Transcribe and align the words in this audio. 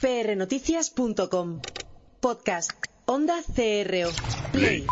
prnoticias.com. 0.00 1.60
Podcast. 2.20 2.72
Onda 3.06 3.42
CRO. 3.42 4.10
Play. 4.52 4.86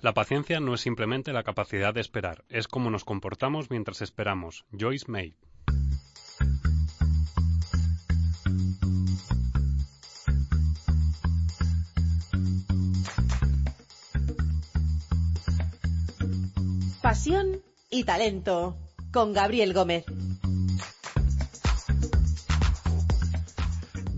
La 0.00 0.12
paciencia 0.12 0.60
no 0.60 0.74
es 0.74 0.80
simplemente 0.80 1.32
la 1.32 1.42
capacidad 1.44 1.94
de 1.94 2.00
esperar, 2.00 2.44
es 2.48 2.68
cómo 2.68 2.90
nos 2.90 3.04
comportamos 3.04 3.70
mientras 3.70 4.02
esperamos. 4.02 4.64
Joyce 4.78 5.06
May. 5.08 5.34
Pasión 17.00 17.62
y 17.90 18.04
talento. 18.04 18.76
Con 19.12 19.32
Gabriel 19.32 19.72
Gómez. 19.72 20.04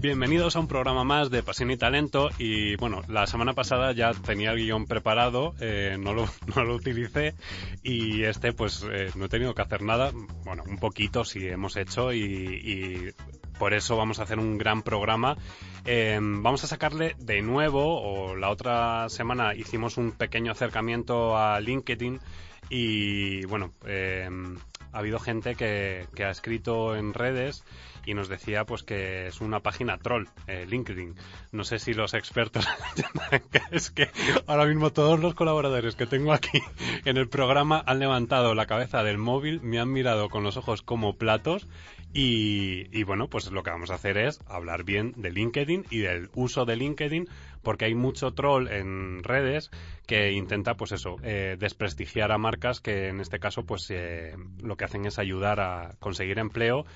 Bienvenidos 0.07 0.55
a 0.55 0.61
un 0.61 0.69
programa 0.69 1.03
más 1.03 1.31
de 1.31 1.43
Pasión 1.43 1.73
y 1.73 1.77
Talento 1.77 2.31
y 2.39 2.77
bueno, 2.77 3.03
la 3.09 3.27
semana 3.27 3.55
pasada 3.55 3.91
ya 3.91 4.13
tenía 4.15 4.53
el 4.53 4.59
guion 4.59 4.87
preparado, 4.87 5.57
eh, 5.59 5.97
no, 5.99 6.15
lo, 6.15 6.29
no 6.55 6.63
lo 6.63 6.77
utilicé 6.77 7.35
y 7.83 8.23
este 8.23 8.53
pues 8.53 8.87
eh, 8.89 9.11
no 9.17 9.25
he 9.25 9.29
tenido 9.29 9.53
que 9.53 9.63
hacer 9.63 9.83
nada, 9.83 10.13
bueno, 10.45 10.63
un 10.65 10.79
poquito 10.79 11.25
sí 11.25 11.49
hemos 11.49 11.77
hecho 11.77 12.13
y, 12.13 13.13
por 13.59 13.75
eso 13.75 13.97
vamos 13.97 14.21
a 14.21 14.23
hacer 14.23 14.39
un 14.39 14.59
gran 14.59 14.83
programa. 14.83 15.37
Eh, 15.85 16.21
vamos 16.23 16.63
a 16.63 16.69
sacarle 16.69 17.17
de 17.19 17.43
nuevo, 17.43 18.01
o 18.01 18.37
la 18.37 18.51
otra 18.51 19.09
semana 19.09 19.57
hicimos 19.57 19.97
un 19.97 20.13
pequeño 20.13 20.53
acercamiento 20.53 21.37
a 21.37 21.59
LinkedIn 21.59 22.21
y 22.71 23.45
bueno, 23.47 23.73
eh, 23.85 24.29
ha 24.93 24.99
habido 24.99 25.19
gente 25.19 25.57
que 25.57 26.07
ha 26.21 26.31
escrito 26.31 26.95
en 26.95 27.13
redes 27.13 27.65
y 28.07 28.15
nos 28.15 28.29
decía 28.29 28.65
pues 28.65 28.83
que 28.83 29.27
es 29.27 29.41
una 29.41 29.61
página 29.61 29.99
troll, 29.99 30.29
eh, 30.47 30.65
LinkedIn. 30.67 31.15
No 31.53 31.65
sé 31.65 31.79
si 31.79 31.93
los 31.93 32.15
expertos 32.15 32.67
es 33.71 33.91
que 33.91 34.09
ahora 34.47 34.65
mismo 34.65 34.93
todos 34.93 35.21
los 35.21 35.35
colaboradores 35.35 35.97
que 35.97 36.07
tengo 36.07 36.33
aquí 36.33 36.63
en 37.05 37.19
el 37.19 37.29
programa 37.29 37.83
han 37.87 37.99
levantado 37.99 38.55
la 38.55 38.67
cabeza 38.67 39.03
del 39.03 39.19
móvil, 39.19 39.61
me 39.61 39.81
han 39.81 39.93
mirado 39.93 40.31
con 40.31 40.43
los 40.43 40.57
ojos 40.57 40.83
como 40.83 41.17
platos 41.17 41.67
y, 42.15 42.87
y 42.99 43.03
bueno, 43.03 43.29
pues 43.29 43.51
lo 43.51 43.63
que 43.63 43.71
vamos 43.71 43.91
a 43.91 43.95
hacer 43.95 44.17
es 44.17 44.41
hablar 44.47 44.85
bien 44.85 45.13
de 45.17 45.31
LinkedIn 45.31 45.85
y 45.91 45.99
del 45.99 46.31
uso 46.35 46.65
de 46.65 46.77
LinkedIn 46.77 47.29
porque 47.67 47.87
hay 47.87 47.97
mucho 47.97 48.33
troll 48.33 48.69
en 48.69 49.25
redes 49.25 49.73
que 50.07 50.31
intenta, 50.31 50.77
pues 50.77 50.93
eso, 50.93 51.17
eh, 51.25 51.57
desprestigiar 51.59 52.31
a 52.31 52.39
marcas 52.39 52.81
que 52.81 53.09
en 53.09 53.21
este 53.21 53.41
caso, 53.41 53.65
pues 53.65 53.91
eh, 53.91 54.37
lo 54.63 54.77
que 54.77 54.85
hacen 54.85 55.05
es 55.05 55.19
ayudar 55.19 55.59
a 55.59 55.97
conseguir 55.99 56.39
empleo 56.39 56.87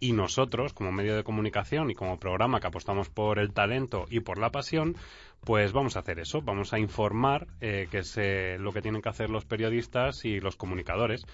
y 0.00 0.12
nosotros, 0.12 0.72
como 0.72 0.90
medio 0.90 1.14
de 1.14 1.24
comunicación 1.24 1.90
y 1.90 1.94
como 1.94 2.18
programa 2.18 2.60
que 2.60 2.66
apostamos 2.66 3.08
por 3.08 3.38
el 3.38 3.52
talento 3.52 4.06
y 4.10 4.20
por 4.20 4.38
la 4.38 4.50
pasión, 4.50 4.96
pues 5.44 5.72
vamos 5.72 5.96
a 5.96 6.00
hacer 6.00 6.18
eso, 6.18 6.42
vamos 6.42 6.72
a 6.72 6.78
informar, 6.78 7.46
eh, 7.60 7.88
que 7.90 7.98
es 7.98 8.18
lo 8.60 8.72
que 8.72 8.82
tienen 8.82 9.00
que 9.00 9.08
hacer 9.08 9.30
los 9.30 9.44
periodistas 9.44 10.24
y 10.24 10.40
los 10.40 10.56
comunicadores. 10.56 11.26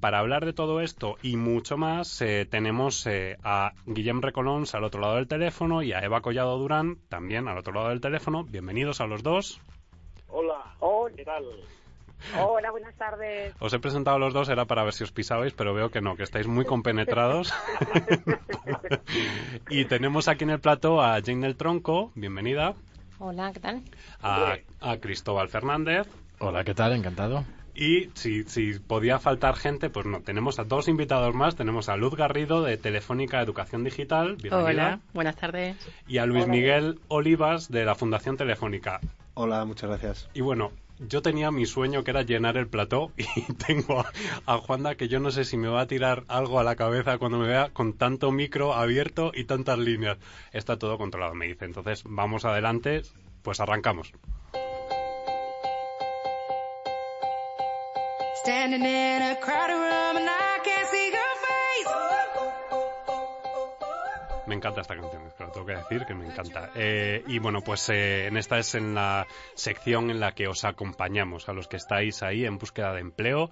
Para 0.00 0.20
hablar 0.20 0.44
de 0.44 0.52
todo 0.52 0.80
esto 0.80 1.16
y 1.22 1.36
mucho 1.36 1.76
más, 1.76 2.22
eh, 2.22 2.46
tenemos 2.48 3.04
eh, 3.06 3.36
a 3.42 3.72
Guillem 3.86 4.20
Recolons 4.20 4.74
al 4.76 4.84
otro 4.84 5.00
lado 5.00 5.16
del 5.16 5.26
teléfono 5.26 5.82
y 5.82 5.92
a 5.92 6.00
Eva 6.00 6.20
Collado 6.20 6.56
Durán 6.56 6.98
también 7.08 7.48
al 7.48 7.58
otro 7.58 7.72
lado 7.72 7.88
del 7.88 8.00
teléfono. 8.00 8.44
Bienvenidos 8.44 9.00
a 9.00 9.06
los 9.06 9.24
dos. 9.24 9.60
Hola, 10.28 10.74
oh, 10.78 11.08
¿qué 11.16 11.24
tal? 11.24 11.44
Hola, 12.38 12.70
buenas 12.70 12.94
tardes. 12.94 13.54
Os 13.58 13.72
he 13.72 13.80
presentado 13.80 14.16
a 14.16 14.20
los 14.20 14.34
dos, 14.34 14.48
era 14.48 14.66
para 14.66 14.84
ver 14.84 14.92
si 14.92 15.02
os 15.02 15.10
pisabais, 15.10 15.52
pero 15.52 15.74
veo 15.74 15.90
que 15.90 16.00
no, 16.00 16.16
que 16.16 16.22
estáis 16.22 16.46
muy 16.46 16.64
compenetrados. 16.64 17.52
y 19.68 19.84
tenemos 19.86 20.28
aquí 20.28 20.44
en 20.44 20.50
el 20.50 20.60
plato 20.60 21.00
a 21.00 21.20
Jane 21.24 21.46
del 21.46 21.56
Tronco, 21.56 22.12
bienvenida. 22.14 22.74
Hola, 23.18 23.52
¿qué 23.52 23.60
tal? 23.60 23.82
A, 24.22 24.58
a 24.80 24.96
Cristóbal 24.98 25.48
Fernández. 25.48 26.06
Hola, 26.38 26.62
¿qué 26.62 26.74
tal? 26.74 26.92
Encantado. 26.92 27.44
Y 27.80 28.10
si, 28.14 28.42
si 28.42 28.76
podía 28.80 29.20
faltar 29.20 29.54
gente, 29.54 29.88
pues 29.88 30.04
no. 30.04 30.20
Tenemos 30.20 30.58
a 30.58 30.64
dos 30.64 30.88
invitados 30.88 31.32
más. 31.32 31.54
Tenemos 31.54 31.88
a 31.88 31.96
Luz 31.96 32.16
Garrido 32.16 32.60
de 32.64 32.76
Telefónica 32.76 33.40
Educación 33.40 33.84
Digital. 33.84 34.34
Bienvenida. 34.34 34.66
Hola, 34.66 35.00
buenas 35.14 35.36
tardes. 35.36 35.76
Y 36.08 36.18
a 36.18 36.26
Luis 36.26 36.42
Hola. 36.42 36.52
Miguel 36.52 36.98
Olivas 37.06 37.70
de 37.70 37.84
la 37.84 37.94
Fundación 37.94 38.36
Telefónica. 38.36 38.98
Hola, 39.34 39.64
muchas 39.64 39.90
gracias. 39.90 40.28
Y 40.34 40.40
bueno, 40.40 40.72
yo 40.98 41.22
tenía 41.22 41.52
mi 41.52 41.66
sueño 41.66 42.02
que 42.02 42.10
era 42.10 42.22
llenar 42.22 42.56
el 42.56 42.66
plató 42.66 43.12
y 43.16 43.52
tengo 43.52 44.00
a, 44.00 44.10
a, 44.46 44.58
Juanda 44.58 44.96
que 44.96 45.06
yo 45.06 45.20
no 45.20 45.30
sé 45.30 45.44
si 45.44 45.56
me 45.56 45.68
va 45.68 45.82
a 45.82 45.86
tirar 45.86 46.24
algo 46.26 46.58
a 46.58 46.64
la 46.64 46.74
cabeza 46.74 47.18
cuando 47.18 47.38
me 47.38 47.46
vea 47.46 47.70
con 47.72 47.92
tanto 47.92 48.32
micro 48.32 48.74
abierto 48.74 49.30
y 49.32 49.44
tantas 49.44 49.78
líneas. 49.78 50.18
Está 50.52 50.80
todo 50.80 50.98
controlado, 50.98 51.36
me 51.36 51.46
dice. 51.46 51.64
Entonces, 51.64 52.02
vamos 52.04 52.44
adelante, 52.44 53.02
pues 53.42 53.60
arrancamos. 53.60 54.12
Standing 58.48 58.80
in 58.80 59.20
a 59.20 59.36
crowded 59.36 59.74
room 59.74 60.16
and 60.16 60.26
I 60.26 60.58
can't 60.64 60.88
see 60.88 61.10
your 61.12 61.27
Me 64.48 64.54
encanta 64.54 64.80
esta 64.80 64.96
canción, 64.96 65.26
es 65.26 65.34
tengo 65.34 65.66
que 65.66 65.74
decir 65.74 66.06
que 66.06 66.14
me 66.14 66.24
encanta. 66.24 66.70
Eh, 66.74 67.22
y 67.26 67.38
bueno, 67.38 67.60
pues 67.60 67.86
eh, 67.90 68.28
en 68.28 68.38
esta 68.38 68.58
es 68.58 68.74
en 68.74 68.94
la 68.94 69.26
sección 69.54 70.10
en 70.10 70.20
la 70.20 70.32
que 70.32 70.48
os 70.48 70.64
acompañamos 70.64 71.50
a 71.50 71.52
los 71.52 71.68
que 71.68 71.76
estáis 71.76 72.22
ahí 72.22 72.46
en 72.46 72.56
búsqueda 72.56 72.94
de 72.94 73.00
empleo. 73.00 73.50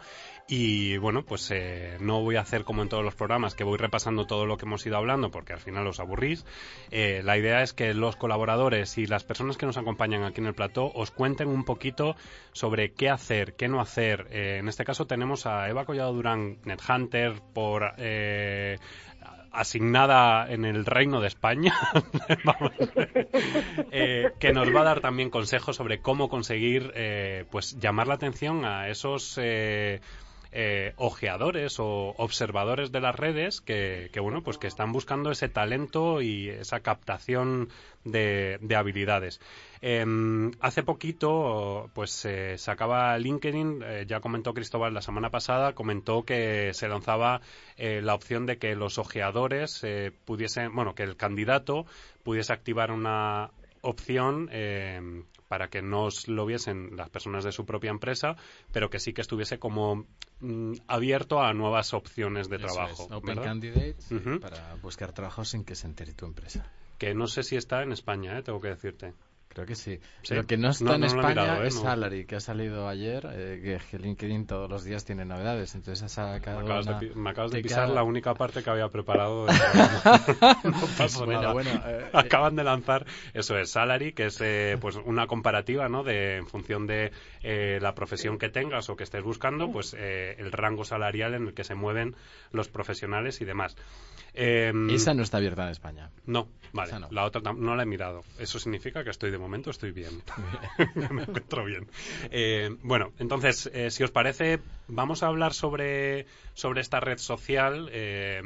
Y 0.48 0.96
bueno, 0.96 1.22
pues 1.22 1.50
eh, 1.50 1.98
no 2.00 2.22
voy 2.22 2.36
a 2.36 2.40
hacer 2.40 2.64
como 2.64 2.80
en 2.80 2.88
todos 2.88 3.04
los 3.04 3.14
programas 3.14 3.54
que 3.54 3.62
voy 3.62 3.76
repasando 3.76 4.26
todo 4.26 4.46
lo 4.46 4.56
que 4.56 4.64
hemos 4.64 4.86
ido 4.86 4.96
hablando 4.96 5.30
porque 5.30 5.52
al 5.52 5.58
final 5.58 5.86
os 5.86 6.00
aburrís. 6.00 6.46
La 6.90 7.36
idea 7.36 7.60
es 7.60 7.74
que 7.74 7.92
los 7.92 8.16
colaboradores 8.16 8.96
y 8.96 9.06
las 9.06 9.22
personas 9.22 9.58
que 9.58 9.66
nos 9.66 9.76
acompañan 9.76 10.24
aquí 10.24 10.40
en 10.40 10.46
el 10.46 10.54
plató 10.54 10.90
os 10.94 11.10
cuenten 11.10 11.48
un 11.48 11.64
poquito 11.64 12.16
sobre 12.52 12.92
qué 12.94 13.10
hacer, 13.10 13.54
qué 13.54 13.68
no 13.68 13.80
hacer. 13.82 14.28
En 14.30 14.68
este 14.68 14.84
caso 14.86 15.06
tenemos 15.06 15.44
a 15.44 15.68
Eva 15.68 15.84
Collado 15.84 16.14
Durán, 16.14 16.56
NetHunter, 16.64 17.42
por 17.52 17.92
asignada 19.56 20.50
en 20.50 20.64
el 20.64 20.84
Reino 20.84 21.20
de 21.20 21.28
España, 21.28 21.74
eh, 23.90 24.32
que 24.38 24.52
nos 24.52 24.74
va 24.74 24.80
a 24.82 24.84
dar 24.84 25.00
también 25.00 25.30
consejos 25.30 25.76
sobre 25.76 26.00
cómo 26.00 26.28
conseguir 26.28 26.92
eh, 26.94 27.44
pues 27.50 27.78
llamar 27.78 28.06
la 28.06 28.14
atención 28.14 28.64
a 28.64 28.88
esos 28.88 29.38
eh, 29.40 30.00
eh, 30.52 30.92
ojeadores 30.96 31.78
o 31.78 32.14
observadores 32.16 32.92
de 32.92 33.00
las 33.00 33.14
redes 33.14 33.60
que, 33.60 34.10
bueno 34.20 34.42
pues 34.42 34.58
que 34.58 34.66
están 34.66 34.92
buscando 34.92 35.30
ese 35.30 35.48
talento 35.48 36.22
y 36.22 36.48
esa 36.48 36.80
captación 36.80 37.68
de, 38.04 38.58
de 38.60 38.76
habilidades. 38.76 39.40
Eh, 39.82 40.04
hace 40.60 40.82
poquito, 40.82 41.90
pues 41.94 42.24
eh, 42.24 42.56
se 42.58 42.70
acaba 42.70 43.18
LinkedIn, 43.18 43.82
eh, 43.84 44.04
ya 44.06 44.20
comentó 44.20 44.54
Cristóbal 44.54 44.94
la 44.94 45.02
semana 45.02 45.30
pasada, 45.30 45.74
comentó 45.74 46.24
que 46.24 46.72
se 46.72 46.88
lanzaba 46.88 47.40
eh, 47.76 48.00
la 48.02 48.14
opción 48.14 48.46
de 48.46 48.58
que 48.58 48.74
los 48.74 48.98
ojeadores 48.98 49.84
pudiesen, 50.24 50.74
bueno, 50.74 50.94
que 50.94 51.02
el 51.02 51.16
candidato 51.16 51.86
pudiese 52.22 52.52
activar 52.52 52.90
una 52.90 53.50
opción 53.82 54.48
eh, 54.52 55.22
para 55.48 55.68
que 55.68 55.82
no 55.82 56.08
lo 56.26 56.46
viesen 56.46 56.96
las 56.96 57.10
personas 57.10 57.44
de 57.44 57.52
su 57.52 57.64
propia 57.64 57.90
empresa, 57.90 58.36
pero 58.72 58.90
que 58.90 58.98
sí 58.98 59.12
que 59.12 59.20
estuviese 59.20 59.58
como 59.58 60.06
mm, 60.40 60.72
abierto 60.86 61.40
a 61.40 61.52
nuevas 61.52 61.94
opciones 61.94 62.48
de 62.48 62.56
Eso 62.56 62.66
trabajo. 62.66 63.04
es, 63.04 63.12
Open 63.12 64.40
para 64.40 64.74
buscar 64.76 65.12
trabajo 65.12 65.44
sin 65.44 65.64
que 65.64 65.74
se 65.74 65.86
entere 65.86 66.12
tu 66.12 66.26
empresa. 66.26 66.70
Que 66.98 67.14
no 67.14 67.26
sé 67.26 67.42
si 67.42 67.56
está 67.56 67.82
en 67.82 67.92
España, 67.92 68.38
¿eh? 68.38 68.42
tengo 68.42 68.60
que 68.60 68.68
decirte. 68.68 69.12
Creo 69.56 69.66
que 69.66 69.74
sí. 69.74 69.98
Sí. 70.22 70.34
Lo 70.34 70.44
que 70.44 70.58
no 70.58 70.68
está 70.68 70.84
No, 70.84 70.94
en 70.96 71.00
no 71.00 71.06
España 71.06 71.28
mirado, 71.42 71.64
¿eh? 71.64 71.68
es. 71.68 71.80
Salary, 71.80 72.26
que 72.26 72.36
ha 72.36 72.40
salido 72.40 72.88
ayer, 72.88 73.26
eh, 73.32 73.80
que- 73.90 73.98
LinkedIn 73.98 74.46
todos 74.46 74.68
los 74.68 74.84
días 74.84 75.06
tiene 75.06 75.24
novedades. 75.24 75.74
Entonces 75.74 76.02
ha 76.02 76.08
sacado 76.10 76.58
Me 76.58 76.64
acabas, 76.66 76.84
de, 76.84 76.90
una- 76.92 77.00
pi- 77.00 77.10
me 77.14 77.30
acabas 77.30 77.50
de 77.52 77.62
pisar 77.62 77.88
la 77.88 78.02
única 78.02 78.34
parte 78.34 78.62
que 78.62 78.68
había 78.68 78.88
preparado. 78.90 79.46
no 80.64 80.72
pasa 80.98 81.24
Bueno, 81.24 81.40
nada. 81.40 81.52
bueno, 81.54 81.70
eh, 81.86 82.04
Acaban 82.12 82.54
de 82.54 82.64
lanzar, 82.64 83.06
eso 83.32 83.56
es, 83.58 83.70
Salary, 83.70 84.12
que 84.12 84.26
es 84.26 84.38
eh, 84.42 84.76
pues 84.78 84.96
una 84.96 85.26
comparativa, 85.26 85.88
¿no? 85.88 86.02
De, 86.04 86.36
en 86.36 86.46
función 86.46 86.86
de 86.86 87.12
eh, 87.42 87.78
la 87.80 87.94
profesión 87.94 88.38
que 88.38 88.50
tengas 88.50 88.90
o 88.90 88.96
que 88.96 89.04
estés 89.04 89.22
buscando, 89.22 89.70
pues 89.72 89.96
eh, 89.98 90.34
el 90.38 90.52
rango 90.52 90.84
salarial 90.84 91.32
en 91.34 91.46
el 91.48 91.54
que 91.54 91.64
se 91.64 91.74
mueven 91.74 92.14
los 92.52 92.68
profesionales 92.68 93.40
y 93.40 93.46
demás. 93.46 93.74
Em, 94.36 94.90
Esa 94.90 95.14
no 95.14 95.22
está 95.22 95.38
abierta 95.38 95.64
en 95.64 95.70
España. 95.70 96.10
no, 96.26 96.48
vale. 96.72 96.98
No. 97.00 97.08
La 97.10 97.24
otra 97.24 97.40
no 97.52 97.74
la 97.74 97.82
he 97.82 97.86
mirado. 97.86 98.22
Eso 98.38 98.58
significa 98.58 99.02
que 99.02 99.10
estoy 99.10 99.30
de 99.30 99.38
momento 99.38 99.70
estoy 99.70 99.90
bien. 99.92 100.22
Me 101.10 101.22
encuentro 101.22 101.64
bien. 101.64 101.88
Eh, 102.30 102.70
bueno, 102.82 103.12
entonces, 103.18 103.70
eh, 103.72 103.90
si 103.90 104.04
os 104.04 104.10
parece, 104.10 104.60
vamos 104.88 105.22
a 105.22 105.28
hablar 105.28 105.54
sobre, 105.54 106.26
sobre 106.54 106.80
esta 106.82 107.00
red 107.00 107.18
social. 107.18 107.88
eh, 107.92 108.42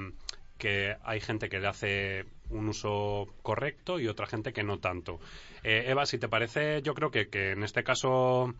que 0.58 0.94
hay 1.04 1.20
gente 1.20 1.48
que 1.48 1.58
le 1.58 1.66
hace 1.68 2.26
un 2.50 2.68
uso 2.68 3.26
correcto 3.42 3.98
y 3.98 4.08
otra 4.08 4.26
gente 4.26 4.52
que 4.52 4.62
no 4.62 4.78
tanto. 4.78 5.18
Eh, 5.64 5.84
Eva, 5.88 6.04
si 6.04 6.18
te 6.18 6.28
parece, 6.28 6.82
yo 6.82 6.92
creo 6.92 7.10
que, 7.10 7.28
que 7.28 7.52
en 7.52 7.62
este 7.64 7.82
caso 7.82 8.52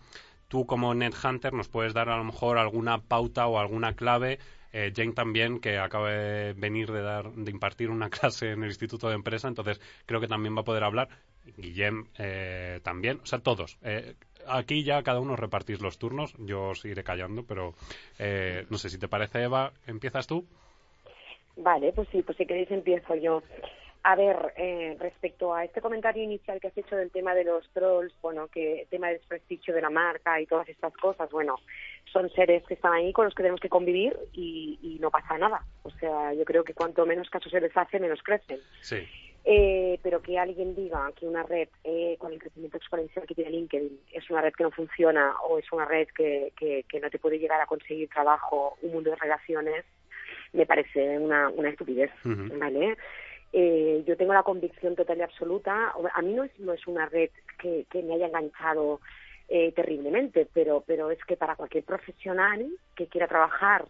tú 0.48 0.64
como 0.64 0.94
NetHunter 0.94 1.52
nos 1.52 1.68
puedes 1.68 1.92
dar 1.92 2.08
a 2.08 2.16
lo 2.16 2.24
mejor 2.24 2.56
alguna 2.56 3.02
pauta 3.02 3.46
o 3.48 3.58
alguna 3.58 3.92
clave. 3.92 4.38
Eh, 4.72 4.92
Jane 4.94 5.12
también, 5.12 5.60
que 5.60 5.78
acaba 5.78 6.10
de 6.10 6.52
venir 6.52 6.90
de, 6.92 7.02
dar, 7.02 7.32
de 7.32 7.50
impartir 7.50 7.90
una 7.90 8.10
clase 8.10 8.52
en 8.52 8.62
el 8.62 8.68
Instituto 8.68 9.08
de 9.08 9.14
Empresa, 9.14 9.48
entonces 9.48 9.80
creo 10.06 10.20
que 10.20 10.28
también 10.28 10.56
va 10.56 10.60
a 10.60 10.64
poder 10.64 10.84
hablar. 10.84 11.08
Guillem 11.56 12.06
eh, 12.18 12.80
también, 12.82 13.20
o 13.22 13.26
sea, 13.26 13.40
todos. 13.40 13.78
Eh, 13.82 14.14
aquí 14.46 14.84
ya 14.84 15.02
cada 15.02 15.20
uno 15.20 15.36
repartís 15.36 15.80
los 15.80 15.98
turnos, 15.98 16.34
yo 16.38 16.70
os 16.70 16.84
iré 16.84 17.02
callando, 17.02 17.44
pero 17.44 17.74
eh, 18.18 18.66
no 18.70 18.78
sé 18.78 18.88
si 18.90 18.98
te 18.98 19.08
parece, 19.08 19.42
Eva, 19.42 19.72
¿empiezas 19.86 20.26
tú? 20.26 20.46
Vale, 21.56 21.92
pues 21.92 22.08
sí, 22.10 22.22
pues 22.22 22.38
si 22.38 22.46
queréis 22.46 22.70
empiezo 22.70 23.14
yo. 23.16 23.42
A 24.02 24.16
ver, 24.16 24.54
eh, 24.56 24.96
respecto 24.98 25.54
a 25.54 25.62
este 25.64 25.82
comentario 25.82 26.22
inicial 26.22 26.58
que 26.58 26.68
has 26.68 26.78
hecho 26.78 26.96
del 26.96 27.10
tema 27.10 27.34
de 27.34 27.44
los 27.44 27.68
trolls, 27.70 28.14
bueno, 28.22 28.48
que 28.48 28.86
tema 28.88 29.08
del 29.08 29.18
desprestigio 29.18 29.74
de 29.74 29.82
la 29.82 29.90
marca 29.90 30.40
y 30.40 30.46
todas 30.46 30.66
estas 30.70 30.94
cosas, 30.94 31.30
bueno, 31.30 31.56
son 32.12 32.30
seres 32.30 32.64
que 32.66 32.74
están 32.74 32.92
ahí 32.92 33.12
con 33.12 33.24
los 33.24 33.34
que 33.34 33.42
tenemos 33.42 33.60
que 33.60 33.68
convivir 33.68 34.16
y, 34.32 34.78
y 34.82 34.98
no 35.00 35.10
pasa 35.10 35.38
nada. 35.38 35.64
O 35.82 35.90
sea, 35.90 36.32
yo 36.34 36.44
creo 36.44 36.64
que 36.64 36.74
cuanto 36.74 37.06
menos 37.06 37.30
caso 37.30 37.48
se 37.48 37.60
les 37.60 37.76
hace, 37.76 38.00
menos 38.00 38.22
crecen. 38.22 38.60
Sí. 38.80 39.06
Eh, 39.44 39.98
pero 40.02 40.20
que 40.20 40.38
alguien 40.38 40.74
diga 40.74 41.10
que 41.16 41.26
una 41.26 41.42
red 41.42 41.68
eh, 41.84 42.16
con 42.18 42.32
el 42.32 42.38
crecimiento 42.38 42.76
exponencial 42.76 43.26
que 43.26 43.34
tiene 43.34 43.50
LinkedIn 43.50 44.00
es 44.12 44.28
una 44.28 44.42
red 44.42 44.52
que 44.52 44.64
no 44.64 44.70
funciona 44.70 45.34
o 45.48 45.58
es 45.58 45.72
una 45.72 45.86
red 45.86 46.08
que, 46.08 46.52
que, 46.58 46.84
que 46.86 47.00
no 47.00 47.08
te 47.08 47.18
puede 47.18 47.38
llegar 47.38 47.58
a 47.60 47.66
conseguir 47.66 48.10
trabajo, 48.10 48.76
un 48.82 48.92
mundo 48.92 49.10
de 49.10 49.16
relaciones, 49.16 49.86
me 50.52 50.66
parece 50.66 51.18
una, 51.18 51.48
una 51.48 51.70
estupidez. 51.70 52.10
¿vale? 52.24 52.98
Eh, 53.52 54.04
yo 54.06 54.16
tengo 54.16 54.34
la 54.34 54.42
convicción 54.42 54.94
total 54.94 55.18
y 55.18 55.22
absoluta, 55.22 55.94
a 56.12 56.22
mí 56.22 56.34
no 56.34 56.44
es, 56.44 56.60
no 56.60 56.72
es 56.72 56.86
una 56.86 57.06
red 57.06 57.30
que, 57.58 57.86
que 57.90 58.02
me 58.02 58.14
haya 58.14 58.26
enganchado 58.26 59.00
eh, 59.52 59.72
terriblemente, 59.72 60.48
pero, 60.52 60.84
pero 60.86 61.10
es 61.10 61.18
que 61.24 61.36
para 61.36 61.56
cualquier 61.56 61.82
profesional 61.82 62.70
que 62.94 63.08
quiera 63.08 63.26
trabajar 63.26 63.84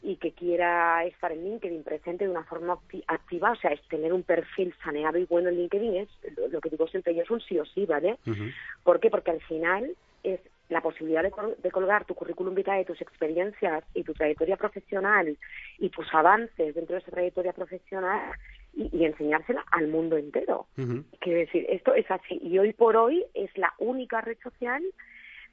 y 0.00 0.16
que 0.16 0.32
quiera 0.32 1.04
estar 1.04 1.30
en 1.30 1.44
LinkedIn 1.44 1.84
presente 1.84 2.24
de 2.24 2.30
una 2.30 2.44
forma 2.44 2.78
acti- 2.78 3.04
activa, 3.06 3.52
o 3.52 3.56
sea, 3.56 3.72
es 3.72 3.86
tener 3.88 4.14
un 4.14 4.22
perfil 4.22 4.74
saneado 4.82 5.18
y 5.18 5.26
bueno 5.26 5.50
en 5.50 5.56
LinkedIn, 5.56 5.96
es 5.96 6.08
lo, 6.50 6.58
que 6.58 6.70
digo 6.70 6.86
siempre 6.88 7.14
yo, 7.14 7.22
es 7.22 7.30
un 7.30 7.42
sí 7.42 7.58
o 7.58 7.66
sí, 7.66 7.84
¿vale? 7.84 8.18
Ujú. 8.26 8.44
¿Por 8.82 8.98
qué? 8.98 9.10
Porque 9.10 9.30
al 9.30 9.42
final 9.42 9.94
es 10.22 10.40
la 10.70 10.80
posibilidad 10.80 11.22
de, 11.22 11.32
de 11.58 11.70
colgar 11.70 12.06
tu 12.06 12.14
currículum 12.14 12.54
vitae, 12.54 12.86
tus 12.86 13.00
experiencias 13.02 13.84
y 13.92 14.04
tu 14.04 14.14
trayectoria 14.14 14.56
profesional 14.56 15.36
y 15.78 15.90
tus 15.90 16.12
avances 16.14 16.74
dentro 16.74 16.94
de 16.94 17.02
esa 17.02 17.10
trayectoria 17.10 17.52
profesional 17.52 18.34
y, 18.76 18.90
y 18.96 19.04
enseñársela 19.04 19.64
al 19.70 19.88
mundo 19.88 20.16
entero. 20.16 20.66
Ujú. 20.76 21.04
Quiero 21.20 21.40
decir, 21.40 21.66
esto 21.68 21.94
es 21.94 22.10
así. 22.10 22.38
Y 22.42 22.58
hoy 22.58 22.72
por 22.72 22.96
hoy 22.96 23.24
es 23.34 23.56
la 23.56 23.72
única 23.78 24.20
red 24.20 24.38
social 24.42 24.82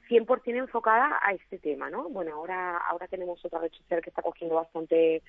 100% 0.08 0.56
enfocada 0.56 1.18
a 1.22 1.32
este 1.32 1.58
tema, 1.58 1.88
¿no? 1.90 2.08
Bueno, 2.08 2.34
ahora 2.34 2.76
ahora 2.76 3.06
tenemos 3.08 3.42
otra 3.44 3.60
red 3.60 3.72
social 3.72 4.02
que 4.02 4.10
está 4.10 4.22
cogiendo 4.22 4.56
bastante 4.56 5.22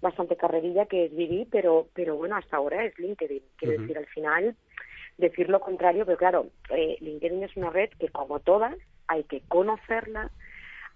bastante 0.00 0.36
carrerilla 0.36 0.86
que 0.86 1.06
es 1.06 1.16
Vivi, 1.16 1.46
pero 1.50 1.88
pero 1.94 2.16
bueno, 2.16 2.36
hasta 2.36 2.56
ahora 2.56 2.84
es 2.84 2.96
LinkedIn. 2.98 3.42
Quiero 3.56 3.80
decir, 3.80 3.98
al 3.98 4.06
final 4.06 4.56
decir 5.16 5.48
lo 5.48 5.60
contrario, 5.60 6.06
pero 6.06 6.18
claro, 6.18 6.46
eh, 6.70 6.96
LinkedIn 7.00 7.42
es 7.42 7.56
una 7.56 7.70
red 7.70 7.90
que 7.98 8.08
como 8.08 8.40
todas 8.40 8.76
hay 9.08 9.24
que 9.24 9.40
conocerla, 9.48 10.30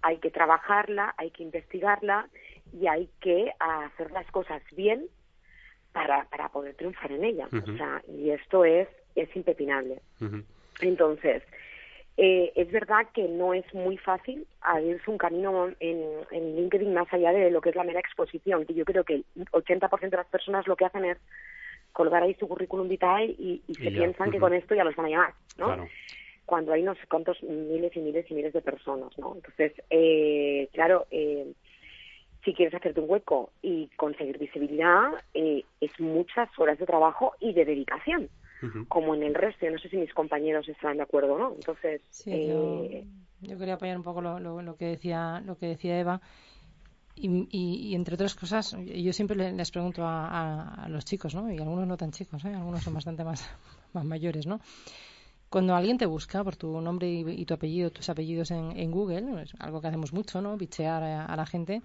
hay 0.02 0.18
que 0.18 0.30
trabajarla, 0.30 1.14
hay 1.16 1.30
que 1.30 1.42
investigarla 1.42 2.28
y 2.72 2.86
hay 2.86 3.08
que 3.20 3.52
hacer 3.58 4.10
las 4.12 4.30
cosas 4.30 4.62
bien 4.72 5.08
para, 5.92 6.24
para 6.24 6.48
poder 6.48 6.74
triunfar 6.74 7.12
en 7.12 7.24
ella. 7.24 7.48
O 7.52 7.76
sea, 7.76 8.02
y 8.08 8.30
esto 8.30 8.64
es, 8.64 8.88
es 9.14 9.34
impepinable. 9.36 10.00
Entonces, 10.80 11.42
eh, 12.16 12.52
es 12.54 12.70
verdad 12.70 13.06
que 13.14 13.26
no 13.28 13.54
es 13.54 13.64
muy 13.74 13.96
fácil 13.96 14.46
abrirse 14.60 15.10
un 15.10 15.18
camino 15.18 15.70
en, 15.80 16.02
en 16.30 16.56
LinkedIn 16.56 16.92
más 16.92 17.10
allá 17.12 17.32
de 17.32 17.50
lo 17.50 17.60
que 17.60 17.70
es 17.70 17.76
la 17.76 17.84
mera 17.84 18.00
exposición, 18.00 18.66
que 18.66 18.74
yo 18.74 18.84
creo 18.84 19.04
que 19.04 19.14
el 19.14 19.24
80% 19.36 20.10
de 20.10 20.16
las 20.16 20.26
personas 20.26 20.66
lo 20.66 20.76
que 20.76 20.84
hacen 20.84 21.04
es 21.04 21.18
colgar 21.92 22.22
ahí 22.22 22.34
su 22.34 22.48
currículum 22.48 22.88
vitae 22.88 23.26
y, 23.38 23.62
y 23.66 23.74
se 23.74 23.84
Y 23.84 23.90
piensan 23.90 24.30
que 24.30 24.38
con 24.38 24.52
esto 24.52 24.74
ya 24.74 24.84
los 24.84 24.96
van 24.96 25.06
a 25.06 25.10
llamar, 25.10 25.34
¿no? 25.58 25.66
Claro. 25.66 25.88
Cuando 26.44 26.72
hay 26.72 26.82
no 26.82 26.94
sé 26.94 27.00
cuántos 27.08 27.42
miles 27.42 27.96
y 27.96 28.00
miles 28.00 28.30
y 28.30 28.34
miles 28.34 28.52
de 28.52 28.60
personas, 28.60 29.16
¿no? 29.16 29.34
Entonces, 29.34 29.72
eh, 29.88 30.68
claro, 30.72 31.06
eh, 31.10 31.52
si 32.44 32.54
quieres 32.54 32.74
hacerte 32.74 33.00
un 33.00 33.10
hueco 33.10 33.50
y 33.62 33.88
conseguir 33.96 34.38
visibilidad, 34.38 35.12
eh, 35.34 35.64
es 35.80 35.92
muchas 36.00 36.48
horas 36.58 36.78
de 36.78 36.86
trabajo 36.86 37.34
y 37.40 37.52
de 37.52 37.64
dedicación 37.64 38.28
como 38.88 39.14
en 39.14 39.22
el 39.24 39.34
resto. 39.34 39.66
Yo 39.66 39.72
no 39.72 39.78
sé 39.78 39.88
si 39.88 39.96
mis 39.96 40.12
compañeros 40.14 40.68
estarán 40.68 40.98
de 40.98 41.02
acuerdo 41.02 41.34
o 41.34 41.38
no. 41.38 41.52
Entonces, 41.54 42.00
Sí, 42.10 42.30
eh, 42.32 43.04
yo, 43.40 43.48
yo 43.52 43.58
quería 43.58 43.74
apoyar 43.74 43.96
un 43.96 44.02
poco 44.04 44.20
lo, 44.20 44.38
lo, 44.38 44.62
lo 44.62 44.76
que 44.76 44.84
decía 44.86 45.40
lo 45.44 45.56
que 45.56 45.66
decía 45.66 45.98
Eva. 45.98 46.20
Y, 47.14 47.28
y- 47.50 47.88
y 47.90 47.94
entre 47.94 48.14
otras 48.14 48.34
cosas, 48.34 48.76
yo 48.86 49.12
siempre 49.12 49.36
le- 49.36 49.52
les 49.52 49.70
pregunto 49.70 50.02
a, 50.04 50.26
a- 50.28 50.84
a 50.84 50.88
los 50.88 51.04
chicos, 51.04 51.34
¿no? 51.34 51.52
Y 51.52 51.58
algunos 51.58 51.86
no 51.86 51.96
tan 51.96 52.10
chicos, 52.10 52.44
¿eh? 52.44 52.54
Algunos 52.54 52.82
son 52.82 52.94
bastante 52.94 53.22
más, 53.24 53.42
más 53.92 54.04
mayores, 54.04 54.46
¿no? 54.46 54.60
Cuando 55.50 55.74
alguien 55.74 55.98
te 55.98 56.06
busca 56.06 56.42
por 56.42 56.56
tu 56.56 56.80
nombre 56.80 57.08
y, 57.08 57.24
y 57.28 57.44
tu 57.44 57.52
apellido, 57.54 57.90
tus 57.90 58.08
apellidos 58.08 58.50
en, 58.50 58.72
en 58.78 58.90
Google, 58.90 59.42
es 59.42 59.52
algo 59.58 59.82
que 59.82 59.88
hacemos 59.88 60.12
mucho, 60.14 60.40
¿no? 60.40 60.56
Bichear 60.56 61.02
a, 61.02 61.26
a 61.26 61.36
la 61.36 61.44
gente. 61.44 61.82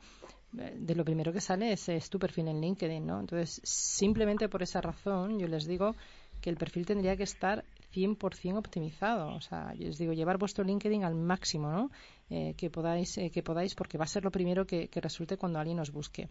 Eh, 0.57 0.75
De 0.77 0.95
lo 0.95 1.03
primero 1.03 1.33
que 1.33 1.41
sale 1.41 1.73
es, 1.73 2.09
tu 2.09 2.19
perfil 2.19 2.47
en 2.47 2.61
LinkedIn, 2.61 3.05
¿no? 3.05 3.19
Entonces, 3.19 3.61
simplemente 3.63 4.49
por 4.49 4.63
esa 4.63 4.81
razón, 4.81 5.39
yo 5.39 5.47
les 5.47 5.65
digo 5.65 5.95
que 6.41 6.49
el 6.49 6.57
perfil 6.57 6.85
tendría 6.85 7.17
que 7.17 7.23
estar 7.23 7.63
100% 7.93 8.57
optimizado. 8.57 9.35
O 9.35 9.41
sea, 9.41 9.73
yo 9.73 9.87
les 9.87 9.97
digo, 9.97 10.13
llevar 10.13 10.37
vuestro 10.37 10.63
LinkedIn 10.63 11.03
al 11.03 11.15
máximo, 11.15 11.71
¿no? 11.71 11.91
Eh, 12.29 12.53
que 12.57 12.69
podáis, 12.69 13.17
eh, 13.17 13.31
que 13.31 13.41
podáis, 13.41 13.73
porque 13.73 13.97
va 13.97 14.03
a 14.03 14.07
ser 14.07 14.23
lo 14.23 14.31
primero 14.31 14.65
que, 14.65 14.87
que 14.89 15.01
resulte 15.01 15.37
cuando 15.37 15.59
alguien 15.59 15.79
os 15.79 15.91
busque. 15.91 16.29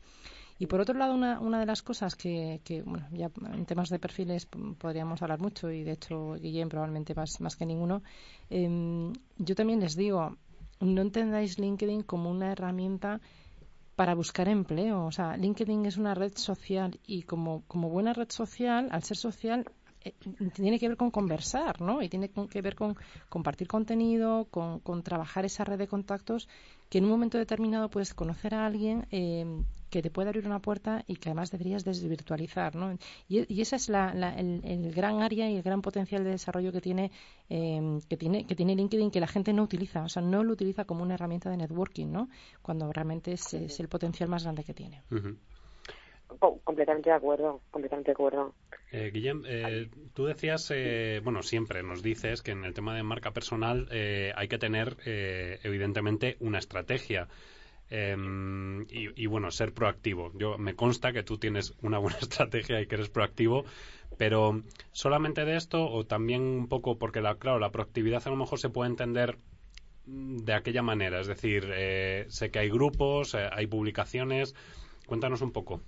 Y 0.58 0.66
por 0.66 0.80
otro 0.80 0.96
lado, 0.96 1.14
una, 1.14 1.38
una 1.40 1.60
de 1.60 1.66
las 1.66 1.82
cosas 1.82 2.14
que, 2.14 2.60
que, 2.64 2.82
bueno, 2.82 3.06
ya 3.12 3.30
en 3.52 3.66
temas 3.66 3.90
de 3.90 3.98
perfiles 3.98 4.46
podríamos 4.78 5.20
hablar 5.20 5.38
mucho 5.40 5.70
y 5.70 5.84
de 5.84 5.92
hecho 5.92 6.34
Guillem 6.34 6.68
probablemente 6.68 7.14
más, 7.14 7.40
más 7.40 7.56
que 7.56 7.66
ninguno, 7.66 8.02
em, 8.48 9.12
yo 9.36 9.54
también 9.54 9.80
les 9.80 9.96
digo, 9.96 10.36
no 10.80 11.02
entendáis 11.02 11.58
LinkedIn 11.58 12.02
como 12.02 12.30
una 12.30 12.52
herramienta 12.52 13.20
para 13.96 14.14
buscar 14.14 14.48
empleo. 14.48 15.06
O 15.06 15.12
sea, 15.12 15.36
LinkedIn 15.36 15.86
es 15.86 15.96
una 15.96 16.14
red 16.14 16.32
social 16.36 17.00
y 17.06 17.22
como, 17.22 17.62
como 17.66 17.88
buena 17.88 18.12
red 18.12 18.30
social, 18.30 18.88
al 18.92 19.02
ser 19.02 19.16
social, 19.16 19.64
eh, 20.04 20.14
tiene 20.54 20.78
que 20.78 20.88
ver 20.88 20.96
con 20.96 21.10
conversar, 21.10 21.80
¿no? 21.80 22.02
Y 22.02 22.08
tiene 22.08 22.30
que 22.30 22.62
ver 22.62 22.76
con 22.76 22.96
compartir 23.28 23.66
contenido, 23.66 24.44
con, 24.50 24.80
con 24.80 25.02
trabajar 25.02 25.44
esa 25.44 25.64
red 25.64 25.78
de 25.78 25.88
contactos 25.88 26.48
que 26.88 26.98
en 26.98 27.04
un 27.04 27.10
momento 27.10 27.38
determinado 27.38 27.88
puedes 27.90 28.14
conocer 28.14 28.54
a 28.54 28.66
alguien 28.66 29.06
eh, 29.10 29.44
que 29.90 30.02
te 30.02 30.10
puede 30.10 30.28
abrir 30.28 30.46
una 30.46 30.60
puerta 30.60 31.04
y 31.06 31.16
que 31.16 31.28
además 31.30 31.50
deberías 31.50 31.84
desvirtualizar, 31.84 32.74
¿no? 32.74 32.92
Y, 33.28 33.52
y 33.52 33.60
esa 33.60 33.76
es 33.76 33.88
la, 33.88 34.12
la- 34.14 34.34
el, 34.36 34.60
el 34.64 34.92
gran 34.92 35.22
área 35.22 35.48
y 35.50 35.56
el 35.56 35.62
gran 35.62 35.80
potencial 35.82 36.24
de 36.24 36.30
desarrollo 36.30 36.72
que 36.72 36.80
tiene, 36.80 37.10
eh, 37.48 37.98
que 38.08 38.16
tiene 38.16 38.46
que 38.46 38.54
tiene 38.56 38.74
LinkedIn 38.74 39.10
que 39.10 39.20
la 39.20 39.26
gente 39.28 39.52
no 39.52 39.62
utiliza, 39.62 40.02
o 40.02 40.08
sea, 40.08 40.22
no 40.22 40.42
lo 40.44 40.52
utiliza 40.52 40.84
como 40.84 41.02
una 41.02 41.14
herramienta 41.14 41.50
de 41.50 41.56
networking, 41.56 42.08
¿no? 42.10 42.28
Cuando 42.62 42.92
realmente 42.92 43.32
es, 43.32 43.54
es 43.54 43.78
el 43.80 43.88
potencial 43.88 44.28
más 44.28 44.42
grande 44.44 44.64
que 44.64 44.74
tiene. 44.74 45.02
Completamente 46.64 47.10
de 47.10 47.16
acuerdo, 47.16 47.60
completamente 47.70 48.10
de 48.10 48.12
acuerdo. 48.12 48.54
Eh, 48.92 49.10
Guillem, 49.12 49.42
eh, 49.46 49.88
tú 50.14 50.26
decías, 50.26 50.70
eh, 50.74 51.20
bueno, 51.22 51.42
siempre 51.42 51.82
nos 51.82 52.02
dices 52.02 52.42
que 52.42 52.52
en 52.52 52.64
el 52.64 52.74
tema 52.74 52.94
de 52.94 53.02
marca 53.02 53.32
personal 53.32 53.88
eh, 53.90 54.32
hay 54.36 54.48
que 54.48 54.58
tener, 54.58 54.96
evidentemente, 55.04 56.36
una 56.40 56.58
estrategia. 56.58 57.28
Em, 57.88 58.82
y, 58.90 59.22
y, 59.22 59.26
bueno, 59.26 59.52
ser 59.52 59.72
proactivo. 59.72 60.32
Yo 60.34 60.58
me 60.58 60.74
consta 60.74 61.12
que 61.12 61.22
tú 61.22 61.38
tienes 61.38 61.72
una 61.82 61.98
buena 61.98 62.18
estrategia 62.20 62.80
y 62.80 62.86
que 62.86 62.96
eres 62.96 63.08
proactivo, 63.08 63.64
pero 64.18 64.60
solamente 64.90 65.44
de 65.44 65.56
esto 65.56 65.88
o 65.88 66.04
también 66.04 66.42
un 66.42 66.66
poco 66.66 66.98
porque 66.98 67.20
la, 67.20 67.36
claro, 67.36 67.60
la 67.60 67.70
proactividad 67.70 68.26
a 68.26 68.30
lo 68.30 68.36
mejor 68.36 68.58
se 68.58 68.70
puede 68.70 68.90
entender 68.90 69.38
de 70.06 70.52
aquella 70.52 70.82
manera, 70.82 71.20
es 71.20 71.28
decir, 71.28 71.64
sé 72.28 72.50
que 72.50 72.58
hay 72.58 72.70
grupos, 72.70 73.34
hay 73.36 73.66
publicaciones. 73.68 74.54
Cuéntanos 75.06 75.40
un 75.40 75.52
poco. 75.52 75.80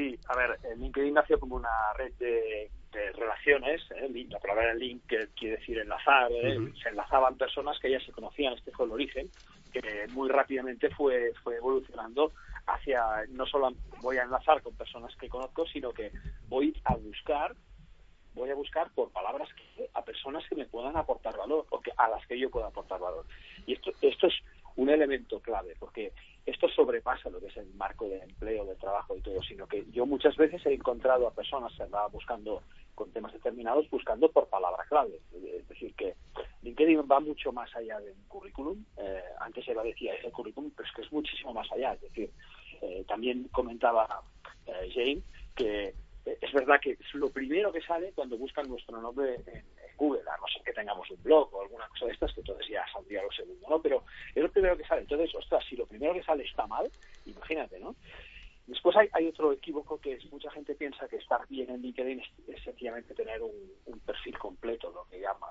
Sí, 0.00 0.18
a 0.28 0.34
ver, 0.34 0.58
LinkedIn 0.78 1.12
nació 1.12 1.38
como 1.38 1.56
una 1.56 1.92
red 1.94 2.10
de, 2.14 2.70
relaciones, 3.12 3.82
¿eh? 3.94 4.08
la 4.30 4.38
palabra 4.38 4.72
link 4.72 5.02
quiere 5.06 5.58
decir 5.58 5.78
enlazar, 5.78 6.32
¿eh? 6.32 6.56
se 6.82 6.88
enlazaban 6.88 7.36
personas 7.36 7.78
que 7.78 7.90
ya 7.90 8.00
se 8.00 8.10
conocían, 8.10 8.54
este 8.54 8.72
fue 8.72 8.86
el 8.86 8.92
origen, 8.92 9.30
que 9.70 10.06
muy 10.12 10.30
rápidamente 10.30 10.88
fue, 10.94 11.32
fue 11.44 11.56
evolucionando 11.56 12.32
hacia, 12.66 13.02
no 13.28 13.44
solo 13.44 13.72
voy 14.00 14.16
a 14.16 14.22
enlazar 14.22 14.62
con 14.62 14.74
personas 14.74 15.14
que 15.16 15.28
conozco, 15.28 15.66
sino 15.66 15.92
que 15.92 16.10
voy 16.48 16.74
a 16.84 16.96
buscar 16.96 17.54
voy 18.32 18.48
a 18.48 18.54
buscar 18.54 18.90
por 18.94 19.10
palabras 19.10 19.48
a 19.92 20.02
personas 20.02 20.44
que 20.48 20.54
me 20.54 20.64
puedan 20.64 20.96
aportar 20.96 21.36
valor 21.36 21.66
o 21.70 21.80
que 21.80 21.92
a 21.96 22.08
las 22.08 22.26
que 22.26 22.38
yo 22.38 22.48
pueda 22.48 22.68
aportar 22.68 23.00
valor. 23.00 23.26
Y 23.66 23.74
esto, 23.74 23.90
esto 24.00 24.28
es 24.28 24.34
un 24.76 24.88
elemento 24.88 25.40
clave, 25.40 25.74
porque 25.78 26.12
esto 26.46 26.68
sobrepasa 26.68 27.30
lo 27.30 27.40
que 27.40 27.46
es 27.46 27.56
el 27.56 27.72
marco 27.74 28.08
de 28.08 28.18
empleo, 28.18 28.64
de 28.64 28.76
trabajo 28.76 29.16
y 29.16 29.20
todo, 29.20 29.42
sino 29.42 29.66
que 29.66 29.84
yo 29.90 30.06
muchas 30.06 30.36
veces 30.36 30.64
he 30.64 30.72
encontrado 31.00 31.26
a 31.26 31.32
personas 31.32 31.72
que 31.74 31.82
andaban 31.82 32.12
buscando 32.12 32.62
con 32.94 33.10
temas 33.10 33.32
determinados, 33.32 33.88
buscando 33.88 34.30
por 34.30 34.48
palabra 34.48 34.84
clave. 34.86 35.20
Es 35.32 35.66
decir, 35.66 35.94
que 35.94 36.14
LinkedIn 36.62 37.00
va 37.10 37.20
mucho 37.20 37.52
más 37.52 37.74
allá 37.74 37.98
de 38.00 38.12
currículum. 38.28 38.84
Eh, 38.98 39.22
antes 39.40 39.66
Eva 39.66 39.82
decía, 39.82 40.14
es 40.14 40.24
el 40.24 40.32
currículum, 40.32 40.70
pero 40.76 40.86
es 40.86 40.94
que 40.94 41.02
es 41.02 41.10
muchísimo 41.10 41.54
más 41.54 41.70
allá. 41.72 41.94
Es 41.94 42.02
decir, 42.02 42.30
eh, 42.82 43.04
también 43.08 43.48
comentaba 43.50 44.22
eh, 44.66 44.90
Jane 44.92 45.22
que 45.56 45.94
es 46.26 46.52
verdad 46.52 46.78
que 46.80 46.92
es 46.92 47.14
lo 47.14 47.30
primero 47.30 47.72
que 47.72 47.80
sale 47.80 48.12
cuando 48.12 48.36
buscan 48.36 48.68
nuestro 48.68 49.00
nombre 49.00 49.36
en, 49.46 49.64
Google, 49.96 50.22
a 50.22 50.36
no 50.38 50.46
ser 50.46 50.62
que 50.62 50.72
tengamos 50.72 51.10
un 51.10 51.22
blog 51.22 51.54
o 51.54 51.60
alguna 51.60 51.86
cosa 51.88 52.06
de 52.06 52.12
estas, 52.12 52.32
que 52.32 52.40
entonces 52.40 52.66
ya 52.68 52.82
saldría 52.90 53.22
lo 53.22 53.30
segundo, 53.32 53.68
¿no? 53.68 53.82
Pero 53.82 54.02
es 54.34 54.42
lo 54.42 54.50
primero 54.50 54.74
que 54.74 54.84
sale. 54.86 55.02
Entonces, 55.02 55.34
ostras, 55.34 55.62
si 55.68 55.76
lo 55.76 55.84
primero 55.84 56.14
que 56.14 56.22
sale 56.22 56.42
está 56.42 56.66
mal, 56.66 56.90
imagínate, 57.26 57.78
¿no? 57.78 57.94
Después 58.70 58.96
hay, 58.96 59.08
hay 59.12 59.26
otro 59.26 59.52
equívoco 59.52 60.00
que 60.00 60.12
es 60.12 60.32
mucha 60.32 60.48
gente 60.52 60.76
piensa 60.76 61.08
que 61.08 61.16
estar 61.16 61.46
bien 61.48 61.68
en 61.70 61.82
LinkedIn 61.82 62.20
es, 62.20 62.62
sencillamente 62.62 63.14
tener 63.14 63.42
un, 63.42 64.00
perfil 64.06 64.38
completo, 64.38 64.90
lo 64.92 65.04
que 65.10 65.20
llama 65.20 65.48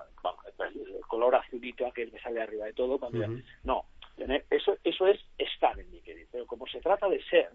el, 0.58 1.02
color 1.02 1.36
azulito 1.36 1.86
aquel 1.86 2.12
que 2.12 2.20
sale 2.20 2.42
arriba 2.42 2.66
de 2.66 2.74
todo. 2.74 2.98
Cuando 2.98 3.28
No, 3.64 3.86
eso, 4.50 4.78
eso 4.84 5.08
es 5.08 5.20
estar 5.38 5.78
en 5.78 5.92
LinkedIn. 5.92 6.28
Pero 6.32 6.48
como 6.48 6.66
se 6.68 6.80
trata 6.80 7.10
de 7.10 7.22
ser, 7.26 7.52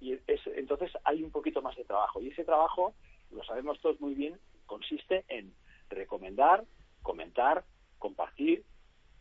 y 0.00 0.18
entonces 0.56 0.90
hay 1.04 1.22
un 1.22 1.30
poquito 1.30 1.62
más 1.62 1.76
de 1.76 1.84
trabajo. 1.84 2.20
Y 2.20 2.28
ese 2.28 2.44
trabajo, 2.44 2.94
lo 3.30 3.44
sabemos 3.44 3.80
todos 3.80 4.00
muy 4.00 4.14
bien, 4.14 4.36
consiste 4.66 5.24
en 5.28 5.54
recomendar, 5.88 6.64
comentar, 7.02 7.64
compartir 8.00 8.64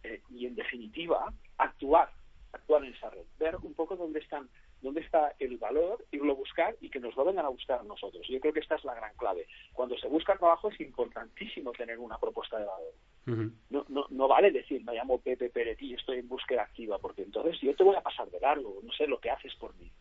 eh, 0.01 0.23
y, 0.31 0.47
en 0.47 0.55
definitiva, 0.55 1.31
actuar, 1.59 2.09
actuar 2.51 2.83
en 2.83 2.95
esa 2.95 3.11
red, 3.11 3.25
ver 3.37 3.57
un 3.57 3.75
poco 3.75 3.95
dónde 3.95 4.19
están 4.19 4.49
dónde 4.81 5.01
está 5.01 5.33
el 5.39 5.57
valor, 5.57 6.05
irlo 6.11 6.33
a 6.33 6.35
buscar 6.35 6.75
y 6.81 6.89
que 6.89 7.00
nos 7.00 7.15
lo 7.15 7.25
vengan 7.25 7.45
a 7.45 7.50
buscar 7.50 7.79
a 7.79 7.83
nosotros. 7.83 8.27
Yo 8.27 8.39
creo 8.39 8.53
que 8.53 8.59
esta 8.59 8.75
es 8.75 8.83
la 8.83 8.95
gran 8.95 9.13
clave. 9.15 9.47
Cuando 9.73 9.97
se 9.97 10.07
busca 10.07 10.35
trabajo 10.35 10.69
es 10.69 10.79
importantísimo 10.79 11.71
tener 11.71 12.00
una 12.00 12.17
propuesta 12.17 12.57
de 12.57 12.65
valor. 12.65 13.51
no, 13.69 13.85
no, 13.89 14.05
no 14.09 14.27
vale 14.27 14.51
decir, 14.51 14.83
me 14.83 14.93
llamo 14.93 15.19
Pepe 15.19 15.50
Peretti 15.50 15.88
y 15.88 15.93
estoy 15.93 16.19
en 16.19 16.27
búsqueda 16.27 16.63
activa, 16.63 16.97
porque 16.97 17.21
entonces 17.23 17.59
yo 17.61 17.75
te 17.75 17.83
voy 17.83 17.95
a 17.95 18.01
pasar 18.01 18.29
de 18.29 18.39
largo, 18.39 18.79
no 18.83 18.91
sé 18.93 19.07
lo 19.07 19.19
que 19.19 19.29
haces 19.29 19.53
por 19.55 19.75
mí. 19.75 19.91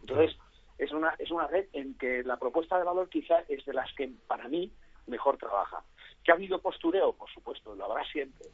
Entonces, 0.00 0.36
es 0.78 0.90
una, 0.92 1.14
es 1.18 1.30
una 1.30 1.46
red 1.46 1.66
en 1.72 1.94
que 1.94 2.22
la 2.22 2.38
propuesta 2.38 2.78
de 2.78 2.84
valor 2.84 3.08
quizá 3.10 3.40
es 3.48 3.64
de 3.66 3.74
las 3.74 3.92
que 3.94 4.10
para 4.26 4.48
mí 4.48 4.72
mejor 5.06 5.36
trabaja. 5.36 5.82
¿Que 6.24 6.32
ha 6.32 6.34
habido 6.34 6.60
postureo? 6.60 7.12
Por 7.12 7.30
supuesto, 7.30 7.74
lo 7.74 7.84
habrá 7.84 8.04
siempre. 8.10 8.46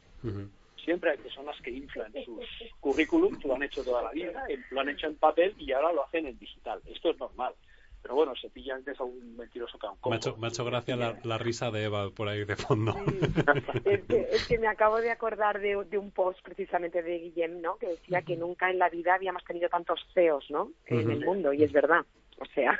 Siempre 0.87 1.11
hay 1.11 1.17
personas 1.17 1.59
que 1.61 1.69
inflan 1.69 2.13
sus 2.23 2.45
currículum, 2.79 3.37
lo 3.43 3.55
han 3.55 3.63
hecho 3.63 3.83
toda 3.83 4.03
la 4.03 4.11
vida, 4.11 4.47
lo 4.71 4.79
han 4.79 4.87
hecho 4.87 5.07
en 5.07 5.17
papel 5.17 5.53
y 5.57 5.73
ahora 5.73 5.91
lo 5.91 6.05
hacen 6.05 6.27
en 6.27 6.39
digital. 6.39 6.79
Esto 6.85 7.09
es 7.09 7.19
normal. 7.19 7.53
Pero 8.01 8.15
bueno, 8.15 8.33
se 8.37 8.49
pilla 8.49 8.75
antes 8.75 8.97
a 8.97 9.03
un 9.03 9.35
mentiroso 9.35 9.77
que 9.77 10.09
Me 10.09 10.15
ha 10.15 10.47
hecho, 10.47 10.63
gracia 10.63 10.95
la, 10.95 11.37
risa 11.37 11.71
de 11.71 11.83
Eva 11.83 12.09
por 12.11 12.29
ahí 12.29 12.45
de 12.45 12.55
fondo. 12.55 12.95
es, 13.83 14.47
que, 14.47 14.59
me 14.59 14.67
acabo 14.67 15.01
de 15.01 15.11
acordar 15.11 15.59
de, 15.59 15.75
un 15.75 16.11
post 16.11 16.39
precisamente 16.41 17.03
de 17.03 17.19
Guillem, 17.19 17.59
¿no? 17.59 17.75
Que 17.75 17.87
decía 17.87 18.21
que 18.21 18.37
nunca 18.37 18.71
en 18.71 18.79
la 18.79 18.87
vida 18.87 19.13
habíamos 19.13 19.43
tenido 19.43 19.67
tantos 19.67 19.99
CEOs, 20.13 20.49
¿no? 20.51 20.71
En 20.85 21.11
el 21.11 21.25
mundo, 21.25 21.51
y 21.51 21.63
es 21.63 21.73
verdad. 21.73 22.05
O 22.39 22.45
sea, 22.45 22.79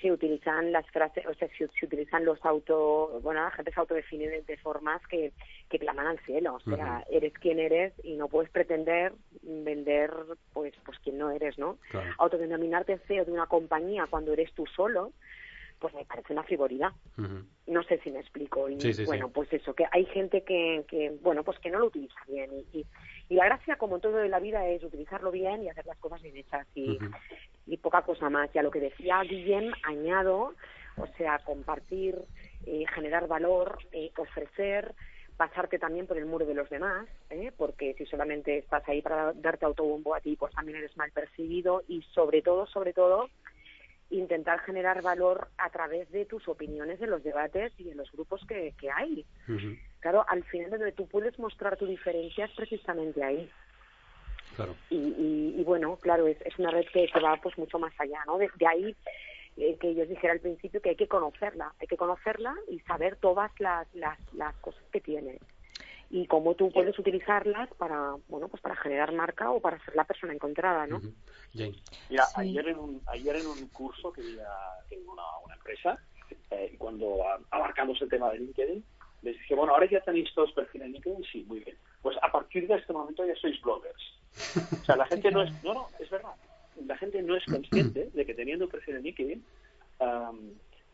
se 0.00 0.12
utilizan 0.12 0.72
las 0.72 0.86
frases, 0.90 1.26
o 1.26 1.34
sea, 1.34 1.48
se, 1.56 1.84
utilizan 1.84 2.24
los 2.24 2.44
auto, 2.44 3.20
bueno, 3.22 3.42
la 3.42 3.50
gente 3.50 3.72
se 3.72 3.80
autodefine 3.80 4.42
de, 4.42 4.56
formas 4.58 5.00
que, 5.08 5.32
que 5.68 5.78
claman 5.78 6.06
al 6.06 6.18
cielo. 6.20 6.54
O 6.54 6.60
sea, 6.60 7.04
eres 7.10 7.32
quien 7.34 7.58
eres 7.58 7.92
y 8.02 8.16
no 8.16 8.28
puedes 8.28 8.50
pretender 8.50 9.12
vender, 9.42 10.12
pues, 10.52 10.74
pues 10.84 10.98
quien 11.00 11.18
no 11.18 11.30
eres, 11.30 11.58
¿no? 11.58 11.78
Autodenominarte 12.18 12.98
CEO 13.06 13.24
de 13.24 13.32
una 13.32 13.46
compañía 13.46 14.06
cuando 14.08 14.32
eres 14.32 14.52
tú 14.52 14.66
solo, 14.66 15.12
pues 15.78 15.94
me 15.94 16.04
parece 16.04 16.32
una 16.32 16.42
frivolidad. 16.42 16.92
No 17.66 17.82
sé 17.84 17.98
si 18.02 18.10
me 18.10 18.20
explico. 18.20 18.68
Y 18.68 18.78
bueno, 19.04 19.28
pues 19.28 19.52
eso, 19.52 19.74
que 19.74 19.84
hay 19.92 20.06
gente 20.06 20.42
que, 20.42 20.84
que, 20.88 21.16
bueno, 21.22 21.44
pues 21.44 21.58
que 21.58 21.70
no 21.70 21.78
lo 21.78 21.86
utiliza 21.86 22.18
bien. 22.26 22.50
Y, 22.72 22.86
y, 23.28 23.34
la 23.34 23.44
gracia, 23.44 23.76
como 23.76 23.98
todo 23.98 24.22
en 24.22 24.30
la 24.30 24.40
vida, 24.40 24.66
es 24.66 24.82
utilizarlo 24.82 25.30
bien 25.30 25.62
y 25.62 25.68
hacer 25.68 25.86
las 25.86 25.98
cosas 25.98 26.22
bien 26.22 26.36
hechas. 26.36 26.66
Y, 26.74 26.98
y 27.66 27.76
poca 27.76 28.02
cosa 28.02 28.30
más. 28.30 28.50
Y 28.54 28.58
a 28.58 28.62
lo 28.62 28.70
que 28.70 28.80
decía 28.80 29.20
Guillem, 29.22 29.72
añado, 29.84 30.54
o 30.96 31.06
sea, 31.16 31.38
compartir, 31.40 32.18
eh, 32.66 32.84
generar 32.94 33.28
valor, 33.28 33.78
eh, 33.92 34.10
ofrecer, 34.16 34.94
pasarte 35.38 35.78
también 35.78 36.06
por 36.08 36.18
el 36.18 36.26
muro 36.26 36.44
de 36.44 36.54
los 36.54 36.68
demás, 36.68 37.06
¿eh? 37.30 37.52
porque 37.56 37.94
si 37.94 38.04
solamente 38.06 38.58
estás 38.58 38.86
ahí 38.88 39.00
para 39.00 39.32
darte 39.34 39.64
autobombo 39.64 40.14
a 40.14 40.20
ti, 40.20 40.34
pues 40.34 40.52
también 40.52 40.78
eres 40.78 40.96
mal 40.96 41.12
percibido 41.12 41.84
y 41.86 42.02
sobre 42.12 42.42
todo, 42.42 42.66
sobre 42.66 42.92
todo, 42.92 43.30
intentar 44.10 44.60
generar 44.60 45.02
valor 45.02 45.48
a 45.58 45.70
través 45.70 46.10
de 46.10 46.24
tus 46.24 46.48
opiniones 46.48 47.00
en 47.00 47.10
los 47.10 47.22
debates 47.22 47.72
y 47.78 47.90
en 47.90 47.96
los 47.96 48.10
grupos 48.12 48.44
que, 48.46 48.74
que 48.78 48.90
hay. 48.90 49.24
Claro, 50.00 50.24
al 50.28 50.44
final 50.44 50.70
donde 50.70 50.92
tú 50.92 51.06
puedes 51.06 51.38
mostrar 51.38 51.76
tu 51.76 51.86
diferencia 51.86 52.46
es 52.46 52.52
precisamente 52.52 53.22
ahí. 53.22 53.50
Y, 54.90 55.62
bueno, 55.64 55.96
claro, 55.96 56.26
es, 56.26 56.40
es 56.42 56.58
una 56.58 56.70
red 56.70 56.86
que, 56.92 57.08
va 57.22 57.36
pues 57.40 57.56
mucho 57.58 57.78
más 57.78 57.92
allá, 57.98 58.24
¿no? 58.26 58.38
De, 58.38 58.48
ahí 58.66 58.96
eh, 59.56 59.76
que 59.80 59.94
yo 59.94 60.04
dijera 60.04 60.32
al 60.32 60.40
principio 60.40 60.80
que 60.80 60.90
hay 60.90 60.96
que 60.96 61.06
conocerla, 61.06 61.72
hay 61.80 61.86
que 61.86 61.96
conocerla 61.96 62.54
y 62.68 62.80
saber 62.80 63.16
todas 63.16 63.52
las, 63.60 63.86
las, 63.94 64.18
las 64.34 64.54
cosas 64.56 64.82
que 64.90 65.00
tiene 65.00 65.38
y 66.10 66.26
cómo 66.26 66.54
tú 66.54 66.70
puedes 66.70 66.98
utilizarlas 66.98 67.68
para 67.74 68.16
bueno 68.28 68.48
pues 68.48 68.62
para 68.62 68.76
generar 68.76 69.12
marca 69.12 69.50
o 69.50 69.60
para 69.60 69.82
ser 69.84 69.94
la 69.94 70.04
persona 70.04 70.32
encontrada 70.32 70.86
no 70.86 71.00
mira 71.54 72.24
ayer 72.36 72.68
en 72.68 72.78
un 72.78 73.02
ayer 73.06 73.36
en 73.36 73.46
un 73.46 73.68
curso 73.68 74.12
que 74.12 74.22
había 74.22 74.48
en 74.90 75.06
una, 75.08 75.22
una 75.44 75.54
empresa 75.54 75.98
eh, 76.50 76.74
cuando 76.78 77.18
abarcamos 77.50 78.00
el 78.00 78.08
tema 78.08 78.30
de 78.30 78.38
LinkedIn 78.38 78.84
les 79.22 79.36
dije 79.38 79.54
bueno 79.54 79.74
ahora 79.74 79.88
ya 79.90 80.00
tenéis 80.00 80.32
todos 80.34 80.52
perfiles 80.52 80.86
en 80.86 80.92
LinkedIn 80.92 81.24
sí 81.30 81.44
muy 81.46 81.60
bien. 81.60 81.76
Pues 82.02 82.16
a 82.22 82.30
partir 82.30 82.66
de 82.66 82.76
este 82.76 82.92
momento 82.92 83.26
ya 83.26 83.34
sois 83.36 83.60
bloggers. 83.60 84.02
O 84.80 84.84
sea, 84.84 84.96
la 84.96 85.06
gente 85.10 85.30
no 85.30 85.42
es, 85.42 85.64
no, 85.64 85.74
no, 85.74 85.88
es 85.98 86.08
verdad. 86.10 86.34
La 86.86 86.96
gente 86.96 87.20
no 87.22 87.36
es 87.36 87.44
consciente 87.44 88.10
de 88.12 88.26
que 88.26 88.34
teniendo 88.34 88.66
un 88.66 88.70
perfil 88.70 88.96
en 88.96 89.02
LinkedIn 89.02 89.44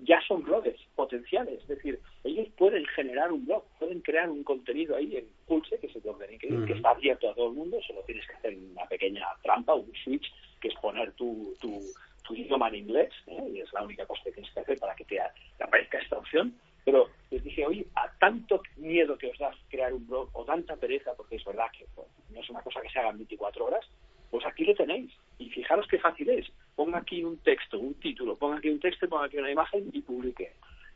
ya 0.01 0.21
son 0.27 0.43
bloggers 0.43 0.81
potenciales. 0.95 1.61
Es 1.63 1.69
decir, 1.69 2.01
ellos 2.25 2.49
pueden 2.57 2.85
generar 2.87 3.33
un 3.33 3.45
blog, 3.45 3.65
pueden 3.79 4.01
crear 4.01 4.29
un 4.31 4.43
contenido 4.45 4.97
ahí 4.97 5.17
en 5.17 5.27
Pulse, 5.47 5.79
que 5.79 5.87
es 5.87 5.97
el 5.97 6.03
blog 6.03 6.19
de 6.19 6.29
LinkedIn, 6.29 6.67
que 6.67 6.73
está 6.75 6.91
abierto 6.91 7.31
a 7.31 7.35
todo 7.35 7.49
el 7.49 7.55
mundo, 7.55 7.81
solo 7.87 8.03
tienes 8.03 8.27
que 8.27 8.35
hacer 8.35 8.57
una 8.57 8.87
pequeña 8.87 9.27
trampa, 9.43 9.75
un 9.75 9.93
switch, 10.03 10.33
que 10.61 10.69
es 10.69 10.75
poner 10.77 11.13
tu, 11.13 11.55
tu, 11.61 11.81
tu 12.27 12.35
idioma 12.35 12.69
en 12.69 12.77
inglés, 12.77 13.13
¿eh? 13.27 13.51
y 13.53 13.61
es 13.61 13.73
la 13.73 13.83
única 13.83 14.07
cosa 14.07 14.23
que 14.25 14.33
tienes 14.33 14.53
que 14.53 14.61
hacer 14.61 14.79
para 14.79 14.95
que 14.95 15.05
te, 15.05 15.21
te 15.59 15.65
aparezca 15.65 15.99
esta 15.99 16.19
opción. 16.19 16.55
Pero 16.85 17.09
les 17.31 17.43
dije, 17.43 17.67
oye, 17.67 17.87
a 17.95 18.11
tanto 18.19 18.63
miedo 18.77 19.17
que 19.17 19.29
os 19.29 19.39
da 19.39 19.51
crear 19.71 19.93
un 19.93 20.07
blog 20.07 20.29
o 20.33 20.45
tanta 20.45 20.77
pereza, 20.77 21.15
porque 21.17 21.37
es 21.37 21.45
verdad 21.45 21.67
que 21.77 21.87
pues, 21.95 22.07
no 22.31 22.41
es 22.41 22.51
una 22.51 22.61
cosa 22.61 22.81
que 22.83 22.91
se 22.91 22.99
haga 22.99 23.11
en 23.11 23.19
24 23.19 23.65
horas, 23.65 23.87
pues 24.31 24.45
aquí 24.45 24.65
lo 24.65 24.75
tenéis. 24.75 25.11
Y 25.39 25.49
fijaros 25.51 25.87
qué 25.89 25.99
fácil 25.99 26.29
es. 26.29 26.47
Ponga 26.77 26.99
aquí 26.99 27.23
un 27.23 27.39
texto, 27.39 27.79
un 27.79 27.95
título, 27.95 28.37
ponga 28.37 28.57
aquí 28.57 28.69
un 28.69 28.81
texto, 28.81 29.09
ponga 29.09 29.27
aquí 29.27 29.39
una 29.39 29.51
imagen 29.51 29.91
y 29.93 30.03
publique. 30.03 30.53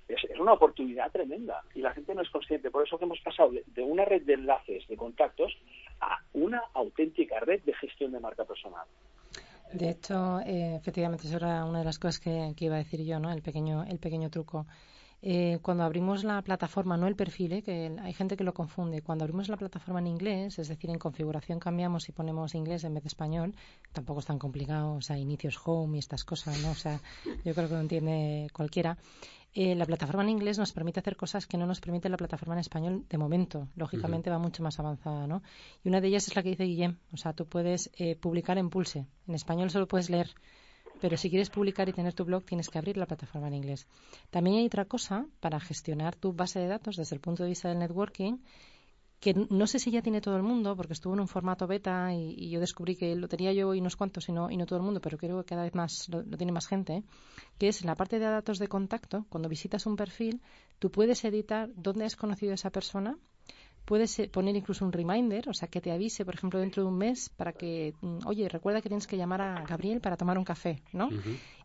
Es, 0.09 0.23
una 0.41 0.55
oportunidad 0.55 1.11
tremenda 1.13 1.63
y 1.75 1.81
la 1.81 1.93
gente 1.93 2.15
no 2.15 2.23
es 2.23 2.31
consciente. 2.31 2.71
Por 2.71 2.87
eso 2.87 2.99
que 2.99 3.05
hemos 3.05 3.21
pasado 3.21 3.53
de, 3.53 3.83
una 3.83 4.05
red 4.05 4.23
de 4.23 4.35
enlaces, 4.35 4.87
de 4.89 4.97
contactos, 4.97 5.57
a 6.01 6.19
una 6.33 6.63
auténtica 6.75 7.41
red 7.41 7.61
de 7.63 7.75
gestión 7.75 8.13
de 8.13 8.21
marca 8.21 8.45
personal. 8.45 8.87
De 9.73 9.91
hecho, 9.91 10.41
eh, 10.41 10.77
efectivamente, 10.77 11.27
eso 11.27 11.37
era 11.37 11.65
una 11.65 11.81
de 11.81 11.85
las 11.85 11.99
cosas 11.99 12.21
que, 12.21 12.55
que, 12.57 12.65
iba 12.65 12.77
a 12.77 12.79
decir 12.79 13.05
yo, 13.05 13.21
¿no? 13.21 13.31
El 13.31 13.43
pequeño, 13.43 13.85
el 13.85 13.99
pequeño 13.99 14.31
truco. 14.31 14.67
Eh, 15.21 15.59
cuando 15.63 15.83
abrimos 15.83 16.23
la 16.23 16.41
plataforma, 16.43 16.97
no 16.97 17.09
el 17.09 17.17
perfil, 17.17 17.53
eh, 17.53 17.63
que 17.63 17.93
hay 18.01 18.13
gente 18.13 18.37
que 18.37 18.45
lo 18.45 18.55
confunde, 18.55 19.03
cuando 19.03 19.25
abrimos 19.25 19.49
la 19.49 19.57
plataforma 19.57 19.99
en 19.99 20.07
inglés, 20.07 20.59
es 20.61 20.69
decir, 20.69 20.91
en 20.91 20.99
configuración 20.99 21.59
cambiamos 21.59 22.09
y 22.09 22.13
ponemos 22.13 22.55
inglés 22.55 22.85
en 22.85 22.95
vez 22.95 23.03
de 23.03 23.09
español, 23.09 23.55
tampoco 23.93 24.21
es 24.21 24.27
tan 24.27 24.39
complicado, 24.39 24.95
o 24.95 25.01
sea, 25.01 25.19
inicios 25.19 25.59
home 25.65 25.97
y 25.97 25.99
estas 25.99 26.25
cosas, 26.25 26.61
¿no? 26.63 26.71
O 26.71 26.75
sea, 26.75 27.01
yo 27.45 27.53
creo 27.53 27.69
que 27.69 27.75
lo 27.75 27.81
entiende 27.81 28.49
cualquiera. 28.53 28.97
Eh, 29.55 29.75
la 29.75 29.87
plataforma 29.87 30.23
en 30.23 30.29
inglés 30.29 30.57
nos 30.57 30.73
permite 30.73 31.01
hacer 31.01 31.17
cosas 31.17 31.47
que 31.47 31.57
no 31.57 31.67
nos 31.67 31.81
permite 31.81 32.09
la 32.09 32.17
plataforma 32.17 32.55
en 32.55 32.61
español 32.61 33.05
de 33.09 33.19
momento. 33.19 33.67
Lógicamente 33.75 34.31
va 34.31 34.39
mucho 34.39 34.63
más 34.63 34.79
avanzada, 34.79 35.27
¿no? 35.27 35.43
Y 35.83 35.89
una 35.89 36.01
de 36.01 36.09
ellas 36.09 36.29
es 36.29 36.37
la 36.37 36.45
que 36.45 36.51
dice 36.51 36.65
Guillem. 36.65 36.99
O 37.13 37.17
sea, 37.17 37.33
tú 37.33 37.47
puedes 37.47 37.91
publicar 38.21 38.59
en 38.59 38.69
Pulse. 38.71 39.07
En 39.27 39.35
español 39.35 39.71
solo 39.71 39.89
puedes 39.89 40.11
leer 40.11 40.29
pero 41.01 41.17
si 41.17 41.31
quieres 41.31 41.51
publicar 41.51 41.89
y 41.89 41.93
tener 41.93 42.15
tu 42.15 42.25
blog, 42.25 42.45
tienes 42.45 42.69
que 42.69 42.79
abrir 42.79 42.97
la 42.97 43.07
plataforma 43.07 43.49
en 43.49 43.55
inglés. 43.55 43.87
También 44.31 44.59
hay 44.59 44.67
otra 44.67 44.85
cosa 44.85 45.27
para 45.41 45.61
gestionar 45.61 46.17
tu 46.17 46.33
base 46.33 46.59
de 46.59 46.69
datos 46.69 46.97
desde 46.97 47.15
el 47.15 47.21
punto 47.21 47.43
de 47.43 47.51
vista 47.51 47.69
del 47.69 47.79
networking, 47.79 48.39
que 49.21 49.35
no 49.35 49.67
sé 49.67 49.79
si 49.79 49.91
ya 49.91 50.01
tiene 50.01 50.21
todo 50.21 50.37
el 50.37 50.43
mundo, 50.43 50.77
porque 50.77 50.93
estuvo 50.93 51.15
en 51.15 51.21
un 51.21 51.29
formato 51.29 51.67
beta 51.67 52.15
y, 52.15 52.51
yo 52.51 52.61
descubrí 52.61 52.95
que 52.95 53.17
lo 53.17 53.29
tenía 53.29 53.53
yo 53.53 53.75
y 53.75 53.81
unos 53.81 53.97
cuantos 53.97 54.29
y 54.29 54.33
no, 54.33 54.51
y 54.51 54.57
no 54.57 54.65
todo 54.65 54.79
el 54.79 54.85
mundo, 54.85 55.01
pero 55.01 55.19
creo 55.19 55.39
que 55.39 55.45
cada 55.45 55.63
vez 55.65 55.75
más 55.75 56.09
lo, 56.09 56.23
tiene 56.37 56.53
más 56.53 56.69
gente, 56.69 57.03
que 57.59 57.69
es 57.69 57.81
en 57.81 57.89
la 57.89 57.97
parte 57.97 58.19
de 58.19 58.27
datos 58.27 58.59
de 58.59 58.69
contacto, 58.69 59.27
cuando 59.29 59.49
visitas 59.49 59.87
un 59.87 59.97
perfil, 59.97 60.41
tú 60.79 60.91
puedes 60.91 61.25
editar 61.25 61.69
dónde 61.75 62.05
has 62.05 62.15
conocido 62.15 62.53
a 62.53 62.55
esa 62.55 62.71
persona 62.71 63.19
Puedes 63.89 64.19
eh, 64.19 64.29
poner 64.29 64.55
incluso 64.55 64.85
un 64.85 64.93
reminder, 64.93 65.49
o 65.49 65.55
sea, 65.55 65.67
que 65.69 65.81
te 65.81 65.91
avise, 65.91 66.27
por 66.27 66.35
ejemplo, 66.35 66.61
dentro 66.61 66.83
de 66.83 66.91
un 66.91 66.99
mes 66.99 67.31
para 67.31 67.55
que, 67.55 67.95
mm, 68.03 68.27
oye, 68.27 68.47
recuerda 68.47 68.83
que 68.83 68.91
tienes 68.91 69.07
que 69.07 69.17
llamar 69.17 69.41
a 69.41 69.65
Gabriel 69.65 70.03
para 70.03 70.19
tomar 70.19 70.37
un 70.37 70.45
café, 70.45 70.83
¿no? 70.93 71.09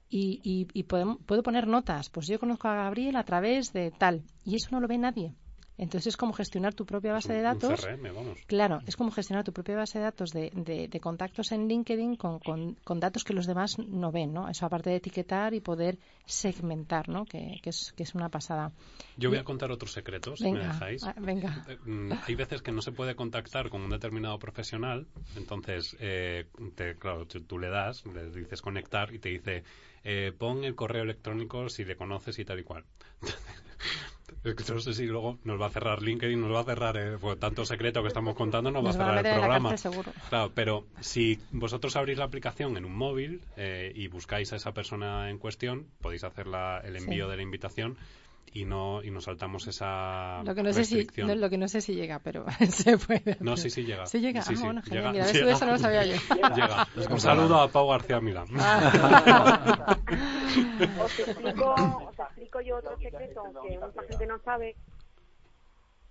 Y, 0.09 0.39
y, 0.41 0.67
y 0.73 0.83
puedo 0.83 1.43
poner 1.43 1.67
notas, 1.67 2.09
pues 2.09 2.27
yo 2.27 2.39
conozco 2.39 2.69
a 2.69 2.75
Gabriel 2.75 3.17
a 3.17 3.25
través 3.25 3.73
de 3.73 3.91
tal, 3.91 4.23
y 4.45 4.55
eso 4.55 4.69
no 4.71 4.79
lo 4.79 4.87
ve 4.87 4.97
nadie. 4.97 5.35
Entonces 5.77 6.07
es 6.07 6.17
como 6.17 6.33
gestionar 6.33 6.73
tu 6.73 6.85
propia 6.85 7.13
base 7.13 7.33
de 7.33 7.41
datos. 7.41 7.85
Claro, 8.47 8.81
es 8.85 8.95
como 8.95 9.11
gestionar 9.11 9.43
tu 9.43 9.51
propia 9.51 9.75
base 9.75 9.97
de 9.97 10.03
datos 10.03 10.31
de, 10.31 10.51
de, 10.89 10.99
contactos 10.99 11.51
en 11.51 11.67
LinkedIn 11.67 12.15
con, 12.15 12.39
con, 12.39 12.99
datos 12.99 13.23
que 13.23 13.33
los 13.33 13.47
demás 13.47 13.79
no 13.79 14.11
ven, 14.11 14.33
¿no? 14.33 14.49
Eso 14.49 14.65
aparte 14.65 14.91
de 14.91 14.97
etiquetar 14.97 15.53
y 15.53 15.61
poder 15.61 15.97
segmentar, 16.25 17.09
¿no? 17.09 17.25
Que, 17.25 17.59
que, 17.61 17.71
es, 17.71 17.91
que 17.93 18.03
es 18.03 18.13
una 18.13 18.29
pasada. 18.29 18.71
Yo 19.17 19.29
voy 19.29 19.39
a 19.39 19.43
contar 19.43 19.71
otros 19.71 19.91
secretos, 19.91 20.39
si 20.39 20.51
me 20.51 20.59
dejáis. 20.59 21.03
Ah, 21.03 21.15
venga. 21.19 21.65
Mm, 21.85 22.11
hay 22.27 22.35
veces 22.35 22.61
que 22.61 22.71
no 22.71 22.81
se 22.81 22.91
puede 22.91 23.15
contactar 23.15 23.69
con 23.69 23.81
un 23.81 23.89
determinado 23.89 24.37
profesional, 24.37 25.07
entonces, 25.35 25.97
eh, 25.99 26.45
te, 26.75 26.95
claro, 26.95 27.25
tú, 27.25 27.57
le 27.57 27.69
das, 27.69 28.05
le 28.05 28.29
dices 28.29 28.61
conectar 28.61 29.13
y 29.13 29.19
te 29.19 29.29
dice, 29.29 29.63
eh, 30.03 30.31
pon 30.37 30.63
el 30.63 30.75
correo 30.75 31.03
electrónico 31.03 31.69
si 31.69 31.83
le 31.83 31.95
conoces 31.95 32.37
y 32.39 32.45
tal 32.45 32.59
y 32.59 32.63
cual. 32.63 32.85
No 34.43 34.79
sé 34.79 34.93
si 34.93 35.05
luego 35.05 35.39
nos 35.43 35.59
va 35.61 35.67
a 35.67 35.69
cerrar 35.69 36.01
LinkedIn, 36.01 36.39
nos 36.39 36.53
va 36.53 36.61
a 36.61 36.63
cerrar 36.63 36.97
eh, 36.97 37.17
pues, 37.19 37.39
tanto 37.39 37.65
secreto 37.65 38.01
que 38.01 38.07
estamos 38.07 38.35
contando, 38.35 38.71
nos, 38.71 38.85
va 38.85 38.89
a 38.89 38.93
cerrar 38.93 39.25
el 39.25 39.33
programa. 39.33 39.75
Claro, 40.29 40.51
pero 40.53 40.85
si 40.99 41.39
vosotros 41.51 41.95
abrís 41.95 42.17
la 42.17 42.25
aplicación 42.25 42.77
en 42.77 42.85
un 42.85 42.95
móvil 42.95 43.41
eh, 43.57 43.91
y 43.95 44.07
buscáis 44.07 44.53
a 44.53 44.57
esa 44.57 44.73
persona 44.73 45.29
en 45.29 45.37
cuestión, 45.37 45.87
podéis 46.01 46.23
hacer 46.23 46.47
el 46.83 46.95
envío 46.95 47.27
de 47.27 47.37
la 47.37 47.43
invitación 47.43 47.97
y 48.53 48.65
no 48.65 49.03
y 49.03 49.09
nos 49.09 49.25
saltamos 49.25 49.67
esa 49.67 50.43
lo 50.43 50.53
que 50.53 50.61
no 50.61 50.71
restricción. 50.71 51.27
sé 51.27 51.33
si 51.33 51.39
lo 51.39 51.49
que 51.49 51.57
no 51.57 51.67
sé 51.67 51.81
si 51.81 51.95
llega 51.95 52.19
pero 52.19 52.45
se 52.69 52.97
puede 52.97 53.37
no 53.39 53.57
sí 53.57 53.69
sí 53.69 53.83
llega 53.83 54.05
sí 54.05 54.19
llega 54.19 54.41
sí, 54.41 54.53
ah, 54.53 54.57
sí, 54.57 54.63
bueno 54.63 54.81
llega, 54.89 55.11
Mira, 55.11 55.31
llega. 55.31 55.51
eso 55.51 55.65
no 55.65 55.71
lo 55.73 55.77
sabía 55.79 56.05
yo 56.05 56.15
llega 56.55 56.87
un 57.09 57.19
saludo 57.19 57.61
a 57.61 57.67
Pau 57.67 57.87
García 57.89 58.19
Milán 58.19 58.47
ah. 58.59 59.97
os 61.03 61.19
explico 61.19 61.73
os 61.73 62.19
explico 62.19 62.61
yo 62.61 62.77
otro 62.77 62.97
secreto 62.97 63.43
que 63.67 63.79
mucha 63.79 64.01
gente 64.07 64.27
no 64.27 64.39
sabe 64.39 64.75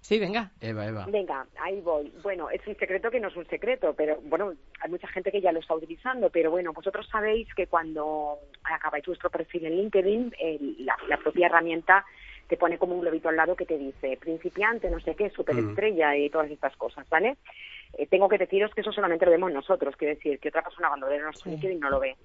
Sí, 0.02 0.18
venga. 0.18 0.50
Eva, 0.60 0.84
Eva. 0.84 1.06
Venga, 1.08 1.46
ahí 1.60 1.80
voy. 1.80 2.12
Bueno, 2.24 2.50
es 2.50 2.66
un 2.66 2.76
secreto 2.76 3.08
que 3.08 3.20
no 3.20 3.28
es 3.28 3.36
un 3.36 3.46
secreto, 3.46 3.94
pero 3.94 4.20
bueno, 4.22 4.52
hay 4.80 4.90
mucha 4.90 5.06
gente 5.06 5.30
que 5.30 5.40
ya 5.40 5.52
lo 5.52 5.60
está 5.60 5.76
utilizando, 5.76 6.28
pero 6.28 6.50
bueno, 6.50 6.72
vosotros 6.72 7.08
sabéis 7.08 7.46
que 7.54 7.68
cuando 7.68 8.38
acabáis 8.64 9.06
vuestro 9.06 9.30
perfil 9.30 9.66
en 9.66 9.76
LinkedIn, 9.76 10.34
la, 10.80 10.96
la, 11.08 11.18
propia 11.18 11.46
herramienta 11.46 12.04
te 12.48 12.56
pone 12.56 12.78
como 12.78 12.94
un 12.94 13.00
globito 13.00 13.28
al 13.28 13.36
lado 13.36 13.56
que 13.56 13.66
te 13.66 13.78
dice 13.78 14.16
principiante, 14.20 14.90
no 14.90 15.00
sé 15.00 15.14
qué, 15.14 15.30
superestrella 15.30 16.16
y 16.16 16.30
todas 16.30 16.50
estas 16.50 16.76
cosas, 16.76 17.08
¿vale? 17.08 17.36
Eh, 17.98 18.06
tengo 18.06 18.28
que 18.28 18.38
deciros 18.38 18.74
que 18.74 18.80
eso 18.80 18.92
solamente 18.92 19.24
lo 19.24 19.32
vemos 19.32 19.52
nosotros, 19.52 19.96
quiero 19.96 20.14
decir, 20.14 20.38
que 20.38 20.48
otra 20.48 20.62
persona 20.62 20.88
cuando 20.88 21.08
ve 21.08 21.18
nuestro 21.18 21.50
LinkedIn 21.50 21.80
no 21.80 21.90
lo 21.90 22.00
ve. 22.00 22.16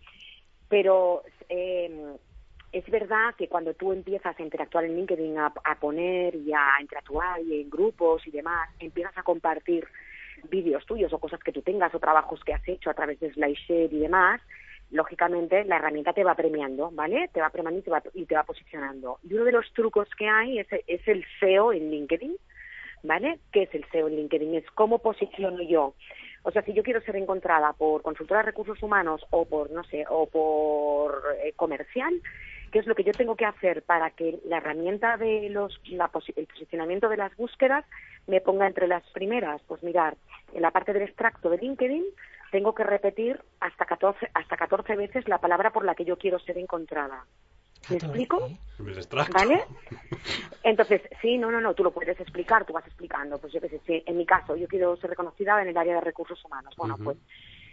Pero 0.69 1.23
eh, 1.49 2.15
es 2.71 2.89
verdad 2.89 3.35
que 3.37 3.47
cuando 3.47 3.73
tú 3.73 3.93
empiezas 3.93 4.37
a 4.37 4.43
interactuar 4.43 4.85
en 4.85 4.95
LinkedIn, 4.95 5.37
a, 5.37 5.53
poner 5.79 6.35
y 6.35 6.53
a 6.53 6.81
interactuar 6.81 7.41
y 7.41 7.61
en 7.61 7.69
grupos 7.69 8.25
y 8.27 8.31
demás, 8.31 8.69
empiezas 8.79 9.17
a 9.17 9.23
compartir 9.23 9.87
vídeos 10.49 10.85
tuyos 10.85 11.11
o 11.13 11.19
cosas 11.19 11.41
que 11.41 11.51
tú 11.51 11.61
tengas 11.61 11.93
o 11.95 11.99
trabajos 11.99 12.43
que 12.43 12.53
has 12.53 12.67
hecho 12.67 12.89
a 12.89 12.93
través 12.93 13.19
de 13.19 13.31
SlideShare 13.33 13.89
y 13.91 13.99
demás, 13.99 14.41
lógicamente 14.91 15.63
la 15.65 15.77
herramienta 15.77 16.13
te 16.13 16.23
va 16.23 16.35
premiando, 16.35 16.89
¿vale? 16.91 17.29
Te 17.33 17.41
va 17.41 17.49
premiando 17.49 17.79
y 17.79 17.83
te 17.83 17.91
va, 17.91 18.03
y 18.13 18.25
te 18.25 18.35
va 18.35 18.43
posicionando. 18.43 19.19
Y 19.23 19.33
uno 19.33 19.43
de 19.43 19.51
los 19.51 19.71
trucos 19.73 20.07
que 20.17 20.27
hay 20.27 20.59
es, 20.59 20.67
es 20.87 21.07
el 21.07 21.25
SEO 21.39 21.73
en 21.73 21.91
LinkedIn, 21.91 22.35
¿vale? 23.03 23.39
¿Qué 23.51 23.63
es 23.63 23.75
el 23.75 23.85
SEO 23.91 24.07
en 24.07 24.15
LinkedIn? 24.15 24.55
Es 24.55 24.69
cómo 24.71 24.99
posiciono 24.99 25.61
yo. 25.61 25.93
O 26.43 26.51
sea, 26.51 26.61
si 26.61 26.73
yo 26.73 26.83
quiero 26.83 27.01
ser 27.01 27.17
encontrada 27.17 27.73
por 27.73 28.01
consultora 28.01 28.39
de 28.39 28.47
recursos 28.47 28.81
humanos 28.81 29.25
o 29.31 29.45
por, 29.45 29.69
no 29.71 29.83
sé, 29.83 30.05
o 30.09 30.27
por 30.27 31.21
eh, 31.43 31.51
comercial, 31.57 32.21
qué 32.71 32.79
es 32.79 32.87
lo 32.87 32.95
que 32.95 33.03
yo 33.03 33.11
tengo 33.11 33.35
que 33.35 33.45
hacer 33.45 33.83
para 33.83 34.11
que 34.11 34.39
la 34.45 34.57
herramienta 34.57 35.17
de 35.17 35.49
los 35.49 35.79
la, 35.89 36.09
el 36.35 36.47
posicionamiento 36.47 37.09
de 37.09 37.17
las 37.17 37.35
búsquedas 37.35 37.85
me 38.27 38.41
ponga 38.41 38.67
entre 38.67 38.87
las 38.87 39.03
primeras 39.11 39.61
pues 39.67 39.83
mirar 39.83 40.15
en 40.53 40.61
la 40.61 40.71
parte 40.71 40.93
del 40.93 41.03
extracto 41.03 41.49
de 41.49 41.57
LinkedIn 41.57 42.05
tengo 42.51 42.73
que 42.73 42.83
repetir 42.83 43.41
hasta 43.59 43.85
14 43.85 44.29
hasta 44.33 44.57
14 44.57 44.95
veces 44.95 45.27
la 45.27 45.39
palabra 45.39 45.71
por 45.71 45.85
la 45.85 45.95
que 45.95 46.05
yo 46.05 46.17
quiero 46.17 46.39
ser 46.39 46.57
encontrada 46.57 47.25
¿Me 47.89 47.97
explico? 47.97 48.49
¿Vale? 49.31 49.63
Entonces, 50.63 51.01
sí, 51.21 51.37
no, 51.37 51.51
no, 51.51 51.61
no, 51.61 51.73
tú 51.73 51.83
lo 51.83 51.91
puedes 51.91 52.19
explicar, 52.19 52.65
tú 52.65 52.73
vas 52.73 52.85
explicando. 52.85 53.39
Pues 53.39 53.53
yo 53.53 53.61
qué 53.61 53.69
sé, 53.85 54.03
en 54.05 54.17
mi 54.17 54.25
caso, 54.25 54.55
yo 54.55 54.67
quiero 54.67 54.97
ser 54.97 55.11
reconocida 55.11 55.61
en 55.61 55.69
el 55.69 55.77
área 55.77 55.95
de 55.95 56.01
recursos 56.01 56.43
humanos. 56.43 56.73
Bueno, 56.75 56.97
pues 57.01 57.17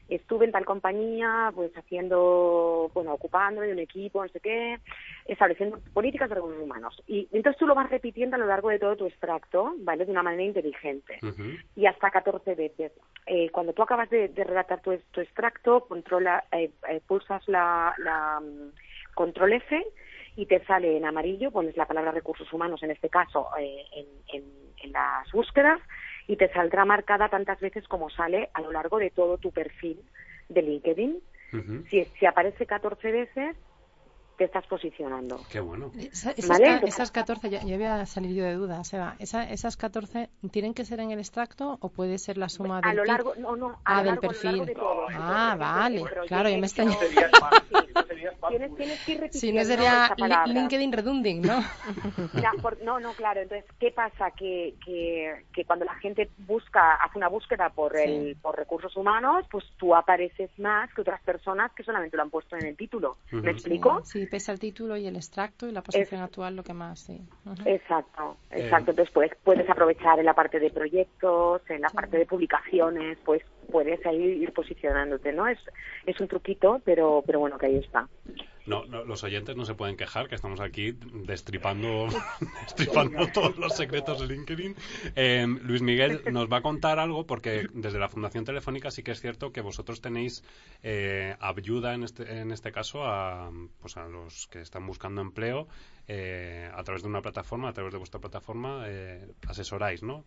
estuve 0.08 0.44
en 0.44 0.52
tal 0.52 0.64
compañía, 0.64 1.50
pues 1.54 1.72
haciendo, 1.76 2.90
bueno, 2.94 3.14
ocupándome 3.14 3.68
de 3.68 3.72
un 3.72 3.78
equipo, 3.78 4.22
no 4.22 4.28
sé 4.28 4.40
qué, 4.40 4.78
estableciendo 5.26 5.78
políticas 5.92 6.28
de 6.28 6.34
recursos 6.36 6.62
humanos. 6.62 7.02
Y 7.06 7.28
entonces 7.32 7.58
tú 7.58 7.66
lo 7.66 7.74
vas 7.74 7.88
repitiendo 7.90 8.36
a 8.36 8.38
lo 8.38 8.46
largo 8.46 8.68
de 8.68 8.78
todo 8.78 8.96
tu 8.96 9.06
extracto, 9.06 9.74
¿vale? 9.78 10.04
De 10.04 10.10
una 10.10 10.22
manera 10.22 10.42
inteligente. 10.42 11.18
Y 11.74 11.86
hasta 11.86 12.10
14 12.10 12.54
veces. 12.54 12.92
Eh, 13.26 13.48
cuando 13.50 13.72
tú 13.72 13.82
acabas 13.82 14.10
de, 14.10 14.30
redactar 14.34 14.82
tu, 14.82 14.92
extracto, 14.92 15.86
controla, 15.86 16.44
eh, 16.52 16.70
eh, 16.88 17.00
pulsas 17.06 17.46
la, 17.48 17.94
la 17.98 18.40
mm, 18.40 19.14
control 19.14 19.54
F 19.54 19.84
y 20.36 20.46
te 20.46 20.62
sale 20.66 20.96
en 20.96 21.06
amarillo, 21.06 21.50
pones 21.50 21.76
la 21.76 21.86
palabra 21.86 22.10
recursos 22.10 22.52
humanos, 22.52 22.82
en 22.82 22.90
este 22.90 23.08
caso, 23.08 23.48
en, 23.56 24.06
en 24.82 24.92
las 24.92 25.30
búsquedas, 25.32 25.80
y 26.26 26.37
te 26.37 26.48
saldrá 26.52 26.84
marcada 26.84 27.28
tantas 27.28 27.60
veces 27.60 27.87
como 27.88 28.10
sale 28.10 28.50
a 28.54 28.60
lo 28.60 28.72
largo 28.72 28.98
de 28.98 29.10
todo 29.10 29.38
tu 29.38 29.50
perfil 29.50 30.00
de 30.48 30.62
LinkedIn. 30.62 31.20
si, 31.90 32.04
si 32.18 32.26
aparece 32.26 32.66
14 32.66 33.12
veces, 33.12 33.56
te 34.36 34.44
estás 34.44 34.66
posicionando. 34.66 35.40
Qué 35.50 35.60
bueno. 35.60 35.90
esas, 35.96 37.10
14, 37.10 37.50
ya, 37.50 37.60
voy 37.62 37.84
a 37.84 38.06
salir 38.06 38.34
yo 38.34 38.44
de 38.44 38.54
dudas, 38.54 38.92
Eva.Esa, 38.92 39.48
¿Esas 39.50 39.76
14 39.76 40.28
tienen 40.50 40.74
que 40.74 40.84
ser 40.84 41.00
en 41.00 41.10
el 41.10 41.18
extracto 41.18 41.78
o 41.80 41.88
puede 41.88 42.18
ser 42.18 42.38
la 42.38 42.48
suma 42.48 42.80
del, 42.80 42.90
a 42.90 42.94
lo 42.94 43.04
largo, 43.04 43.34
no, 43.36 43.56
no, 43.56 43.70
a 43.84 43.98
ah, 43.98 44.02
del 44.02 44.18
perfil? 44.18 44.74
ah, 45.14 45.56
vale. 45.58 46.04
Claro, 46.26 46.48
yo 46.48 46.58
me 46.58 46.66
estoy... 46.66 46.86
tienes, 48.48 48.74
tienes 48.74 49.04
que 49.04 49.12
ir 49.12 49.28
Si 49.32 49.52
no 49.52 49.64
sería 49.64 50.14
LinkedIn 50.46 50.92
redunding, 50.92 51.42
¿no? 51.42 51.60
no, 52.84 53.00
no, 53.00 53.12
claro. 53.14 53.40
Entonces, 53.40 53.70
¿qué 53.78 53.90
pasa? 53.90 54.30
Que, 54.32 54.74
que, 54.84 55.44
que 55.52 55.64
cuando 55.64 55.84
la 55.84 55.94
gente 55.96 56.30
busca, 56.38 56.94
hace 56.96 57.18
una 57.18 57.28
búsqueda 57.28 57.70
por, 57.70 57.96
el, 57.96 58.36
por 58.40 58.56
recursos 58.56 58.96
humanos, 58.96 59.46
pues 59.50 59.64
tú 59.76 59.94
apareces 59.94 60.50
más 60.58 60.92
que 60.94 61.00
otras 61.00 61.20
personas 61.22 61.72
que 61.72 61.82
solamente 61.82 62.16
lo 62.16 62.22
han 62.22 62.30
puesto 62.30 62.56
en 62.56 62.66
el 62.66 62.76
título. 62.76 63.16
¿Me 63.30 63.50
explico? 63.50 64.00
Sí, 64.04 64.23
pesa 64.26 64.52
el 64.52 64.58
título 64.58 64.96
y 64.96 65.06
el 65.06 65.16
extracto 65.16 65.66
y 65.68 65.72
la 65.72 65.82
posición 65.82 66.20
actual 66.20 66.56
lo 66.56 66.62
que 66.62 66.74
más, 66.74 67.00
sí. 67.00 67.20
Exacto, 67.64 68.37
exacto. 68.50 68.90
Entonces 68.90 69.12
pues, 69.12 69.30
puedes 69.42 69.68
aprovechar 69.68 70.18
en 70.18 70.26
la 70.26 70.34
parte 70.34 70.58
de 70.60 70.70
proyectos, 70.70 71.62
en 71.68 71.80
la 71.80 71.90
parte 71.90 72.18
de 72.18 72.26
publicaciones, 72.26 73.18
pues 73.24 73.42
puedes 73.64 74.05
ahí 74.07 74.22
ir 74.22 74.53
posicionándote, 74.53 75.33
¿no? 75.33 75.46
Es, 75.48 75.59
es 76.07 76.20
un 76.20 76.29
truquito, 76.29 76.81
pero, 76.85 77.22
pero 77.27 77.40
bueno, 77.40 77.59
que 77.59 77.66
ahí 77.66 77.77
está. 77.77 78.09
No, 78.66 78.87
no, 78.87 79.05
los 79.05 79.22
oyentes 79.24 79.57
no 79.57 79.66
se 79.66 79.74
pueden 79.74 79.96
quejar, 79.96 80.27
que 80.27 80.35
estamos 80.35 80.61
aquí 80.61 80.96
destripando, 81.27 82.09
destripando 82.62 83.27
todos 83.29 83.59
los 83.59 83.77
secretos 83.77 84.20
de 84.20 84.35
LinkedIn. 84.35 84.74
Eh, 85.16 85.46
Luis 85.62 85.83
Miguel 85.83 86.22
nos 86.33 86.50
va 86.50 86.59
a 86.59 86.62
contar 86.62 86.98
algo, 86.98 87.27
porque 87.27 87.66
desde 87.74 87.98
la 87.98 88.09
Fundación 88.09 88.44
Telefónica 88.44 88.90
sí 88.90 89.03
que 89.03 89.11
es 89.11 89.20
cierto 89.20 89.53
que 89.53 89.61
vosotros 89.61 90.00
tenéis 90.00 90.42
eh, 90.83 91.37
ayuda 91.40 91.94
en 91.94 92.05
este, 92.05 92.40
en 92.40 92.53
este 92.53 92.72
caso 92.72 93.05
a, 93.05 93.50
pues 93.81 93.98
a 93.98 94.09
los 94.09 94.46
que 94.46 94.61
están 94.61 94.87
buscando 94.87 95.20
empleo 95.20 95.68
eh, 96.09 96.70
a 96.74 96.83
través 96.85 97.03
de 97.03 97.09
una 97.09 97.20
plataforma, 97.20 97.68
a 97.68 97.72
través 97.72 97.92
de 97.92 97.98
vuestra 97.98 98.20
plataforma, 98.20 98.85
eh, 98.87 99.27
asesoráis, 99.46 100.03
¿no? 100.03 100.24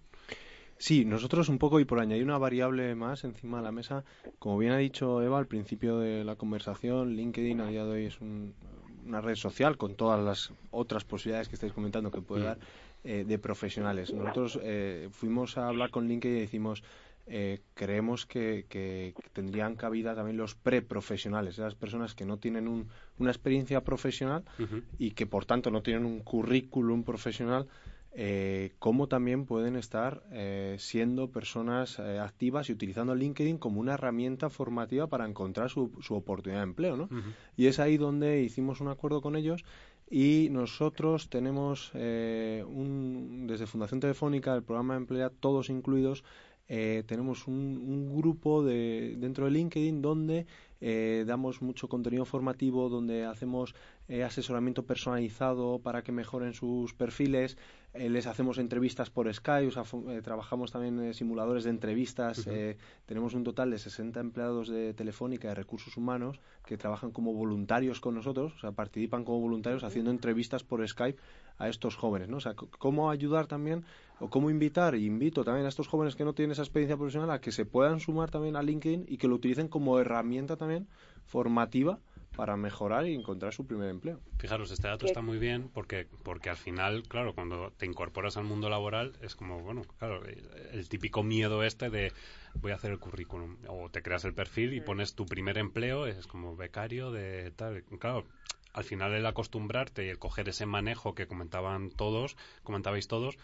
Sí, 0.79 1.05
nosotros 1.05 1.49
un 1.49 1.57
poco, 1.57 1.79
y 1.79 1.85
por 1.85 1.99
añadir 1.99 2.23
una 2.23 2.37
variable 2.37 2.93
más 2.95 3.23
encima 3.23 3.57
de 3.57 3.63
la 3.63 3.71
mesa, 3.71 4.03
como 4.37 4.57
bien 4.57 4.73
ha 4.73 4.77
dicho 4.77 5.21
Eva 5.21 5.39
al 5.39 5.47
principio 5.47 5.97
de 5.97 6.23
la 6.23 6.35
conversación, 6.35 7.15
LinkedIn 7.15 7.61
a 7.61 7.67
día 7.67 7.83
de 7.83 7.91
hoy 7.91 8.05
es 8.05 8.19
una 8.21 9.21
red 9.21 9.35
social 9.35 9.77
con 9.77 9.95
todas 9.95 10.23
las 10.23 10.51
otras 10.69 11.03
posibilidades 11.03 11.49
que 11.49 11.55
estáis 11.55 11.73
comentando 11.73 12.11
que 12.11 12.21
puede 12.21 12.43
dar 12.43 12.59
eh, 13.03 13.23
de 13.27 13.39
profesionales. 13.39 14.13
Nosotros 14.13 14.59
eh, 14.61 15.09
fuimos 15.11 15.57
a 15.57 15.67
hablar 15.67 15.89
con 15.89 16.07
LinkedIn 16.07 16.37
y 16.37 16.41
decimos, 16.41 16.83
eh, 17.25 17.61
creemos 17.73 18.25
que, 18.25 19.13
tendrían 19.33 19.75
cabida 19.75 20.15
también 20.15 20.37
los 20.37 20.55
preprofesionales, 20.55 21.55
esas 21.55 21.75
personas 21.75 22.15
que 22.15 22.25
no 22.25 22.37
tienen 22.37 22.87
una 23.17 23.31
experiencia 23.31 23.83
profesional 23.83 24.43
y 24.97 25.11
que 25.11 25.25
por 25.25 25.45
tanto 25.45 25.71
no 25.71 25.81
tienen 25.81 26.05
un 26.05 26.19
currículum 26.19 27.03
profesional 27.03 27.67
eh, 28.19 28.71
cómo 28.80 29.08
también 29.08 29.45
pueden 29.45 29.75
estar 29.75 30.23
eh, 30.32 30.77
siendo 30.80 31.30
personas 31.30 31.99
eh, 31.99 32.17
activas 32.17 32.67
y 32.67 32.73
utilizando 32.73 33.13
LinkedIn 33.13 33.60
como 33.60 33.80
una 33.80 33.93
herramienta 33.93 34.49
formativa 34.49 35.06
para 35.06 35.27
encontrar 35.27 35.69
su, 35.69 35.91
oportunidad 36.10 36.62
de 36.62 36.63
empleo, 36.63 36.97
¿no? 36.97 37.10
Y 37.56 37.67
es 37.67 37.77
ahí 37.80 37.97
donde 37.97 38.41
hicimos 38.41 38.82
un 38.82 38.88
acuerdo 38.88 39.21
con 39.21 39.36
ellos 39.36 39.63
y 40.10 40.47
nosotros 40.49 41.30
tenemos 41.30 41.93
un, 41.93 43.45
desde 43.45 43.67
Fundación 43.67 43.99
Telefónica, 43.99 44.56
el 44.56 44.63
programa 44.63 44.95
de 44.95 45.01
Emplea, 45.01 45.30
todos 45.30 45.69
incluidos, 45.69 46.23
tenemos 46.65 47.45
un, 47.45 47.53
un, 47.56 48.17
grupo 48.17 48.63
de, 48.63 49.15
dentro 49.19 49.45
de 49.45 49.51
LinkedIn 49.51 50.01
donde 50.01 50.47
damos 51.25 51.62
mucho 51.62 51.88
contenido 51.88 52.25
formativo, 52.25 52.89
donde 52.89 53.25
hacemos 53.25 53.75
asesoramiento 54.23 54.85
personalizado 54.85 55.79
para 55.79 56.01
que 56.01 56.11
mejoren 56.11 56.53
sus 56.53 56.93
perfiles, 56.93 57.57
eh, 57.93 58.09
les 58.09 58.27
hacemos 58.27 58.57
entrevistas 58.57 59.09
por 59.09 59.33
Skype, 59.33 59.73
eh, 60.09 60.21
trabajamos 60.21 60.71
también 60.71 60.99
en 60.99 61.13
simuladores 61.13 61.63
de 61.63 61.71
entrevistas. 61.71 62.45
Eh, 62.47 62.77
tenemos 63.05 63.33
un 63.33 63.43
total 63.43 63.71
de 63.71 63.79
60 63.79 64.19
empleados 64.19 64.69
de 64.69 64.93
Telefónica 64.93 65.47
de 65.47 65.55
Recursos 65.55 65.97
Humanos 65.97 66.39
que 66.65 66.77
trabajan 66.77 67.11
como 67.11 67.33
voluntarios 67.33 67.99
con 67.99 68.15
nosotros, 68.15 68.53
o 68.55 68.59
sea, 68.59 68.71
participan 68.71 69.23
como 69.23 69.39
voluntarios 69.39 69.83
haciendo 69.83 70.11
entrevistas 70.11 70.63
por 70.63 70.87
Skype 70.87 71.19
a 71.57 71.69
estos 71.69 71.95
jóvenes, 71.95 72.29
¿no? 72.29 72.37
O 72.37 72.41
sea, 72.41 72.53
cómo 72.53 73.09
ayudar 73.09 73.47
también 73.47 73.83
o 74.19 74.29
cómo 74.29 74.49
invitar, 74.49 74.95
invito 74.95 75.43
también 75.43 75.65
a 75.65 75.69
estos 75.69 75.87
jóvenes 75.87 76.15
que 76.15 76.23
no 76.23 76.33
tienen 76.33 76.51
esa 76.51 76.61
experiencia 76.61 76.97
profesional 76.97 77.31
a 77.31 77.41
que 77.41 77.51
se 77.51 77.65
puedan 77.65 77.99
sumar 77.99 78.29
también 78.29 78.55
a 78.55 78.61
LinkedIn 78.61 79.05
y 79.07 79.17
que 79.17 79.27
lo 79.27 79.35
utilicen 79.35 79.67
como 79.67 79.99
herramienta 79.99 80.55
también 80.55 80.87
formativa 81.25 81.99
para 82.38 82.56
mejorar 82.56 83.08
y 83.08 83.15
encontrar 83.15 83.52
su 83.52 83.65
primer 83.65 83.89
empleo. 83.89 84.19
Fijaros, 84.38 84.69
este 84.69 84.88
dato 84.88 85.08
está 85.08 85.21
muy 85.21 85.39
bien 85.39 85.69
porque, 85.73 86.08
porque 86.23 86.52
al 86.52 86.56
final, 86.56 87.04
claro, 87.08 87.34
cuando 87.34 87.71
te 87.71 87.88
incorporas 87.88 88.38
al 88.38 88.43
mundo 88.43 88.69
laboral 88.69 89.13
es 89.21 89.36
como, 89.36 89.60
bueno, 89.62 89.82
claro, 89.97 90.21
el, 90.23 90.88
típico 90.88 91.23
miedo 91.23 91.63
este 91.63 91.89
de 91.89 92.13
voy 92.54 92.71
a 92.71 92.76
hacer 92.76 92.91
el 92.91 93.00
currículum 93.00 93.58
o 93.67 93.89
te 93.89 94.04
creas 94.04 94.23
el 94.23 94.36
perfil 94.36 94.76
y 94.76 94.82
pones 94.82 95.15
tu 95.15 95.26
primer 95.26 95.58
empleo, 95.58 96.06
es 96.06 96.28
como 96.28 96.56
becario 96.56 97.12
de 97.12 97.50
tal. 97.52 97.84
Claro, 98.00 98.23
al 98.71 98.84
final 98.84 99.13
el 99.13 99.26
acostumbrarte 99.26 100.06
y 100.06 100.10
el 100.10 100.19
coger 100.19 100.47
ese 100.47 100.67
manejo 100.67 101.15
que 101.15 101.26
comentaban 101.26 101.89
todos, 101.89 102.38
comentabais 102.62 103.08
todos, 103.08 103.36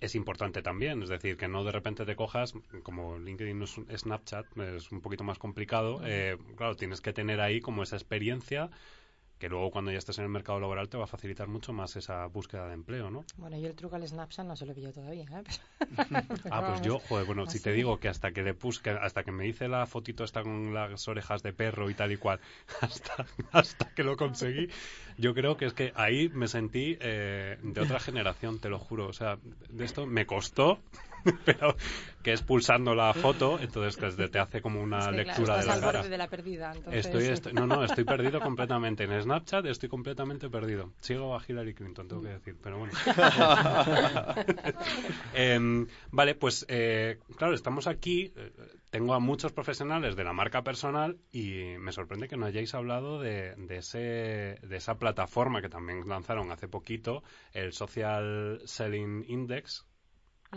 es 0.00 0.14
importante 0.14 0.62
también. 0.62 1.02
Es 1.02 1.08
decir, 1.08 1.36
que 1.36 1.48
no 1.48 1.64
de 1.64 1.72
repente 1.72 2.04
te 2.04 2.16
cojas, 2.16 2.54
como 2.82 3.18
LinkedIn 3.18 3.62
es 3.62 4.00
Snapchat, 4.00 4.56
es 4.58 4.92
un 4.92 5.00
poquito 5.00 5.24
más 5.24 5.38
complicado. 5.38 6.00
Eh, 6.04 6.36
claro, 6.56 6.76
tienes 6.76 7.00
que 7.00 7.12
tener 7.12 7.40
ahí 7.40 7.60
como 7.60 7.82
esa 7.82 7.96
experiencia 7.96 8.70
que 9.38 9.48
luego 9.48 9.70
cuando 9.70 9.90
ya 9.90 9.98
estés 9.98 10.18
en 10.18 10.24
el 10.24 10.30
mercado 10.30 10.60
laboral 10.60 10.88
te 10.88 10.96
va 10.96 11.04
a 11.04 11.06
facilitar 11.06 11.48
mucho 11.48 11.72
más 11.72 11.94
esa 11.96 12.26
búsqueda 12.26 12.66
de 12.66 12.74
empleo, 12.74 13.10
¿no? 13.10 13.24
Bueno, 13.36 13.56
yo 13.58 13.68
el 13.68 13.74
truco 13.74 13.96
al 13.96 14.06
Snapchat 14.06 14.46
no 14.46 14.56
se 14.56 14.66
lo 14.66 14.74
pillo 14.74 14.92
todavía, 14.92 15.24
¿eh? 15.24 15.42
ah, 16.50 16.66
pues 16.68 16.82
yo, 16.82 16.98
joder, 16.98 17.24
bueno, 17.26 17.46
si 17.46 17.60
te 17.60 17.72
digo 17.72 17.98
que 17.98 18.08
hasta 18.08 18.32
que 18.32 18.42
le 18.42 18.54
puse, 18.54 18.90
hasta 18.90 19.22
que 19.22 19.32
me 19.32 19.46
hice 19.46 19.68
la 19.68 19.86
fotito 19.86 20.24
esta 20.24 20.42
con 20.42 20.74
las 20.74 21.06
orejas 21.08 21.42
de 21.42 21.52
perro 21.52 21.88
y 21.90 21.94
tal 21.94 22.12
y 22.12 22.16
cual, 22.16 22.40
hasta, 22.80 23.26
hasta 23.52 23.94
que 23.94 24.02
lo 24.02 24.16
conseguí, 24.16 24.68
yo 25.16 25.34
creo 25.34 25.56
que 25.56 25.66
es 25.66 25.74
que 25.74 25.92
ahí 25.94 26.28
me 26.28 26.48
sentí 26.48 26.96
eh, 27.00 27.58
de 27.62 27.80
otra 27.80 28.00
generación, 28.00 28.58
te 28.58 28.68
lo 28.68 28.78
juro. 28.78 29.08
O 29.08 29.12
sea, 29.12 29.38
de 29.68 29.84
esto 29.84 30.06
me 30.06 30.26
costó, 30.26 30.80
pero 31.44 31.76
que 32.22 32.32
es 32.32 32.42
pulsando 32.42 32.94
la 32.94 33.14
foto, 33.14 33.58
entonces 33.60 33.96
que 33.96 34.28
te 34.28 34.38
hace 34.38 34.60
como 34.60 34.82
una 34.82 35.10
lectura 35.10 35.58
de 35.58 35.66
la 35.66 35.80
cara. 35.80 36.02
de 36.02 36.18
la 36.18 36.28
perdida, 36.28 36.72
estoy, 36.90 37.52
no, 37.52 37.66
no, 37.66 37.84
estoy 37.84 38.04
perdido 38.04 38.40
completamente. 38.48 39.04
En 39.04 39.22
Snapchat 39.22 39.64
estoy 39.66 39.88
completamente 39.88 40.50
perdido. 40.50 40.92
Sigo 41.00 41.36
a 41.36 41.42
Hillary 41.46 41.74
Clinton, 41.74 42.08
tengo 42.08 42.22
que 42.22 42.28
decir, 42.28 42.56
pero 42.62 42.78
bueno. 42.78 42.92
Em, 45.34 45.86
vale, 46.10 46.34
pues 46.34 46.66
eh, 46.68 47.18
claro, 47.36 47.54
estamos 47.54 47.86
aquí. 47.86 48.32
Eh, 48.36 48.52
tengo 48.90 49.14
a 49.14 49.20
muchos 49.20 49.52
profesionales 49.52 50.16
de 50.16 50.24
la 50.24 50.32
marca 50.32 50.62
personal 50.62 51.18
y 51.30 51.76
me 51.78 51.92
sorprende 51.92 52.28
que 52.28 52.36
no 52.36 52.46
hayáis 52.46 52.74
hablado 52.74 53.20
de, 53.20 53.54
de, 53.56 53.76
ese, 53.78 53.98
de 53.98 54.76
esa 54.76 54.98
plataforma 54.98 55.60
que 55.60 55.68
también 55.68 56.08
lanzaron 56.08 56.50
hace 56.50 56.68
poquito, 56.68 57.22
el 57.52 57.72
Social 57.72 58.60
Selling 58.64 59.24
Index, 59.28 59.86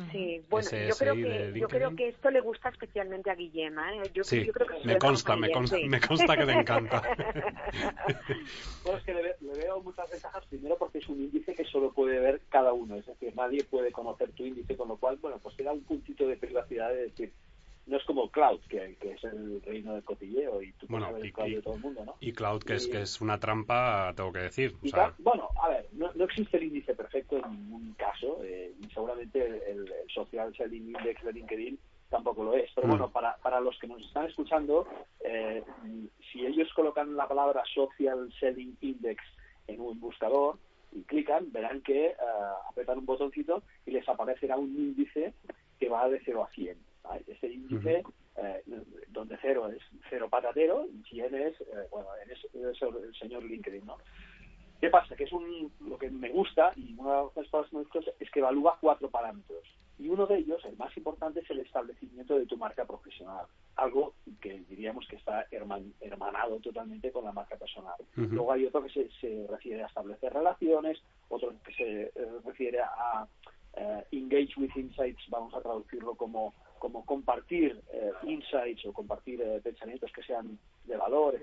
Sí, 0.09 0.41
bueno, 0.49 0.69
yo 0.69 0.95
creo, 0.95 1.15
que, 1.15 1.51
yo 1.53 1.67
creo 1.67 1.95
que 1.97 2.07
esto 2.07 2.31
le 2.31 2.39
gusta 2.39 2.69
especialmente 2.69 3.29
a 3.29 3.35
Guillema. 3.35 3.93
¿eh? 3.93 4.03
Yo, 4.13 4.23
sí, 4.23 4.45
yo 4.45 4.53
creo 4.53 4.65
que 4.65 4.87
me, 4.87 4.97
consta, 4.97 5.35
me, 5.35 5.51
consta, 5.51 5.75
me 5.85 5.99
consta 5.99 6.37
que 6.37 6.45
le 6.45 6.53
encanta. 6.53 7.01
bueno, 8.85 8.99
es 8.99 9.03
que 9.03 9.13
le, 9.13 9.35
veo 9.41 9.81
muchas 9.81 10.09
ventajas. 10.09 10.45
Primero 10.45 10.77
porque 10.77 10.99
es 10.99 11.09
un 11.09 11.21
índice 11.21 11.53
que 11.53 11.65
solo 11.65 11.91
puede 11.91 12.19
ver 12.19 12.41
cada 12.47 12.71
uno. 12.71 12.95
Es 12.95 13.05
decir, 13.05 13.35
nadie 13.35 13.65
puede 13.65 13.91
conocer 13.91 14.31
tu 14.31 14.45
índice, 14.45 14.77
con 14.77 14.87
lo 14.87 14.95
cual, 14.95 15.17
bueno, 15.17 15.39
pues 15.39 15.57
te 15.57 15.63
da 15.63 15.73
un 15.73 15.83
puntito 15.83 16.25
de 16.25 16.37
privacidad 16.37 16.89
de 16.89 17.03
decir, 17.03 17.33
no 17.91 17.97
es 17.97 18.05
como 18.05 18.31
Cloud, 18.31 18.61
que, 18.69 18.97
es 19.01 19.23
el 19.25 19.61
reino 19.63 19.93
del 19.93 20.03
cotilleo 20.05 20.61
y 20.61 20.71
tú 20.73 20.87
bueno, 20.87 21.09
y, 21.21 21.29
Cloud 21.29 21.49
de 21.49 21.61
todo 21.61 21.75
el 21.75 21.81
mundo, 21.81 22.05
¿no? 22.05 22.15
Y 22.21 22.31
Cloud, 22.31 22.63
que, 22.63 22.75
es, 22.75 22.87
que 22.87 23.01
es 23.01 23.19
una 23.19 23.37
trampa, 23.37 24.13
tengo 24.15 24.31
que 24.31 24.39
decir. 24.39 24.73
bueno, 25.19 25.49
a 25.61 25.67
ver, 25.67 25.89
no, 25.91 26.09
existe 26.23 26.55
el 26.55 26.63
índice 26.63 26.95
perfecto 26.95 27.35
en 27.37 27.51
ningún 27.51 27.93
caso, 27.95 28.39
eh, 28.45 28.73
y 28.79 28.89
seguramente 28.93 29.43
el, 29.69 29.91
Social 30.07 30.55
Selling 30.55 30.87
Index 30.87 31.21
de 31.23 31.33
LinkedIn 31.33 31.79
tampoco 32.09 32.45
lo 32.45 32.53
es. 32.53 32.69
Pero 32.75 32.87
mm. 32.87 32.91
bueno, 32.91 33.11
para, 33.11 33.35
para 33.37 33.59
los 33.59 33.77
que 33.77 33.87
nos 33.87 34.01
están 34.01 34.25
escuchando, 34.25 34.87
eh, 35.19 35.61
si 36.31 36.45
ellos 36.45 36.71
colocan 36.73 37.17
la 37.17 37.27
palabra 37.27 37.61
Social 37.73 38.31
Selling 38.39 38.77
Index 38.79 39.21
en 39.67 39.81
un 39.81 39.99
buscador 39.99 40.57
y 40.93 41.03
clican, 41.03 41.51
verán 41.51 41.81
que 41.81 42.15
uh, 42.19 42.69
apretan 42.69 42.99
un 42.99 43.05
botoncito 43.05 43.63
y 43.85 43.91
les 43.91 44.07
aparecerá 44.07 44.57
un 44.57 44.69
índice 44.69 45.33
que 45.77 45.89
va 45.89 46.07
de 46.07 46.21
0 46.23 46.43
a 46.43 46.49
100 46.51 46.90
ese 47.27 47.47
índice 47.47 48.03
eh, 48.37 48.63
donde 49.09 49.37
cero 49.41 49.69
es 49.69 49.81
cero 50.09 50.27
patatero 50.29 50.85
y 50.87 51.03
100 51.09 51.35
es, 51.35 51.61
eh, 51.61 51.87
bueno, 51.91 52.07
es, 52.29 52.39
el 52.53 53.15
señor 53.15 53.43
LinkedIn, 53.43 53.85
¿no? 53.85 53.97
¿Qué 54.79 54.89
pasa? 54.89 55.15
Que 55.15 55.25
es 55.25 55.31
un, 55.31 55.71
lo 55.81 55.97
que 55.97 56.09
me 56.09 56.29
gusta 56.29 56.71
y 56.75 56.93
una 56.97 57.17
de 57.17 57.41
las 57.41 57.49
cosas 57.49 57.69
que 57.69 57.77
me 57.77 57.83
gusta 57.83 57.99
es 58.19 58.31
que 58.31 58.39
evalúa 58.39 58.77
cuatro 58.81 59.09
parámetros. 59.09 59.63
Y 59.99 60.09
uno 60.09 60.25
de 60.25 60.37
ellos, 60.37 60.63
el 60.65 60.75
más 60.77 60.95
importante, 60.97 61.41
es 61.41 61.49
el 61.51 61.59
establecimiento 61.59 62.39
de 62.39 62.47
tu 62.47 62.57
marca 62.57 62.85
profesional. 62.85 63.45
Algo 63.75 64.15
que 64.39 64.61
diríamos 64.67 65.05
que 65.07 65.17
está 65.17 65.45
hermanado 65.51 66.59
totalmente 66.59 67.11
con 67.11 67.25
la 67.25 67.31
marca 67.31 67.55
personal. 67.57 67.93
Luego 68.15 68.51
hay 68.51 68.65
otro 68.65 68.81
que 68.83 68.89
se, 68.89 69.11
se, 69.19 69.45
refiere 69.47 69.83
a 69.83 69.87
establecer 69.87 70.33
relaciones, 70.33 70.99
otro 71.29 71.53
que 71.63 71.73
se 71.73 72.01
eh, 72.03 72.11
refiere 72.43 72.79
a 72.79 73.27
engage 74.11 74.53
with 74.57 74.71
insights, 74.75 75.23
vamos 75.29 75.53
a 75.53 75.61
traducirlo 75.61 76.15
como 76.15 76.53
como 76.81 77.05
compartir 77.05 77.79
eh, 77.93 78.11
insights 78.23 78.87
o 78.87 78.91
compartir 78.91 79.39
eh, 79.39 79.61
pensamientos 79.63 80.11
que 80.11 80.23
sean 80.23 80.57
de 80.85 80.97
valor, 80.97 81.39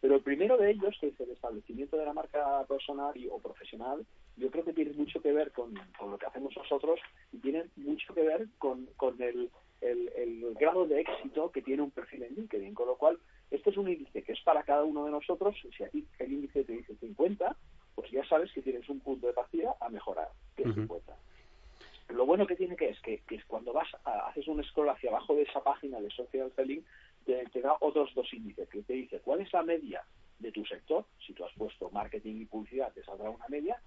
Pero 0.00 0.16
el 0.16 0.22
primero 0.22 0.56
de 0.58 0.72
ellos, 0.72 0.94
que 1.00 1.06
es 1.06 1.20
el 1.20 1.30
establecimiento 1.30 1.96
de 1.96 2.04
la 2.04 2.12
marca 2.12 2.64
personal 2.66 3.14
o 3.30 3.38
profesional, 3.38 4.04
yo 4.36 4.50
creo 4.50 4.64
que 4.64 4.72
tiene 4.72 4.92
mucho 4.92 5.22
que 5.22 5.32
ver 5.32 5.52
con, 5.52 5.72
lo 5.74 6.18
que 6.18 6.26
hacemos 6.26 6.52
nosotros 6.56 6.98
y 7.32 7.38
tiene 7.38 7.66
mucho 7.76 8.12
que 8.12 8.22
ver 8.22 8.48
con, 8.58 8.88
el, 9.20 9.50
el, 9.80 10.54
grado 10.58 10.84
de 10.84 11.00
éxito 11.00 11.52
que 11.52 11.62
tiene 11.62 11.82
un 11.82 11.92
perfil 11.92 12.24
en 12.24 12.34
LinkedIn. 12.34 12.74
Con 12.74 12.88
lo 12.88 12.96
cual, 12.96 13.18
este 13.52 13.70
es 13.70 13.76
un 13.76 13.88
índice 13.88 14.22
que 14.24 14.32
es 14.32 14.40
para 14.40 14.64
cada 14.64 14.82
uno 14.82 15.04
de 15.04 15.12
nosotros. 15.12 15.54
Si 15.76 15.84
aquí 15.84 16.04
el 16.18 16.32
índice 16.32 16.64
te 16.64 16.72
dice 16.72 16.96
50, 16.96 17.56
pues 17.94 18.10
ya 18.10 18.24
sabes 18.26 18.52
que 18.52 18.62
tienes 18.62 18.88
un 18.88 18.98
punto 18.98 19.28
de 19.28 19.32
partida 19.32 19.76
a 19.80 19.88
mejorar, 19.88 20.28
que 20.56 20.64
es 20.64 20.74
50. 20.74 21.16
Lo 22.08 22.24
bueno 22.24 22.46
que 22.46 22.56
tiene 22.56 22.76
que 22.76 22.90
es 22.90 23.00
que, 23.00 23.18
que 23.26 23.42
cuando 23.46 23.72
vas 23.72 23.88
a, 24.04 24.28
haces 24.28 24.46
un 24.48 24.62
scroll 24.64 24.90
hacia 24.90 25.10
abajo 25.10 25.34
de 25.34 25.42
esa 25.42 25.62
página 25.62 26.00
de 26.00 26.10
social 26.10 26.52
selling, 26.54 26.84
te, 27.24 27.60
da 27.60 27.76
otros 27.80 28.14
dos 28.14 28.32
índices, 28.32 28.68
que 28.68 28.82
te 28.82 28.92
dice 28.92 29.20
cuál 29.20 29.40
es 29.40 29.52
la 29.52 29.62
media 29.62 30.02
de 30.38 30.52
tu 30.52 30.64
sector. 30.64 31.04
Si 31.26 31.32
tú 31.32 31.44
has 31.44 31.52
puesto 31.54 31.90
marketing 31.90 32.42
y 32.42 32.44
publicidad, 32.44 32.92
te 32.92 33.02
saldrá 33.02 33.30
una 33.30 33.48
media 33.48 33.80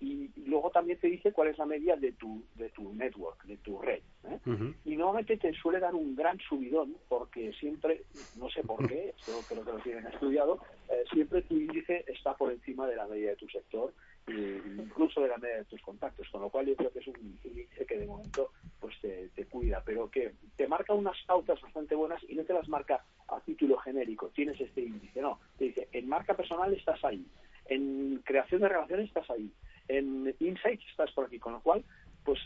y 0.00 0.28
luego 0.46 0.70
también 0.70 0.98
te 0.98 1.06
dice 1.06 1.32
cuál 1.32 1.48
es 1.48 1.58
la 1.58 1.64
media 1.64 1.94
de 1.96 2.12
tu 2.12 2.42
de 2.56 2.68
tu 2.70 2.92
network, 2.92 3.44
de 3.44 3.56
tu 3.58 3.80
red. 3.80 4.02
¿eh? 4.24 4.74
Y 4.84 4.96
normalmente 4.96 5.36
te 5.36 5.52
suele 5.54 5.78
dar 5.78 5.94
un 5.94 6.16
gran 6.16 6.38
subidón 6.40 6.96
porque 7.08 7.52
siempre, 7.52 8.02
no 8.36 8.50
sé 8.50 8.62
por 8.64 8.86
qué, 8.88 9.10
esto 9.16 9.32
creo 9.48 9.64
que 9.64 9.72
lo 9.72 9.78
tienen 9.78 10.06
estudiado, 10.08 10.58
eh, 10.90 11.04
siempre 11.12 11.42
tu 11.42 11.54
índice 11.54 12.04
está 12.08 12.36
por 12.36 12.52
encima 12.52 12.86
de 12.88 12.96
la 12.96 13.06
media 13.06 13.30
de 13.30 13.36
tu 13.36 13.48
sector 13.48 13.94
e 14.26 14.62
incluso 14.78 15.20
de 15.20 15.28
la 15.28 15.38
media 15.38 15.56
de 15.58 15.64
tus 15.64 15.80
contactos, 15.82 16.28
con 16.30 16.42
lo 16.42 16.48
cual 16.48 16.66
yo 16.66 16.76
creo 16.76 16.92
que 16.92 17.00
es 17.00 17.06
un, 17.06 17.16
índice 17.16 17.86
que 17.86 17.98
de 17.98 18.06
momento 18.06 18.50
pues 18.80 18.94
te, 19.00 19.28
te 19.34 19.46
cuida, 19.46 19.82
pero 19.84 20.10
que 20.10 20.34
te 20.56 20.68
marca 20.68 20.92
unas 20.92 21.16
pautas 21.26 21.60
bastante 21.60 21.94
buenas 21.94 22.22
y 22.28 22.34
no 22.34 22.44
te 22.44 22.54
las 22.54 22.68
marca 22.68 23.04
a 23.28 23.40
título 23.40 23.78
genérico, 23.78 24.28
tienes 24.28 24.60
este 24.60 24.82
índice, 24.82 25.20
no, 25.20 25.40
te 25.58 25.66
dice, 25.66 25.88
en 25.92 26.08
marca 26.08 26.34
personal 26.34 26.72
estás 26.72 27.04
ahí, 27.04 27.26
en 27.66 28.20
creación 28.24 28.60
de 28.60 28.68
relaciones 28.68 29.08
estás 29.08 29.28
ahí, 29.30 29.50
en 29.88 30.34
Insights 30.38 30.84
estás 30.90 31.10
por 31.12 31.26
aquí, 31.26 31.38
con 31.38 31.54
lo 31.54 31.60
cual 31.60 31.84
pues 32.24 32.38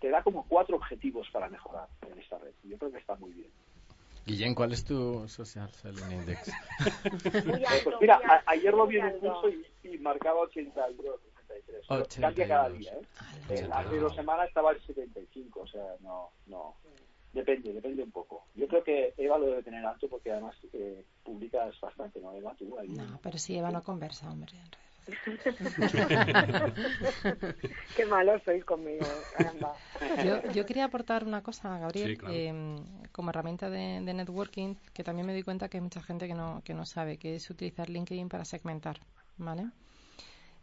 te 0.00 0.08
da 0.08 0.22
como 0.22 0.46
cuatro 0.48 0.76
objetivos 0.76 1.28
para 1.30 1.48
mejorar 1.48 1.86
en 2.10 2.18
esta 2.18 2.38
red. 2.38 2.52
Yo 2.64 2.78
creo 2.78 2.92
que 2.92 2.98
está 2.98 3.14
muy 3.16 3.32
bien. 3.32 3.50
Guillén, 4.24 4.54
¿cuál 4.54 4.72
es 4.72 4.84
tu 4.84 5.26
social 5.26 5.70
selling 5.72 6.12
index? 6.12 6.52
Eh, 7.24 7.80
pues 7.84 7.96
mira, 8.00 8.20
ayer 8.46 8.74
lo 8.74 8.86
vi 8.86 8.98
en 8.98 9.06
un 9.06 9.18
curso 9.20 9.48
y, 9.48 9.64
marcaba 9.98 10.40
82, 10.40 11.20
83. 11.48 12.18
Cambia 12.20 12.48
cada 12.48 12.68
día, 12.70 12.92
¿eh? 12.92 13.02
eh 13.50 13.68
hace 13.72 13.98
dos 13.98 14.14
semanas 14.14 14.48
estaba 14.48 14.72
el 14.72 14.82
75, 14.82 15.60
o 15.60 15.66
sea, 15.66 15.96
no, 16.00 16.30
no. 16.46 16.74
Depende, 17.32 17.72
depende 17.72 18.02
un 18.02 18.10
poco. 18.10 18.46
Yo 18.54 18.66
creo 18.66 18.82
que 18.82 19.14
Eva 19.16 19.38
lo 19.38 19.46
debe 19.46 19.62
tener 19.62 19.84
alto 19.84 20.08
porque 20.08 20.32
además 20.32 20.56
eh, 20.72 21.04
publicas 21.22 21.78
bastante, 21.80 22.20
¿no, 22.20 22.32
Eva? 22.32 22.54
Tú 22.58 22.76
ahí, 22.78 22.88
no, 22.88 23.20
pero 23.22 23.38
si 23.38 23.56
Eva 23.56 23.70
no 23.70 23.82
conversa, 23.82 24.30
hombre, 24.30 24.56
en 24.56 24.70
Qué 27.96 28.04
malos 28.06 28.42
sois 28.44 28.64
conmigo, 28.64 29.06
caramba. 29.36 29.74
Yo, 30.54 30.66
quería 30.66 30.84
aportar 30.84 31.24
una 31.24 31.42
cosa, 31.42 31.78
Gabriel, 31.78 32.18
em, 32.28 32.76
como 33.12 33.30
herramienta 33.30 33.70
de, 33.70 34.00
networking, 34.00 34.74
que 34.92 35.04
también 35.04 35.26
me 35.26 35.32
doy 35.32 35.42
cuenta 35.42 35.68
que 35.68 35.78
hay 35.78 35.82
mucha 35.82 36.02
gente 36.02 36.26
que 36.26 36.34
no, 36.34 36.62
que 36.64 36.74
no 36.74 36.84
sabe, 36.84 37.16
que 37.16 37.36
es 37.36 37.48
utilizar 37.48 37.88
LinkedIn 37.88 38.28
para 38.28 38.44
segmentar, 38.44 38.98
¿vale? 39.38 39.70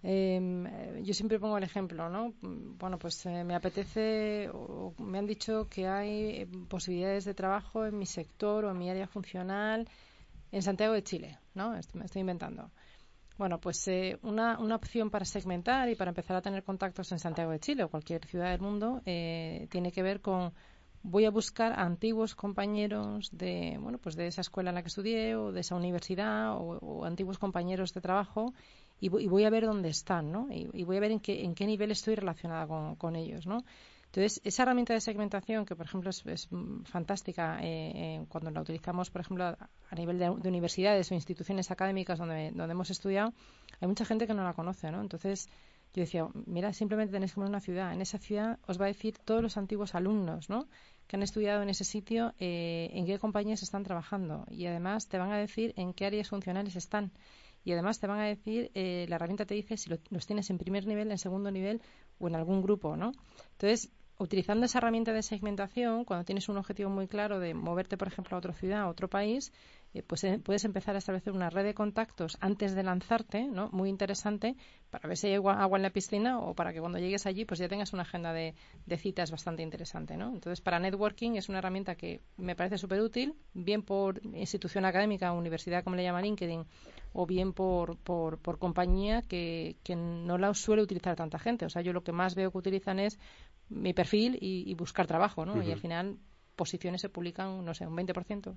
Em, 0.03 1.03
yo 1.03 1.13
siempre 1.13 1.39
pongo 1.39 1.57
el 1.57 1.63
ejemplo, 1.63 2.09
¿no? 2.09 2.33
Bueno, 2.41 2.99
pues 2.99 3.25
eh, 3.25 3.43
me 3.43 3.55
apetece, 3.55 4.49
o 4.53 4.93
me 4.99 5.17
han 5.17 5.25
dicho 5.25 5.67
que 5.67 5.87
hay 5.87 6.45
posibilidades 6.69 7.25
de 7.25 7.33
trabajo 7.33 7.85
en 7.85 7.97
mi 7.97 8.05
sector 8.05 8.65
o 8.65 8.71
en 8.71 8.77
mi 8.77 8.89
área 8.89 9.07
funcional 9.07 9.87
en 10.51 10.61
Santiago 10.61 10.93
de 10.93 11.03
Chile, 11.03 11.39
¿no? 11.55 11.71
me 11.71 12.05
estoy 12.05 12.21
inventando. 12.21 12.69
Bueno, 13.37 13.59
pues 13.59 13.85
eh, 13.87 14.17
una, 14.21 14.57
una, 14.59 14.75
opción 14.75 15.09
para 15.09 15.25
segmentar 15.25 15.89
y 15.89 15.95
para 15.95 16.11
empezar 16.11 16.37
a 16.37 16.41
tener 16.41 16.63
contactos 16.63 17.11
en 17.11 17.19
Santiago 17.19 17.51
de 17.51 17.59
Chile 17.59 17.83
o 17.83 17.89
cualquier 17.89 18.25
ciudad 18.25 18.51
del 18.51 18.61
mundo 18.61 19.01
eh, 19.05 19.67
tiene 19.71 19.91
que 19.91 20.01
ver 20.03 20.21
con 20.21 20.53
voy 21.07 21.25
a 21.25 21.31
buscar 21.31 21.73
a 21.73 21.83
antiguos 21.83 22.33
compañeros 22.35 23.29
de 23.31 23.77
bueno 23.79 23.99
pues 23.99 24.15
de 24.15 24.27
esa 24.27 24.41
escuela 24.41 24.71
en 24.71 24.75
la 24.75 24.81
que 24.81 24.87
estudié 24.87 25.35
o 25.35 25.51
de 25.51 25.61
esa 25.61 25.75
universidad 25.75 26.57
o, 26.57 27.05
antiguos 27.05 27.37
compañeros 27.37 27.93
de 27.93 28.01
trabajo 28.01 28.53
y, 28.99 29.09
voy 29.09 29.43
a 29.43 29.49
ver 29.49 29.65
dónde 29.65 29.89
están, 29.89 30.31
¿no? 30.31 30.47
Y, 30.49 30.83
voy 30.83 30.97
a 30.97 31.01
ver 31.01 31.11
en 31.11 31.19
qué, 31.19 31.43
en 31.43 31.53
qué 31.53 31.65
nivel 31.67 31.91
estoy 31.91 32.15
relacionada 32.15 32.65
con, 32.65 32.95
con 32.95 33.17
ellos, 33.17 33.45
¿no? 33.45 33.65
Entonces, 34.05 34.39
esa 34.45 34.63
herramienta 34.63 34.93
de 34.93 35.01
segmentación, 35.01 35.65
que 35.65 35.75
por 35.75 35.85
ejemplo 35.85 36.09
es, 36.09 36.47
fantástica 36.85 37.59
eh, 37.61 37.91
eh, 37.93 38.25
cuando 38.29 38.49
la 38.51 38.61
utilizamos, 38.61 39.09
por 39.09 39.19
ejemplo, 39.19 39.43
a 39.45 39.95
nivel 39.95 40.17
de, 40.17 40.29
universidades 40.29 41.11
o 41.11 41.13
instituciones 41.13 41.69
académicas 41.69 42.17
donde, 42.17 42.51
donde 42.51 42.71
hemos 42.71 42.89
estudiado, 42.89 43.33
hay 43.81 43.87
mucha 43.89 44.05
gente 44.05 44.25
que 44.25 44.33
no 44.33 44.45
la 44.45 44.53
conoce, 44.53 44.89
¿no? 44.89 45.01
Entonces, 45.01 45.49
yo 45.95 46.01
decía, 46.01 46.27
mira, 46.45 46.73
simplemente 46.73 47.13
tenéis 47.13 47.31
que 47.31 47.35
poner 47.35 47.49
una 47.49 47.61
ciudad. 47.61 47.93
En 47.93 48.01
esa 48.01 48.17
ciudad 48.17 48.59
os 48.67 48.79
va 48.79 48.85
a 48.85 48.87
decir 48.87 49.17
todos 49.17 49.41
los 49.41 49.55
antiguos 49.55 49.95
alumnos, 49.95 50.49
¿no? 50.49 50.67
Que 51.07 51.15
han 51.15 51.23
estudiado 51.23 51.61
en 51.61 51.69
ese 51.69 51.83
sitio, 51.83 52.33
eh, 52.39 52.89
en 52.93 53.05
qué 53.05 53.19
compañías 53.19 53.63
están 53.63 53.83
trabajando. 53.83 54.45
Y 54.49 54.65
además 54.65 55.07
te 55.07 55.17
van 55.17 55.31
a 55.31 55.37
decir 55.37 55.73
en 55.77 55.93
qué 55.93 56.05
áreas 56.05 56.29
funcionales 56.29 56.75
están. 56.75 57.11
Y 57.63 57.71
además 57.71 57.99
te 57.99 58.07
van 58.07 58.19
a 58.19 58.25
decir, 58.25 58.69
la 58.75 59.15
herramienta 59.15 59.45
te 59.45 59.55
dice 59.55 59.75
si 59.75 59.89
los 59.89 60.27
tienes 60.27 60.51
en 60.51 60.59
primer 60.59 60.85
nivel, 60.85 61.09
en 61.09 61.17
segundo 61.17 61.49
nivel 61.49 61.81
o 62.19 62.27
en 62.27 62.35
algún 62.35 62.61
grupo, 62.61 62.95
¿no? 62.95 63.11
Entonces, 63.53 63.91
utilizando 64.17 64.65
esa 64.65 64.77
herramienta 64.77 65.13
de 65.13 65.21
segmentación, 65.21 66.05
cuando 66.05 66.25
tienes 66.25 66.47
un 66.49 66.57
objetivo 66.57 66.89
muy 66.89 67.07
claro 67.07 67.39
de 67.39 67.53
moverte, 67.53 67.97
por 67.97 68.07
ejemplo, 68.07 68.35
a 68.35 68.39
otra 68.39 68.53
ciudad, 68.53 68.81
a 68.81 68.87
otro 68.87 69.09
país, 69.09 69.51
eh, 69.95 70.03
pues 70.05 70.25
eh, 70.25 70.39
puedes 70.43 70.65
empezar 70.65 70.95
a 70.95 70.97
establecer 70.97 71.31
una 71.31 71.49
red 71.49 71.63
de 71.63 71.73
contactos 71.73 72.37
antes 72.41 72.75
de 72.75 72.83
lanzarte, 72.83 73.47
¿no? 73.47 73.69
Muy 73.71 73.87
interesante 73.87 74.57
para 74.89 75.07
ver 75.07 75.17
si 75.17 75.27
hay 75.27 75.35
agua, 75.35 75.69
en 75.73 75.81
la 75.81 75.89
piscina 75.89 76.39
o 76.39 76.53
para 76.53 76.73
que 76.73 76.81
cuando 76.81 76.99
llegues 76.99 77.25
allí, 77.25 77.45
pues 77.45 77.61
ya 77.61 77.69
tengas 77.69 77.93
una 77.93 78.01
agenda 78.01 78.33
de, 78.33 78.55
citas 78.97 79.31
bastante 79.31 79.63
interesante, 79.63 80.17
¿no? 80.17 80.33
Entonces, 80.33 80.59
para 80.59 80.79
networking 80.79 81.35
es 81.35 81.47
una 81.47 81.59
herramienta 81.59 81.95
que 81.95 82.19
me 82.35 82.57
parece 82.57 82.77
súper 82.77 82.99
útil, 82.99 83.35
bien 83.53 83.83
por 83.83 84.21
institución 84.35 84.83
académica, 84.83 85.31
universidad, 85.31 85.83
como 85.83 85.95
le 85.95 86.03
llama 86.03 86.21
LinkedIn, 86.21 86.65
o 87.13 87.25
bien 87.25 87.53
por, 87.53 87.97
por, 87.97 88.37
por 88.39 88.59
compañía 88.59 89.21
que, 89.21 89.77
que 89.83 89.95
no 89.95 90.37
la 90.37 90.53
suele 90.53 90.81
utilizar 90.81 91.15
tanta 91.15 91.39
gente. 91.39 91.65
O 91.65 91.69
sea, 91.69 91.81
yo 91.81 91.93
lo 91.93 92.03
que 92.03 92.11
más 92.11 92.35
veo 92.35 92.51
que 92.51 92.57
utilizan 92.57 92.99
es 92.99 93.17
mi 93.69 93.93
perfil 93.93 94.37
y, 94.41 94.73
buscar 94.75 95.07
trabajo, 95.07 95.45
¿no? 95.45 95.63
Y 95.63 95.71
al 95.71 95.79
final 95.79 96.17
posiciones 96.55 97.01
se 97.01 97.09
publican, 97.09 97.63
no 97.63 97.73
sé, 97.73 97.85
un 97.85 97.95
20%. 97.95 98.55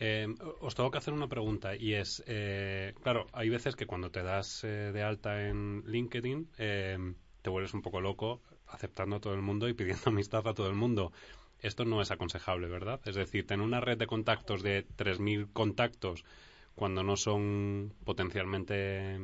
Eh, 0.00 0.26
os 0.60 0.74
tengo 0.74 0.90
que 0.90 0.98
hacer 0.98 1.14
una 1.14 1.28
pregunta 1.28 1.76
y 1.76 1.94
es, 1.94 2.22
eh, 2.26 2.94
claro, 3.02 3.26
hay 3.32 3.48
veces 3.48 3.76
que 3.76 3.86
cuando 3.86 4.10
te 4.10 4.22
das 4.22 4.64
eh, 4.64 4.90
de 4.92 5.02
alta 5.02 5.48
en 5.48 5.84
LinkedIn 5.86 6.48
te 6.56 7.50
vuelves 7.50 7.74
un 7.74 7.82
poco 7.82 8.00
loco 8.00 8.40
aceptando 8.66 9.16
a 9.16 9.20
todo 9.20 9.34
el 9.34 9.42
mundo 9.42 9.68
y 9.68 9.74
pidiendo 9.74 10.02
amistad 10.10 10.46
a 10.48 10.54
todo 10.54 10.68
el 10.68 10.74
mundo. 10.74 11.12
Esto 11.60 11.84
no 11.84 12.02
es 12.02 12.10
aconsejable, 12.10 12.68
¿verdad? 12.68 13.00
Es 13.04 13.14
decir, 13.14 13.46
tener 13.46 13.64
una 13.64 13.80
red 13.80 13.96
de 13.96 14.06
contactos 14.06 14.62
de 14.62 14.84
3.000 14.96 15.48
contactos 15.52 16.24
cuando 16.74 17.02
no 17.02 17.16
son 17.16 17.94
potencialmente 18.04 19.18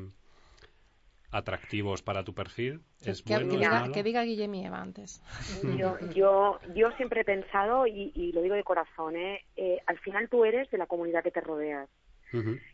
atractivos 1.30 2.02
para 2.02 2.24
tu 2.24 2.34
perfil? 2.34 2.80
¿Es 3.04 3.22
que, 3.22 3.34
bueno, 3.34 3.54
diga, 3.54 3.90
que 3.92 4.02
diga 4.02 4.24
Guillermo 4.24 4.74
antes. 4.74 5.22
Yo, 5.78 5.96
yo, 6.14 6.58
yo 6.74 6.90
siempre 6.92 7.22
he 7.22 7.24
pensado, 7.24 7.86
y, 7.86 8.32
lo 8.32 8.42
digo 8.42 8.54
de 8.54 8.64
corazón, 8.64 9.16
¿eh? 9.16 9.44
¿eh? 9.56 9.78
al 9.86 9.98
final 9.98 10.28
tú 10.28 10.44
eres 10.44 10.70
de 10.70 10.78
la 10.78 10.86
comunidad 10.86 11.22
que 11.22 11.30
te 11.30 11.40
rodeas. 11.40 11.88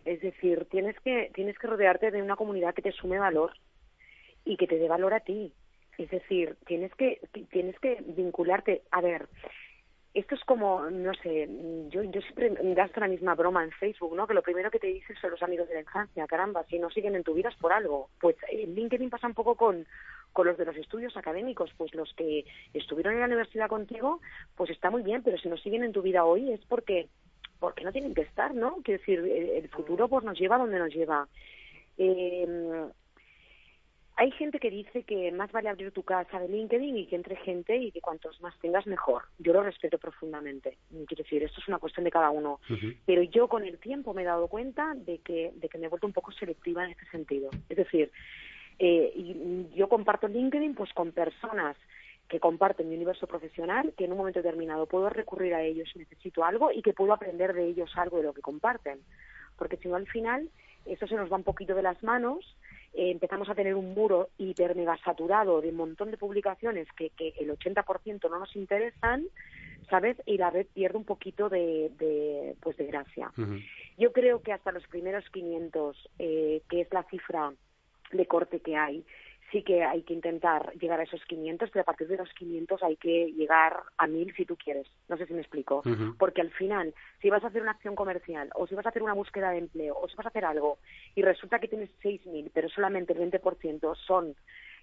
Es 0.04 0.20
decir, 0.20 0.66
tienes 0.70 1.00
que, 1.00 1.30
tienes 1.34 1.58
que 1.58 1.66
rodearte 1.66 2.10
de 2.10 2.22
una 2.22 2.36
comunidad 2.36 2.74
que 2.74 2.82
te 2.82 2.92
sume 2.92 3.18
valor 3.18 3.54
y 4.44 4.58
que 4.58 4.66
te 4.66 4.78
dé 4.78 4.86
valor 4.86 5.14
a 5.14 5.20
ti. 5.20 5.54
Es 5.96 6.10
decir, 6.10 6.56
tienes 6.66 6.94
que, 6.94 7.20
tienes 7.50 7.78
que 7.80 8.04
vincularte. 8.06 8.82
A 8.90 9.00
ver, 9.00 9.28
esto 10.18 10.34
es 10.34 10.44
como, 10.44 10.88
no 10.88 11.12
sé, 11.14 11.46
yo, 11.90 12.02
yo 12.02 12.20
siempre 12.22 12.54
gasto 12.74 13.00
la 13.00 13.08
misma 13.08 13.34
broma 13.34 13.62
en 13.62 13.70
Facebook, 13.70 14.16
¿no? 14.16 14.26
Que 14.26 14.32
lo 14.32 14.42
primero 14.42 14.70
que 14.70 14.78
te 14.78 14.86
dicen 14.86 15.14
son 15.20 15.30
los 15.32 15.42
amigos 15.42 15.68
de 15.68 15.74
la 15.74 15.80
infancia, 15.80 16.26
caramba, 16.26 16.64
si 16.64 16.78
no 16.78 16.88
siguen 16.90 17.14
en 17.14 17.22
tu 17.22 17.34
vida 17.34 17.50
es 17.50 17.56
por 17.56 17.72
algo. 17.72 18.08
Pues 18.18 18.36
en 18.48 18.74
LinkedIn 18.74 19.10
pasa 19.10 19.26
un 19.26 19.34
poco 19.34 19.56
con, 19.56 19.86
con 20.32 20.46
los 20.46 20.56
de 20.56 20.64
los 20.64 20.76
estudios 20.76 21.16
académicos, 21.18 21.70
pues 21.76 21.94
los 21.94 22.14
que 22.14 22.46
estuvieron 22.72 23.12
en 23.12 23.20
la 23.20 23.26
universidad 23.26 23.68
contigo, 23.68 24.20
pues 24.56 24.70
está 24.70 24.90
muy 24.90 25.02
bien, 25.02 25.22
pero 25.22 25.36
si 25.36 25.50
no 25.50 25.58
siguen 25.58 25.84
en 25.84 25.92
tu 25.92 26.00
vida 26.00 26.24
hoy 26.24 26.50
es 26.50 26.64
porque 26.66 27.08
porque 27.58 27.84
no 27.84 27.92
tienen 27.92 28.14
que 28.14 28.22
estar, 28.22 28.54
¿no? 28.54 28.78
Quiero 28.84 29.00
decir, 29.00 29.18
el 29.18 29.68
futuro 29.68 30.08
pues 30.08 30.24
nos 30.24 30.38
lleva 30.38 30.56
a 30.56 30.58
donde 30.58 30.78
nos 30.78 30.94
lleva. 30.94 31.26
Eh, 31.98 32.86
hay 34.18 34.30
gente 34.30 34.58
que 34.58 34.70
dice 34.70 35.02
que 35.02 35.30
más 35.30 35.52
vale 35.52 35.68
abrir 35.68 35.92
tu 35.92 36.02
casa 36.02 36.40
de 36.40 36.48
LinkedIn 36.48 36.96
y 36.96 37.06
que 37.06 37.16
entre 37.16 37.36
gente 37.36 37.76
y 37.76 37.92
que 37.92 38.00
cuantos 38.00 38.40
más 38.40 38.58
tengas 38.60 38.86
mejor. 38.86 39.24
Yo 39.38 39.52
lo 39.52 39.62
respeto 39.62 39.98
profundamente. 39.98 40.78
Quiero 40.88 41.22
decir, 41.22 41.42
esto 41.42 41.60
es 41.60 41.68
una 41.68 41.78
cuestión 41.78 42.04
de 42.04 42.10
cada 42.10 42.30
uno. 42.30 42.58
Pero 43.04 43.22
yo 43.22 43.46
con 43.46 43.64
el 43.64 43.78
tiempo 43.78 44.14
me 44.14 44.22
he 44.22 44.24
dado 44.24 44.48
cuenta 44.48 44.94
de 44.94 45.18
que, 45.18 45.52
de 45.56 45.68
que 45.68 45.76
me 45.76 45.86
he 45.86 45.88
vuelto 45.90 46.06
un 46.06 46.14
poco 46.14 46.32
selectiva 46.32 46.82
en 46.84 46.92
este 46.92 47.04
sentido. 47.10 47.50
Es 47.68 47.76
decir, 47.76 48.10
eh, 48.78 49.68
yo 49.74 49.86
comparto 49.88 50.28
LinkedIn 50.28 50.74
pues 50.74 50.94
con 50.94 51.12
personas 51.12 51.76
que 52.26 52.40
comparten 52.40 52.88
mi 52.88 52.96
universo 52.96 53.26
profesional, 53.26 53.92
que 53.98 54.06
en 54.06 54.12
un 54.12 54.18
momento 54.18 54.40
determinado 54.40 54.86
puedo 54.86 55.10
recurrir 55.10 55.52
a 55.52 55.62
ellos 55.62 55.90
si 55.92 55.98
necesito 55.98 56.42
algo 56.42 56.72
y 56.72 56.80
que 56.80 56.94
puedo 56.94 57.12
aprender 57.12 57.52
de 57.52 57.66
ellos 57.66 57.92
algo 57.96 58.16
de 58.16 58.24
lo 58.24 58.32
que 58.32 58.40
comparten. 58.40 58.98
Porque 59.58 59.76
si 59.76 59.88
no, 59.88 59.96
al 59.96 60.06
final, 60.06 60.48
eso 60.86 61.06
se 61.06 61.16
nos 61.16 61.30
va 61.30 61.36
un 61.36 61.44
poquito 61.44 61.74
de 61.74 61.82
las 61.82 62.02
manos 62.02 62.56
eh, 62.96 63.10
empezamos 63.10 63.48
a 63.50 63.54
tener 63.54 63.74
un 63.74 63.92
muro 63.92 64.30
hiper 64.38 64.74
mega 64.74 64.96
saturado 65.04 65.60
de 65.60 65.68
un 65.68 65.76
montón 65.76 66.10
de 66.10 66.16
publicaciones 66.16 66.88
que, 66.96 67.10
que 67.10 67.34
el 67.38 67.50
80% 67.50 68.30
no 68.30 68.38
nos 68.38 68.56
interesan, 68.56 69.26
¿sabes? 69.90 70.16
Y 70.24 70.38
la 70.38 70.48
red 70.48 70.66
pierde 70.72 70.96
un 70.96 71.04
poquito 71.04 71.50
de, 71.50 71.92
de 71.98 72.56
pues 72.60 72.76
de 72.78 72.86
gracia. 72.86 73.30
Yo 73.98 74.12
creo 74.12 74.40
que 74.40 74.52
hasta 74.52 74.72
los 74.72 74.86
primeros 74.86 75.28
500, 75.30 76.08
eh, 76.18 76.62
que 76.70 76.80
es 76.80 76.92
la 76.92 77.02
cifra 77.04 77.52
de 78.12 78.26
corte 78.26 78.60
que 78.60 78.76
hay, 78.76 79.04
sí 79.50 79.62
que 79.62 79.84
hay 79.84 80.02
que 80.02 80.14
intentar 80.14 80.72
llegar 80.74 81.00
a 81.00 81.04
esos 81.04 81.24
500, 81.24 81.70
pero 81.70 81.82
a 81.82 81.84
partir 81.84 82.08
de 82.08 82.16
los 82.16 82.32
500 82.32 82.82
hay 82.82 82.96
que 82.96 83.32
llegar 83.32 83.82
a 83.96 84.06
1000 84.06 84.34
si 84.34 84.44
tú 84.44 84.56
quieres. 84.56 84.86
No 85.08 85.16
sé 85.16 85.26
si 85.26 85.34
me 85.34 85.40
explico. 85.40 85.82
Porque 86.18 86.40
al 86.40 86.50
final, 86.50 86.94
si 87.20 87.30
vas 87.30 87.44
a 87.44 87.48
hacer 87.48 87.62
una 87.62 87.72
acción 87.72 87.94
comercial, 87.94 88.50
o 88.54 88.66
si 88.66 88.74
vas 88.74 88.86
a 88.86 88.88
hacer 88.88 89.02
una 89.02 89.12
búsqueda 89.12 89.50
de 89.50 89.58
empleo, 89.58 89.96
o 89.98 90.08
si 90.08 90.16
vas 90.16 90.26
a 90.26 90.30
hacer 90.30 90.44
algo, 90.44 90.78
y 91.14 91.22
resulta 91.22 91.58
que 91.58 91.68
tienes 91.68 91.90
6000, 92.02 92.50
pero 92.52 92.68
solamente 92.68 93.12
el 93.12 93.30
20% 93.30 93.94
son 93.96 94.34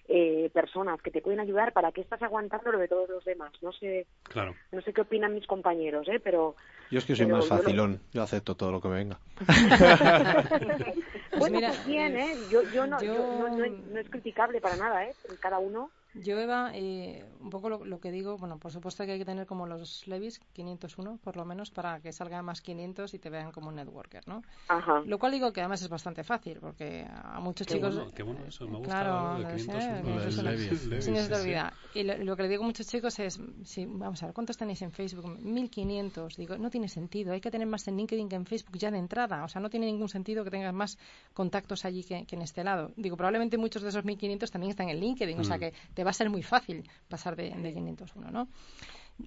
eh, 0.07 0.49
personas 0.53 1.01
que 1.01 1.11
te 1.11 1.21
pueden 1.21 1.39
ayudar 1.39 1.73
para 1.73 1.91
que 1.91 2.01
estás 2.01 2.21
aguantando 2.21 2.71
lo 2.71 2.79
de 2.79 2.87
todos 2.87 3.09
los 3.09 3.23
demás. 3.23 3.51
No 3.61 3.71
sé, 3.71 4.05
claro. 4.23 4.53
no 4.71 4.81
sé 4.81 4.93
qué 4.93 5.01
opinan 5.01 5.33
mis 5.33 5.47
compañeros, 5.47 6.07
¿eh? 6.09 6.19
pero 6.19 6.55
yo 6.91 6.99
es 6.99 7.05
que 7.05 7.15
soy 7.15 7.25
más 7.27 7.47
facilón, 7.47 8.01
yo, 8.11 8.21
acepto 8.21 8.55
todo 8.55 8.71
lo 8.71 8.81
que 8.81 8.89
venga. 8.89 9.19
Pues 11.33 11.51
bueno, 11.51 11.67
pues 11.67 11.87
bien, 11.87 12.15
¿eh? 12.15 12.35
Yo, 12.51 12.61
yo, 12.71 12.85
no, 12.85 13.01
yo... 13.01 13.15
no, 13.15 13.49
no, 13.49 13.65
no, 13.65 13.99
es 13.99 14.07
criticable 14.07 14.61
para 14.61 14.75
nada, 14.75 15.03
¿eh? 15.03 15.15
Cada 15.39 15.57
uno 15.57 15.89
yo, 16.15 16.37
Eva, 16.37 16.71
eh, 16.73 17.25
un 17.39 17.49
poco 17.49 17.69
lo, 17.69 17.99
que 17.99 18.11
digo, 18.11 18.37
bueno, 18.37 18.57
por 18.57 18.71
supuesto 18.71 19.05
que 19.05 19.13
hay 19.13 19.19
que 19.19 19.25
tener 19.25 19.47
como 19.47 19.65
los 19.65 20.07
Levis 20.07 20.39
501, 20.53 21.17
por 21.23 21.37
lo 21.37 21.45
menos, 21.45 21.71
para 21.71 21.99
que 21.99 22.11
salga 22.11 22.41
más 22.41 22.61
500 22.61 23.13
y 23.13 23.19
te 23.19 23.29
vean 23.29 23.51
como 23.51 23.69
un 23.69 23.75
networker, 23.75 24.27
¿no? 24.27 24.43
Ajá. 24.67 25.01
Lo 25.05 25.17
cual 25.17 25.31
digo 25.31 25.51
que 25.51 25.61
además 25.61 25.81
es 25.81 25.89
bastante 25.89 26.23
fácil, 26.23 26.59
porque 26.59 27.05
a 27.09 27.39
muchos 27.39 27.67
chicos... 27.67 27.99
qué 28.13 28.23
bueno 28.23 28.45
eso, 28.45 28.65
me 28.67 28.77
gusta 28.77 29.01
claro, 29.01 29.39
lo 29.39 29.47
de 29.47 29.55
501. 29.55 31.01
Sin 31.01 31.15
se 31.15 31.35
olvida. 31.35 31.73
Y 31.93 32.03
lo, 32.03 32.35
que 32.35 32.43
le 32.43 32.49
digo 32.49 32.63
a 32.63 32.67
muchos 32.67 32.87
chicos 32.87 33.17
es, 33.19 33.39
si, 33.63 33.85
vamos 33.85 34.21
a 34.23 34.27
ver, 34.27 34.33
¿cuántos 34.33 34.57
tenéis 34.57 34.81
en 34.81 34.91
Facebook? 34.91 35.39
1500. 35.39 36.35
Digo, 36.37 36.57
no 36.57 36.69
tiene 36.69 36.87
sentido, 36.87 37.33
hay 37.33 37.41
que 37.41 37.51
tener 37.51 37.67
más 37.67 37.87
en 37.87 37.97
LinkedIn 37.97 38.29
que 38.29 38.35
en 38.35 38.45
Facebook 38.45 38.77
ya 38.77 38.91
de 38.91 38.97
entrada. 38.97 39.43
O 39.43 39.47
sea, 39.47 39.61
no 39.61 39.69
tiene 39.69 39.85
ningún 39.85 40.09
sentido 40.09 40.43
que 40.43 40.51
tengas 40.51 40.73
más 40.73 40.97
contactos 41.33 41.85
allí 41.85 42.03
que, 42.03 42.25
en 42.29 42.41
este 42.41 42.63
lado. 42.63 42.91
Digo, 42.95 43.17
probablemente 43.17 43.57
muchos 43.57 43.81
de 43.81 43.89
esos 43.89 44.03
1500 44.03 44.51
también 44.51 44.71
están 44.71 44.89
en 44.89 44.99
LinkedIn, 44.99 45.39
o 45.39 45.43
sea 45.43 45.57
mm. 45.57 45.59
que 45.59 45.73
te 45.93 46.02
va 46.03 46.11
a 46.11 46.13
ser 46.13 46.29
muy 46.29 46.43
fácil 46.43 46.89
pasar 47.07 47.35
de, 47.35 47.51
501, 47.51 48.31
¿no? 48.31 48.47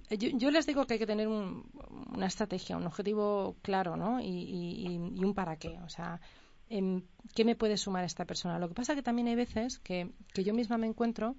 Yo, 0.09 0.51
les 0.51 0.65
digo 0.65 0.85
que 0.85 0.93
hay 0.93 0.99
que 0.99 1.05
tener 1.07 1.27
una 1.27 2.25
estrategia, 2.25 2.75
un 2.75 2.85
objetivo 2.85 3.55
claro, 3.61 3.95
¿no? 3.95 4.19
Y, 4.19 4.97
un 4.97 5.33
para 5.33 5.57
qué. 5.57 5.79
O 5.85 5.89
sea, 5.89 6.19
em, 6.69 7.03
¿qué 7.33 7.45
me 7.45 7.55
puede 7.55 7.77
sumar 7.77 8.03
esta 8.03 8.25
persona? 8.25 8.59
Lo 8.59 8.67
que 8.67 8.75
pasa 8.75 8.95
que 8.95 9.01
también 9.01 9.27
hay 9.29 9.35
veces 9.35 9.79
que, 9.79 10.11
yo 10.35 10.53
misma 10.53 10.77
me 10.77 10.87
encuentro 10.87 11.35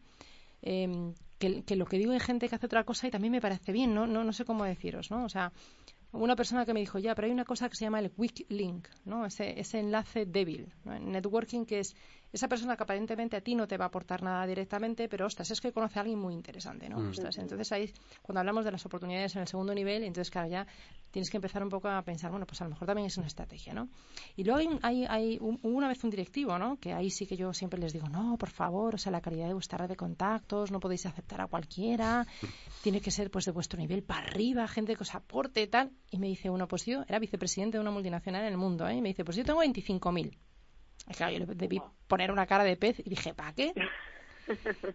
em, 0.63 1.15
que, 1.39 1.77
lo 1.77 1.85
que 1.87 1.99
digo 1.99 2.13
hay 2.13 2.21
gente 2.21 2.49
que 2.49 2.55
hace 2.55 2.67
otra 2.67 2.85
cosa 2.85 3.07
y 3.07 3.11
también 3.11 3.33
me 3.33 3.41
parece 3.41 3.71
bien, 3.71 3.95
¿no? 3.95 4.07
No, 4.07 4.25
no 4.25 4.33
sé 4.33 4.45
cómo 4.45 4.65
deciros, 4.65 5.11
¿no? 5.11 5.25
O 5.25 5.29
sea, 5.29 5.53
una 6.13 6.37
persona 6.37 6.65
que 6.65 6.73
me 6.73 6.81
dijo, 6.81 6.99
ya, 6.99 7.15
pero 7.15 7.27
hay 7.27 7.33
una 7.33 7.45
cosa 7.45 7.69
que 7.69 7.77
se 7.77 7.85
llama 7.85 8.01
el 8.01 8.11
weak 8.17 8.47
link, 8.49 8.89
¿no? 9.05 9.27
Ese, 9.27 9.61
ese 9.61 9.81
enlace 9.81 10.25
débil. 10.25 10.73
Networking 10.85 11.67
que 11.67 11.81
es 11.81 11.95
esa 12.33 12.49
persona 12.49 12.77
que 12.77 12.83
aparentemente 12.83 13.37
a 13.37 13.41
ti 13.41 13.55
no 13.55 13.67
te 13.67 13.77
va 13.77 13.87
a 13.87 13.89
aportar 13.89 14.23
nada 14.23 14.47
directamente, 14.47 15.09
pero 15.09 15.27
ostras, 15.27 15.51
es 15.51 15.61
que 15.61 15.73
conoce 15.73 15.99
a 15.99 16.03
alguien 16.03 16.19
muy 16.19 16.35
interesante, 16.35 16.89
¿no? 16.89 16.99
Mm. 16.99 17.13
entonces 17.39 17.73
ahí, 17.73 17.93
cuando 18.23 18.41
hablamos 18.41 18.65
de 18.65 18.73
las 18.73 18.85
oportunidades 18.85 19.35
en 19.37 19.43
el 19.43 19.49
segundo 19.49 19.75
nivel, 19.75 20.05
entonces 20.05 20.31
claro, 20.31 20.49
ya 20.49 20.67
tienes 21.11 21.31
que 21.31 21.39
empezar 21.39 21.63
un 21.63 21.71
poco 21.71 21.89
a 21.89 22.03
pensar, 22.03 22.31
bueno, 22.31 22.47
pues 22.47 22.61
a 22.61 22.65
lo 22.65 22.71
mejor 22.71 22.87
también 22.87 23.07
es 23.07 23.17
una 23.17 23.27
estrategia, 23.27 23.73
¿no? 23.73 23.89
Y 24.37 24.45
luego 24.45 24.79
hay, 24.83 25.07
hay, 25.07 25.39
una 25.41 25.89
vez 25.89 26.05
un 26.05 26.11
directivo, 26.11 26.59
¿no? 26.59 26.79
Que 26.79 26.93
ahí 26.93 27.11
sí 27.11 27.27
que 27.27 27.37
yo 27.37 27.53
siempre 27.55 27.81
les 27.81 27.93
digo, 27.93 28.09
no, 28.09 28.37
por 28.37 28.51
favor, 28.51 28.95
o 28.95 28.99
sea, 28.99 29.11
la 29.11 29.21
calidad 29.21 29.47
de 29.47 29.55
vuestra 29.55 29.79
red 29.79 29.89
de 29.89 29.97
contactos, 29.97 30.71
no 30.71 30.81
podéis 30.81 31.07
aceptar 31.07 31.41
a 31.41 31.47
cualquiera, 31.47 32.27
tiene 32.83 33.01
que 33.01 33.11
ser 33.11 33.31
pues 33.31 33.47
de 33.47 33.53
vuestro 33.53 33.79
nivel 33.79 34.03
para 34.03 34.27
arriba, 34.27 34.69
gente 34.69 34.97
que 34.97 35.03
os 35.03 35.15
aporte 35.15 35.63
y 35.63 35.67
tal. 35.67 35.91
Y 36.11 36.19
me 36.19 36.27
dice 36.27 36.51
uno, 36.51 36.69
pues 36.69 36.85
yo 36.85 37.05
era 37.09 37.19
vicepresidente 37.19 37.79
de 37.79 37.81
una 37.81 37.91
multinacional 37.91 38.43
en 38.43 38.49
el 38.49 38.59
mundo, 38.59 38.87
¿eh? 38.87 38.97
Y 38.97 39.01
me 39.01 39.09
dice, 39.09 39.25
pues 39.25 39.37
yo 39.37 39.45
tengo 39.45 39.63
25.000 39.63 40.37
Claro, 41.17 41.33
yo 41.33 41.39
le 41.41 41.55
debí 41.55 41.81
poner 42.07 42.31
una 42.31 42.47
cara 42.47 42.65
de 42.65 42.77
pez 42.77 43.01
y 43.01 43.11
dije, 43.11 43.35
¿para 43.35 43.53
qué? 43.53 43.73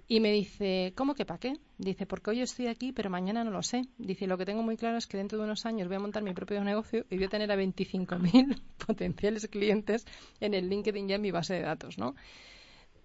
Y 0.07 0.19
me 0.19 0.31
dice, 0.31 0.93
¿cómo 0.95 1.13
que 1.13 1.25
para 1.25 1.39
qué? 1.39 1.53
Dice, 1.77 2.05
porque 2.05 2.31
hoy 2.31 2.41
estoy 2.41 2.67
aquí, 2.67 2.91
pero 2.91 3.09
mañana 3.09 3.43
no 3.43 3.51
lo 3.51 3.61
sé. 3.61 3.83
Dice, 3.97 4.27
lo 4.27 4.37
que 4.37 4.45
tengo 4.45 4.63
muy 4.63 4.77
claro 4.77 4.97
es 4.97 5.07
que 5.07 5.17
dentro 5.17 5.37
de 5.37 5.45
unos 5.45 5.65
años 5.65 5.87
voy 5.87 5.97
a 5.97 5.99
montar 5.99 6.23
mi 6.23 6.33
propio 6.33 6.63
negocio 6.63 7.05
y 7.09 7.17
voy 7.17 7.25
a 7.25 7.29
tener 7.29 7.51
a 7.51 7.55
25.000 7.55 8.61
potenciales 8.87 9.47
clientes 9.47 10.05
en 10.39 10.53
el 10.53 10.69
LinkedIn 10.69 11.07
ya 11.07 11.15
en 11.15 11.21
mi 11.21 11.31
base 11.31 11.53
de 11.53 11.61
datos, 11.61 11.97
¿no? 11.97 12.15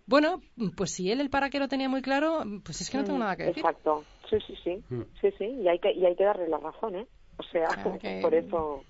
Bueno, 0.06 0.40
pues 0.74 0.92
si 0.92 1.10
él 1.10 1.20
el 1.20 1.28
para 1.28 1.50
qué 1.50 1.58
lo 1.58 1.68
tenía 1.68 1.88
muy 1.88 2.00
claro, 2.00 2.42
pues 2.64 2.80
es 2.80 2.88
que 2.88 2.96
no 2.96 3.04
tengo 3.04 3.18
nada 3.18 3.36
que 3.36 3.44
decir. 3.44 3.58
Exacto, 3.58 4.04
sí, 4.30 4.38
sí, 4.46 4.54
sí, 4.64 4.82
mm. 4.88 5.02
sí, 5.20 5.30
sí, 5.36 5.44
y 5.44 5.68
hay 5.68 5.78
que, 5.78 5.92
y 5.92 6.06
hay 6.06 6.16
que 6.16 6.24
darle 6.24 6.48
la 6.48 6.56
razón, 6.56 6.96
¿eh? 6.96 7.06
O 7.36 7.42
sea, 7.42 7.68
por 8.22 8.34
eso... 8.34 8.84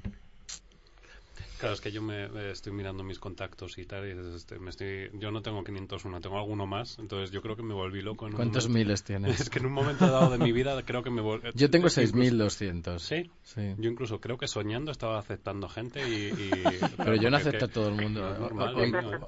Claro, 1.58 1.74
es 1.74 1.80
que 1.80 1.90
yo 1.90 2.02
me, 2.02 2.28
estoy 2.50 2.72
mirando 2.72 3.02
mis 3.02 3.18
contactos 3.18 3.78
y 3.78 3.84
tal, 3.84 4.06
y 4.06 4.36
este, 4.36 4.58
me 4.58 4.70
estoy, 4.70 5.10
yo 5.14 5.30
no 5.30 5.42
tengo 5.42 5.64
501, 5.64 6.20
tengo 6.20 6.38
alguno 6.38 6.66
más, 6.66 6.98
entonces 6.98 7.30
yo 7.30 7.42
creo 7.42 7.56
que 7.56 7.62
me 7.62 7.74
volví 7.74 8.00
loco. 8.00 8.28
¿Cuántos 8.34 8.68
miles 8.68 9.02
tienes? 9.02 9.40
Es 9.48 9.50
que 9.50 9.58
en 9.58 9.66
un 9.66 9.72
momento 9.72 10.06
dado 10.06 10.30
de 10.30 10.38
mi 10.38 10.52
vida 10.52 10.80
creo 10.84 11.02
que 11.02 11.10
me 11.10 11.20
volví... 11.20 11.48
Yo 11.54 11.70
tengo 11.70 11.88
6.200. 11.88 12.98
¿Sí? 12.98 13.30
¿Sí? 13.42 13.74
Yo 13.78 13.90
incluso 13.90 14.20
creo 14.20 14.36
que 14.36 14.46
soñando 14.46 14.92
estaba 14.92 15.18
aceptando 15.18 15.68
gente 15.68 16.00
y... 16.08 16.32
Pero 16.96 17.16
yo 17.16 17.30
no 17.30 17.36
acepto 17.36 17.64
a 17.64 17.68
todo 17.68 17.88
el 17.88 17.94
mundo. 17.94 18.50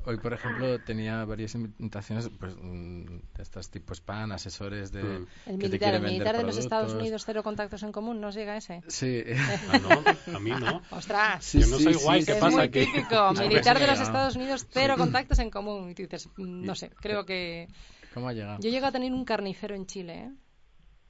hoy, 0.05 0.17
por 0.19 0.33
ejemplo, 0.33 0.79
tenía 0.81 1.25
varias 1.25 1.55
invitaciones 1.55 2.29
pues, 2.39 2.55
mm, 2.61 3.07
de 3.37 3.43
estos 3.43 3.71
tipos 3.71 3.99
spam, 3.99 4.33
asesores 4.33 4.93
de... 4.93 5.03
Mm. 5.03 5.27
El 5.47 5.59
militar, 5.59 5.95
el 5.95 6.03
militar 6.03 6.37
de 6.37 6.45
los 6.45 6.59
Estados 6.59 6.93
Unidos, 6.93 7.25
cero 7.25 7.43
contactos 7.43 7.83
en 7.83 7.93
común, 7.93 8.21
¿no 8.21 8.31
llega 8.31 8.57
ese? 8.57 8.83
Sí. 8.87 9.23
Ah, 9.71 9.79
no, 9.79 10.37
a 10.37 10.41
mí 10.41 10.51
no. 10.51 10.83
¡Ostras! 10.91 11.53
yo 11.53 11.67
no 11.67 11.79
soy 11.79 11.95
guay 11.95 12.20
¿qué 12.25 12.33
es 12.33 12.39
pasa 12.39 12.59
muy 12.59 12.69
típico. 12.69 13.33
Militar 13.39 13.79
de 13.79 13.87
los 13.87 14.01
Estados 14.01 14.37
Unidos, 14.37 14.67
cero 14.71 14.95
contactos 14.97 15.39
en 15.39 15.51
común. 15.51 15.91
Y 15.91 15.95
tú 15.95 16.03
dices, 16.03 16.29
mm, 16.37 16.65
no 16.65 16.75
sé, 16.75 16.91
creo 16.91 17.25
que... 17.25 17.69
¿Cómo 18.15 18.29
ha 18.29 18.33
llegado? 18.33 18.59
Yo 18.61 18.71
llego 18.71 18.87
a 18.87 18.93
tener 18.93 19.13
un 19.13 19.25
carnicero 19.25 19.75
en 19.75 19.87
Chile, 19.87 20.15
¿eh? 20.15 20.31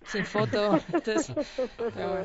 sin 0.05 0.25
foto. 0.25 0.79
Entonces, 0.93 1.33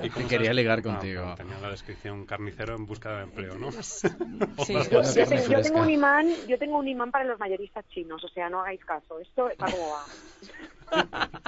Y 0.04 0.10
quería 0.28 0.54
ligar 0.54 0.82
contigo. 0.82 1.36
tenía 1.36 1.60
la 1.60 1.70
descripción 1.70 2.26
carnicero 2.26 2.76
en 2.76 2.86
busca 2.86 3.18
de 3.18 3.24
empleo, 3.24 3.56
¿no? 3.56 3.72
Sí. 3.72 4.08
yo, 5.50 5.62
tengo 5.62 5.82
un 5.82 5.90
imán, 5.90 6.28
yo 6.48 6.58
tengo 6.58 6.78
un 6.78 6.88
imán 6.88 7.12
para 7.12 7.26
los 7.26 7.40
mayoristas 7.40 7.86
chinos, 7.90 8.24
o 8.24 8.30
sea, 8.30 8.50
no 8.50 8.62
hagáis 8.62 8.84
caso. 8.86 9.20
Esto 9.20 9.50
va 9.62 9.66
como 9.72 9.90
va. 9.92 11.42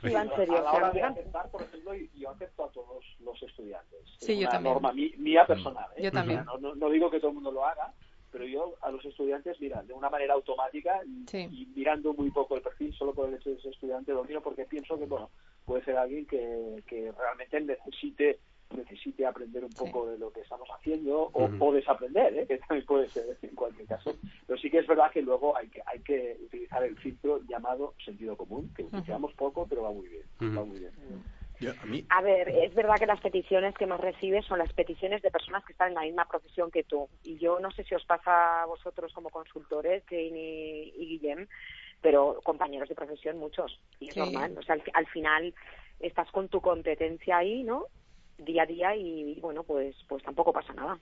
Sí, 0.00 0.14
en 0.14 0.30
serio. 0.36 0.58
A 0.58 0.62
la 0.62 0.72
hora 0.72 0.90
de 0.90 1.02
aceptar, 1.02 1.50
por 1.50 1.62
ejemplo, 1.62 1.92
yo 2.14 2.30
acepto 2.30 2.64
a 2.64 2.70
todos 2.70 3.04
los 3.20 3.42
estudiantes. 3.42 4.00
Sí, 4.18 4.34
yo 4.34 4.42
una 4.42 4.50
también. 4.50 4.74
norma 4.74 4.92
mía 4.92 5.46
personal. 5.46 5.86
¿eh? 5.96 6.02
Yo 6.04 6.12
también. 6.12 6.44
No, 6.44 6.74
no, 6.74 6.90
digo 6.90 7.10
que 7.10 7.18
todo 7.18 7.30
el 7.30 7.36
mundo 7.36 7.50
lo 7.50 7.64
haga, 7.64 7.92
pero 8.30 8.44
yo 8.44 8.74
a 8.82 8.90
los 8.90 9.04
estudiantes, 9.04 9.60
mira, 9.60 9.82
de 9.82 9.92
una 9.92 10.10
manera 10.10 10.34
automática 10.34 11.00
y, 11.04 11.66
mirando 11.74 12.12
muy 12.14 12.30
poco 12.30 12.56
el 12.56 12.62
perfil, 12.62 12.94
solo 12.94 13.14
por 13.14 13.28
el 13.28 13.34
hecho 13.34 13.50
de 13.50 13.60
ser 13.60 13.72
estudiante, 13.72 14.12
lo 14.12 14.24
miro 14.24 14.42
porque 14.42 14.64
pienso 14.64 14.98
que, 14.98 15.06
bueno, 15.06 15.30
puede 15.64 15.84
ser 15.84 15.96
alguien 15.96 16.26
que, 16.26 16.82
que 16.86 17.12
realmente 17.12 17.60
necesite 17.60 18.40
necesite 18.74 19.26
aprender 19.26 19.64
un 19.64 19.72
poco 19.72 20.06
de 20.06 20.18
lo 20.18 20.32
que 20.32 20.40
estamos 20.40 20.68
haciendo 20.70 21.30
o, 21.32 21.72
desaprender, 21.72 22.38
¿eh? 22.38 22.46
que 22.48 22.58
también 22.58 22.86
puede 22.86 23.08
ser 23.08 23.36
en 23.42 23.54
cualquier 23.54 23.86
caso. 23.88 24.14
Pero 24.46 24.58
sí 24.58 24.70
que 24.70 24.78
es 24.78 24.86
verdad 24.86 25.10
que 25.10 25.22
luego 25.22 25.56
hay 25.56 25.68
que, 25.68 25.82
hay 25.86 26.00
que 26.00 26.38
utilizar 26.44 26.82
el 26.82 26.96
filtro 26.96 27.40
llamado 27.48 27.94
sentido 28.04 28.36
común, 28.36 28.72
que 28.74 28.84
utilizamos 28.84 29.32
poco, 29.34 29.66
pero 29.68 29.82
va 29.82 29.92
muy 29.92 30.08
bien. 30.08 30.56
Va 30.56 30.64
muy 30.64 30.78
bien. 30.78 30.92
a, 32.08 32.20
ver, 32.22 32.48
es 32.48 32.74
verdad 32.74 32.96
que 32.98 33.06
las 33.06 33.20
peticiones 33.20 33.74
que 33.74 33.86
más 33.86 34.00
recibes 34.00 34.44
son 34.46 34.58
las 34.58 34.72
peticiones 34.72 35.22
de 35.22 35.30
personas 35.30 35.64
que 35.64 35.72
están 35.72 35.88
en 35.88 35.94
la 35.94 36.02
misma 36.02 36.26
profesión 36.26 36.70
que 36.70 36.84
tú. 36.84 37.08
Y 37.22 37.38
yo 37.38 37.60
no 37.60 37.70
sé 37.70 37.84
si 37.84 37.94
os 37.94 38.04
pasa 38.04 38.62
a 38.62 38.66
vosotros 38.66 39.12
como 39.12 39.30
consultores, 39.30 40.04
Kane 40.04 40.92
y, 40.96 41.06
Guillem, 41.06 41.46
pero 42.00 42.40
compañeros 42.42 42.88
de 42.88 42.94
profesión 42.94 43.38
muchos. 43.38 43.80
Y 44.00 44.08
es 44.08 44.16
normal. 44.16 44.56
O 44.58 44.62
sea, 44.62 44.76
al, 44.92 45.06
final 45.06 45.54
estás 46.00 46.30
con 46.30 46.48
tu 46.48 46.60
competencia 46.60 47.38
ahí, 47.38 47.62
¿no? 47.62 47.86
Día 48.38 48.62
a 48.62 48.66
día 48.66 48.96
y, 48.96 49.38
bueno, 49.40 49.62
pues, 49.62 49.96
pues 50.08 50.22
tampoco 50.22 50.52
pasa 50.52 50.72
nada. 50.72 50.98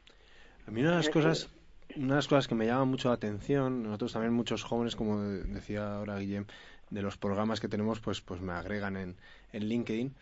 A 0.66 0.70
mí 0.70 0.80
una 0.80 0.90
de 0.90 0.96
las 0.96 1.08
cosas 1.08 1.50
una 1.96 2.08
de 2.08 2.14
las 2.16 2.28
cosas 2.28 2.48
que 2.48 2.54
me 2.54 2.66
llama 2.66 2.86
mucho 2.86 3.08
la 3.08 3.14
atención, 3.14 3.82
nosotros 3.82 4.12
también 4.14 4.32
muchos 4.32 4.62
jóvenes, 4.62 4.96
como 4.96 5.20
decía 5.20 5.96
ahora 5.96 6.18
Guillem, 6.18 6.46
de 6.90 7.02
los 7.02 7.18
programas 7.18 7.60
que 7.60 7.68
tenemos, 7.68 8.00
pues, 8.00 8.20
pues 8.20 8.40
me 8.40 8.52
agregan 8.52 8.96
en, 8.96 9.16
en 9.52 9.64
LinkedIn 9.64 10.14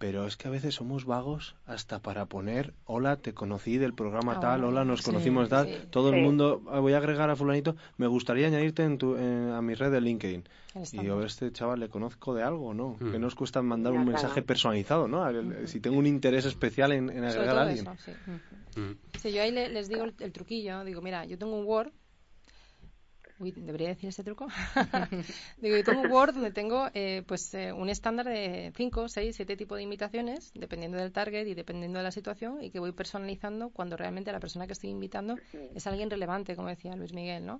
pero 0.00 0.26
es 0.26 0.38
que 0.38 0.48
a 0.48 0.50
veces 0.50 0.76
somos 0.76 1.04
vagos 1.04 1.56
hasta 1.66 1.98
para 1.98 2.24
poner, 2.24 2.72
hola, 2.86 3.16
te 3.16 3.34
conocí 3.34 3.76
del 3.76 3.92
programa 3.92 4.36
ah, 4.38 4.40
tal, 4.40 4.64
hola, 4.64 4.82
nos 4.82 5.02
conocimos 5.02 5.50
tal, 5.50 5.88
todo 5.90 6.08
el 6.08 6.22
mundo, 6.22 6.62
ah, 6.70 6.80
voy 6.80 6.94
a 6.94 6.96
agregar 6.96 7.28
a 7.28 7.36
fulanito, 7.36 7.76
me 7.98 8.06
gustaría 8.06 8.46
añadirte 8.46 8.82
en 8.82 8.96
tu, 8.96 9.14
a 9.14 9.60
mi 9.60 9.74
red 9.74 9.92
de 9.92 10.00
LinkedIn. 10.00 10.44
Y 10.92 11.04
yo 11.04 11.20
a 11.20 11.26
este 11.26 11.52
chaval 11.52 11.80
le 11.80 11.90
conozco 11.90 12.34
de 12.34 12.42
algo, 12.42 12.72
¿no? 12.72 12.96
Que 12.98 13.18
mm. 13.18 13.20
nos 13.20 13.34
cuesta 13.34 13.60
mandar 13.60 13.92
un 13.92 14.06
mensaje 14.06 14.40
personalizado, 14.40 15.06
¿no? 15.06 15.22
Si 15.66 15.80
tengo 15.80 15.98
un 15.98 16.06
interés 16.06 16.46
especial 16.46 16.92
en, 16.92 17.10
agregar 17.22 17.58
a 17.58 17.62
alguien. 17.62 17.84
Mm. 17.84 18.92
sí. 19.20 19.32
yo 19.32 19.42
ahí 19.42 19.52
les 19.52 19.88
digo 19.90 20.04
el, 20.04 20.32
truquillo, 20.32 20.82
digo, 20.82 21.02
mira, 21.02 21.26
yo 21.26 21.36
tengo 21.36 21.58
un 21.58 21.66
Word 21.66 21.92
Uy, 23.40 23.52
¿debería 23.52 23.88
decir 23.88 24.10
este 24.10 24.22
truco? 24.22 24.48
Digo, 25.62 25.76
yo 25.76 25.82
tengo 25.82 26.02
un 26.02 26.12
Word 26.12 26.34
donde 26.34 26.52
tengo 26.52 26.88
eh, 26.92 27.22
pues 27.26 27.54
eh, 27.54 27.72
un 27.72 27.88
estándar 27.88 28.26
de 28.26 28.70
5, 28.76 29.08
6, 29.08 29.34
7 29.34 29.56
tipos 29.56 29.78
de 29.78 29.82
invitaciones, 29.82 30.52
dependiendo 30.54 30.98
del 30.98 31.10
target 31.10 31.46
y 31.46 31.54
dependiendo 31.54 31.98
de 32.00 32.02
la 32.02 32.10
situación, 32.12 32.62
y 32.62 32.70
que 32.70 32.78
voy 32.80 32.92
personalizando 32.92 33.70
cuando 33.70 33.96
realmente 33.96 34.30
la 34.30 34.40
persona 34.40 34.66
que 34.66 34.74
estoy 34.74 34.90
invitando 34.90 35.36
es 35.74 35.86
alguien 35.86 36.10
relevante, 36.10 36.54
como 36.54 36.68
decía 36.68 36.94
Luis 36.96 37.14
Miguel, 37.14 37.46
¿no? 37.46 37.56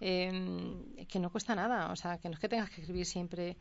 Eh, 0.00 1.06
que 1.08 1.18
no 1.18 1.30
cuesta 1.30 1.54
nada. 1.54 1.90
O 1.92 1.96
sea, 1.96 2.18
que 2.18 2.28
no 2.28 2.34
es 2.34 2.40
que 2.40 2.48
tengas 2.48 2.70
que 2.70 2.80
escribir 2.80 3.06
siempre 3.06 3.56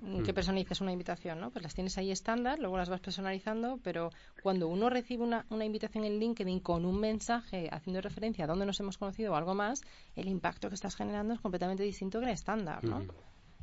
mm, 0.00 0.22
que 0.22 0.32
Mm. 0.32 0.34
personalices 0.34 0.80
una 0.80 0.92
invitación, 0.92 1.40
¿no? 1.40 1.50
Pues 1.50 1.62
las 1.62 1.74
tienes 1.74 1.98
ahí 1.98 2.10
estándar, 2.10 2.58
luego 2.58 2.76
las 2.76 2.88
vas 2.88 3.00
personalizando, 3.00 3.78
pero 3.82 4.10
cuando 4.42 4.68
uno 4.68 4.90
recibe 4.90 5.24
una, 5.24 5.44
una 5.50 5.64
invitación 5.64 6.04
en 6.04 6.18
LinkedIn 6.18 6.60
con 6.60 6.84
un 6.84 7.00
mensaje 7.00 7.68
haciendo 7.72 8.00
referencia 8.00 8.44
a 8.44 8.48
dónde 8.48 8.66
nos 8.66 8.78
hemos 8.80 8.96
conocido 8.98 9.32
o 9.32 9.36
algo 9.36 9.54
más, 9.54 9.82
el 10.14 10.28
impacto 10.28 10.68
que 10.68 10.74
estás 10.74 10.94
generando 10.96 11.34
es 11.34 11.40
completamente 11.40 11.82
distinto 11.82 12.20
que 12.20 12.26
el 12.26 12.32
estándar, 12.32 12.84
¿no? 12.84 12.98
Ujú. 12.98 13.12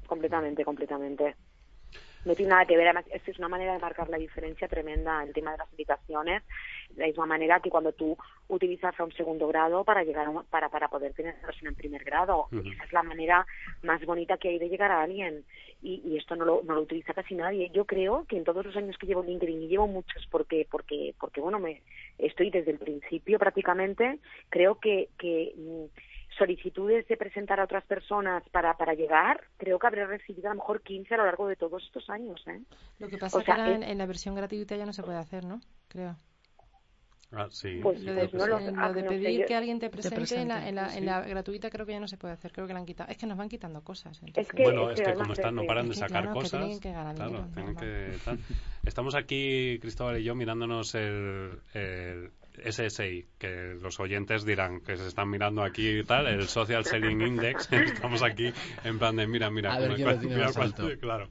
Completamente, 0.07 0.63
completamente. 0.63 1.35
No 2.25 2.35
tiene 2.35 2.49
nada 2.49 2.65
que 2.65 2.75
ver, 2.75 2.87
además, 2.87 3.05
es 3.11 3.21
que 3.21 3.31
es 3.31 3.37
una 3.39 3.47
manera 3.47 3.73
de 3.73 3.79
marcar 3.79 4.09
la 4.09 4.17
diferencia 4.17 4.67
tremenda 4.67 5.23
el 5.23 5.31
tema 5.31 5.51
de 5.51 5.57
las 5.59 5.71
invitaciones, 5.71 6.43
de 6.89 7.01
la 7.01 7.07
misma 7.07 7.25
manera 7.27 7.59
que 7.59 7.69
cuando 7.69 7.91
tú 7.93 8.17
utilizas 8.47 8.99
a 8.99 9.03
un 9.03 9.11
segundo 9.13 9.47
grado 9.47 9.83
para 9.83 10.03
llegar 10.03 10.25
a 10.25 10.29
un- 10.31 10.43
para, 10.45 10.69
para 10.69 10.87
poder 10.87 11.13
tener 11.13 11.35
una 11.35 11.45
persona 11.47 11.69
en 11.69 11.75
primer 11.75 12.03
grado. 12.03 12.47
Esa 12.73 12.83
es 12.83 12.93
la 12.93 13.03
manera 13.03 13.45
más 13.83 14.03
bonita 14.05 14.37
que 14.37 14.49
hay 14.49 14.59
de 14.59 14.69
llegar 14.69 14.91
a 14.91 15.03
alguien. 15.03 15.45
Y, 15.83 16.01
y 16.03 16.17
esto 16.17 16.35
no 16.35 16.45
lo, 16.45 16.61
no 16.63 16.73
lo 16.73 16.81
utiliza 16.81 17.13
casi 17.13 17.35
nadie. 17.35 17.69
Yo 17.71 17.85
creo 17.85 18.25
que 18.27 18.37
en 18.37 18.43
todos 18.43 18.65
los 18.65 18.75
años 18.75 18.97
que 18.97 19.05
llevo 19.05 19.21
en 19.21 19.27
LinkedIn, 19.29 19.61
y 19.63 19.67
llevo 19.67 19.87
muchos 19.87 20.25
porque, 20.31 20.67
porque, 20.71 21.13
porque 21.19 21.41
bueno, 21.41 21.59
me 21.59 21.81
estoy 22.17 22.49
desde 22.49 22.71
el 22.71 22.79
principio 22.79 23.37
prácticamente, 23.37 24.17
creo 24.49 24.79
que, 24.79 25.09
que 25.19 25.53
mm, 25.55 25.85
solicitudes 26.37 27.07
de 27.07 27.17
presentar 27.17 27.59
a 27.59 27.63
otras 27.65 27.85
personas 27.85 28.43
para, 28.49 28.75
para 28.77 28.93
llegar, 28.93 29.41
creo 29.57 29.79
que 29.79 29.87
habré 29.87 30.05
recibido 30.05 30.47
a 30.49 30.53
lo 30.53 30.59
mejor 30.59 30.81
15 30.81 31.13
a 31.13 31.17
lo 31.17 31.25
largo 31.25 31.47
de 31.47 31.55
todos 31.55 31.83
estos 31.83 32.09
años. 32.09 32.41
¿eh? 32.47 32.61
Lo 32.99 33.07
que 33.07 33.17
pasa 33.17 33.37
O 33.37 33.41
sea, 33.41 33.55
que 33.55 33.61
ahora 33.61 33.71
es- 33.73 33.77
en, 33.77 33.83
en 33.83 33.97
la 33.97 34.05
versión 34.05 34.35
gratuita 34.35 34.75
ya 34.75 34.85
no 34.85 34.93
se 34.93 35.03
puede 35.03 35.17
hacer, 35.17 35.45
¿no? 35.45 35.61
Creo. 35.87 36.15
Ah, 37.31 37.47
sí. 37.49 37.79
Pues 37.81 38.01
Lo 38.03 38.13
de, 38.13 38.29
no 38.31 38.47
lo- 38.47 38.57
ah, 38.77 38.87
lo 38.89 38.93
de 38.93 39.03
pedir 39.03 39.45
que 39.45 39.55
alguien 39.55 39.79
te 39.79 39.89
presente, 39.89 40.35
en, 40.39 40.47
la, 40.47 40.69
en, 40.69 40.75
la, 40.75 40.89
sí. 40.89 40.99
en 40.99 41.05
la 41.07 41.21
gratuita 41.21 41.69
creo 41.69 41.85
que 41.85 41.91
ya 41.91 41.99
no 41.99 42.07
se 42.07 42.17
puede 42.17 42.33
hacer, 42.33 42.51
creo 42.53 42.65
que 42.67 42.71
la 42.73 42.79
han 42.79 42.85
quitado. 42.85 43.11
Es 43.11 43.17
que 43.17 43.25
nos 43.25 43.37
van 43.37 43.49
quitando 43.49 43.81
cosas. 43.83 44.21
Es 44.35 44.47
que, 44.49 44.63
Bueno, 44.63 44.91
es 44.91 45.01
que 45.01 45.13
como 45.15 45.33
están, 45.33 45.55
no 45.55 45.63
es- 45.63 45.67
paran 45.67 45.89
de 45.89 45.95
sacar 45.95 46.09
claro, 46.21 46.27
que 46.33 46.33
cosas. 46.33 46.59
tienen 46.61 46.79
que 46.79 46.91
ganar 46.93 47.15
claro, 47.15 47.31
dinero, 47.31 47.47
tienen 47.53 47.73
normal. 47.73 48.11
que 48.11 48.17
tal. 48.23 48.39
Estamos 48.85 49.15
aquí, 49.15 49.79
Cristóbal 49.81 50.19
y 50.19 50.23
yo, 50.23 50.35
mirándonos 50.35 50.95
el, 50.95 51.59
el 51.73 52.31
SSI, 52.63 53.25
que 53.37 53.75
los 53.81 53.99
oyentes 53.99 54.45
dirán 54.45 54.81
que 54.81 54.97
se 54.97 55.07
están 55.07 55.29
mirando 55.29 55.63
aquí 55.63 55.99
y 55.99 56.03
tal, 56.03 56.27
el 56.27 56.47
Social 56.47 56.85
Selling 56.85 57.21
Index. 57.21 57.71
Estamos 57.71 58.23
aquí 58.23 58.51
en 58.83 58.99
plan 58.99 59.15
de 59.15 59.27
mira, 59.27 59.49
mira. 59.49 59.73
A 59.73 59.79
ver 59.79 59.97
mira 59.97 60.51
cuál-. 60.51 60.97
Claro. 60.99 61.29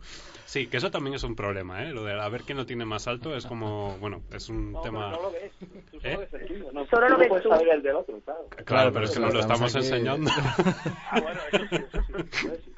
Sí, 0.54 0.68
que 0.68 0.76
eso 0.76 0.88
también 0.88 1.14
es 1.16 1.24
un 1.24 1.34
problema, 1.34 1.82
¿eh? 1.82 1.90
Lo 1.90 2.04
de 2.04 2.12
a 2.12 2.28
ver 2.28 2.42
quién 2.42 2.56
lo 2.56 2.64
tiene 2.64 2.84
más 2.84 3.08
alto 3.08 3.34
es 3.34 3.44
como, 3.44 3.98
bueno, 3.98 4.22
es 4.32 4.48
un 4.48 4.70
No, 4.70 4.82
tema... 4.82 5.10
pero 5.10 5.16
no 5.16 5.28
lo 5.28 5.32
ves. 5.32 5.50
Tú 5.90 5.98
solo 6.00 6.12
¿Eh? 6.12 6.16
ves 6.16 6.34
el 6.40 6.46
tuyo. 6.46 6.72
No, 6.72 6.86
Solo 6.86 7.06
tú 7.08 7.12
lo 7.14 7.18
ves 7.18 7.28
puedes 7.28 7.42
tú. 7.42 7.48
saber 7.50 7.68
el 7.70 7.82
del 7.82 7.96
otro, 7.96 8.20
claro. 8.20 8.48
Claro, 8.64 8.92
pero 8.92 9.04
es 9.06 9.10
que 9.10 9.18
nos 9.18 9.34
lo 9.34 9.40
estamos 9.40 9.74
aquí- 9.74 9.84
enseñando. 9.84 10.30
Ah, 11.10 11.20
bueno, 11.20 11.40
eso 11.52 11.66
sí, 11.70 11.76
eso 11.76 12.02
sí. 12.06 12.12
eso 12.42 12.54
sí. 12.64 12.72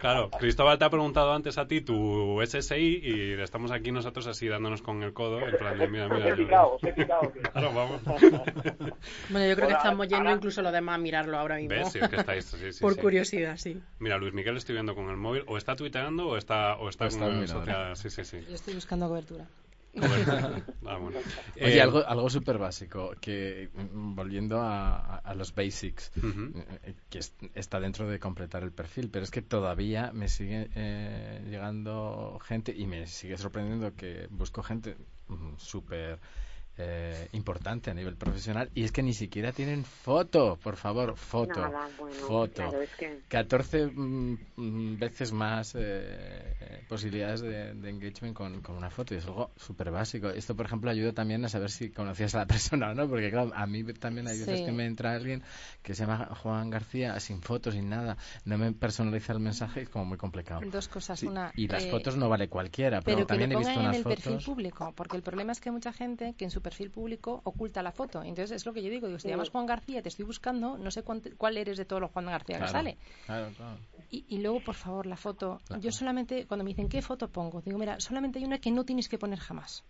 Claro, 0.00 0.30
Cristóbal 0.30 0.78
te 0.78 0.84
ha 0.84 0.90
preguntado 0.90 1.32
antes 1.32 1.56
a 1.56 1.66
ti 1.68 1.80
tu 1.82 2.40
SSI 2.44 3.00
y 3.02 3.32
estamos 3.40 3.70
aquí 3.70 3.92
nosotros 3.92 4.26
así 4.26 4.48
dándonos 4.48 4.82
con 4.82 5.02
el 5.02 5.12
codo 5.12 5.38
en 5.40 5.56
plan 5.56 5.78
de 5.78 5.88
mira, 5.88 6.08
mira. 6.08 6.28
he 6.30 6.34
picado, 6.36 6.78
picado. 6.78 7.32
Claro, 7.52 7.72
vamos. 7.72 8.00
Bueno, 9.30 9.46
yo 9.48 9.56
creo 9.56 9.68
que 9.68 9.74
estamos 9.74 10.06
yendo 10.08 10.24
ahora- 10.24 10.32
incluso 10.36 10.60
los 10.62 10.72
demás 10.72 10.96
a 10.96 10.98
mirarlo 10.98 11.38
ahora 11.38 11.56
mismo. 11.56 11.70
¿Ves? 11.70 11.92
Sí, 11.92 11.98
es 12.00 12.08
que 12.08 12.16
estáis, 12.16 12.44
sí, 12.44 12.72
sí, 12.72 12.80
Por 12.80 12.94
sí. 12.94 13.00
curiosidad, 13.00 13.56
sí. 13.56 13.80
Mira, 14.00 14.18
Luis 14.18 14.34
Miguel 14.34 14.56
estoy 14.56 14.74
viendo 14.74 14.94
con 14.94 15.08
el 15.08 15.16
móvil, 15.16 15.44
o 15.46 15.56
está 15.56 15.76
tuiteando 15.76 16.26
o 16.28 16.36
está, 16.36 16.76
o 16.76 16.88
está, 16.88 17.04
O 17.04 17.08
está 17.08 17.21
Sí, 17.94 18.10
sí, 18.10 18.24
sí. 18.24 18.38
Yo 18.48 18.54
estoy 18.54 18.74
buscando 18.74 19.08
cobertura. 19.08 19.46
Bueno, 19.94 20.24
ah, 20.86 20.96
bueno. 20.96 21.18
Oye, 21.56 21.76
Eh, 21.76 21.80
algo, 21.82 22.06
algo 22.06 22.30
súper 22.30 22.56
básico, 22.58 23.12
que 23.20 23.68
mm, 23.74 24.14
volviendo 24.14 24.60
a, 24.62 25.20
los 25.34 25.54
basics, 25.54 26.10
eh, 26.16 26.94
que 27.10 27.18
es- 27.18 27.34
está 27.54 27.78
dentro 27.78 28.08
de 28.08 28.18
completar 28.18 28.62
el 28.62 28.72
perfil, 28.72 29.10
pero 29.10 29.24
es 29.24 29.30
que 29.30 29.42
todavía 29.42 30.10
me 30.14 30.28
sigue 30.28 30.70
eh, 30.74 31.44
llegando 31.46 32.38
gente 32.42 32.74
y 32.74 32.86
me 32.86 33.06
sigue 33.06 33.36
sorprendiendo 33.36 33.94
que 33.94 34.28
busco 34.30 34.62
gente 34.62 34.96
mm, 35.28 35.56
súper 35.58 36.18
eh, 36.78 37.28
importante 37.32 37.90
a 37.90 37.94
nivel 37.94 38.16
profesional 38.16 38.70
y 38.74 38.84
es 38.84 38.92
que 38.92 39.02
ni 39.02 39.12
siquiera 39.12 39.52
tienen 39.52 39.84
foto, 39.84 40.56
por 40.62 40.76
favor, 40.76 41.16
foto, 41.16 41.60
Nada, 41.60 41.88
bueno, 41.98 42.14
foto. 42.16 42.54
claro, 42.54 42.80
es 42.80 42.90
que... 42.96 43.20
14 43.28 43.86
mm, 43.94 44.98
veces 44.98 45.32
más 45.32 45.74
eh, 45.78 46.84
posibilidades 46.88 47.42
de, 47.42 47.74
de 47.74 47.90
engagement 47.90 48.34
con, 48.34 48.62
con 48.62 48.76
una 48.76 48.90
foto 48.90 49.14
y 49.14 49.18
es 49.18 49.26
algo 49.26 49.50
súper 49.56 49.90
básico. 49.90 50.28
Esto, 50.30 50.56
por 50.56 50.66
ejemplo, 50.66 50.90
ayuda 50.90 51.12
también 51.12 51.44
a 51.44 51.48
saber 51.48 51.70
si 51.70 51.90
conocías 51.90 52.34
a 52.34 52.38
la 52.38 52.46
persona 52.52 52.90
o 52.90 52.94
no, 52.94 53.08
porque 53.08 53.30
claro, 53.30 53.52
a 53.54 53.66
mí 53.66 53.84
también 53.94 54.26
hay 54.28 54.38
veces 54.38 54.60
Sí. 54.60 54.64
que 54.66 54.72
me 54.72 54.86
entra 54.86 55.12
alguien 55.12 55.42
que 55.82 55.94
se 55.94 56.04
llama 56.06 56.26
Juan 56.42 56.70
García 56.70 57.18
sin 57.20 57.40
fotos, 57.42 57.74
sin 57.74 57.88
nada, 57.88 58.16
no 58.44 58.58
me 58.58 58.72
personaliza 58.72 59.32
el 59.32 59.40
mensaje, 59.40 59.82
es 59.82 59.88
como 59.88 60.04
muy 60.04 60.18
complicado. 60.18 60.60
Dos 60.70 60.88
cosas. 60.88 61.18
Sí, 61.20 61.26
Una, 61.26 61.52
y 61.54 61.68
las 61.68 61.84
eh, 61.84 61.90
fotos 61.90 62.16
no 62.16 62.28
vale 62.28 62.48
cualquiera, 62.48 63.00
pero, 63.00 63.16
Pero 63.16 63.18
que 63.18 63.24
también 63.26 63.50
lo 63.50 63.56
he 63.56 63.58
visto 63.58 63.72
en 63.74 63.80
unas 63.80 63.96
el 63.96 64.04
perfil 64.04 64.38
público, 64.44 64.92
porque 64.96 65.16
el 65.16 65.22
problema 65.22 65.52
es 65.52 65.60
que 65.60 65.70
mucha 65.70 65.92
gente 65.92 66.34
que 66.36 66.44
en 66.44 66.50
su 66.50 66.61
perfil 66.62 66.90
público 66.90 67.40
oculta 67.44 67.82
la 67.82 67.92
foto. 67.92 68.22
Entonces 68.22 68.52
es 68.52 68.64
lo 68.66 68.72
que 68.72 68.82
yo 68.82 68.88
digo, 68.90 69.06
digo, 69.06 69.18
si 69.18 69.24
te 69.24 69.30
llamas 69.30 69.50
Juan 69.50 69.66
García, 69.66 70.00
te 70.02 70.08
estoy 70.08 70.24
buscando, 70.24 70.78
no 70.78 70.90
sé 70.90 71.02
cuánto- 71.02 71.30
cuál 71.36 71.56
eres 71.58 71.76
de 71.76 71.84
todos 71.84 72.00
los 72.00 72.10
Juan 72.12 72.26
García 72.26 72.58
que 72.58 72.68
sale. 72.68 72.98
claro, 73.26 73.50
claro. 73.56 73.78
Y, 74.10 74.24
y 74.28 74.38
luego, 74.38 74.60
por 74.60 74.74
favor, 74.74 75.06
la 75.06 75.16
foto. 75.16 75.60
Claro. 75.66 75.82
Yo 75.82 75.90
solamente, 75.92 76.46
cuando 76.46 76.64
me 76.64 76.68
dicen, 76.70 76.88
¿qué 76.88 77.02
foto 77.02 77.28
pongo? 77.30 77.60
Digo, 77.62 77.78
mira, 77.78 77.98
solamente 78.00 78.38
hay 78.38 78.44
una 78.44 78.58
que 78.58 78.70
no 78.70 78.84
tienes 78.84 79.08
que 79.08 79.18
poner 79.18 79.38
jamás, 79.38 79.84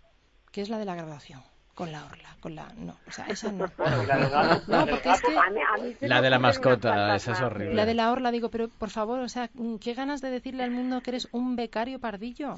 que 0.53 0.61
es 0.61 0.68
la 0.68 0.79
de 0.79 0.85
la 0.85 0.95
graduación, 0.95 1.43
con 1.75 1.91
la 1.91 2.05
orla, 2.05 2.29
con 2.41 2.55
la... 2.55 2.68
No, 2.77 2.97
o 3.09 3.11
sea, 3.11 3.25
esa 3.29 3.51
no. 3.51 3.64
Bueno, 3.79 4.03
y 4.03 4.07
la 4.07 4.16
gato, 4.18 4.62
No, 4.66 4.87
porque 4.87 5.11
es 5.11 5.23
que- 5.23 6.07
La 6.07 6.20
de 6.20 6.29
la 6.31 6.39
mascota, 6.39 7.16
esa 7.16 7.33
es 7.33 7.41
horrible. 7.41 7.75
La 7.75 7.87
de 7.87 7.95
la 7.95 8.12
orla, 8.12 8.31
digo, 8.31 8.51
pero 8.51 8.68
por 8.68 8.91
favor, 8.91 9.20
o 9.20 9.29
sea, 9.29 9.49
qué 9.81 9.95
ganas 9.95 10.20
de 10.20 10.31
decirle 10.31 10.64
al 10.64 10.70
mundo 10.70 11.01
que 11.01 11.11
eres 11.11 11.29
un 11.33 11.57
becario 11.57 11.99
pardillo, 11.99 12.57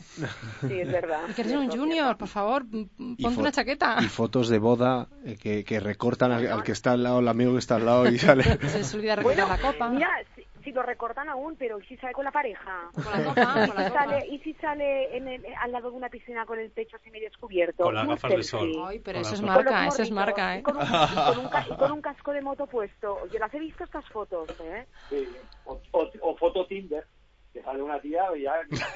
Sí, 0.66 0.80
es 0.80 0.90
verdad. 0.90 1.20
que 1.34 1.42
eres 1.42 1.52
un 1.54 1.70
junior, 1.70 2.16
por 2.16 2.28
favor, 2.28 2.66
m- 2.72 2.88
Y 2.98 3.22
ponte 3.22 3.40
una 3.40 3.52
chaqueta. 3.52 3.98
Y 4.00 4.06
fotos 4.08 4.48
de 4.48 4.58
boda 4.58 5.06
eh, 5.24 5.36
que, 5.40 5.62
que 5.64 5.78
recortan 5.78 6.32
al, 6.32 6.46
al 6.50 6.62
que 6.64 6.72
está 6.72 6.92
al 6.92 7.04
lado, 7.04 7.20
el 7.20 7.28
amigo 7.28 7.52
que 7.52 7.58
está 7.60 7.76
al 7.76 7.86
lado 7.86 8.08
y 8.10 8.18
sale. 8.18 8.42
Se 8.42 8.78
les 8.78 8.94
olvida 8.94 9.14
recortar 9.16 9.46
Bueno, 9.46 9.62
la 9.62 9.72
copa. 9.72 9.88
mira, 9.90 10.08
si, 10.34 10.42
si 10.64 10.72
lo 10.72 10.82
recortan 10.82 11.28
aún, 11.28 11.56
pero 11.56 11.78
¿y 11.78 11.84
si 11.86 11.96
sale 11.98 12.12
con 12.14 12.24
la 12.24 12.32
pareja? 12.32 12.90
Con 12.92 13.04
la 13.12 13.24
copa, 13.24 13.62
¿Y 13.62 13.66
con 13.68 13.76
la 13.76 13.86
si 13.86 13.92
sale, 13.92 14.26
¿Y 14.28 14.38
si 14.40 14.54
sale 14.54 15.16
en 15.16 15.28
el- 15.28 15.46
al 15.60 15.70
lado 15.72 15.90
de 15.90 15.96
una 15.96 16.08
piscina 16.08 16.44
con 16.46 16.58
el 16.58 16.70
pecho 16.72 16.98
semi 16.98 17.20
descubierto? 17.20 17.84
Con 17.84 17.94
las 17.94 18.06
gafas 18.08 18.34
de 18.36 18.42
sol. 18.42 18.72
Ay, 18.86 18.98
pero 18.98 19.20
eso 19.20 19.34
es 19.34 19.42
marca, 19.42 19.86
eso 19.86 20.02
es 20.02 20.10
marca, 20.10 20.56
y 20.56 20.58
¿eh? 20.58 20.62
con, 20.62 20.76
un, 20.76 20.82
y 20.82 21.16
con 21.16 21.38
un 21.38 21.48
ca- 21.48 21.64
y 21.68 21.76
con 21.76 21.92
un 21.92 22.00
casco 22.02 22.32
de 22.32 22.40
moto 22.40 22.66
puesto. 22.66 23.26
Yo 23.28 23.38
las 23.38 23.52
he 23.54 23.60
visto 23.60 23.84
estas 23.84 24.06
fotos, 24.08 24.48
¿eh? 24.60 24.86
sí. 25.08 25.36
o, 25.64 25.80
o, 25.92 26.10
o 26.22 26.36
foto 26.36 26.66
Tinder, 26.66 27.06
que 27.52 27.62
sale 27.62 27.82
una 27.82 28.00
tía 28.00 28.24
y 28.36 28.42
ya 28.42 28.54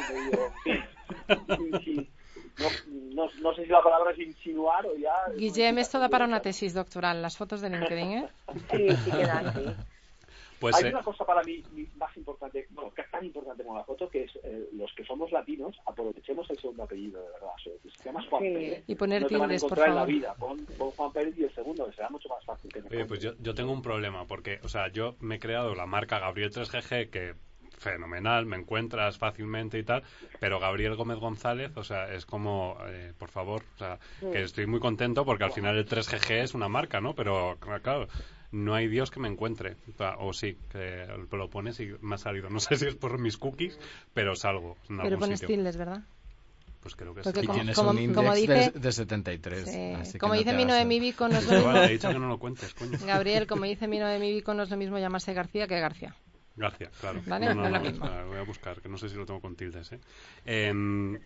me 0.09 0.15
digo, 0.15 0.53
no, 2.59 2.71
no, 2.87 3.31
no 3.41 3.55
sé 3.55 3.63
si 3.65 3.69
la 3.69 3.83
palabra 3.83 4.13
es 4.13 4.19
insinuar 4.19 4.87
o 4.87 4.97
ya... 4.97 5.13
Guillem, 5.37 5.79
esto 5.79 5.99
da 5.99 6.09
para 6.09 6.25
una 6.25 6.41
tesis 6.41 6.75
doctoral, 6.75 7.23
las 7.23 7.37
fotos 7.37 7.61
de 7.61 7.71
LinkedIn, 7.71 8.11
¿eh? 8.13 8.29
Sí, 8.71 8.89
sí 9.05 9.11
que 9.11 9.27
da, 9.27 9.53
sí. 9.53 9.75
Pues 10.59 10.77
Hay 10.77 10.85
eh, 10.85 10.93
una 10.95 11.03
cosa 11.03 11.25
para 11.25 11.43
mí 11.45 11.65
mi- 11.71 11.89
más 11.97 12.17
importante, 12.17 12.67
bueno, 12.71 12.93
que 12.93 13.03
es 13.03 13.11
tan 13.11 13.25
importante 13.25 13.63
como 13.63 13.77
la 13.79 13.85
foto, 13.85 14.09
que 14.11 14.25
es 14.25 14.33
eh, 14.43 14.69
los 14.73 14.93
que 14.95 15.05
somos 15.05 15.31
latinos, 15.31 15.77
aprovechemos 15.87 16.49
el 16.51 16.59
segundo 16.61 16.83
apellido, 16.85 17.23
de 17.23 17.29
verdad. 17.31 17.49
Si 17.63 17.71
te 17.99 18.05
llamas 18.05 18.27
Juan 18.29 18.43
Sí. 18.43 18.53
Pérez, 18.55 18.85
Y 18.87 18.95
poner 18.97 19.23
no 19.23 19.29
te 19.29 19.35
van 19.37 19.43
a 19.45 19.47
tildes, 19.49 19.63
por 19.63 19.69
encontrar 19.69 19.89
en 19.89 19.95
la 19.95 20.01
favor. 20.01 20.15
vida. 20.15 20.35
Pon, 20.35 20.67
pon 20.77 20.91
Juan 20.93 21.13
Pérez 21.13 21.35
y 21.39 21.45
el 21.45 21.55
segundo, 21.55 21.87
que 21.87 21.93
será 21.93 22.09
mucho 22.11 22.29
más 22.29 22.45
fácil 22.45 22.73
que 22.73 22.81
Oye, 22.91 23.05
pues 23.05 23.21
yo, 23.21 23.33
yo 23.39 23.55
tengo 23.55 23.73
un 23.73 23.83
problema, 23.83 24.27
porque, 24.27 24.59
o 24.63 24.69
sea, 24.69 24.89
yo 24.89 25.17
me 25.21 25.37
he 25.37 25.39
creado 25.39 25.75
la 25.75 25.87
marca 25.87 26.19
Gabriel 26.19 26.51
3GG, 26.51 27.11
que 27.11 27.35
fenomenal, 27.79 28.45
me 28.47 28.57
encuentras 28.57 29.19
fácilmente 29.19 29.79
y 29.79 29.85
tal, 29.85 30.03
pero 30.41 30.59
Gabriel 30.59 30.97
Gómez 30.97 31.19
González, 31.19 31.77
o 31.77 31.85
sea, 31.85 32.13
es 32.13 32.27
como, 32.27 32.77
eh, 32.89 33.13
por 33.17 33.29
favor, 33.29 33.63
o 33.75 33.79
sea, 33.79 33.99
que 34.33 34.43
estoy 34.43 34.67
muy 34.67 34.81
contento 34.81 35.25
porque 35.25 35.45
al 35.45 35.53
final 35.53 35.77
el 35.77 35.87
3GG 35.87 36.43
es 36.43 36.55
una 36.55 36.69
marca, 36.69 37.01
¿no? 37.01 37.15
Pero, 37.15 37.57
claro, 37.83 38.09
no 38.51 38.75
hay 38.75 38.89
Dios 38.89 39.11
que 39.11 39.21
me 39.21 39.29
encuentre. 39.29 39.77
O, 40.19 40.33
sí, 40.33 40.57
que 40.73 41.07
lo 41.33 41.51
pones 41.51 41.79
y 41.81 41.91
me 42.01 42.15
ha 42.15 42.19
salido. 42.19 42.49
No 42.51 42.61
sé 42.61 42.77
si 42.77 42.87
es 42.87 42.95
por 42.95 43.19
mis 43.19 43.37
cookies, 43.37 43.79
pero 44.15 44.35
salgo 44.35 44.77
en 44.89 44.97
Pero 44.97 45.03
algún 45.03 45.19
pones 45.21 45.41
sitio. 45.41 45.57
tildes, 45.57 45.77
¿verdad? 45.77 46.03
Pues 46.81 46.95
creo 46.95 47.13
que 47.15 47.23
Porque 47.23 47.41
sí. 47.41 47.45
Y 47.45 47.47
como- 47.49 47.59
tienes 47.59 47.77
como- 47.77 47.91
un 47.91 48.15
como 48.15 48.37
index 48.37 48.67
dice- 48.67 48.71
de, 48.73 48.81
de 48.81 48.93
73. 48.93 49.65
Sí. 49.69 49.93
así 50.01 50.13
que 50.13 50.19
Como 50.19 50.35
no 50.35 50.39
dice 50.39 50.53
te 50.53 50.85
mi 50.85 51.01
Vico, 51.01 51.29
no 51.29 51.37
es 51.39 51.45
lo 51.47 51.53
mismo... 51.53 51.67
vale, 51.67 51.87
he 51.87 51.91
dicho 51.91 52.09
que 52.09 52.19
no 52.19 52.29
lo 52.29 52.39
cuentes, 52.39 52.73
coño. 52.75 52.99
Gabriel, 53.05 53.47
como 53.47 53.65
dice 53.65 53.89
mi 53.89 53.99
Noemi 53.99 54.33
Vico, 54.33 54.55
no 54.55 54.63
es 54.63 54.71
lo 54.71 54.77
mismo 54.77 54.99
llamarse 54.99 55.35
García 55.35 55.67
que 55.67 55.81
García. 55.81 56.15
Gracias, 56.57 56.91
claro. 57.01 57.21
Vale, 57.27 57.47
no, 57.47 57.55
no 57.55 57.61
no, 57.63 57.67
es 57.67 57.73
lo 57.73 57.79
no, 57.79 57.85
mismo. 57.85 58.05
espera, 58.07 58.25
voy 58.25 58.39
a 58.39 58.43
buscar, 58.43 58.81
que 58.81 58.89
no 58.89 58.97
sé 58.99 59.09
si 59.09 59.17
lo 59.17 59.27
tengo 59.27 59.41
con 59.41 59.55
tildes, 59.57 59.93
¿eh? 59.93 60.01
Em, 60.45 61.19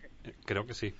creo 0.45 0.65
que 0.67 0.73
sí. 0.73 0.93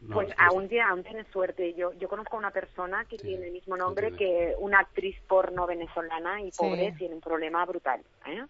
No, 0.00 0.14
Pues 0.14 0.28
aún, 0.38 0.68
tiene- 0.68 0.84
aún 0.84 1.02
tienes 1.02 1.26
suerte. 1.32 1.74
Yo, 1.74 1.92
yo 1.98 2.08
conozco 2.08 2.36
a 2.36 2.38
una 2.40 2.50
persona 2.50 3.04
que 3.04 3.18
Sí, 3.18 3.26
tiene 3.28 3.46
el 3.48 3.52
mismo 3.52 3.76
nombre 3.76 4.10
tiene. 4.12 4.16
que 4.16 4.54
una 4.58 4.78
actriz 4.78 5.16
porno 5.28 5.66
venezolana 5.66 6.40
y 6.40 6.50
Sí. 6.52 6.58
pobre 6.58 6.92
tiene 6.98 7.14
un 7.16 7.20
problema 7.20 7.64
brutal. 7.66 8.00
¿eh? 8.26 8.44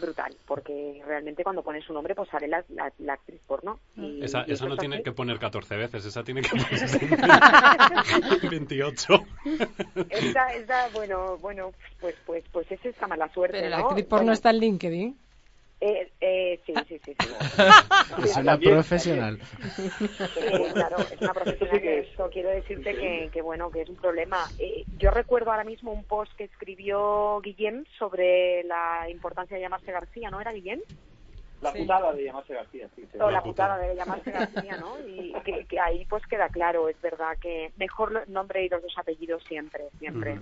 brutal, 0.00 0.34
porque 0.46 1.02
realmente 1.06 1.44
cuando 1.44 1.62
pones 1.62 1.84
su 1.84 1.92
nombre, 1.92 2.14
pues 2.14 2.30
sale 2.30 2.48
la, 2.48 2.64
la, 2.70 2.90
la 3.00 3.12
actriz 3.12 3.38
porno. 3.46 3.80
Y, 3.94 4.24
Esa, 4.24 4.42
y 4.48 4.52
esa 4.52 4.64
no 4.66 4.78
tiene 4.78 4.94
así. 4.96 5.04
que 5.04 5.12
poner 5.12 5.38
14 5.38 5.76
veces, 5.76 6.06
esa 6.06 6.24
tiene 6.24 6.40
que 6.40 6.48
poner 6.56 8.50
28. 8.50 9.14
Esta, 10.08 10.54
esta, 10.54 10.88
bueno, 10.94 11.36
bueno, 11.36 11.72
pues, 12.00 12.16
pues, 12.24 12.42
pues 12.50 12.70
es 12.72 12.82
esa 12.84 13.06
mala 13.06 13.28
suerte, 13.34 13.58
Pero 13.58 13.68
la 13.68 13.78
¿no? 13.80 13.88
actriz 13.88 14.06
porno 14.06 14.22
Bueno, 14.24 14.32
está 14.32 14.48
en 14.50 14.58
LinkedIn. 14.60 15.18
Eh, 15.86 16.12
eh, 16.20 16.60
sí, 16.64 16.72
sí, 16.88 16.98
sí, 17.04 17.14
sí. 17.18 17.28
Es 18.24 18.36
una 18.36 18.52
también, 18.52 18.72
profesional. 18.74 19.38
Eh, 20.36 20.70
claro, 20.72 20.96
es 20.98 21.20
una 21.20 21.34
profesional 21.34 21.78
esto 21.84 22.30
quiero 22.32 22.50
decirte 22.50 22.94
que, 22.94 23.30
que, 23.32 23.42
bueno, 23.42 23.70
que 23.70 23.82
es 23.82 23.88
un 23.88 23.96
problema. 23.96 24.46
Eh, 24.58 24.84
yo 24.98 25.10
recuerdo 25.10 25.50
ahora 25.50 25.64
mismo 25.64 25.92
un 25.92 26.04
post 26.04 26.32
que 26.36 26.44
escribió 26.44 27.40
Guillem 27.42 27.84
sobre 27.98 28.64
la 28.64 29.08
importancia 29.10 29.56
de 29.56 29.62
llamarse 29.62 29.92
García, 29.92 30.30
¿no 30.30 30.40
era 30.40 30.52
Guillem? 30.52 30.80
La 31.60 31.72
Sí. 31.72 31.78
putada 31.80 32.12
de 32.12 32.24
llamarse 32.24 32.54
García, 32.54 32.88
sí. 32.94 33.08
la 33.14 33.42
putada. 33.42 33.78
de 33.78 33.94
llamarse 33.96 34.30
García, 34.30 34.76
¿no? 34.78 34.98
Y 35.06 35.32
que, 35.44 35.64
que 35.66 35.80
ahí 35.80 36.04
pues 36.06 36.24
queda 36.26 36.48
claro, 36.48 36.88
es 36.88 37.00
verdad 37.00 37.36
que 37.40 37.72
mejor 37.76 38.28
nombre 38.28 38.64
y 38.64 38.68
los 38.68 38.82
dos 38.82 38.94
apellidos 38.98 39.42
siempre, 39.44 39.84
siempre. 39.98 40.40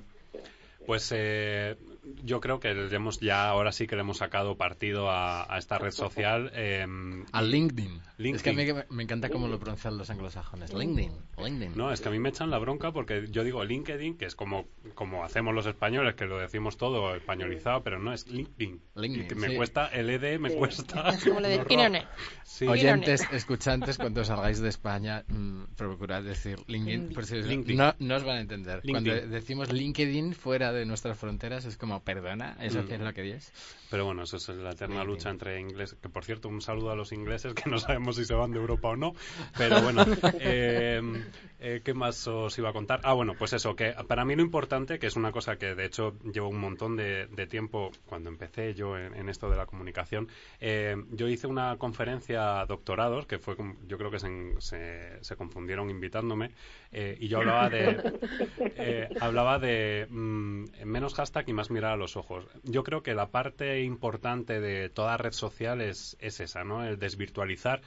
Pues 0.87 1.11
eh, 1.15 1.77
yo 2.25 2.41
creo 2.41 2.59
que 2.59 2.75
le 2.75 2.95
hemos 2.95 3.21
ya 3.21 3.49
ahora 3.49 3.71
sí 3.73 3.87
que 3.87 3.95
le 3.95 4.01
hemos 4.01 4.19
sacado 4.19 4.57
partido 4.57 5.11
a, 5.11 5.53
a 5.53 5.59
esta 5.59 5.79
red 5.79 5.93
social. 5.93 6.51
eh, 6.55 6.85
Al 7.33 7.51
LinkedIn. 7.51 8.01
LinkedIn. 8.19 8.35
Es 8.37 8.43
que 8.43 8.51
a 8.51 8.53
mí 8.53 8.85
me, 8.91 9.03
encanta 9.05 9.29
cómo 9.31 9.47
lo 9.49 9.59
pronuncian 9.59 9.97
los 9.97 10.11
anglosajones. 10.11 10.73
LinkedIn. 10.75 11.13
LinkedIn. 11.39 11.77
No, 11.77 11.93
es 11.93 12.01
que 12.01 12.09
a 12.09 12.11
mí 12.13 12.19
me 12.19 12.29
echan 12.31 12.51
la 12.51 12.59
bronca 12.59 12.93
porque 12.93 13.27
yo 13.31 13.45
digo 13.45 13.65
LinkedIn, 13.65 14.17
que 14.17 14.27
es 14.27 14.35
como, 14.35 14.67
como 14.95 15.25
hacemos 15.25 15.55
los 15.55 15.67
españoles, 15.67 16.15
que 16.15 16.27
lo 16.27 16.39
decimos 16.39 16.77
todo 16.77 17.15
españolizado, 17.15 17.83
pero 17.83 17.99
no 18.01 18.13
es 18.13 18.27
LinkedIn. 18.29 18.81
LinkedIn, 18.97 19.25
Y 19.25 19.29
que 19.29 19.35
me 19.37 19.49
sí. 19.51 19.57
cuesta, 19.57 19.87
el 19.89 20.11
ED 20.11 20.39
me 20.39 20.51
Sí. 20.51 20.57
cuesta. 20.57 21.09
Es 21.15 21.25
como 21.25 21.41
lo 21.41 21.49
de. 21.49 22.05
Sí. 22.45 22.67
Oyentes, 22.67 23.23
escuchantes, 23.33 23.97
cuando 23.99 24.25
salgáis 24.25 24.61
de 24.61 24.69
España, 24.69 25.25
mm, 25.29 25.75
procurad 25.77 26.23
decir 26.23 26.59
LinkedIn, 26.67 27.13
por 27.15 27.25
si 27.27 27.37
os- 27.39 27.47
LinkedIn. 27.47 27.77
No, 27.79 27.95
no 27.99 28.17
os 28.17 28.25
van 28.25 28.37
a 28.37 28.41
entender. 28.41 28.81
LinkedIn. 28.85 29.13
Cuando 29.15 29.35
decimos 29.35 29.73
LinkedIn 29.73 30.35
fuera 30.35 30.72
de 30.73 30.87
nuestras 30.87 31.19
fronteras, 31.19 31.65
es 31.65 31.77
como, 31.77 32.03
perdona, 32.03 32.57
¿eso 32.61 32.83
Mm. 32.83 32.93
es 32.93 33.01
lo 33.01 33.13
que 33.15 33.23
dices? 33.23 33.53
Pero 33.91 34.05
bueno, 34.05 34.23
eso 34.23 34.37
es 34.37 34.49
la 34.49 34.71
eterna 34.73 35.05
lucha 35.05 35.31
entre 35.31 35.61
ingleses. 35.61 35.99
Que 36.01 36.09
por 36.09 36.25
cierto, 36.25 36.49
un 36.49 36.61
saludo 36.63 36.91
a 36.91 36.97
los 36.97 37.13
ingleses 37.13 37.55
que 37.55 37.69
no 37.71 37.79
sabemos 37.79 38.17
si 38.17 38.25
se 38.25 38.35
van 38.35 38.51
de 38.53 38.59
Europa 38.59 38.89
o 38.89 38.97
no. 38.97 39.15
Pero 39.57 39.81
bueno, 39.83 40.05
eh, 40.41 41.01
eh, 41.63 41.81
¿qué 41.85 41.95
más 41.95 42.27
os 42.27 42.59
iba 42.59 42.71
a 42.71 42.73
contar? 42.73 43.01
Ah, 43.05 43.13
bueno, 43.13 43.35
pues 43.39 43.53
eso, 43.53 43.77
que 43.77 43.95
para 44.09 44.25
mí 44.25 44.35
lo 44.35 44.43
importante, 44.43 44.99
que 44.99 45.07
es 45.07 45.17
una 45.17 45.31
cosa 45.31 45.57
que 45.57 45.75
de 45.75 45.85
hecho 45.85 46.15
llevo 46.33 46.49
un 46.49 46.59
montón 46.59 46.97
de, 46.97 47.27
de 47.29 47.47
tiempo 47.47 47.91
cuando 48.07 48.29
empecé 48.29 48.75
yo 48.75 48.99
en, 48.99 49.15
en 49.15 49.29
esto 49.29 49.49
de 49.49 49.57
la 49.57 49.67
comunicación, 49.67 50.29
eh, 50.61 50.97
yo 51.11 51.29
hice 51.29 51.47
una 51.47 51.77
conferencia 51.79 52.61
a 52.61 52.67
doctorados, 52.67 53.27
que 53.27 53.39
fue, 53.39 53.57
yo 53.87 53.97
creo 53.97 54.11
que 54.11 54.19
se, 54.19 54.29
se, 54.59 55.23
se 55.23 55.37
confundieron 55.37 55.89
invitándome, 55.89 56.51
eh, 56.91 57.17
y 57.21 57.29
yo 57.29 57.39
hablaba 57.39 57.71
de, 57.71 59.17
hablaba 59.21 59.59
de 59.59 60.07
mm, 60.11 60.65
menos 60.85 61.15
hashtag 61.15 61.49
y 61.49 61.53
más 61.53 61.71
mirar 61.71 61.93
a 61.93 61.97
los 61.97 62.17
ojos. 62.17 62.45
Yo 62.65 62.83
creo 62.83 63.03
que 63.03 63.15
la 63.15 63.31
parte 63.31 63.83
importante 63.83 64.61
de 64.61 64.89
toda 64.89 65.17
red 65.17 65.33
social 65.33 65.81
es, 65.81 66.17
es 66.21 66.41
esa, 66.41 66.65
¿no? 66.65 66.85
El 66.85 66.99
desvirtualizar. 66.99 67.83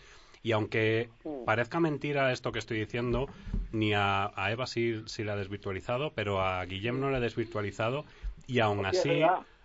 Y 0.45 0.51
aunque 0.51 1.09
parezca 1.43 1.79
mentira 1.79 2.31
esto 2.31 2.51
que 2.51 2.59
estoy 2.59 2.77
diciendo, 2.77 3.25
ni 3.71 3.95
a, 3.95 4.31
a 4.35 4.51
Eva 4.51 4.67
sí, 4.67 5.01
sí 5.07 5.23
la 5.23 5.33
he 5.33 5.37
desvirtualizado, 5.37 6.11
pero 6.13 6.39
a 6.39 6.63
Guillem 6.65 6.99
no 6.99 7.09
la 7.09 7.17
he 7.17 7.21
desvirtualizado. 7.21 8.05
Y 8.45 8.59
aún 8.59 8.85
así... 8.85 9.23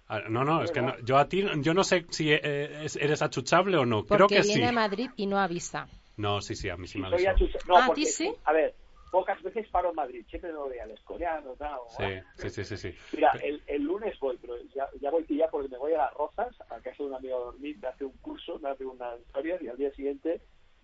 a- 0.09 0.21
No, 0.31 0.43
no, 0.43 0.63
es 0.63 0.73
que 0.73 0.81
no- 0.81 0.99
yo 1.01 1.19
a 1.19 1.29
ti, 1.29 1.45
yo 1.59 1.75
no 1.75 1.85
sé 1.85 2.07
si 2.09 2.33
eh, 2.33 2.83
es- 2.83 2.97
eres 2.97 3.21
achuchable 3.21 3.77
o 3.77 3.85
no. 3.85 4.07
Creo 4.07 4.27
que 4.27 4.41
viene 4.41 4.55
sí. 4.55 4.63
a 4.63 4.73
Madrid 4.73 5.11
y 5.17 5.27
no 5.27 5.39
avisa. 5.39 5.87
No, 6.17 6.41
sí, 6.41 6.57
sí, 6.57 6.71
a 6.71 6.79
mí 6.79 6.87
sí 6.87 6.95
Sí, 6.95 7.01
me 7.03 7.11
No, 7.11 7.77
Ah, 7.77 7.87
¿a 7.91 7.93
ti 7.93 8.07
sí? 8.07 8.33
A 8.45 8.53
ver, 8.55 8.75
pocas 9.11 9.43
veces 9.43 9.69
paro 9.69 9.91
en 9.91 9.97
Madrid, 9.97 10.25
siempre 10.31 10.51
lo 10.51 10.67
de 10.71 10.81
al 10.81 10.93
escoriano, 10.93 11.53
tal. 11.59 11.79
Sí, 11.91 12.05
sí, 12.37 12.49
sí, 12.49 12.65
sí, 12.65 12.77
sí. 12.79 12.99
Mira, 13.13 13.33
el, 13.43 13.63
el 13.67 13.83
lunes 13.83 14.19
voy, 14.19 14.39
pero 14.41 14.55
ya, 14.75 14.89
ya 14.99 15.11
voy 15.11 15.27
ya 15.29 15.49
porque 15.51 15.69
me 15.69 15.77
voy 15.77 15.93
a 15.93 15.99
las 15.99 16.15
Rozas, 16.15 16.59
a 16.71 16.81
casa 16.81 16.97
de 17.03 17.05
un 17.11 17.15
amigo 17.17 17.37
a 17.37 17.45
dormir, 17.53 17.77
me 17.83 17.89
hace 17.89 18.07
un 18.07 18.17
curso, 18.23 18.59
me 18.61 18.71
hace 18.71 18.87
unas 18.87 19.21
historias 19.21 19.61
y 19.61 19.69
al 19.69 19.77
día 19.77 19.93
siguiente 19.93 20.41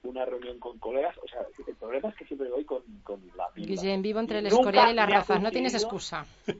una 0.09 0.25
reunión 0.25 0.59
con 0.59 0.79
colegas. 0.79 1.17
O 1.19 1.29
sea, 1.29 1.41
el 1.67 1.75
problema 1.77 2.09
es 2.09 2.17
que 2.17 2.25
siempre 2.27 2.49
voy 2.51 2.65
con, 2.65 2.83
con 3.03 3.21
la. 3.37 3.47
Guillem, 3.55 4.03
vivo 4.03 4.21
entre 4.21 4.39
el 4.41 4.47
Escorial 4.47 4.91
y 4.93 4.95
las 4.95 5.11
Rozas. 5.13 5.43
No 5.43 5.51
tienes 5.51 5.75
excusa. 5.75 6.27
¿Tú 6.47 6.53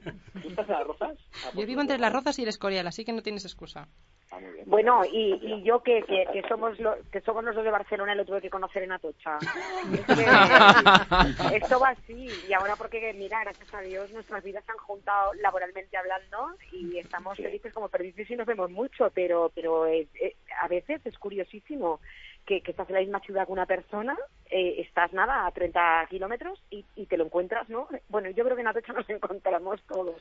estás 0.49 0.67
en 0.67 0.73
las 0.75 0.87
Rozas? 0.87 1.17
Ah, 1.45 1.51
Yo 1.55 1.65
vivo 1.65 1.81
entre 1.81 1.97
las 1.99 2.11
Rozas 2.13 2.37
y 2.39 2.43
el 2.43 2.49
Escorial, 2.49 2.87
así 2.87 3.03
que 3.05 3.13
no 3.13 3.21
tienes 3.21 3.45
excusa. 3.45 3.87
Ah, 4.29 4.39
muy 4.41 4.51
bien. 4.51 4.65
Bueno, 4.69 5.03
y, 5.05 5.35
y 5.41 5.63
yo 5.63 5.81
que, 5.81 6.03
que, 6.03 6.25
que 6.33 6.41
somos 6.49 6.77
lo- 6.79 6.97
que 7.11 7.21
somos 7.21 7.45
los 7.45 7.55
dos 7.55 7.63
de 7.63 7.71
Barcelona 7.71 8.13
y 8.13 8.17
lo 8.17 8.25
tuve 8.25 8.41
que 8.41 8.49
conocer 8.49 8.83
en 8.83 8.91
Atocha. 8.91 9.37
Es 9.93 11.49
que 11.49 11.55
esto 11.57 11.79
va 11.79 11.89
así. 11.89 12.27
Y 12.47 12.53
ahora 12.53 12.75
porque, 12.75 13.13
mira, 13.13 13.39
gracias 13.43 13.73
a 13.73 13.79
Dios, 13.81 14.11
nuestras 14.11 14.43
vidas 14.43 14.65
se 14.65 14.71
han 14.73 14.77
juntado 14.79 15.33
laboralmente 15.35 15.95
hablando 15.97 16.49
y 16.73 16.97
estamos 16.97 17.37
felices 17.37 17.73
como 17.73 17.87
perdices 17.89 18.29
y 18.29 18.35
nos 18.35 18.45
vemos 18.47 18.69
mucho, 18.69 19.09
pero 19.13 19.49
pero 19.55 19.85
es- 19.85 20.07
eh, 20.21 20.35
a 20.61 20.67
veces 20.67 20.99
es 21.05 21.17
curiosísimo 21.17 22.01
que, 22.47 22.61
que 22.61 22.71
estás 22.71 22.89
en 22.89 22.95
la 22.95 23.01
misma 23.01 23.19
ciudad 23.19 23.45
que 23.45 23.51
una 23.51 23.65
persona, 23.65 24.17
eh, 24.49 24.75
estás 24.79 25.11
nada 25.11 25.45
a 25.45 25.51
30 25.51 26.07
kilómetros 26.09 26.63
y, 26.69 26.83
te 27.05 27.17
lo 27.17 27.25
encuentras, 27.25 27.67
¿no? 27.69 27.87
Bueno, 28.07 28.29
yo 28.29 28.43
creo 28.45 28.55
que 28.55 28.61
en 28.61 28.67
Atocha 28.67 28.93
nos 28.93 29.09
encontramos 29.09 29.81
todos. 29.83 30.15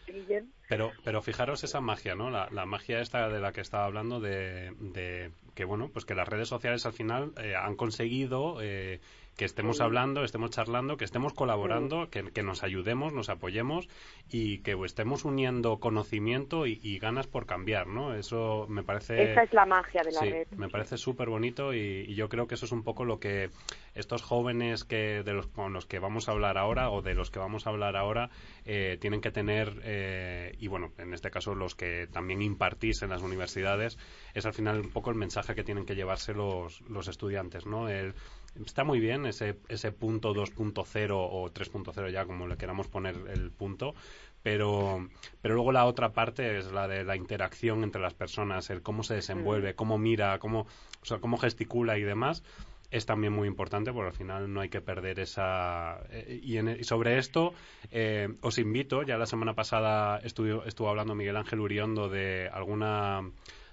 Pero, 0.69 0.91
pero 1.05 1.23
fijaros 1.23 1.63
esa 1.63 1.81
magia, 1.81 2.17
¿no? 2.17 2.29
La, 2.29 2.49
la 2.51 2.67
magia 2.67 3.01
esta 3.01 3.29
de 3.29 3.41
la 3.41 3.53
que 3.53 3.61
estaba 3.61 3.85
hablando 3.85 4.21
de, 4.21 4.73
de 4.81 5.31
que, 5.55 5.65
bueno, 5.65 5.89
pues 5.93 6.05
que 6.05 6.15
las 6.15 6.29
redes 6.29 6.49
sociales 6.49 6.85
al 6.85 6.93
final 6.93 7.33
eh, 7.41 7.55
han 7.55 7.77
conseguido 7.77 8.61
eh, 8.61 9.01
que 9.37 9.45
estemos 9.45 9.81
hablando, 9.81 10.25
estemos 10.25 10.51
charlando, 10.51 10.97
que 10.97 11.05
estemos 11.05 11.35
colaborando, 11.35 12.09
que, 12.09 12.25
que 12.33 12.43
nos 12.43 12.63
ayudemos, 12.63 13.13
nos 13.13 13.29
apoyemos 13.29 13.87
y 14.31 14.59
que 14.63 14.77
estemos 14.85 15.25
uniendo 15.27 15.79
conocimiento 15.79 16.67
y, 16.67 16.81
y 16.83 16.99
ganas 16.99 17.27
por 17.27 17.45
cambiar, 17.45 17.87
¿no? 17.87 18.15
Eso 18.15 18.67
me 18.69 18.83
parece... 18.83 19.33
Esa 19.33 19.43
es 19.43 19.53
la 19.53 19.67
magia 19.67 20.03
de 20.03 20.13
la 20.13 20.21
Sí, 20.21 20.31
red. 20.31 20.47
me 20.57 20.69
parece 20.71 20.97
súper 20.97 21.29
bonito 21.29 21.75
y, 21.75 22.07
y 22.09 22.15
yo 22.15 22.29
creo 22.31 22.47
que 22.47 22.55
eso 22.55 22.65
es 22.65 22.73
un 22.73 22.83
poco 22.83 23.05
lo 23.05 23.21
que 23.21 23.51
estos 23.95 24.23
jóvenes 24.23 24.85
que 24.85 25.23
de 25.23 25.33
los 25.33 25.47
con 25.49 25.73
los 25.73 25.87
que 25.87 25.99
vamos 25.99 26.29
a 26.29 26.33
hablar 26.33 26.57
ahora 26.59 26.91
o 26.91 27.03
de 27.03 27.15
los 27.15 27.31
que 27.31 27.39
vamos 27.39 27.67
a 27.67 27.71
hablar 27.71 27.97
ahora 27.97 28.31
eh, 28.65 28.97
tienen 29.01 29.21
que 29.21 29.31
tener 29.31 29.81
eh, 29.85 30.55
y 30.59 30.69
bueno 30.69 30.93
en 30.99 31.13
este 31.15 31.31
caso 31.31 31.55
los 31.55 31.75
que 31.75 32.07
también 32.13 32.43
impartís 32.43 33.03
en 33.03 33.11
las 33.11 33.23
universidades 33.23 33.99
es 34.35 34.45
al 34.47 34.53
final 34.55 34.81
un 34.81 34.91
poco 34.91 35.11
el 35.11 35.17
mensaje 35.17 35.55
que 35.55 35.63
tienen 35.65 35.85
que 35.87 35.95
llevarse 35.95 36.33
los, 36.35 36.81
los 36.83 37.09
estudiantes, 37.09 37.67
¿no? 37.67 37.89
El, 37.89 38.15
está 38.65 38.85
muy 38.85 39.01
bien 39.01 39.27
ese 39.27 39.57
ese 39.69 39.93
punto 39.93 40.33
2.0 40.35 41.11
o 41.13 41.51
3.0 41.53 42.11
ya 42.11 42.25
como 42.25 42.47
le 42.47 42.57
queramos 42.57 42.89
poner 42.89 43.17
el 43.33 43.51
punto 43.51 43.95
pero 44.43 45.09
pero 45.43 45.55
luego 45.55 45.73
la 45.73 45.85
otra 45.87 46.13
parte 46.13 46.59
es 46.59 46.71
la 46.73 46.87
de 46.89 47.05
la 47.05 47.17
interacción 47.17 47.83
entre 47.85 48.01
las 48.01 48.15
personas 48.15 48.71
el 48.71 48.83
cómo 48.83 49.03
se 49.03 49.15
desenvuelve 49.15 49.75
cómo 49.75 49.99
mira 49.99 50.39
cómo 50.39 50.67
o 51.03 51.05
sea 51.05 51.19
cómo 51.19 51.37
gesticula 51.39 51.99
y 51.99 52.03
demás 52.03 52.43
es 52.93 53.05
también 53.05 53.33
muy 53.33 53.49
importante 53.49 53.93
porque 53.93 54.09
al 54.11 54.15
final 54.15 54.53
no 54.53 54.61
hay 54.61 54.69
que 54.69 54.81
perder 54.81 55.19
esa 55.19 55.99
eh, 56.11 56.39
y, 56.41 56.57
en- 56.59 56.77
y 56.79 56.85
sobre 56.85 57.19
esto 57.19 57.53
eh, 57.91 58.29
os 58.43 58.59
invito 58.59 59.03
ya 59.03 59.19
la 59.19 59.27
semana 59.27 59.55
pasada 59.55 60.19
estuvo, 60.19 60.65
estuvo 60.65 60.89
hablando 60.89 61.17
Miguel 61.17 61.37
Ángel 61.37 61.59
Uriondo 61.59 62.09
de 62.09 62.49
alguna 62.53 63.29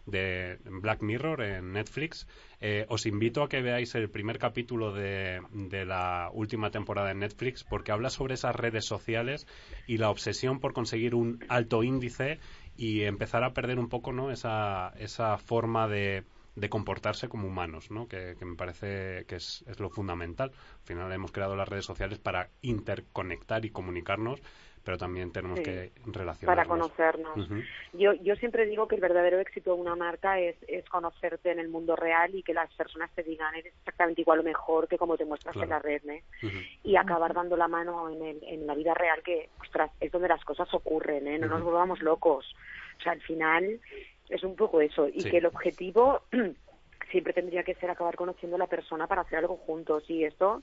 de 0.06 0.60
Black 0.66 1.02
Mirror 1.02 1.42
en 1.42 1.74
Netflix. 1.74 2.28
Eh, 2.60 2.86
os 2.90 3.06
invito 3.06 3.44
a 3.44 3.50
que 3.50 3.62
veáis 3.62 3.96
el 3.96 4.10
primer 4.10 4.38
capítulo 4.38 4.94
de, 4.94 5.42
de 5.52 5.86
la 5.86 6.30
última 6.34 6.72
temporada 6.72 7.12
en 7.12 7.20
Netflix 7.20 7.64
porque 7.64 7.92
habla 7.92 8.10
sobre 8.10 8.36
esas 8.36 8.56
redes 8.56 8.86
sociales 8.86 9.48
y 9.88 9.98
la 9.98 10.10
obsesión 10.10 10.60
por 10.60 10.74
conseguir 10.74 11.16
un 11.16 11.44
alto 11.50 11.84
índice 11.84 12.40
y 12.76 13.02
empezar 13.04 13.44
a 13.44 13.54
perder 13.54 13.80
un 13.80 13.90
poco 13.90 14.12
¿no? 14.14 14.32
esa, 14.32 14.94
esa 14.98 15.38
forma 15.38 15.88
de, 15.88 16.24
de 16.56 16.70
comportarse 16.70 17.28
como 17.28 17.48
humanos, 17.48 17.92
¿no? 17.92 18.08
que, 18.08 18.36
que 18.38 18.46
me 18.46 18.56
parece 18.56 19.26
que 19.26 19.36
es, 19.36 19.64
es 19.68 19.80
lo 19.80 19.90
fundamental. 19.90 20.52
Al 20.52 20.86
final 20.86 21.12
hemos 21.12 21.32
creado 21.32 21.56
las 21.56 21.68
redes 21.68 21.86
sociales 21.86 22.20
para 22.20 22.50
interconectar 22.62 23.66
y 23.66 23.70
comunicarnos, 23.70 24.42
pero 24.84 24.98
también 24.98 25.32
tenemos 25.32 25.60
Sí. 25.60 25.64
que 25.64 25.92
relacionarnos. 26.06 26.42
para 26.46 26.66
conocernos. 26.66 27.50
Yo, 27.94 28.14
yo 28.14 28.36
siempre 28.36 28.66
digo 28.66 28.88
que 28.88 28.96
el 28.96 29.02
verdadero 29.02 29.40
éxito 29.40 29.74
de 29.76 29.82
una 29.82 29.96
marca 29.96 30.40
es, 30.40 30.56
es 30.68 30.84
conocerte 30.90 31.52
en 31.52 31.60
el 31.60 31.70
mundo 31.70 31.96
real 31.96 32.36
y 32.36 32.44
que 32.44 32.54
las 32.54 32.72
personas 32.74 33.10
te 33.16 33.24
digan 33.24 33.56
eres 33.56 33.74
exactamente 33.80 34.22
igual 34.22 34.40
o 34.40 34.44
mejor 34.44 34.88
que 34.88 34.98
como 34.98 35.16
te 35.18 35.26
muestras 35.26 35.54
Claro. 35.54 35.64
en 35.66 35.70
la 35.70 35.80
red, 35.80 36.02
¿no? 36.04 36.14
Ujú. 36.48 36.58
Y 36.84 36.96
acabar 36.98 37.34
dando 37.34 37.56
la 37.56 37.68
mano 37.68 38.10
en, 38.10 38.22
el- 38.24 38.44
en 38.44 38.68
la 38.68 38.76
vida 38.76 38.94
real 38.94 39.22
que, 39.24 39.50
ostras, 39.62 39.92
es 40.02 40.12
donde 40.12 40.28
las 40.28 40.44
cosas 40.44 40.68
ocurren, 40.74 41.28
¿eh? 41.28 41.40
No 41.40 41.48
nos 41.48 41.64
volvamos 41.64 42.02
locos. 42.02 42.54
O 43.00 43.02
sea, 43.02 43.14
al 43.14 43.22
final 43.22 43.80
es 44.30 44.44
un 44.44 44.56
poco 44.56 44.82
eso. 44.82 45.08
Y 45.08 45.22
Sí. 45.22 45.32
que 45.32 45.38
el 45.38 45.46
objetivo 45.46 46.22
siempre 47.12 47.34
tendría 47.34 47.64
que 47.64 47.76
ser 47.76 47.90
acabar 47.90 48.16
conociendo 48.16 48.56
a 48.56 48.60
la 48.60 48.68
persona 48.68 49.08
para 49.08 49.22
hacer 49.22 49.40
algo 49.40 49.56
juntos. 49.58 50.04
Y 50.10 50.26
esto 50.26 50.62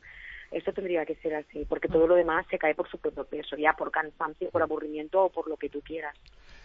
esto 0.51 0.73
tendría 0.73 1.07
que 1.07 1.15
ser 1.17 1.35
así, 1.35 1.65
porque 1.69 1.89
todo 1.89 2.07
lo 2.07 2.15
demás 2.15 2.47
se 2.51 2.59
cae 2.59 2.75
por 2.75 2.89
su 2.89 2.99
propio 2.99 3.25
peso, 3.25 3.57
ya 3.57 3.73
por 3.75 3.91
cansancio, 3.91 4.51
por 4.51 4.63
aburrimiento 4.63 5.25
o 5.25 5.31
por 5.31 5.49
lo 5.49 5.57
que 5.57 5.69
tú 5.69 5.81
quieras. 5.81 6.17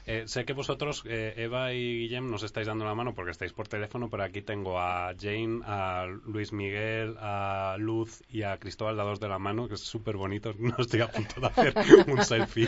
Eh, 0.07 0.23
sé 0.27 0.45
que 0.45 0.53
vosotros, 0.53 1.03
eh, 1.07 1.33
Eva 1.37 1.73
y 1.73 1.99
Guillem, 1.99 2.29
nos 2.29 2.43
estáis 2.43 2.67
dando 2.67 2.85
la 2.85 2.93
mano 2.93 3.15
porque 3.15 3.31
estáis 3.31 3.53
por 3.53 3.67
teléfono, 3.67 4.09
pero 4.09 4.23
aquí 4.23 4.41
tengo 4.41 4.79
a 4.79 5.13
Jane, 5.19 5.61
a 5.65 6.05
Luis 6.25 6.53
Miguel, 6.53 7.15
a 7.19 7.75
Luz 7.79 8.23
y 8.29 8.43
a 8.43 8.57
Cristóbal 8.57 8.97
dados 8.97 9.19
de 9.19 9.27
la 9.27 9.39
mano, 9.39 9.67
que 9.67 9.73
es 9.73 9.81
súper 9.81 10.17
bonito. 10.17 10.53
No 10.65 10.75
estoy 10.79 11.01
a 11.01 11.07
punto 11.07 11.39
de 11.39 11.47
hacer 11.47 11.73
un 12.07 12.23
selfie. 12.23 12.67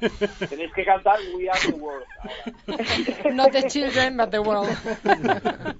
Tenéis 0.48 0.72
que 0.74 0.84
cantar 0.84 1.18
We 1.34 1.48
Are 1.48 1.60
the 1.60 1.72
World. 1.72 2.04
ahora. 2.68 3.34
Not 3.34 3.52
the 3.52 3.68
children, 3.68 4.16
but 4.16 4.30
the 4.30 4.38
world. 4.38 4.68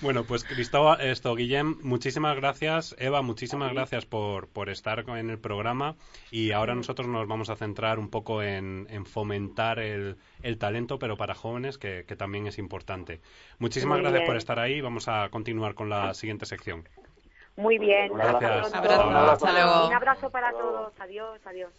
Bueno, 0.00 0.22
pues 0.24 0.44
Cristóbal, 0.44 1.00
esto, 1.00 1.34
Guillem, 1.34 1.76
muchísimas 1.82 2.36
gracias. 2.36 2.94
Eva, 2.98 3.20
muchísimas 3.20 3.72
gracias 3.72 4.06
por, 4.06 4.48
por 4.48 4.70
estar 4.70 5.04
en 5.08 5.30
el 5.30 5.38
programa. 5.38 5.96
Y 6.30 6.52
ahora 6.52 6.74
nosotros 6.74 7.08
nos 7.08 7.26
vamos 7.26 7.50
a 7.50 7.56
centrar 7.56 7.98
un 7.98 8.08
poco 8.08 8.42
en, 8.42 8.86
en 8.90 9.04
fomentar 9.06 9.80
el, 9.80 10.16
el 10.42 10.47
talento, 10.56 10.98
pero 10.98 11.16
para 11.18 11.34
jóvenes, 11.34 11.76
que, 11.76 12.04
que 12.06 12.16
también 12.16 12.46
es 12.46 12.58
importante. 12.58 13.20
Muchísimas 13.58 13.96
Muy 13.96 14.02
gracias 14.02 14.20
bien. 14.20 14.26
por 14.28 14.36
estar 14.36 14.58
ahí. 14.58 14.80
Vamos 14.80 15.08
a 15.08 15.28
continuar 15.30 15.74
con 15.74 15.90
la 15.90 16.14
siguiente 16.14 16.46
sección. 16.46 16.88
Muy 17.56 17.76
bien. 17.76 18.12
Gracias. 18.14 18.66
hasta 18.66 18.78
Abrazo. 18.78 19.02
pronto. 19.02 19.18
Hasta 19.18 19.52
luego. 19.52 19.88
Un 19.88 19.94
abrazo 19.94 20.30
para 20.30 20.52
todos. 20.52 20.92
Adiós, 21.00 21.40
adiós. 21.44 21.72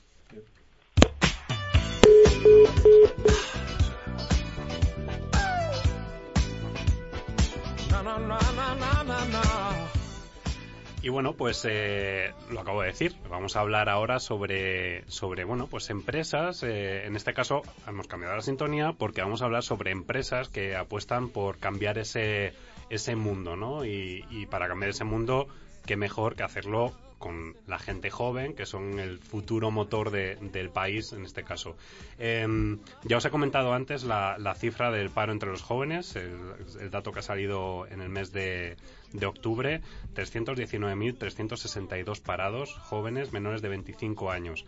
Y 11.02 11.08
bueno, 11.08 11.34
pues 11.34 11.66
eh, 11.70 12.34
lo 12.52 12.60
acabo 12.60 12.82
de 12.82 12.88
decir. 12.88 13.16
Vamos 13.30 13.56
a 13.56 13.62
hablar 13.62 13.88
ahora 13.88 14.20
sobre, 14.20 15.10
sobre 15.10 15.46
bueno, 15.46 15.68
pues 15.68 15.90
empresas. 15.90 16.62
eh, 16.64 17.06
en 17.06 17.16
este 17.16 17.34
caso 17.34 17.62
hemos 17.88 18.08
cambiado 18.08 18.36
la 18.36 18.42
sintonía 18.42 18.92
porque 18.92 19.22
vamos 19.22 19.42
a 19.42 19.46
hablar 19.46 19.64
sobre 19.64 19.92
empresas 19.92 20.50
que 20.50 20.76
apuestan 20.76 21.30
por 21.30 21.58
cambiar 21.58 21.98
ese, 21.98 22.54
ese 22.90 23.16
mundo, 23.16 23.56
¿no? 23.56 23.86
Y, 23.86 24.26
y 24.30 24.46
para 24.48 24.68
cambiar 24.68 24.90
ese 24.90 25.06
mundo, 25.06 25.48
qué 25.86 25.96
mejor 25.96 26.36
que 26.36 26.44
hacerlo 26.44 26.94
con 27.20 27.56
la 27.68 27.78
gente 27.78 28.10
joven, 28.10 28.56
que 28.56 28.66
son 28.66 29.00
el 29.00 29.20
futuro 29.20 29.70
motor 29.70 30.10
de- 30.10 30.38
del 30.38 30.72
país 30.72 31.14
en 31.14 31.26
este 31.26 31.44
caso. 31.44 31.78
Em, 32.18 32.80
ya 33.04 33.18
os 33.18 33.26
he 33.26 33.30
comentado 33.30 33.72
antes 33.74 34.04
la, 34.04 34.36
cifra 34.56 34.90
del 34.90 35.12
paro 35.12 35.32
entre 35.32 35.50
los 35.52 35.62
jóvenes, 35.62 36.16
el, 36.16 36.32
el 36.80 36.90
dato 36.90 37.12
que 37.12 37.20
ha 37.20 37.24
salido 37.24 37.86
en 37.88 38.02
el 38.02 38.10
mes 38.10 38.32
de, 38.32 38.78
de 39.14 39.26
octubre, 39.28 39.82
319.362 40.16 42.22
parados 42.22 42.74
jóvenes 42.74 43.32
menores 43.34 43.62
de 43.62 43.70
25 43.70 44.32
años. 44.32 44.66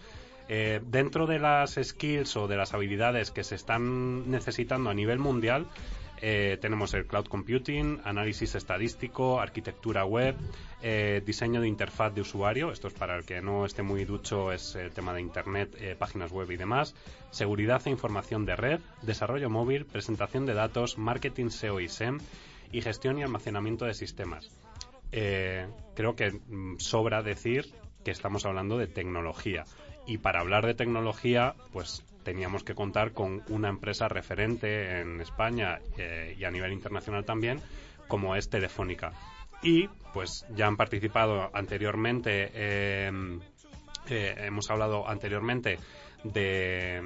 Eh, 0.49 0.81
dentro 0.85 1.27
de 1.27 1.39
las 1.39 1.79
skills 1.81 2.35
o 2.35 2.47
de 2.47 2.57
las 2.57 2.73
habilidades 2.73 3.31
que 3.31 3.43
se 3.43 3.55
están 3.55 4.29
necesitando 4.29 4.89
a 4.89 4.93
nivel 4.93 5.19
mundial, 5.19 5.67
eh, 6.21 6.57
tenemos 6.61 6.93
el 6.93 7.07
cloud 7.07 7.25
computing, 7.25 7.99
análisis 8.03 8.53
estadístico, 8.53 9.41
arquitectura 9.41 10.05
web, 10.05 10.35
eh, 10.83 11.21
diseño 11.25 11.61
de 11.61 11.67
interfaz 11.67 12.13
de 12.13 12.21
usuario, 12.21 12.71
esto 12.71 12.87
es 12.87 12.93
para 12.93 13.17
el 13.17 13.25
que 13.25 13.41
no 13.41 13.65
esté 13.65 13.81
muy 13.81 14.05
ducho, 14.05 14.51
es 14.51 14.75
el 14.75 14.91
tema 14.91 15.13
de 15.13 15.21
Internet, 15.21 15.75
eh, 15.79 15.95
páginas 15.97 16.31
web 16.31 16.51
y 16.51 16.57
demás, 16.57 16.95
seguridad 17.31 17.81
e 17.85 17.89
información 17.89 18.45
de 18.45 18.55
red, 18.55 18.79
desarrollo 19.01 19.49
móvil, 19.49 19.85
presentación 19.85 20.45
de 20.45 20.53
datos, 20.53 20.99
marketing 20.99 21.49
SEO 21.49 21.79
y 21.79 21.89
SEM 21.89 22.19
y 22.71 22.81
gestión 22.81 23.17
y 23.17 23.23
almacenamiento 23.23 23.85
de 23.85 23.95
sistemas. 23.95 24.51
Creo 25.11 26.15
que 26.15 26.31
mm, 26.31 26.77
sobra 26.77 27.21
decir 27.21 27.73
que 28.05 28.11
estamos 28.11 28.45
hablando 28.45 28.77
de 28.77 28.87
tecnología. 28.87 29.65
Y 30.07 30.19
para 30.19 30.39
hablar 30.39 30.65
de 30.65 30.73
tecnología, 30.73 31.55
pues 31.73 32.03
teníamos 32.23 32.63
que 32.63 32.75
contar 32.75 33.11
con 33.11 33.43
una 33.49 33.69
empresa 33.69 34.07
referente 34.07 34.99
en 34.99 35.21
España 35.21 35.79
eh, 35.97 36.35
y 36.37 36.43
a 36.43 36.51
nivel 36.51 36.73
internacional 36.73 37.25
también, 37.25 37.61
como 38.07 38.35
es 38.35 38.49
Telefónica. 38.49 39.13
Y 39.63 39.87
pues 40.13 40.45
ya 40.55 40.67
han 40.67 40.77
participado 40.77 41.49
anteriormente, 41.53 42.51
eh, 42.53 43.39
eh, 44.09 44.35
hemos 44.37 44.69
hablado 44.71 45.07
anteriormente 45.07 45.77
de 46.23 47.01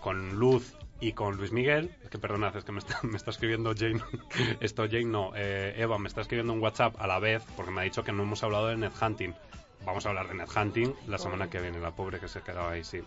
con 0.00 0.38
Luz 0.38 0.74
y 1.00 1.12
con 1.12 1.36
Luis 1.36 1.52
Miguel, 1.52 1.94
es 2.02 2.10
que 2.10 2.18
perdonad, 2.18 2.56
es 2.56 2.64
que 2.64 2.72
me 2.72 2.78
está, 2.78 2.98
me 3.02 3.16
está 3.16 3.30
escribiendo 3.30 3.74
Jane, 3.76 4.00
esto 4.60 4.84
Jane 4.88 5.04
no, 5.04 5.32
eh, 5.36 5.74
Eva 5.76 5.98
me 5.98 6.08
está 6.08 6.22
escribiendo 6.22 6.52
un 6.52 6.60
WhatsApp 6.60 6.96
a 6.98 7.06
la 7.06 7.18
vez 7.18 7.44
porque 7.56 7.70
me 7.70 7.82
ha 7.82 7.84
dicho 7.84 8.02
que 8.02 8.12
no 8.12 8.22
hemos 8.22 8.42
hablado 8.42 8.68
de 8.68 8.76
NetHunting. 8.76 9.34
Vamos 9.84 10.04
a 10.04 10.10
hablar 10.10 10.28
de 10.28 10.34
NetHunting 10.34 10.94
la 11.06 11.18
semana 11.18 11.48
que 11.48 11.60
viene, 11.60 11.80
la 11.80 11.92
pobre 11.92 12.20
que 12.20 12.28
se 12.28 12.42
quedaba 12.42 12.72
ahí, 12.72 12.84
sí, 12.84 13.00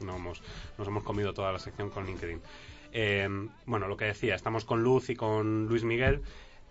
no 0.00 0.16
hemos, 0.16 0.42
nos 0.76 0.88
hemos 0.88 1.02
comido 1.02 1.32
toda 1.32 1.52
la 1.52 1.58
sección 1.58 1.90
con 1.90 2.06
LinkedIn. 2.06 2.40
Eh, 2.92 3.28
bueno, 3.66 3.88
lo 3.88 3.96
que 3.96 4.06
decía, 4.06 4.34
estamos 4.34 4.64
con 4.64 4.82
Luz 4.82 5.10
y 5.10 5.16
con 5.16 5.66
Luis 5.66 5.84
Miguel 5.84 6.22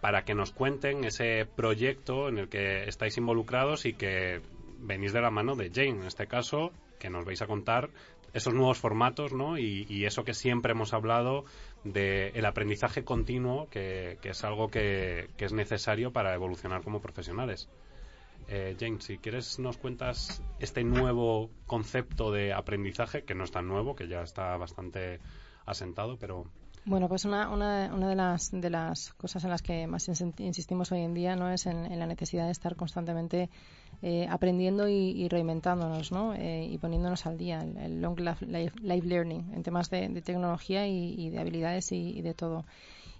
para 0.01 0.23
que 0.23 0.35
nos 0.35 0.51
cuenten 0.51 1.03
ese 1.03 1.45
proyecto 1.45 2.29
en 2.29 2.37
el 2.37 2.49
que 2.49 2.83
estáis 2.83 3.17
involucrados 3.17 3.85
y 3.85 3.93
que 3.93 4.41
venís 4.79 5.13
de 5.13 5.21
la 5.21 5.31
mano 5.31 5.55
de 5.55 5.71
Jane, 5.73 6.01
en 6.01 6.03
este 6.03 6.27
caso, 6.27 6.71
que 6.99 7.09
nos 7.09 7.25
vais 7.25 7.41
a 7.41 7.47
contar 7.47 7.89
esos 8.33 8.53
nuevos 8.53 8.77
formatos, 8.77 9.33
¿no? 9.33 9.57
Y, 9.57 9.85
y 9.89 10.05
eso 10.05 10.23
que 10.23 10.33
siempre 10.33 10.73
hemos 10.73 10.93
hablado 10.93 11.45
de 11.85 12.29
el 12.35 12.45
aprendizaje 12.45 13.03
continuo, 13.03 13.67
que, 13.69 14.17
que 14.21 14.29
es 14.29 14.43
algo 14.43 14.69
que, 14.69 15.29
que 15.37 15.45
es 15.45 15.53
necesario 15.53 16.11
para 16.11 16.33
evolucionar 16.35 16.83
como 16.83 17.01
profesionales. 17.01 17.69
Eh, 18.47 18.75
Jane, 18.79 19.01
si 19.01 19.17
quieres 19.17 19.57
nos 19.59 19.77
cuentas 19.77 20.41
este 20.59 20.83
nuevo 20.83 21.49
concepto 21.65 22.31
de 22.31 22.53
aprendizaje, 22.53 23.23
que 23.23 23.33
no 23.35 23.43
es 23.43 23.51
tan 23.51 23.67
nuevo, 23.67 23.95
que 23.95 24.07
ya 24.07 24.21
está 24.21 24.55
bastante 24.57 25.19
asentado, 25.65 26.17
pero 26.19 26.45
Bueno, 26.85 27.09
pues 27.09 27.25
una, 27.25 27.49
una, 27.49 27.91
una 27.91 28.07
de, 28.07 28.15
las, 28.15 28.51
de 28.51 28.69
las 28.69 29.13
cosas 29.13 29.43
en 29.43 29.49
las 29.49 29.63
que 29.63 29.87
más 29.87 30.07
insistimos 30.37 30.91
hoy 30.91 31.01
en 31.01 31.15
día 31.15 31.35
no 31.35 31.49
es 31.49 31.65
en, 31.65 31.97
la 31.97 32.05
necesidad 32.05 32.45
de 32.45 32.51
estar 32.51 32.75
constantemente 32.75 33.49
eh, 34.03 34.27
aprendiendo 34.29 34.87
y, 34.87 34.93
y 34.93 35.27
reinventándonos 35.27 36.11
¿no? 36.11 36.35
Eh, 36.35 36.67
y 36.69 36.77
poniéndonos 36.77 37.25
al 37.25 37.39
día, 37.39 37.61
el, 37.63 37.99
long 37.99 38.19
life, 38.19 38.45
life- 38.45 39.07
learning 39.07 39.53
en 39.55 39.63
temas 39.63 39.89
de, 39.89 40.21
tecnología 40.21 40.87
y, 40.87 41.31
de 41.31 41.39
habilidades 41.39 41.91
y 41.91 42.21
de 42.21 42.35
todo. 42.35 42.65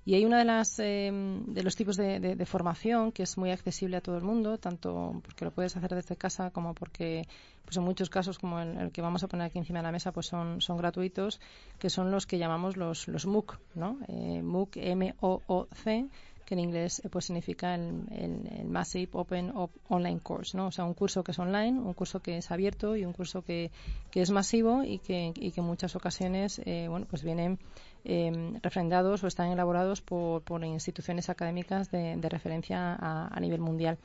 Y 0.08 0.14
hay 0.14 0.24
una 0.24 0.38
de 0.38 0.45
las 0.45 0.78
eh, 0.80 1.12
de 1.47 1.64
los 1.64 1.76
tipos 1.76 1.97
de, 1.97 2.20
de- 2.20 2.45
formación 2.45 3.12
que 3.12 3.24
es 3.24 3.38
muy 3.39 3.49
accesible 3.49 3.97
a 3.97 4.01
todo 4.01 4.18
el 4.18 4.24
mundo, 4.24 4.60
tanto 4.60 5.20
porque 5.24 5.45
lo 5.45 5.51
puedes 5.51 5.76
hacer 5.76 5.95
desde 5.95 6.16
casa 6.16 6.51
como 6.51 6.76
porque, 6.76 7.28
pues 7.66 7.76
en 7.78 7.84
muchos 7.84 8.12
casos, 8.12 8.38
como 8.38 8.60
el, 8.60 8.78
el 8.78 8.91
que 8.91 9.01
vamos 9.01 9.24
a 9.24 9.28
poner 9.28 9.47
aquí 9.47 9.58
encima 9.58 9.80
de 9.80 9.84
la 9.84 9.91
mesa, 9.91 10.12
pues 10.12 10.28
son, 10.28 10.62
son 10.62 10.78
gratuitos, 10.78 11.39
que 11.80 11.89
son 11.89 12.12
los 12.12 12.28
que 12.28 12.38
llamamos 12.38 12.78
los, 12.78 13.08
los 13.08 13.26
MOOC, 13.26 13.58
¿no? 13.74 13.97
Eh, 14.08 14.43
MOOC, 14.43 14.78
M-O-O-C, 14.78 16.06
que 16.45 16.53
en 16.53 16.60
inglés 16.60 17.01
eh, 17.03 17.10
pues 17.10 17.26
significa 17.26 17.74
el, 17.74 18.03
el- 18.12 18.47
el 18.60 18.68
Massive 18.68 19.10
Open 19.14 19.49
Op- 19.56 19.72
Online 19.89 20.20
Course, 20.20 20.56
¿no? 20.56 20.68
O 20.68 20.72
sea, 20.72 20.86
un 20.86 20.93
curso 20.93 21.24
que 21.24 21.32
es 21.32 21.39
online, 21.39 21.80
un 21.80 21.93
curso 21.95 22.20
que 22.20 22.38
es 22.38 22.51
abierto 22.51 22.95
y 22.95 23.06
un 23.06 23.14
curso 23.14 23.41
que, 23.41 23.72
que 24.12 24.22
es 24.22 24.30
masivo 24.30 24.84
y 24.84 24.99
que, 24.99 25.34
y 25.36 25.51
que 25.51 25.62
en 25.62 25.66
muchas 25.66 25.95
ocasiones, 25.95 26.62
eh, 26.66 26.86
bueno, 26.89 27.08
pues 27.10 27.24
vienen 27.24 27.58
eh, 28.06 28.32
refrendados 28.62 29.24
o 29.24 29.28
están 29.28 29.51
elaborados 29.51 30.01
por, 30.01 30.41
por 30.43 30.64
instituciones 30.64 31.30
académicas 31.30 31.89
de, 31.91 32.16
de 32.16 32.30
referencia 32.30 32.93
a, 32.93 33.28
a 33.36 33.39
nivel 33.39 33.60
mundial. 33.60 33.97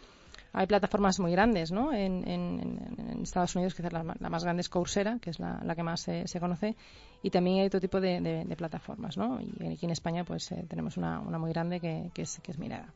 Hay 0.53 0.67
plataformas 0.67 1.21
muy 1.21 1.31
grandes, 1.31 1.71
¿no? 1.71 1.93
En, 1.93 2.27
en- 2.29 2.61
en- 2.99 3.23
Estados 3.23 3.55
Unidos, 3.55 3.75
quizás 3.75 3.93
la, 3.93 4.03
la 4.19 4.31
más 4.31 4.43
grande 4.43 4.63
es 4.63 4.69
Coursera, 4.69 5.19
que 5.21 5.31
es 5.31 5.39
la, 5.39 5.61
la 5.63 5.75
que 5.77 5.83
más 5.83 6.01
se, 6.01 6.27
se 6.27 6.41
conoce, 6.41 6.75
y 7.23 7.29
también 7.31 7.61
hay 7.61 7.67
otro 7.67 7.81
tipo 7.81 8.01
de, 8.01 8.21
de- 8.21 8.45
de 8.47 8.57
plataformas, 8.57 9.17
¿no? 9.19 9.39
Y 9.41 9.67
aquí 9.73 9.85
en 9.85 9.91
España, 9.93 10.25
pues 10.25 10.51
eh, 10.53 10.65
tenemos 10.69 10.97
una, 10.97 11.21
una 11.21 11.39
muy 11.39 11.51
grande 11.53 11.79
que, 11.79 12.11
que 12.15 12.23
es, 12.23 12.41
que 12.43 12.51
es 12.53 12.59
Mirada. 12.59 12.89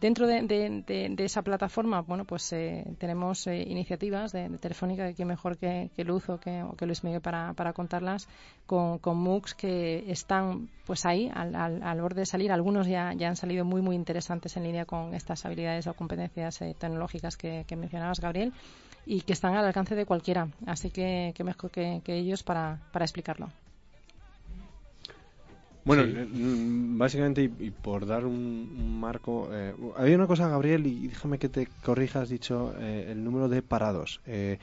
Dentro 0.00 0.28
de, 0.28 0.42
de- 0.42 0.84
de- 0.86 1.08
de 1.10 1.24
esa 1.24 1.42
plataforma, 1.42 2.02
bueno, 2.02 2.24
pues 2.24 2.52
eh, 2.52 2.84
tenemos 2.98 3.44
eh, 3.48 3.62
iniciativas 3.68 4.30
de, 4.30 4.48
de 4.48 4.58
Telefónica, 4.58 5.08
que 5.08 5.14
quién 5.14 5.26
mejor 5.26 5.56
que, 5.58 5.90
Luz 6.04 6.28
o 6.28 6.38
que, 6.38 6.62
Luis 6.86 7.02
Miguel 7.02 7.20
para, 7.20 7.52
para 7.54 7.72
contarlas, 7.72 8.28
con, 8.66 8.98
con 9.00 9.16
MOOCs 9.18 9.54
que 9.54 10.08
están 10.08 10.68
pues 10.86 11.04
ahí, 11.04 11.28
al, 11.34 11.52
al, 11.56 11.82
al 11.82 12.00
borde 12.00 12.20
de 12.20 12.26
salir. 12.26 12.52
Algunos 12.52 12.86
ya, 12.86 13.12
ya 13.14 13.28
han 13.28 13.34
salido 13.34 13.64
muy, 13.64 13.82
muy 13.82 13.96
interesantes 13.96 14.56
en 14.56 14.62
línea 14.62 14.84
con 14.84 15.14
estas 15.14 15.44
habilidades 15.44 15.88
o 15.88 15.94
competencias 15.94 16.62
eh, 16.62 16.76
tecnológicas 16.78 17.36
que, 17.36 17.64
que 17.66 17.74
mencionabas, 17.74 18.20
Gabriel, 18.20 18.52
y 19.04 19.22
que 19.22 19.32
están 19.32 19.56
al 19.56 19.66
alcance 19.66 19.96
de 19.96 20.06
cualquiera. 20.06 20.46
Así 20.66 20.90
que, 20.90 21.32
que 21.34 21.42
mejor 21.42 21.72
que, 21.72 22.02
que 22.04 22.14
ellos 22.14 22.44
para, 22.44 22.78
para 22.92 23.04
explicarlo. 23.04 23.48
Bueno, 25.88 26.02
Sí. 26.04 26.12
mm, 26.12 26.98
básicamente, 26.98 27.42
y, 27.42 27.66
y 27.66 27.70
por 27.70 28.06
dar 28.06 28.24
un, 28.26 28.34
un 28.78 29.00
marco, 29.00 29.48
eh, 29.52 29.74
había 29.96 30.16
una 30.16 30.26
cosa, 30.26 30.48
Gabriel, 30.48 30.86
y 30.86 31.08
déjame 31.08 31.38
que 31.38 31.48
te 31.48 31.66
corrija, 31.82 32.20
has 32.22 32.28
dicho 32.28 32.74
eh, 32.78 33.08
el 33.10 33.24
número 33.24 33.48
de 33.48 33.62
parados. 33.62 34.20
Eh, 34.26 34.58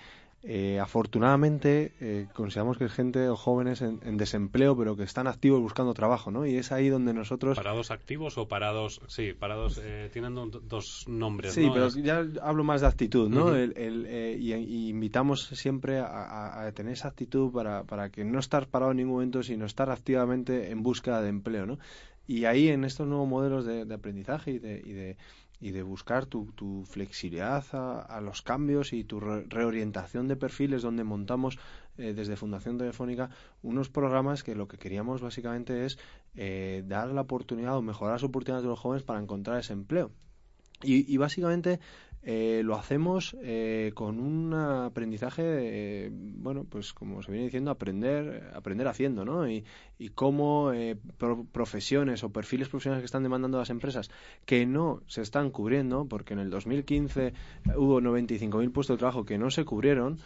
eh, 0.47 0.79
afortunadamente 0.79 1.93
eh, 1.99 2.27
consideramos 2.33 2.77
que 2.77 2.85
es 2.85 2.91
gente 2.93 3.27
o 3.29 3.35
jóvenes 3.35 3.81
en, 3.81 3.99
en, 4.03 4.15
desempleo, 4.17 4.77
pero 4.77 4.95
que 4.95 5.03
están 5.03 5.25
activos 5.27 5.59
buscando 5.59 5.93
trabajo, 5.95 6.29
¿no? 6.29 6.45
Y 6.45 6.55
es 6.57 6.71
ahí 6.71 6.89
donde 6.89 7.13
nosotros... 7.13 7.57
¿Parados 7.57 7.89
activos 7.89 8.37
o 8.37 8.47
parados? 8.47 9.01
Sí, 9.07 9.33
parados, 9.33 9.81
eh, 9.83 10.09
tienen 10.13 10.35
dos 10.35 11.05
nombres, 11.07 11.53
Sí, 11.53 11.65
¿no? 11.65 11.73
pero 11.73 11.85
Es- 11.87 11.95
ya 11.95 12.23
hablo 12.43 12.63
más 12.63 12.81
de 12.81 12.87
actitud, 12.87 13.27
¿no? 13.29 13.55
El- 13.55 13.73
el, 13.75 14.05
eh, 14.07 14.37
y, 14.39 14.53
y 14.53 14.89
invitamos 14.89 15.47
siempre 15.47 15.99
a, 15.99 16.05
a- 16.05 16.67
a 16.67 16.71
tener 16.73 16.93
esa 16.93 17.07
actitud 17.07 17.51
para, 17.51 17.83
para 17.83 18.09
que 18.09 18.23
no 18.23 18.37
estar 18.39 18.67
parado 18.67 18.91
en 18.91 18.97
ningún 18.97 19.13
momento, 19.13 19.41
sino 19.41 19.65
estar 19.65 19.89
activamente 19.89 20.69
en 20.69 20.83
búsqueda 20.83 21.21
de 21.21 21.29
empleo, 21.29 21.65
¿no? 21.65 21.79
Y 22.27 22.45
ahí 22.45 22.69
en 22.69 22.85
estos 22.85 23.07
nuevos 23.07 23.27
modelos 23.27 23.65
de, 23.65 23.85
de 23.85 23.93
aprendizaje 23.95 24.51
y 24.51 24.59
de, 24.59 24.81
y 24.83 24.93
de, 24.93 25.17
y 25.65 25.71
de 25.71 25.81
buscar 25.81 26.27
tu, 26.27 26.51
tu 26.51 26.83
flexibilidad 26.85 27.65
a, 27.73 28.21
los 28.21 28.43
cambios 28.43 28.93
y 28.93 29.03
tu 29.03 29.19
re- 29.19 29.45
reorientación 29.49 30.27
de 30.27 30.35
perfiles 30.35 30.83
donde 30.83 31.03
montamos 31.03 31.57
eh, 31.97 32.13
desde 32.13 32.35
Fundación 32.35 32.77
Telefónica 32.77 33.31
unos 33.63 33.89
programas 33.89 34.43
que 34.43 34.53
lo 34.53 34.67
que 34.67 34.77
queríamos 34.77 35.21
básicamente 35.21 35.85
es 35.87 35.97
eh, 36.35 36.83
dar 36.85 37.07
la 37.07 37.21
oportunidad 37.21 37.75
o 37.77 37.81
mejorar 37.81 38.13
las 38.13 38.23
oportunidades 38.23 38.61
de 38.63 38.69
los 38.69 38.79
jóvenes 38.79 39.01
para 39.01 39.19
encontrar 39.19 39.57
ese 39.59 39.73
empleo. 39.73 40.11
Y, 40.85 41.05
y 41.13 41.17
básicamente 41.17 41.79
eh, 42.27 42.61
lo 42.63 42.75
hacemos 42.75 43.35
eh, 43.43 43.91
con 43.93 44.19
un 44.19 44.51
aprendizaje, 44.53 45.43
eh, 45.45 46.09
bueno, 46.11 46.63
pues 46.67 46.91
como 46.93 47.21
se 47.21 47.31
viene 47.31 47.45
diciendo, 47.45 47.69
aprender, 47.71 48.49
aprender 48.55 48.87
haciendo, 48.87 49.25
¿no? 49.25 49.47
Y, 49.47 49.63
y 49.99 50.09
cómo 50.09 50.71
eh, 50.73 50.97
pro- 51.17 51.45
profesiones 51.51 52.23
o 52.23 52.31
perfiles 52.31 52.67
profesionales 52.69 53.03
que 53.03 53.05
están 53.05 53.21
demandando 53.23 53.59
las 53.59 53.69
empresas 53.69 54.09
que 54.45 54.65
no 54.65 55.03
se 55.07 55.21
están 55.21 55.51
cubriendo, 55.51 56.05
porque 56.07 56.33
en 56.33 56.39
el 56.39 56.49
2015 56.49 57.33
hubo 57.77 58.01
95.000 58.01 58.71
puestos 58.71 58.95
de 58.95 58.99
trabajo 58.99 59.23
que 59.25 59.37
no 59.37 59.51
se 59.51 59.63
cubrieron, 59.65 60.17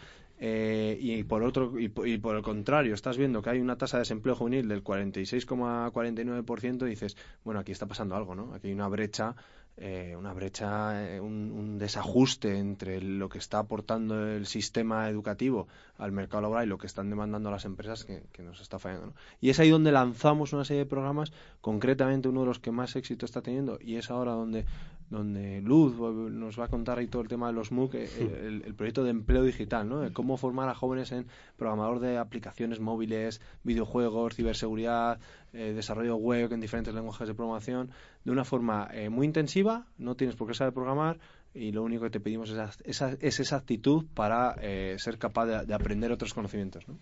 eh, 0.42 0.98
y 1.02 1.24
por 1.26 1.44
otro 1.44 1.78
y 1.78 1.90
por 1.90 2.38
el 2.38 2.42
contrario 2.44 2.94
estás 2.94 3.18
viendo 3.18 3.42
que 3.42 3.50
hay 3.50 3.60
una 3.60 3.78
tasa 3.78 3.98
de 3.98 4.04
desempleo 4.04 4.36
juvenil 4.36 4.70
del 4.70 4.82
46,49% 4.84 6.88
y 6.88 6.92
dices 6.92 7.18
bueno 7.44 7.60
aquí 7.60 7.74
está 7.74 7.88
pasando 7.88 8.16
algo 8.16 8.36
no 8.36 8.54
aquí 8.54 8.68
hay 8.68 8.74
una 8.74 8.88
brecha 8.88 9.36
eh, 9.82 10.14
una 10.18 10.34
brecha 10.34 11.16
eh, 11.16 11.22
un, 11.22 11.52
un 11.52 11.78
desajuste 11.78 12.58
entre 12.58 13.02
lo 13.02 13.30
que 13.30 13.38
está 13.38 13.60
aportando 13.60 14.28
el 14.28 14.46
sistema 14.46 15.08
educativo 15.08 15.70
al 15.98 16.12
mercado 16.12 16.42
laboral 16.42 16.66
y 16.66 16.70
lo 16.70 16.78
que 16.78 16.88
están 16.88 17.10
demandando 17.10 17.50
las 17.50 17.64
empresas 17.64 18.04
que, 18.04 18.24
que 18.34 18.44
nos 18.44 18.60
está 18.60 18.78
fallando 18.78 19.08
¿no? 19.08 19.14
y 19.40 19.50
es 19.50 19.60
ahí 19.62 19.70
donde 19.70 19.94
lanzamos 19.94 20.52
una 20.52 20.66
serie 20.66 20.84
de 20.84 20.90
programas 20.90 21.32
concretamente 21.62 22.28
uno 22.28 22.42
de 22.42 22.48
los 22.48 22.60
que 22.60 22.72
más 22.72 22.98
éxito 22.98 23.26
está 23.26 23.42
teniendo 23.42 23.80
y 23.82 23.96
es 23.96 24.12
ahora 24.12 24.34
donde 24.34 24.66
donde 25.10 25.62
Luz 25.62 25.96
nos 25.98 26.60
va 26.60 26.66
a 26.66 26.68
contar 26.68 27.00
ahí 27.00 27.08
todo 27.08 27.22
el 27.22 27.28
tema 27.28 27.48
de 27.48 27.54
los 27.54 27.72
MOOC, 27.72 27.96
eh, 27.96 28.10
el, 28.46 28.64
el 28.64 28.76
proyecto 28.76 29.04
de 29.04 29.10
empleo 29.10 29.44
digital, 29.44 29.90
¿no? 29.90 30.02
De 30.02 30.14
cómo 30.14 30.38
formar 30.38 30.70
a 30.70 30.76
jóvenes 30.76 31.12
en 31.12 31.26
programador 31.58 32.00
de 32.00 32.18
aplicaciones 32.18 32.80
móviles, 32.80 33.42
videojuegos, 33.64 34.36
ciberseguridad, 34.36 35.20
eh, 35.52 35.74
desarrollo 35.74 36.16
web 36.16 36.54
en 36.54 36.60
diferentes 36.60 36.94
lenguajes 36.94 37.28
de 37.28 37.34
programación, 37.34 37.90
de 38.30 38.34
una 38.34 38.46
forma 38.46 38.88
eh, 38.94 39.10
muy 39.10 39.26
intensiva, 39.26 39.88
no 39.98 40.14
tienes 40.14 40.36
por 40.36 40.48
qué 40.48 40.54
saber 40.54 40.72
programar 40.72 41.18
y 41.52 41.72
lo 41.72 41.82
único 41.82 42.04
que 42.04 42.12
te 42.12 42.20
pedimos 42.20 42.52
es, 42.52 42.60
esa, 42.84 43.18
es 43.20 43.40
esa 43.40 43.56
actitud 43.56 44.06
para 44.14 44.56
eh, 44.62 44.98
ser 45.00 45.18
capaz 45.18 45.48
de, 45.48 45.66
de 45.66 45.74
aprender 45.74 46.12
otros 46.12 46.36
conocimientos, 46.36 46.88
¿no? 46.88 47.00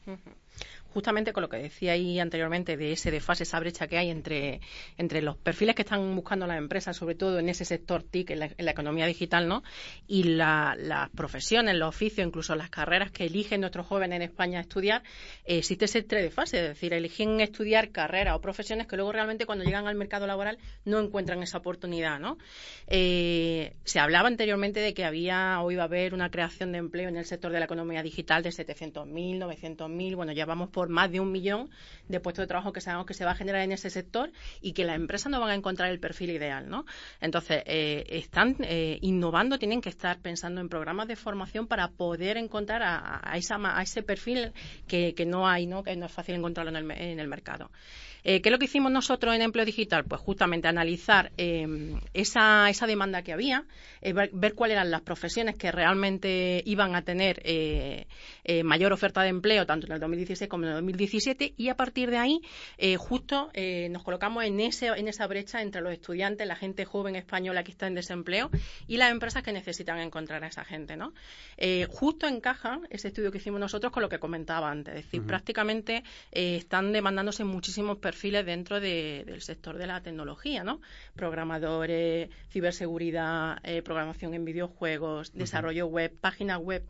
Justamente 0.94 1.32
con 1.34 1.42
lo 1.44 1.50
que 1.50 1.58
decía 1.58 1.92
ahí 1.92 2.20
anteriormente 2.20 2.76
de 2.76 2.94
ese 2.94 3.12
desfase, 3.12 3.44
esa 3.44 3.60
brecha 3.60 3.88
que 3.88 3.98
hay 3.98 4.10
entre, 4.10 4.62
entre 4.98 5.22
los 5.22 5.38
perfiles 5.38 5.76
que 5.76 5.84
están 5.84 6.16
buscando 6.16 6.48
las 6.48 6.58
empresas, 6.58 6.98
sobre 6.98 7.14
todo 7.14 7.38
en 7.38 7.50
ese 7.50 7.66
sector 7.66 8.02
TIC, 8.04 8.32
en 8.32 8.40
la, 8.40 8.72
economía 8.72 9.06
digital, 9.06 9.48
¿no? 9.48 9.64
Y 10.08 10.24
la- 10.24 10.76
las 10.78 11.10
profesiones, 11.12 11.76
los 11.76 11.90
oficios, 11.90 12.26
incluso 12.26 12.56
las 12.56 12.70
carreras 12.70 13.12
que 13.12 13.26
eligen 13.26 13.62
nuestros 13.62 13.86
jóvenes 13.86 14.16
en 14.16 14.22
España 14.24 14.60
estudiar, 14.60 15.04
eh, 15.46 15.60
existe 15.60 15.86
ese 15.86 16.02
desfase, 16.02 16.60
es 16.62 16.68
decir, 16.70 16.94
eligen 16.94 17.42
estudiar 17.42 17.92
carreras 17.92 18.36
o 18.36 18.42
profesiones 18.42 18.88
que 18.88 18.96
luego 18.96 19.12
realmente 19.12 19.46
cuando 19.46 19.66
llegan 19.66 19.88
al 19.88 19.96
mercado 19.96 20.26
laboral 20.26 20.58
no 20.86 21.00
encuentran 21.00 21.44
esa 21.44 21.60
oportunidad, 21.60 22.20
¿no? 22.20 22.38
Eh, 22.88 23.76
se 23.84 24.00
hablaba 24.00 24.28
anteriormente 24.28 24.80
de 24.80 24.94
que 24.94 25.06
había 25.06 25.62
o 25.62 25.70
iba 25.72 25.84
a 25.84 25.86
haber 25.86 26.14
una 26.14 26.32
creación 26.32 26.72
de 26.72 26.80
empleo 26.80 27.10
en 27.10 27.18
el 27.18 27.26
sector 27.26 27.52
de 27.52 27.60
la 27.60 27.66
economía 27.66 28.02
digital 28.02 28.42
de 28.42 28.50
700.000, 28.50 29.38
900.000, 29.38 30.16
bueno, 30.16 30.32
ya 30.32 30.47
vamos 30.48 30.70
por 30.70 30.90
más 30.90 31.12
de 31.12 31.20
un 31.20 31.32
millón 31.32 31.70
de 32.08 32.20
puestos 32.20 32.44
de 32.44 32.48
trabajo 32.48 32.74
que 32.74 32.82
sabemos 32.82 33.06
que 33.06 33.14
se 33.14 33.26
va 33.26 33.32
a 33.32 33.36
generar 33.36 33.62
en 33.62 33.72
ese 33.72 33.90
sector 33.90 34.32
y 34.62 34.74
que 34.74 34.86
las 34.86 34.96
empresas 34.96 35.32
no 35.32 35.40
van 35.40 35.50
a 35.50 35.56
encontrar 35.56 35.92
el 35.92 36.00
perfil 36.00 36.32
ideal, 36.32 36.70
¿no? 36.70 36.86
Entonces, 37.22 37.64
eh, 37.66 38.06
están 38.10 38.56
eh, 38.62 38.98
innovando, 39.02 39.60
tienen 39.60 39.82
que 39.82 39.90
estar 39.90 40.20
pensando 40.20 40.62
en 40.62 40.70
programas 40.70 41.08
de 41.08 41.16
formación 41.16 41.68
para 41.68 41.90
poder 41.90 42.38
encontrar 42.38 42.82
a, 42.82 43.22
a 43.24 43.38
esa, 43.38 43.58
a 43.62 43.82
ese 43.82 44.04
perfil 44.04 44.54
que, 44.88 45.14
que 45.14 45.26
no 45.26 45.48
hay, 45.48 45.68
¿no? 45.68 45.84
Que 45.84 45.96
no 45.96 46.06
es 46.06 46.12
fácil 46.12 46.36
encontrarlo 46.36 46.70
en 46.72 46.78
el, 46.78 46.92
en 46.92 47.20
el 47.20 47.28
mercado. 47.28 47.70
Eh, 48.24 48.42
¿Qué 48.42 48.50
es 48.50 48.52
lo 48.52 48.60
que 48.60 48.66
hicimos 48.66 48.92
nosotros 48.92 49.34
en 49.36 49.42
Empleo 49.42 49.66
Digital? 49.66 50.06
Pues 50.06 50.22
justamente 50.22 50.68
analizar 50.68 51.32
eh, 51.38 51.96
esa, 52.14 52.70
esa 52.70 52.88
demanda 52.88 53.22
que 53.22 53.34
había, 53.34 53.66
eh, 54.02 54.14
ver, 54.14 54.30
ver 54.34 54.54
cuáles 54.54 54.76
eran 54.76 54.92
las 54.92 55.02
profesiones 55.02 55.56
que 55.56 55.72
realmente 55.72 56.62
iban 56.66 56.96
a 56.96 57.02
tener 57.04 57.42
eh, 57.44 58.08
eh, 58.44 58.64
mayor 58.64 58.94
oferta 58.94 59.22
de 59.22 59.30
empleo, 59.30 59.66
tanto 59.66 59.88
en 59.88 59.94
el 59.94 60.00
2016 60.00 60.50
como 60.50 60.64
en 60.64 60.70
el 60.70 60.76
2017, 60.76 61.54
y 61.58 61.70
a 61.70 61.76
partir 61.76 62.10
de 62.10 62.18
ahí, 62.18 62.42
justo 62.98 63.50
eh, 63.54 63.90
nos 63.90 64.04
colocamos 64.04 64.44
en, 64.44 64.60
ese, 64.60 64.88
en 64.88 65.08
esa 65.08 65.28
brecha 65.28 65.62
entre 65.62 65.82
los 65.82 65.94
estudiantes, 65.94 66.48
la 66.48 66.56
gente 66.56 66.86
joven 66.86 67.16
española 67.16 67.64
que 67.64 67.72
está 67.72 67.88
en 67.88 67.96
desempleo 67.96 68.50
y 68.88 68.98
las 68.98 69.12
empresas 69.12 69.44
que 69.44 69.52
necesitan 69.52 70.00
encontrar 70.00 70.44
a 70.44 70.48
esa 70.48 70.64
gente. 70.64 70.96
¿no? 70.96 71.14
Justo 71.90 72.28
encaja 72.28 72.80
ese 72.90 73.10
estudio 73.10 73.32
que 73.32 73.38
hicimos 73.38 73.60
nosotros 73.60 73.92
con 73.92 74.04
lo 74.04 74.10
que 74.10 74.20
comentaba 74.20 74.70
antes, 74.70 74.96
es 74.96 75.06
decir, 75.06 75.24
prácticamente 75.24 76.04
están 76.32 76.92
demandándose 76.92 77.44
muchísimos 77.44 77.98
perfiles 78.10 78.46
dentro 78.46 78.80
de- 78.80 79.24
del 79.26 79.42
sector 79.42 79.78
de 79.78 79.88
la 79.88 80.02
tecnología, 80.08 80.64
¿no? 80.64 80.76
Programadores, 81.22 82.30
ciberseguridad, 82.54 83.58
eh, 83.64 83.82
programación 83.82 84.34
en 84.34 84.46
videojuegos, 84.46 85.34
desarrollo 85.34 85.86
web, 85.88 86.12
páginas 86.28 86.60
web. 86.70 86.84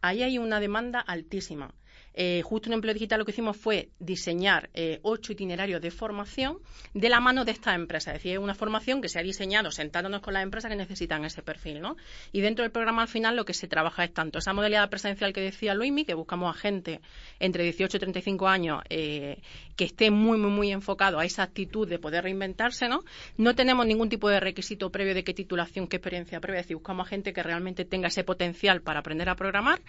Ahí 0.00 0.22
hay 0.22 0.38
una 0.38 0.60
demanda 0.60 0.98
altísima. 1.00 1.66
Eh, 2.14 2.42
justo 2.44 2.68
en 2.68 2.74
Empleo 2.74 2.94
Digital 2.94 3.18
lo 3.18 3.24
que 3.24 3.32
hicimos 3.32 3.56
fue 3.56 3.88
diseñar 3.98 4.68
eh, 4.74 5.00
ocho 5.02 5.32
itinerarios 5.32 5.80
de 5.80 5.90
formación 5.90 6.58
de 6.94 7.08
la 7.08 7.20
mano 7.20 7.44
de 7.44 7.52
esta 7.52 7.74
empresa. 7.74 8.10
Es 8.10 8.22
decir, 8.22 8.38
una 8.38 8.54
formación 8.54 9.00
que 9.00 9.08
se 9.08 9.18
ha 9.18 9.22
diseñado 9.22 9.70
sentándonos 9.70 10.20
con 10.20 10.34
las 10.34 10.42
empresas 10.42 10.70
que 10.70 10.76
necesitan 10.76 11.24
ese 11.24 11.42
perfil. 11.42 11.80
¿no? 11.80 11.96
Y 12.32 12.40
dentro 12.40 12.62
del 12.64 12.72
programa 12.72 13.02
al 13.02 13.08
final 13.08 13.36
lo 13.36 13.44
que 13.44 13.54
se 13.54 13.68
trabaja 13.68 14.04
es 14.04 14.12
tanto 14.12 14.38
esa 14.38 14.52
modalidad 14.52 14.90
presencial 14.90 15.32
que 15.32 15.40
decía 15.40 15.74
Luismi, 15.74 16.04
que 16.04 16.14
buscamos 16.14 16.54
a 16.54 16.58
gente 16.58 17.00
entre 17.40 17.64
18 17.64 17.96
y 17.96 18.00
35 18.00 18.48
años 18.48 18.82
eh, 18.90 19.40
que 19.76 19.84
esté 19.84 20.10
muy, 20.10 20.38
muy, 20.38 20.50
muy 20.50 20.72
enfocado 20.72 21.18
a 21.18 21.24
esa 21.24 21.42
actitud 21.42 21.88
de 21.88 21.98
poder 21.98 22.24
reinventarse. 22.24 22.88
¿no? 22.88 23.04
no 23.36 23.54
tenemos 23.54 23.86
ningún 23.86 24.08
tipo 24.08 24.28
de 24.28 24.40
requisito 24.40 24.90
previo 24.90 25.14
de 25.14 25.24
qué 25.24 25.34
titulación, 25.34 25.86
qué 25.88 25.96
experiencia 25.96 26.40
previa. 26.40 26.60
Es 26.60 26.66
decir, 26.66 26.76
buscamos 26.76 27.06
a 27.06 27.10
gente 27.10 27.32
que 27.32 27.42
realmente 27.42 27.84
tenga 27.84 28.08
ese 28.08 28.24
potencial 28.24 28.82
para 28.82 29.00
aprender 29.00 29.28
a 29.28 29.36
programar. 29.36 29.80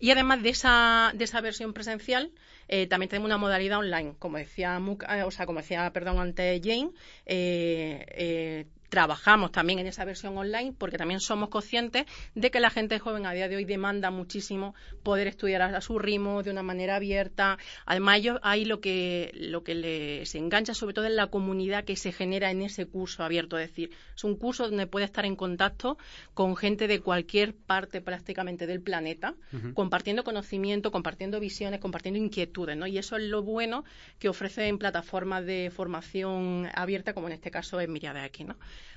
Y 0.00 0.12
además 0.12 0.42
de 0.42 0.50
esa, 0.50 1.12
de 1.14 1.24
esa 1.24 1.40
versión 1.40 1.57
presencial, 1.74 2.32
eh, 2.68 2.86
también 2.86 3.08
tenemos 3.10 3.26
una 3.26 3.38
modalidad 3.38 3.78
online. 3.78 4.14
Como 4.18 4.38
decía, 4.38 4.78
Muc- 4.80 5.06
eh, 5.08 5.22
o 5.22 5.30
sea, 5.30 5.46
como 5.46 5.60
decía 5.60 5.92
perdón, 5.92 6.18
antes 6.18 6.60
Jane, 6.62 6.90
eh, 7.26 8.66
trabajamos 8.88 9.52
también 9.52 9.78
en 9.78 9.86
esa 9.86 10.04
versión 10.04 10.36
online 10.36 10.74
porque 10.76 10.98
también 10.98 11.20
somos 11.20 11.48
conscientes 11.48 12.06
de 12.34 12.50
que 12.50 12.60
la 12.60 12.70
gente 12.70 12.98
joven 12.98 13.26
a 13.26 13.32
día 13.32 13.48
de 13.48 13.56
hoy 13.56 13.64
demanda 13.64 14.10
muchísimo 14.10 14.74
poder 15.02 15.26
estudiar 15.26 15.62
a, 15.62 15.80
su 15.80 15.98
ritmo 15.98 16.42
de 16.42 16.50
una 16.50 16.62
manera 16.62 16.96
abierta. 16.96 17.58
Además, 17.86 18.18
ellos 18.18 18.40
ahí 18.42 18.64
lo 18.64 18.80
que, 18.80 19.30
lo 19.34 19.62
que 19.62 19.74
les 19.74 20.34
engancha 20.34 20.74
sobre 20.74 20.94
todo 20.94 21.06
es 21.06 21.12
la 21.12 21.28
comunidad 21.28 21.84
que 21.84 21.96
se 21.96 22.12
genera 22.12 22.50
en 22.50 22.62
ese 22.62 22.86
curso 22.86 23.22
abierto. 23.22 23.58
Es 23.58 23.68
decir, 23.68 23.90
es 24.16 24.24
un 24.24 24.36
curso 24.36 24.68
donde 24.68 24.86
puede 24.86 25.04
estar 25.04 25.24
en 25.24 25.36
contacto 25.36 25.98
con 26.34 26.56
gente 26.56 26.88
de 26.88 27.00
cualquier 27.00 27.54
parte 27.54 28.00
prácticamente 28.00 28.66
del 28.66 28.80
planeta, 28.80 29.34
compartiendo 29.74 30.24
conocimiento, 30.24 30.90
compartiendo 30.90 31.40
visiones, 31.40 31.80
compartiendo 31.80 32.18
inquietudes, 32.18 32.76
¿no? 32.76 32.86
Y 32.86 32.98
eso 32.98 33.16
es 33.16 33.22
lo 33.24 33.42
bueno 33.42 33.84
que 34.18 34.28
ofrecen 34.28 34.78
plataformas 34.78 35.44
de 35.44 35.70
formación 35.74 36.68
abierta, 36.74 37.14
como 37.14 37.28
en 37.28 37.34
este 37.34 37.50
caso 37.50 37.80
es 37.80 37.88
Miriada 37.88 38.24
X, 38.26 38.46
¿no? 38.46 38.56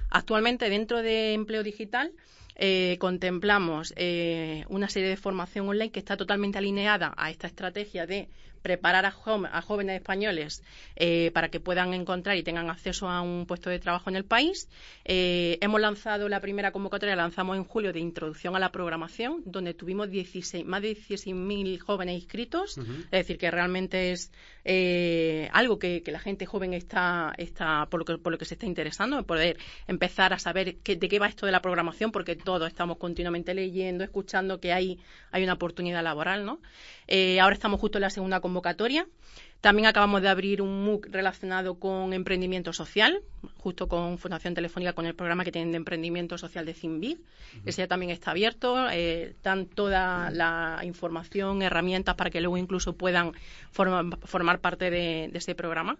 Actualmente, 0.09 0.69
dentro 0.69 1.01
de 1.01 1.33
empleo 1.33 1.63
digital, 1.63 2.11
eh, 2.55 2.97
contemplamos 2.99 3.93
eh, 3.95 4.65
una 4.69 4.89
serie 4.89 5.09
de 5.09 5.17
formación 5.17 5.67
online 5.69 5.91
que 5.91 5.99
está 5.99 6.17
totalmente 6.17 6.57
alineada 6.57 7.13
a 7.17 7.29
esta 7.31 7.47
estrategia 7.47 8.05
de 8.05 8.27
preparar 8.61 9.07
a, 9.07 9.11
jo- 9.11 9.47
a 9.51 9.61
jóvenes 9.63 9.95
españoles 9.95 10.61
eh, 10.95 11.31
para 11.33 11.49
que 11.49 11.59
puedan 11.59 11.95
encontrar 11.95 12.37
y 12.37 12.43
tengan 12.43 12.69
acceso 12.69 13.09
a 13.09 13.21
un 13.21 13.47
puesto 13.47 13.71
de 13.71 13.79
trabajo 13.79 14.11
en 14.11 14.15
el 14.15 14.23
país. 14.23 14.69
Eh, 15.03 15.57
hemos 15.61 15.81
lanzado 15.81 16.29
la 16.29 16.39
primera 16.41 16.71
convocatoria, 16.71 17.15
la 17.15 17.23
lanzamos 17.23 17.57
en 17.57 17.63
julio, 17.63 17.91
de 17.91 17.99
introducción 17.99 18.55
a 18.55 18.59
la 18.59 18.71
programación, 18.71 19.41
donde 19.45 19.73
tuvimos 19.73 20.11
16, 20.11 20.63
más 20.63 20.83
de 20.83 20.95
16.000 20.95 21.79
jóvenes 21.79 22.15
inscritos. 22.21 22.77
Es 22.77 23.09
decir, 23.11 23.39
que 23.39 23.49
realmente 23.49 24.11
es 24.11 24.31
eh, 24.63 25.49
algo 25.53 25.79
que, 25.79 26.03
la 26.05 26.19
gente 26.19 26.45
joven 26.45 26.75
está, 26.75 27.33
está 27.39 27.87
por, 27.89 28.01
lo 28.01 28.05
que, 28.05 28.17
por 28.19 28.31
lo 28.31 28.37
que 28.37 28.45
se 28.45 28.53
está 28.53 28.67
interesando, 28.67 29.23
poder 29.23 29.57
empezar 29.87 30.33
a 30.33 30.37
saber 30.39 30.77
de 30.83 30.99
qué 31.09 31.17
va 31.19 31.27
esto 31.27 31.47
de 31.47 31.51
la 31.51 31.63
programación, 31.63 32.11
porque 32.11 32.35
todos 32.57 32.71
estamos 32.71 32.97
continuamente 32.97 33.53
leyendo, 33.53 34.03
escuchando 34.03 34.59
que 34.59 34.73
hay, 34.73 34.99
hay 35.31 35.43
una 35.43 35.53
oportunidad 35.53 36.03
laboral, 36.03 36.45
¿no? 36.45 36.59
Eh, 37.07 37.39
ahora 37.39 37.53
estamos 37.53 37.79
justo 37.79 37.97
en 37.97 38.03
la 38.03 38.09
segunda 38.09 38.39
convocatoria. 38.39 39.07
También 39.61 39.85
acabamos 39.85 40.23
de 40.23 40.29
abrir 40.29 40.59
un 40.63 40.83
MOOC 40.85 41.07
relacionado 41.11 41.75
con 41.75 42.13
emprendimiento 42.13 42.73
social, 42.73 43.21
justo 43.57 43.87
con 43.87 44.17
Fundación 44.17 44.55
Telefónica, 44.55 44.93
con 44.93 45.05
el 45.05 45.13
programa 45.13 45.43
que 45.43 45.51
tienen 45.51 45.71
de 45.71 45.77
emprendimiento 45.77 46.39
social 46.39 46.65
de 46.65 46.73
CIMBID. 46.73 47.19
Ese 47.63 47.83
ya 47.83 47.87
también 47.87 48.11
está 48.11 48.31
abierto. 48.31 48.89
Eh, 48.91 49.35
dan 49.43 49.67
toda 49.67 50.31
la 50.31 50.79
información, 50.83 51.61
herramientas 51.61 52.15
para 52.15 52.31
que 52.31 52.41
luego 52.41 52.57
incluso 52.57 52.93
puedan 52.93 53.33
formar 53.71 54.59
parte 54.61 54.89
de, 54.89 55.29
de 55.31 55.37
ese 55.37 55.53
programa. 55.53 55.97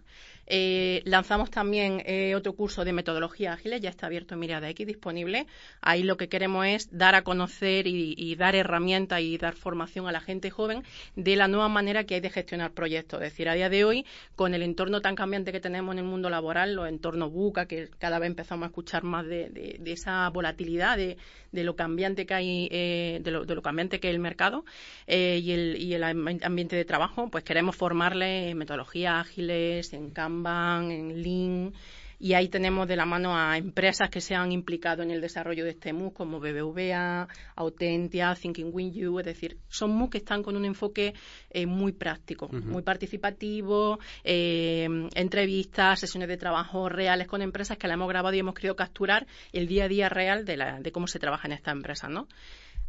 Eh, 0.54 1.02
lanzamos 1.06 1.49
también 1.49 2.04
eh, 2.06 2.36
otro 2.36 2.52
curso 2.52 2.84
de 2.84 2.91
metodología 2.91 3.54
ágiles, 3.54 3.80
ya 3.80 3.89
está 3.89 4.08
abierto 4.08 4.34
en 4.34 4.41
Mirada 4.41 4.70
X, 4.72 4.86
disponible. 4.86 5.47
Ahí 5.80 6.04
lo 6.04 6.18
que 6.18 6.28
queremos 6.28 6.66
es 6.66 6.89
dar 6.91 7.16
a 7.16 7.22
conocer 7.22 7.88
y, 7.88 8.36
dar 8.36 8.54
herramientas 8.56 9.22
y 9.22 9.38
dar 9.38 9.56
formación 9.56 10.10
a 10.10 10.12
la 10.12 10.20
gente 10.20 10.49
joven 10.49 10.84
de 11.16 11.38
la 11.38 11.47
nueva 11.47 11.70
manera 11.70 12.04
que 12.04 12.16
hay 12.16 12.20
de 12.20 12.30
gestionar 12.30 12.74
proyectos. 12.74 13.22
Es 13.22 13.32
decir, 13.32 13.47
a 13.47 13.54
día 13.54 13.70
de 13.70 13.86
hoy, 13.86 14.06
con 14.36 14.54
el 14.54 14.62
entorno 14.62 14.99
tan 14.99 15.16
cambiante 15.16 15.54
que 15.54 15.62
tenemos 15.62 15.93
en 15.93 15.99
el 15.99 16.06
mundo 16.06 16.30
laboral, 16.30 16.76
los 16.76 16.89
entornos 16.89 17.32
buca, 17.32 17.66
que 17.66 17.88
cada 17.97 18.20
vez 18.20 18.28
empezamos 18.28 18.66
a 18.66 18.68
escuchar 18.68 19.04
más 19.04 19.26
de, 19.26 19.80
esa 19.86 20.28
volatilidad, 20.32 20.97
de, 20.97 21.16
lo 21.54 21.78
cambiante 21.78 22.26
que 22.26 22.34
hay, 22.34 22.68
eh, 22.72 23.22
de, 23.24 23.32
lo, 23.32 23.62
cambiante 23.62 24.02
que 24.02 24.10
es 24.10 24.14
el 24.14 24.20
mercado 24.20 24.66
y, 25.08 25.52
el, 25.52 25.78
y 25.80 25.93
el 25.93 26.04
ambiente 26.04 26.76
de 26.76 26.84
trabajo, 26.84 27.30
pues 27.30 27.45
queremos 27.45 27.78
formarle 27.78 28.49
en 28.49 28.58
metodologías 28.58 29.28
ágiles, 29.28 29.93
en 29.93 30.10
Canva, 30.41 30.81
en 30.83 31.21
Lean, 31.21 31.73
y 32.19 32.35
ahí 32.35 32.49
tenemos 32.49 32.87
de 32.87 32.95
la 32.95 33.05
mano 33.05 33.35
a 33.35 33.57
empresas 33.57 34.09
que 34.11 34.21
se 34.21 34.35
han 34.35 34.51
implicado 34.51 35.01
en 35.01 35.09
el 35.09 35.21
desarrollo 35.21 35.63
de 35.63 35.71
este 35.71 35.91
MOOC, 35.91 36.13
como 36.13 36.39
BBVA, 36.39 37.27
Autentia, 37.55 38.35
Thinking 38.35 38.69
With 38.71 38.93
You, 38.93 39.19
es 39.19 39.25
decir, 39.25 39.57
son 39.69 39.91
MOOC 39.91 40.11
que 40.11 40.17
están 40.19 40.43
con 40.43 40.55
un 40.55 40.65
enfoque 40.65 41.15
eh, 41.49 41.65
muy 41.65 41.93
práctico, 41.93 42.47
muy 42.49 42.83
participativo, 42.83 43.97
eh, 44.23 44.87
entrevistas, 45.15 45.99
sesiones 45.99 46.29
de 46.29 46.37
trabajo 46.37 46.89
reales 46.89 47.27
con 47.27 47.41
empresas 47.41 47.77
que 47.79 47.87
la 47.87 47.95
hemos 47.95 48.07
grabado 48.07 48.35
y 48.35 48.39
hemos 48.39 48.53
querido 48.53 48.75
capturar 48.75 49.25
el 49.51 49.67
día 49.67 49.85
a 49.85 49.87
día 49.87 50.07
real 50.07 50.45
de, 50.45 50.57
la, 50.57 50.79
de 50.79 50.91
cómo 50.91 51.07
se 51.07 51.17
trabaja 51.17 51.47
en 51.47 51.53
esta 51.53 51.71
empresa, 51.71 52.07
¿no? 52.07 52.27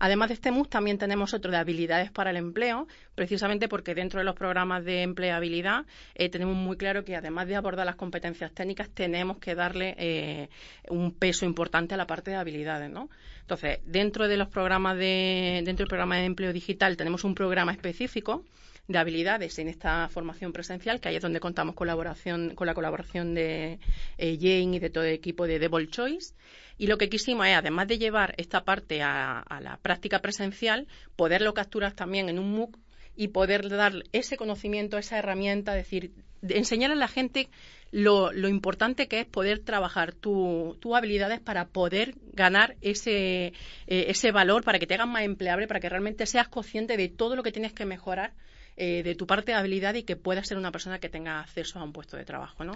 Además 0.04 0.30
de 0.30 0.34
este 0.34 0.50
MOOC, 0.50 0.68
también 0.68 0.98
tenemos 0.98 1.32
otro 1.32 1.52
de 1.52 1.58
habilidades 1.58 2.10
para 2.10 2.30
el 2.30 2.36
empleo, 2.36 2.88
precisamente 3.14 3.68
porque 3.68 3.94
dentro 3.94 4.18
de 4.18 4.24
los 4.24 4.34
programas 4.34 4.84
de 4.84 5.02
empleabilidad 5.02 5.86
eh, 6.16 6.28
tenemos 6.28 6.56
muy 6.56 6.76
claro 6.76 7.04
que 7.04 7.14
además 7.14 7.46
de 7.46 7.54
abordar 7.54 7.86
las 7.86 7.94
competencias 7.94 8.50
técnicas, 8.50 8.90
tenemos 8.90 9.38
que 9.38 9.54
darle 9.54 9.94
eh, 9.96 10.48
un 10.88 11.12
peso 11.12 11.46
importante 11.46 11.94
a 11.94 11.96
la 11.96 12.08
parte 12.08 12.32
de 12.32 12.36
habilidades, 12.36 12.90
¿no? 12.90 13.10
Entonces, 13.42 13.78
dentro 13.86 14.26
de 14.26 14.36
los 14.36 14.48
programas 14.48 14.98
de, 14.98 15.62
dentro 15.64 15.84
del 15.84 15.88
programa 15.88 16.16
de 16.16 16.24
empleo 16.24 16.52
digital 16.52 16.96
tenemos 16.96 17.22
un 17.22 17.36
programa 17.36 17.70
específico 17.70 18.42
de 18.88 18.98
habilidades 18.98 19.58
en 19.58 19.68
esta 19.68 20.08
formación 20.08 20.52
presencial, 20.52 21.00
que 21.00 21.08
ahí 21.08 21.16
es 21.16 21.22
donde 21.22 21.40
contamos 21.40 21.74
colaboración, 21.74 22.54
con 22.54 22.66
la 22.66 22.74
colaboración 22.74 23.34
de 23.34 23.78
eh, 24.18 24.38
Jane 24.40 24.76
y 24.76 24.78
de 24.80 24.90
todo 24.90 25.04
el 25.04 25.14
equipo 25.14 25.46
de 25.46 25.58
Devil 25.58 25.88
Choice. 25.88 26.34
Y 26.78 26.88
lo 26.88 26.98
que 26.98 27.08
quisimos 27.08 27.46
es, 27.46 27.54
además 27.54 27.86
de 27.86 27.98
llevar 27.98 28.34
esta 28.38 28.64
parte 28.64 29.02
a, 29.02 29.44
la 29.60 29.76
práctica 29.76 30.18
presencial, 30.20 30.88
poderlo 31.14 31.54
capturar 31.54 31.92
también 31.92 32.28
en 32.28 32.38
un 32.38 32.50
MOOC 32.52 32.76
y 33.16 33.28
poder 33.28 33.68
dar 33.68 34.04
ese 34.12 34.36
conocimiento, 34.36 34.98
esa 34.98 35.18
herramienta, 35.18 35.74
decir, 35.74 36.12
enseñar 36.48 36.90
a 36.90 36.94
la 36.94 37.08
gente 37.08 37.48
lo, 37.90 38.32
importante 38.48 39.06
que 39.06 39.20
es 39.20 39.26
poder 39.26 39.60
trabajar 39.60 40.12
tus 40.14 40.76
habilidades 40.94 41.40
para 41.40 41.66
poder 41.66 42.14
ganar 42.32 42.76
ese, 42.80 43.46
eh, 43.46 43.52
ese 43.86 44.32
valor, 44.32 44.64
para 44.64 44.78
que 44.78 44.86
te 44.86 44.94
hagan 44.94 45.10
más 45.10 45.24
empleable, 45.24 45.66
para 45.66 45.80
que 45.80 45.88
realmente 45.88 46.26
seas 46.26 46.48
consciente 46.48 46.96
de 46.96 47.08
todo 47.08 47.36
lo 47.36 47.42
que 47.42 47.52
tienes 47.52 47.72
que 47.72 47.84
mejorar 47.84 48.32
eh, 48.76 49.02
de 49.02 49.14
tu 49.14 49.26
parte 49.26 49.52
de 49.52 49.58
habilidad 49.58 49.94
y 49.94 50.04
que 50.04 50.16
puedas 50.16 50.48
ser 50.48 50.56
una 50.56 50.72
persona 50.72 50.98
que 50.98 51.10
tenga 51.10 51.40
acceso 51.40 51.78
a 51.78 51.84
un 51.84 51.92
puesto 51.92 52.16
de 52.16 52.24
trabajo, 52.24 52.64
¿no? 52.64 52.74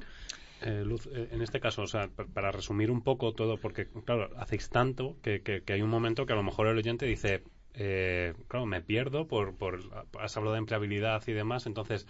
Eh, 0.62 0.82
Luz, 0.84 1.06
eh, 1.06 1.28
en 1.32 1.42
este 1.42 1.58
caso, 1.58 1.82
o 1.82 1.86
sea, 1.86 2.08
para 2.08 2.50
resumir 2.50 2.90
un 2.90 3.02
poco 3.02 3.32
todo, 3.32 3.58
porque, 3.58 3.88
claro, 4.04 4.30
hacéis 4.38 4.68
tanto 4.68 5.16
que, 5.22 5.42
que, 5.42 5.72
hay 5.72 5.82
un 5.82 5.90
momento 5.90 6.26
que 6.26 6.32
a 6.32 6.36
lo 6.36 6.42
mejor 6.42 6.66
el 6.68 6.76
oyente 6.76 7.06
dice, 7.06 7.42
eh, 7.76 8.34
claro, 8.48 8.66
me 8.66 8.80
pierdo 8.80 9.28
por, 9.28 9.54
por, 9.54 9.80
has 10.18 10.36
hablado 10.36 10.54
de 10.54 10.60
empleabilidad 10.60 11.22
y 11.26 11.32
demás, 11.32 11.66
entonces, 11.66 12.06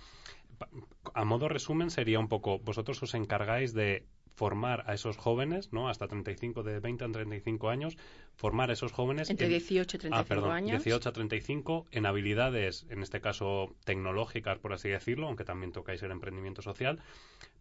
a 1.13 1.25
modo 1.25 1.49
resumen 1.49 1.91
sería 1.91 2.19
un 2.19 2.29
poco, 2.29 2.61
vosotros 2.61 3.03
os 3.03 3.15
encargáis 3.15 3.75
de 3.75 4.07
formar 4.37 4.85
a 4.87 4.95
esos 4.95 5.17
jóvenes, 5.17 5.73
¿no? 5.73 5.89
Hasta 5.89 6.07
35, 6.09 6.63
de 6.63 6.79
20 6.79 7.05
a 7.05 7.09
35 7.11 7.71
años, 7.71 7.97
formar 8.37 8.69
a 8.69 8.75
esos 8.75 8.93
jóvenes... 8.93 9.31
Entre 9.31 9.49
18 9.49 9.97
y 9.97 10.01
35 10.01 10.15
ah, 10.15 10.25
perdón, 10.29 10.53
años. 10.53 10.85
18 10.85 11.09
a 11.09 11.13
35 11.13 11.87
en 11.91 12.07
habilidades, 12.07 12.87
en 12.91 13.03
este 13.03 13.21
caso 13.23 13.75
tecnológicas, 13.85 14.59
por 14.59 14.75
así 14.75 14.91
decirlo, 14.91 15.27
aunque 15.27 15.45
también 15.45 15.73
tocáis 15.73 16.03
el 16.03 16.11
emprendimiento 16.11 16.61
social. 16.61 17.01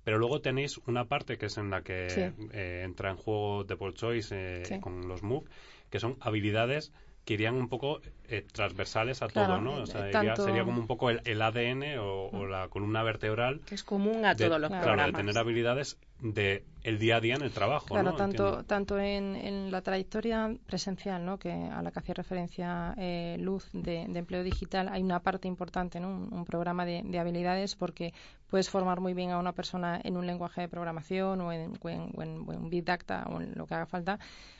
Pero 0.03 0.19
luego 0.19 0.41
tenéis 0.41 0.77
una 0.85 1.05
parte 1.05 1.37
que 1.37 1.45
es 1.45 1.57
en 1.57 1.69
la 1.69 1.81
que 1.81 2.07
eh, 2.51 2.81
entra 2.83 3.09
en 3.09 3.15
juego 3.15 3.65
The 3.65 3.77
Choice 3.93 4.35
eh, 4.35 4.79
con 4.81 5.07
los 5.07 5.23
MOOC, 5.23 5.49
que 5.89 5.99
son 5.99 6.17
habilidades 6.19 6.91
que 7.26 7.34
irían 7.34 7.55
un 7.55 7.67
poco 7.67 8.01
eh, 8.28 8.45
transversales 8.51 9.21
a 9.21 9.28
todo, 9.28 9.59
¿no? 9.59 9.73
O 9.82 9.86
sea, 9.88 10.01
sería 10.36 10.63
como 10.63 10.80
un 10.80 10.88
poco 10.88 11.09
el, 11.09 11.41
ADN 11.41 11.97
o, 11.99 12.45
la 12.45 12.69
columna 12.69 13.03
vertebral. 13.03 13.61
Que 13.65 13.76
es 13.76 13.84
común 13.84 14.26
a 14.26 14.36
todos 14.36 14.61
los 14.61 14.69
Claro, 14.69 15.05
de 15.05 15.11
tener 15.11 15.38
habilidades 15.38 15.97
de 16.19 16.63
el 16.84 16.99
día 16.99 17.17
a 17.17 17.19
día 17.19 17.36
en 17.36 17.41
el 17.41 17.51
trabajo. 17.51 17.88
Claro, 17.88 18.15
tanto, 18.15 18.63
tanto 18.63 18.99
en, 18.99 19.71
la 19.71 19.82
trayectoria 19.82 20.55
presencial, 20.67 21.26
¿no? 21.26 21.39
que 21.39 21.51
a 21.51 21.82
la 21.82 21.91
que 21.91 21.99
hacía 21.99 22.13
referencia 22.13 22.93
eh, 22.97 23.38
Luz 23.39 23.69
de, 23.73 24.03
empleo 24.03 24.43
digital, 24.43 24.88
hay 24.89 25.01
una 25.01 25.19
parte 25.19 25.47
importante, 25.47 25.99
¿no? 25.99 26.09
un, 26.09 26.45
programa 26.45 26.86
de, 26.86 27.19
habilidades, 27.19 27.76
porque 27.76 28.13
puedes 28.49 28.69
formar 28.69 29.01
muy 29.01 29.13
bien 29.15 29.32
a 29.32 29.39
una 29.39 29.53
persona 29.53 29.99
en 30.03 30.15
un 30.15 30.28
lenguaje 30.28 30.61
de 30.61 30.67
programación 30.67 31.41
o 31.41 31.51
en, 31.51 31.73
o 31.82 31.89
en, 31.89 32.11
o 32.47 32.53
en 32.53 32.69
Big 32.69 32.86
Data 32.86 33.26
o 33.32 33.41
en 33.41 33.53
lo 33.55 33.65
que 33.65 33.73
haga 33.73 33.88
falta, 33.88 34.19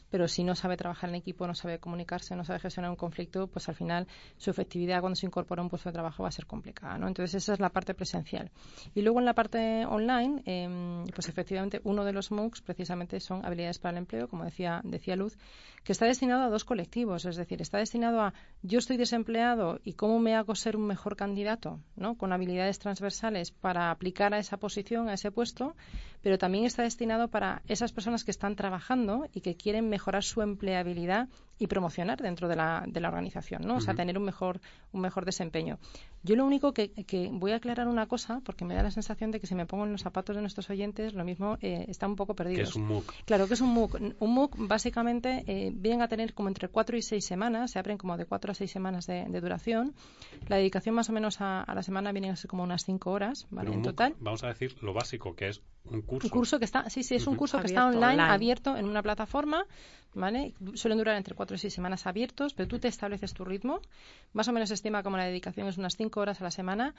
pero 0.10 0.28
si 0.28 0.44
no 0.44 0.56
sabe 0.56 0.78
trabajar 0.78 1.10
en 1.10 1.16
equipo, 1.16 1.48
no 1.48 1.56
sabe 1.56 1.80
comunicarse, 1.80 2.36
no 2.36 2.44
sabe 2.44 2.60
gestionar 2.60 2.92
un 2.92 2.98
conflicto, 2.98 3.48
pues 3.48 3.68
al 3.70 3.76
final 3.76 4.08
su 4.38 4.50
efectividad 4.50 5.02
cuando 5.02 5.16
se 5.16 5.26
incorpora 5.26 5.62
a 5.62 5.64
un 5.64 5.70
puesto 5.70 5.90
de 5.90 5.94
trabajo 5.94 6.24
va 6.24 6.30
a 6.30 6.32
ser 6.32 6.46
complicada. 6.46 6.98
¿no? 6.98 7.08
Entonces 7.08 7.36
esa 7.36 7.54
es 7.54 7.60
la 7.60 7.70
parte 7.70 7.94
presencial. 7.94 8.52
Y 8.94 9.02
luego 9.02 9.20
en 9.20 9.26
la 9.26 9.34
parte 9.34 9.86
online, 9.86 10.42
eh, 10.46 11.04
pues 11.14 11.30
efectivamente 11.30 11.82
uno 11.84 12.06
de 12.06 12.14
los 12.14 12.32
MOOCs 12.32 12.62
precisamente 12.62 13.20
son 13.20 13.46
habilidades 13.46 13.80
para 13.80 13.92
el 13.92 13.98
empleo, 14.00 14.28
como 14.28 14.44
decía, 14.44 14.82
decía 14.84 15.16
Luz, 15.16 15.38
que 15.84 15.92
está 15.92 16.06
destinado 16.06 16.44
a 16.44 16.50
dos 16.50 16.66
colectivos, 16.66 17.26
es 17.26 17.36
decir, 17.36 17.62
está 17.62 17.78
destinado 17.78 18.22
a 18.22 18.34
yo 18.64 18.80
estoy 18.80 18.98
desempleado 18.98 19.80
y 19.84 19.94
cómo 19.94 20.20
me 20.20 20.36
hago 20.36 20.56
ser 20.56 20.76
un 20.76 20.88
mejor 20.88 21.16
candidato, 21.16 21.80
¿no? 21.96 22.16
con 22.18 22.34
habilidades 22.34 22.80
transversales 22.80 23.52
para 23.52 23.92
aplicar 23.92 24.34
a 24.34 24.40
esa 24.40 24.58
posición, 24.58 25.10
a 25.10 25.14
ese 25.14 25.32
puesto, 25.32 25.76
pero 26.22 26.40
también 26.40 26.66
está 26.66 26.82
destinado 26.82 27.28
para 27.28 27.62
esas 27.68 27.92
personas 27.92 28.24
que 28.24 28.32
están 28.32 28.56
trabajando 28.56 29.28
y 29.32 29.42
que 29.42 29.56
quieren 29.56 29.90
mejorar 29.96 30.26
su 30.26 30.42
empleabilidad 30.42 31.30
y 31.58 31.68
promocionar 31.68 32.22
dentro 32.22 32.48
de 32.48 32.56
la, 32.56 32.84
de 32.86 33.00
la 33.00 33.08
organización, 33.08 33.64
¿no? 33.66 33.78
O 33.78 33.82
sea, 33.82 33.94
tener 33.94 34.18
un 34.18 34.26
mejor, 34.26 34.60
un 34.92 35.02
mejor 35.02 35.26
desempeño. 35.26 35.80
Yo 36.24 36.36
lo 36.36 36.46
único 36.46 36.74
que, 36.74 36.90
que, 36.90 37.30
voy 37.32 37.52
a 37.52 37.58
aclarar 37.58 37.88
una 37.88 38.08
cosa, 38.08 38.42
porque 38.44 38.66
me 38.66 38.74
da 38.74 38.84
la 38.84 38.92
sensación 38.92 39.32
de 39.32 39.40
que 39.40 39.48
si 39.48 39.56
me 39.56 39.66
pongo 39.66 39.86
en 39.86 39.92
los 39.92 40.02
zapatos 40.02 40.36
de 40.36 40.42
nuestros 40.42 40.70
oyentes, 40.70 41.14
lo 41.14 41.24
mismo 41.24 41.58
eh, 41.62 41.86
está 41.88 42.08
un 42.08 42.16
poco 42.16 42.36
perdido. 42.36 42.58
¿Qué 42.58 42.64
es 42.64 42.76
un 42.76 42.88
MOOC? 42.88 43.14
Claro, 43.26 43.48
que 43.48 43.54
es 43.54 43.62
un 43.62 43.70
MOOC. 43.70 44.00
Un 44.20 44.34
MOOC 44.34 44.56
básicamente 44.58 45.44
eh, 45.48 45.72
vienen 45.74 46.02
a 46.02 46.08
tener 46.08 46.34
como 46.34 46.50
entre 46.50 46.68
cuatro 46.68 46.98
y 46.98 47.02
seis 47.02 47.26
semanas, 47.26 47.72
se 47.72 47.80
abren 47.80 47.98
como 47.98 48.18
de 48.18 48.26
cuatro 48.26 48.52
a 48.52 48.56
seis 48.56 48.72
semanas 48.72 49.06
de, 49.08 49.26
duración. 49.40 49.94
La 50.48 50.58
dedicación 50.58 50.96
más 50.96 51.10
o 51.10 51.14
menos 51.14 51.38
a, 51.40 51.64
la 51.74 51.84
semana 51.84 52.12
viene 52.12 52.32
a 52.32 52.36
ser 52.36 52.50
como 52.50 52.64
unas 52.64 52.84
cinco 52.86 53.12
horas, 53.12 53.48
¿vale? 53.52 53.72
en 53.72 53.82
total. 53.82 54.16
Vamos 54.20 54.44
a 54.44 54.48
decir 54.48 54.76
lo 54.82 54.94
básico, 54.94 55.36
que 55.36 55.50
es 55.50 55.62
un 55.86 56.02
curso. 56.02 56.28
Un 56.28 56.32
curso 56.32 56.60
que 56.60 56.66
está, 56.66 56.90
sí, 56.90 57.04
sí, 57.04 57.16
es 57.16 57.28
un 57.28 57.36
curso 57.36 57.60
que 57.60 57.68
está 57.68 57.86
online, 57.86 58.22
abierto 58.22 58.76
en 58.76 58.86
una 58.86 59.04
plataforma, 59.04 59.66
¿vale? 60.14 60.54
Suelen 60.74 60.98
durar 60.98 61.16
entre 61.18 61.36
cuatro 61.36 61.45
y 61.54 61.58
seis 61.60 61.74
semanas 61.74 62.08
abiertos, 62.08 62.54
pero 62.54 62.68
tú 62.68 62.80
te 62.80 62.88
estableces 62.88 63.34
tu 63.34 63.46
ritmo. 63.46 63.82
Más 64.34 64.48
o 64.48 64.52
menos 64.52 64.70
se 64.70 64.76
estima 64.76 65.04
como 65.04 65.18
la 65.18 65.26
dedicación 65.26 65.68
es 65.68 65.78
unas 65.78 65.96
cinco 65.96 66.22
horas 66.22 66.42
a 66.42 66.44
la 66.44 66.52
semana 66.52 66.96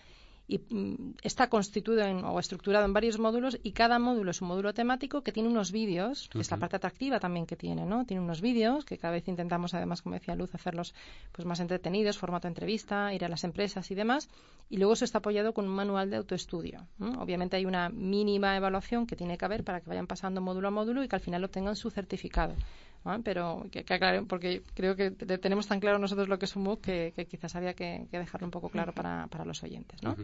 y 0.48 0.58
mm, 0.58 1.14
está 1.22 1.48
constituido 1.48 2.04
o 2.06 2.38
estructurado 2.38 2.84
en 2.84 2.92
varios 2.92 3.18
módulos 3.18 3.58
y 3.62 3.72
cada 3.72 3.98
módulo 3.98 4.30
es 4.30 4.40
un 4.40 4.48
módulo 4.48 4.72
temático 4.74 5.22
que 5.22 5.32
tiene 5.32 5.48
unos 5.48 5.72
vídeos, 5.72 6.28
que 6.28 6.38
es 6.40 6.50
la 6.50 6.56
parte 6.56 6.76
atractiva 6.76 7.18
también 7.18 7.46
que 7.46 7.56
tiene, 7.56 7.84
¿no? 7.84 8.04
Tiene 8.04 8.22
unos 8.22 8.40
vídeos 8.40 8.84
que 8.84 8.98
cada 8.98 9.14
vez 9.14 9.26
intentamos, 9.28 9.74
además, 9.74 10.02
como 10.02 10.14
decía 10.14 10.36
Luz, 10.36 10.54
hacerlos 10.54 10.94
pues 11.32 11.46
más 11.46 11.60
entretenidos, 11.60 12.18
formato 12.18 12.48
entrevista, 12.48 13.12
ir 13.12 13.24
a 13.24 13.28
las 13.28 13.44
empresas 13.44 13.90
y 13.90 13.94
demás. 13.94 14.28
Y 14.68 14.78
luego 14.78 14.94
eso 14.94 15.04
está 15.04 15.18
apoyado 15.18 15.52
con 15.52 15.66
un 15.66 15.74
manual 15.74 16.10
de 16.10 16.16
autoestudio. 16.16 16.86
Obviamente 17.18 17.56
hay 17.56 17.66
una 17.66 17.88
mínima 17.88 18.56
evaluación 18.56 19.06
que 19.06 19.16
tiene 19.16 19.38
que 19.38 19.44
haber 19.44 19.64
para 19.64 19.80
que 19.80 19.88
vayan 19.88 20.06
pasando 20.06 20.40
módulo 20.40 20.68
a 20.68 20.70
módulo 20.72 21.02
y 21.02 21.08
que 21.08 21.16
al 21.16 21.22
final 21.22 21.44
obtengan 21.44 21.76
su 21.76 21.90
certificado. 21.90 22.54
Pero 23.22 23.66
que, 23.70 23.80
aclaren, 23.80 24.26
porque 24.26 24.62
creo 24.74 24.96
que 24.96 25.10
tenemos 25.10 25.66
tan 25.66 25.80
claro 25.80 25.98
nosotros 25.98 26.28
lo 26.28 26.38
que 26.38 26.46
es 26.46 26.56
un 26.56 26.64
MOOC 26.64 26.80
que, 26.82 27.26
quizás 27.28 27.54
había 27.56 27.74
que, 27.74 28.06
dejarlo 28.10 28.46
un 28.46 28.50
poco 28.50 28.68
claro 28.68 28.92
para, 28.92 29.26
para 29.28 29.44
los 29.44 29.62
oyentes. 29.62 30.02
¿no? 30.02 30.16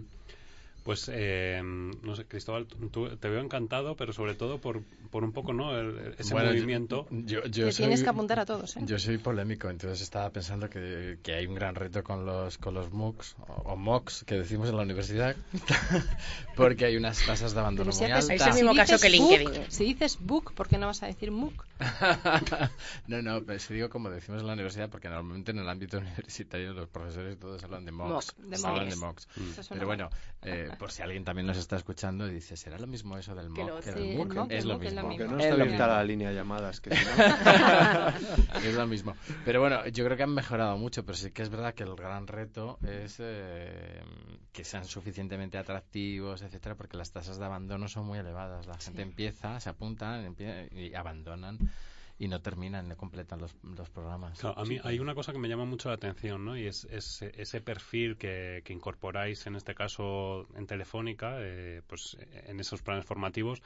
Pues, 0.82 1.08
eh, 1.12 1.60
no 1.62 2.16
sé, 2.16 2.24
Cristóbal, 2.24 2.66
tú, 2.66 3.08
te 3.16 3.28
veo 3.28 3.40
encantado, 3.40 3.94
pero 3.94 4.12
sobre 4.12 4.34
todo 4.34 4.58
por, 4.58 4.82
por 5.10 5.22
un 5.22 5.32
poco, 5.32 5.52
¿no? 5.52 5.78
ese 6.18 6.34
movimiento. 6.34 7.06
Yo, 7.10 7.44
yo, 7.44 7.70
tienes 7.70 8.02
que 8.02 8.08
apuntar 8.08 8.40
a 8.40 8.46
todos, 8.46 8.76
¿eh? 8.76 8.80
Yo 8.84 8.98
soy 8.98 9.18
polémico, 9.18 9.70
entonces 9.70 10.00
estaba 10.00 10.30
pensando 10.30 10.68
que, 10.68 11.18
que 11.22 11.34
hay 11.34 11.46
un 11.46 11.54
gran 11.54 11.76
reto 11.76 12.02
con 12.02 12.26
los, 12.26 12.58
con 12.58 12.74
los 12.74 12.92
MOOCs, 12.92 13.36
o, 13.46 13.76
MOOCs, 13.76 14.24
que 14.24 14.36
decimos 14.36 14.68
en 14.70 14.76
la 14.76 14.82
universidad, 14.82 15.36
porque 16.56 16.86
hay 16.86 16.96
unas 16.96 17.24
tasas 17.24 17.54
de 17.54 17.60
abandono 17.60 17.92
muy 17.92 18.04
altas. 18.04 18.30
Es 18.30 18.46
el 18.46 18.54
mismo 18.54 18.74
caso 18.74 18.98
que 18.98 19.08
LinkedIn. 19.08 19.50
si 19.68 19.84
dices 19.84 20.18
book, 20.20 20.52
¿por 20.54 20.68
qué 20.68 20.78
no 20.78 20.86
vas 20.86 21.02
a 21.02 21.06
decir 21.06 21.30
MOOC? 21.30 21.64
no, 23.06 23.22
no, 23.22 23.42
pues 23.42 23.68
digo 23.68 23.88
como 23.88 24.10
decimos 24.10 24.40
en 24.40 24.46
la 24.46 24.54
universidad, 24.54 24.88
porque 24.88 25.08
normalmente 25.08 25.52
en 25.52 25.58
el 25.58 25.68
ámbito 25.68 25.98
universitario 25.98 26.72
los 26.72 26.88
profesores 26.88 27.38
todos 27.38 27.62
hablan 27.62 27.84
de 27.84 27.92
MOOCs. 27.92 28.34
hablan 28.64 28.88
de 28.88 28.96
MOOCs. 28.96 29.28
Pero 29.68 29.86
bueno, 29.86 30.10
eh, 30.42 30.70
por 30.78 30.90
si 30.90 31.02
alguien 31.02 31.24
también 31.24 31.46
nos 31.46 31.56
está 31.56 31.76
escuchando 31.76 32.26
y 32.26 32.34
dice, 32.34 32.56
¿será 32.56 32.78
lo 32.78 32.86
mismo 32.86 33.16
eso 33.18 33.34
del 33.34 33.50
MOOC 33.50 33.80
que, 33.80 33.92
del 33.92 34.16
MOOC? 34.16 34.50
Es 34.50 34.64
lo 34.64 34.78
mismo. 34.78 35.16
Que 35.16 35.24
no 35.24 35.38
está 35.38 35.54
abierta 35.54 35.86
la 35.86 36.04
línea 36.04 36.30
de 36.30 36.34
llamadas. 36.34 36.80
Que 36.80 36.90
es 38.64 38.74
lo 38.74 38.86
mismo. 38.86 39.14
Pero 39.44 39.60
bueno, 39.60 39.86
yo 39.88 40.04
creo 40.04 40.16
que 40.16 40.22
han 40.22 40.34
mejorado 40.34 40.76
mucho, 40.78 41.04
pero 41.04 41.16
sí 41.16 41.30
que 41.30 41.42
es 41.42 41.50
verdad 41.50 41.74
que 41.74 41.82
el 41.84 41.94
gran 41.94 42.26
reto 42.26 42.78
es 42.82 43.16
eh, 43.20 44.02
que 44.52 44.64
sean 44.64 44.84
suficientemente 44.84 45.58
atractivos, 45.58 46.42
etcétera, 46.42 46.74
porque 46.74 46.96
las 46.96 47.12
tasas 47.12 47.38
de 47.38 47.44
abandono 47.44 47.88
son 47.88 48.06
muy 48.06 48.18
elevadas. 48.18 48.66
La 48.66 48.78
gente 48.78 49.02
empieza, 49.02 49.60
se 49.60 49.68
apuntan 49.68 50.34
y 50.72 50.94
abandonan 50.94 51.58
y 52.22 52.28
no 52.28 52.40
terminan, 52.40 52.88
no 52.88 52.96
completan 52.96 53.40
los, 53.40 53.52
los 53.64 53.90
programas. 53.90 54.44
a 54.44 54.64
mí 54.64 54.78
hay 54.84 55.00
una 55.00 55.12
cosa 55.12 55.32
que 55.32 55.40
me 55.40 55.48
llama 55.48 55.64
mucho 55.64 55.88
la 55.88 55.96
atención, 55.96 56.44
¿no? 56.44 56.56
Y 56.56 56.68
es, 56.68 56.84
ese 56.84 57.60
perfil 57.60 58.16
que, 58.16 58.62
que, 58.64 58.72
incorporáis, 58.72 59.44
en 59.48 59.56
este 59.56 59.74
caso 59.74 60.46
en 60.54 60.68
Telefónica, 60.68 61.38
eh, 61.40 61.82
pues 61.88 62.16
en 62.46 62.60
esos 62.60 62.80
planes 62.80 63.06
formativos, 63.06 63.60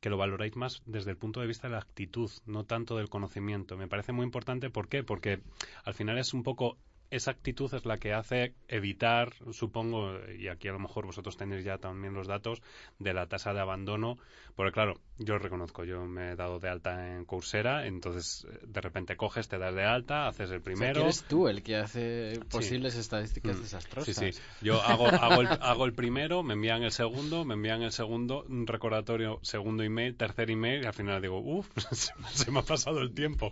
que 0.00 0.08
lo 0.08 0.16
valoráis 0.16 0.56
más 0.56 0.80
desde 0.86 1.10
el 1.10 1.18
punto 1.18 1.42
de 1.42 1.46
vista 1.46 1.68
de 1.68 1.74
la 1.74 1.80
actitud, 1.80 2.30
no 2.46 2.64
tanto 2.64 2.96
del 2.96 3.10
conocimiento. 3.10 3.76
Me 3.76 3.88
parece 3.88 4.12
muy 4.12 4.24
importante, 4.24 4.70
¿por 4.70 4.88
qué? 4.88 5.02
Porque 5.02 5.42
al 5.84 5.92
final 5.92 6.16
es 6.16 6.32
un 6.32 6.44
poco 6.44 6.78
esa 7.12 7.30
actitud 7.30 7.72
es 7.74 7.84
la 7.84 7.98
que 7.98 8.14
hace 8.14 8.54
evitar, 8.68 9.34
supongo, 9.50 10.18
y 10.38 10.48
aquí 10.48 10.68
a 10.68 10.72
lo 10.72 10.78
mejor 10.78 11.04
vosotros 11.04 11.36
tenéis 11.36 11.62
ya 11.62 11.76
también 11.76 12.14
los 12.14 12.26
datos, 12.26 12.62
de 12.98 13.12
la 13.12 13.26
tasa 13.26 13.52
de 13.52 13.60
abandono. 13.60 14.18
Porque 14.56 14.72
claro, 14.72 14.98
yo 15.18 15.36
reconozco, 15.36 15.84
yo 15.84 16.06
me 16.06 16.32
he 16.32 16.36
dado 16.36 16.58
de 16.58 16.70
alta 16.70 17.14
en 17.14 17.26
Coursera, 17.26 17.86
entonces 17.86 18.46
de 18.66 18.80
repente 18.80 19.16
coges, 19.16 19.46
te 19.48 19.58
das 19.58 19.74
de 19.74 19.84
alta, 19.84 20.26
haces 20.26 20.50
el 20.50 20.62
primero. 20.62 21.02
eres 21.02 21.24
tú 21.24 21.48
el 21.48 21.62
que 21.62 21.76
hace 21.76 22.40
posibles 22.50 22.96
estadísticas 22.96 23.58
mm. 23.58 23.62
desastrosas. 23.62 24.16
Sí, 24.16 24.32
sí. 24.32 24.40
Yo 24.62 24.80
hago, 24.80 25.06
hago, 25.06 25.42
el, 25.42 25.48
hago 25.48 25.84
el 25.84 25.92
primero, 25.92 26.42
me 26.42 26.54
envían 26.54 26.82
el 26.82 26.92
segundo, 26.92 27.44
me 27.44 27.54
envían 27.54 27.82
el 27.82 27.92
segundo, 27.92 28.44
un 28.48 28.66
recordatorio, 28.66 29.38
segundo 29.42 29.82
email, 29.82 30.16
tercer 30.16 30.50
email, 30.50 30.82
y 30.82 30.86
al 30.86 30.94
final 30.94 31.20
digo, 31.20 31.38
uff, 31.38 31.68
se 32.32 32.50
me 32.50 32.60
ha 32.60 32.62
pasado 32.62 33.00
el 33.00 33.12
tiempo. 33.12 33.50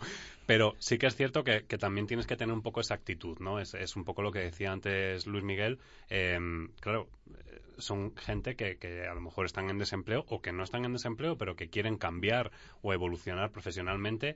Pero 0.51 0.75
sí 0.81 0.99
que 0.99 1.07
es 1.07 1.15
cierto 1.15 1.45
que, 1.45 1.61
también 1.79 2.09
tienes 2.09 2.27
que 2.27 2.37
tener 2.37 2.53
un 2.53 2.61
poco 2.61 2.81
esa 2.81 2.95
actitud, 2.95 3.39
¿no? 3.39 3.61
Es, 3.61 3.73
es 3.75 3.95
un 3.95 4.05
poco 4.05 4.21
lo 4.21 4.33
que 4.33 4.41
decía 4.41 4.73
antes 4.73 5.29
Luis 5.29 5.45
Miguel. 5.45 5.79
Em, 6.09 6.73
claro, 6.81 7.09
eh, 7.29 7.61
son 7.79 8.17
gente 8.17 8.57
que, 8.57 8.77
que, 8.77 9.07
a 9.07 9.15
lo 9.15 9.21
mejor 9.21 9.47
están 9.47 9.71
en 9.71 9.79
desempleo 9.79 10.25
o 10.27 10.43
que 10.43 10.51
no 10.51 10.65
están 10.65 10.85
en 10.85 10.93
desempleo, 10.93 11.39
pero 11.39 11.55
que 11.55 11.71
quieren 11.71 11.99
cambiar 11.99 12.51
o 12.83 12.93
evolucionar 12.93 13.53
profesionalmente 13.53 14.35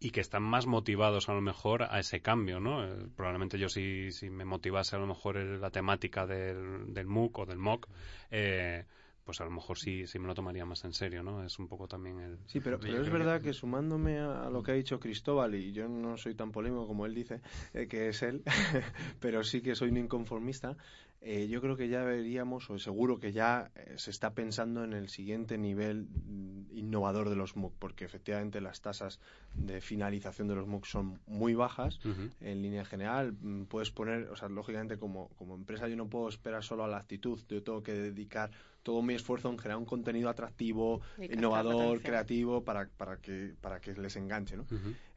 y 0.00 0.12
que 0.12 0.22
están 0.22 0.42
más 0.42 0.64
motivados 0.64 1.28
a 1.28 1.34
lo 1.34 1.42
mejor 1.42 1.82
a 1.82 1.98
ese 1.98 2.20
cambio, 2.20 2.58
¿no? 2.58 2.86
Eh, 2.86 3.08
probablemente 3.14 3.58
yo 3.58 3.68
si, 3.68 4.10
si 4.10 4.30
me 4.30 4.46
motivase 4.46 4.96
a 4.96 5.00
lo 5.00 5.06
mejor 5.06 5.36
la 5.36 5.68
temática 5.68 6.24
del, 6.24 6.94
del 6.94 7.06
MOOC 7.06 7.40
o 7.40 7.44
del 7.44 7.58
MOOC, 7.58 7.88
eh, 8.30 8.86
pues 9.24 9.40
a 9.40 9.44
lo 9.44 9.50
mejor 9.50 9.78
sí, 9.78 10.06
sí 10.06 10.18
me 10.18 10.26
lo 10.26 10.34
tomaría 10.34 10.64
más 10.64 10.84
en 10.84 10.92
serio, 10.92 11.22
¿no? 11.22 11.44
Es 11.44 11.58
un 11.58 11.68
poco 11.68 11.86
también 11.86 12.18
el... 12.20 12.38
Sí, 12.46 12.60
pero, 12.60 12.78
pero 12.80 13.00
es 13.00 13.10
verdad 13.10 13.40
que... 13.40 13.52
sumándome 13.52 14.18
a, 14.18 14.50
lo 14.50 14.62
que 14.62 14.72
ha 14.72 14.74
dicho 14.74 14.98
Cristóbal, 14.98 15.54
y 15.54 15.72
yo 15.72 15.88
no 15.88 16.16
soy 16.16 16.34
tan 16.34 16.50
polémico 16.50 16.86
como 16.86 17.06
él 17.06 17.14
dice, 17.14 17.40
eh, 17.74 17.86
que 17.86 18.08
es 18.08 18.22
él, 18.22 18.42
pero 19.20 19.44
sí 19.44 19.60
que 19.60 19.74
soy 19.74 19.90
un 19.90 19.98
inconformista, 19.98 20.76
eh, 21.24 21.46
yo 21.46 21.60
creo 21.60 21.76
que 21.76 21.88
ya 21.88 22.02
veríamos, 22.02 22.68
o 22.68 22.80
seguro 22.80 23.20
que 23.20 23.32
ya 23.32 23.70
eh, 23.76 23.94
se 23.96 24.10
está 24.10 24.34
pensando 24.34 24.82
en 24.82 24.92
el 24.92 25.08
siguiente 25.08 25.56
nivel 25.56 26.08
mm, 26.08 26.76
innovador 26.76 27.30
de 27.30 27.36
los 27.36 27.54
MOOC, 27.54 27.74
porque 27.78 28.04
efectivamente 28.04 28.60
las 28.60 28.80
tasas 28.80 29.20
de 29.54 29.80
finalización 29.80 30.48
de 30.48 30.56
los 30.56 30.66
MOOC 30.66 30.84
son 30.84 31.20
muy 31.26 31.54
bajas 31.54 32.00
en 32.40 32.60
línea 32.60 32.84
general. 32.84 33.34
Mm, 33.40 33.64
puedes 33.66 33.92
poner, 33.92 34.30
o 34.30 34.36
sea, 34.36 34.48
lógicamente 34.48 34.98
como, 34.98 35.28
como 35.36 35.54
empresa 35.54 35.86
yo 35.86 35.94
no 35.94 36.08
puedo 36.08 36.28
esperar 36.28 36.64
solo 36.64 36.82
a 36.82 36.88
la 36.88 36.96
actitud, 36.96 37.38
yo 37.48 37.62
tengo 37.62 37.84
que 37.84 37.92
dedicar 37.92 38.50
todo 38.82 39.02
mi 39.02 39.14
esfuerzo 39.14 39.50
en 39.50 39.58
generar 39.58 39.78
un 39.78 39.84
contenido 39.84 40.28
atractivo, 40.28 41.00
innovador, 41.18 42.00
creativo, 42.00 42.64
para, 42.64 42.88
para, 42.88 43.16
que, 43.18 43.54
para 43.60 43.80
que 43.80 43.94
les 43.94 44.16
enganche. 44.16 44.56
¿no? 44.56 44.66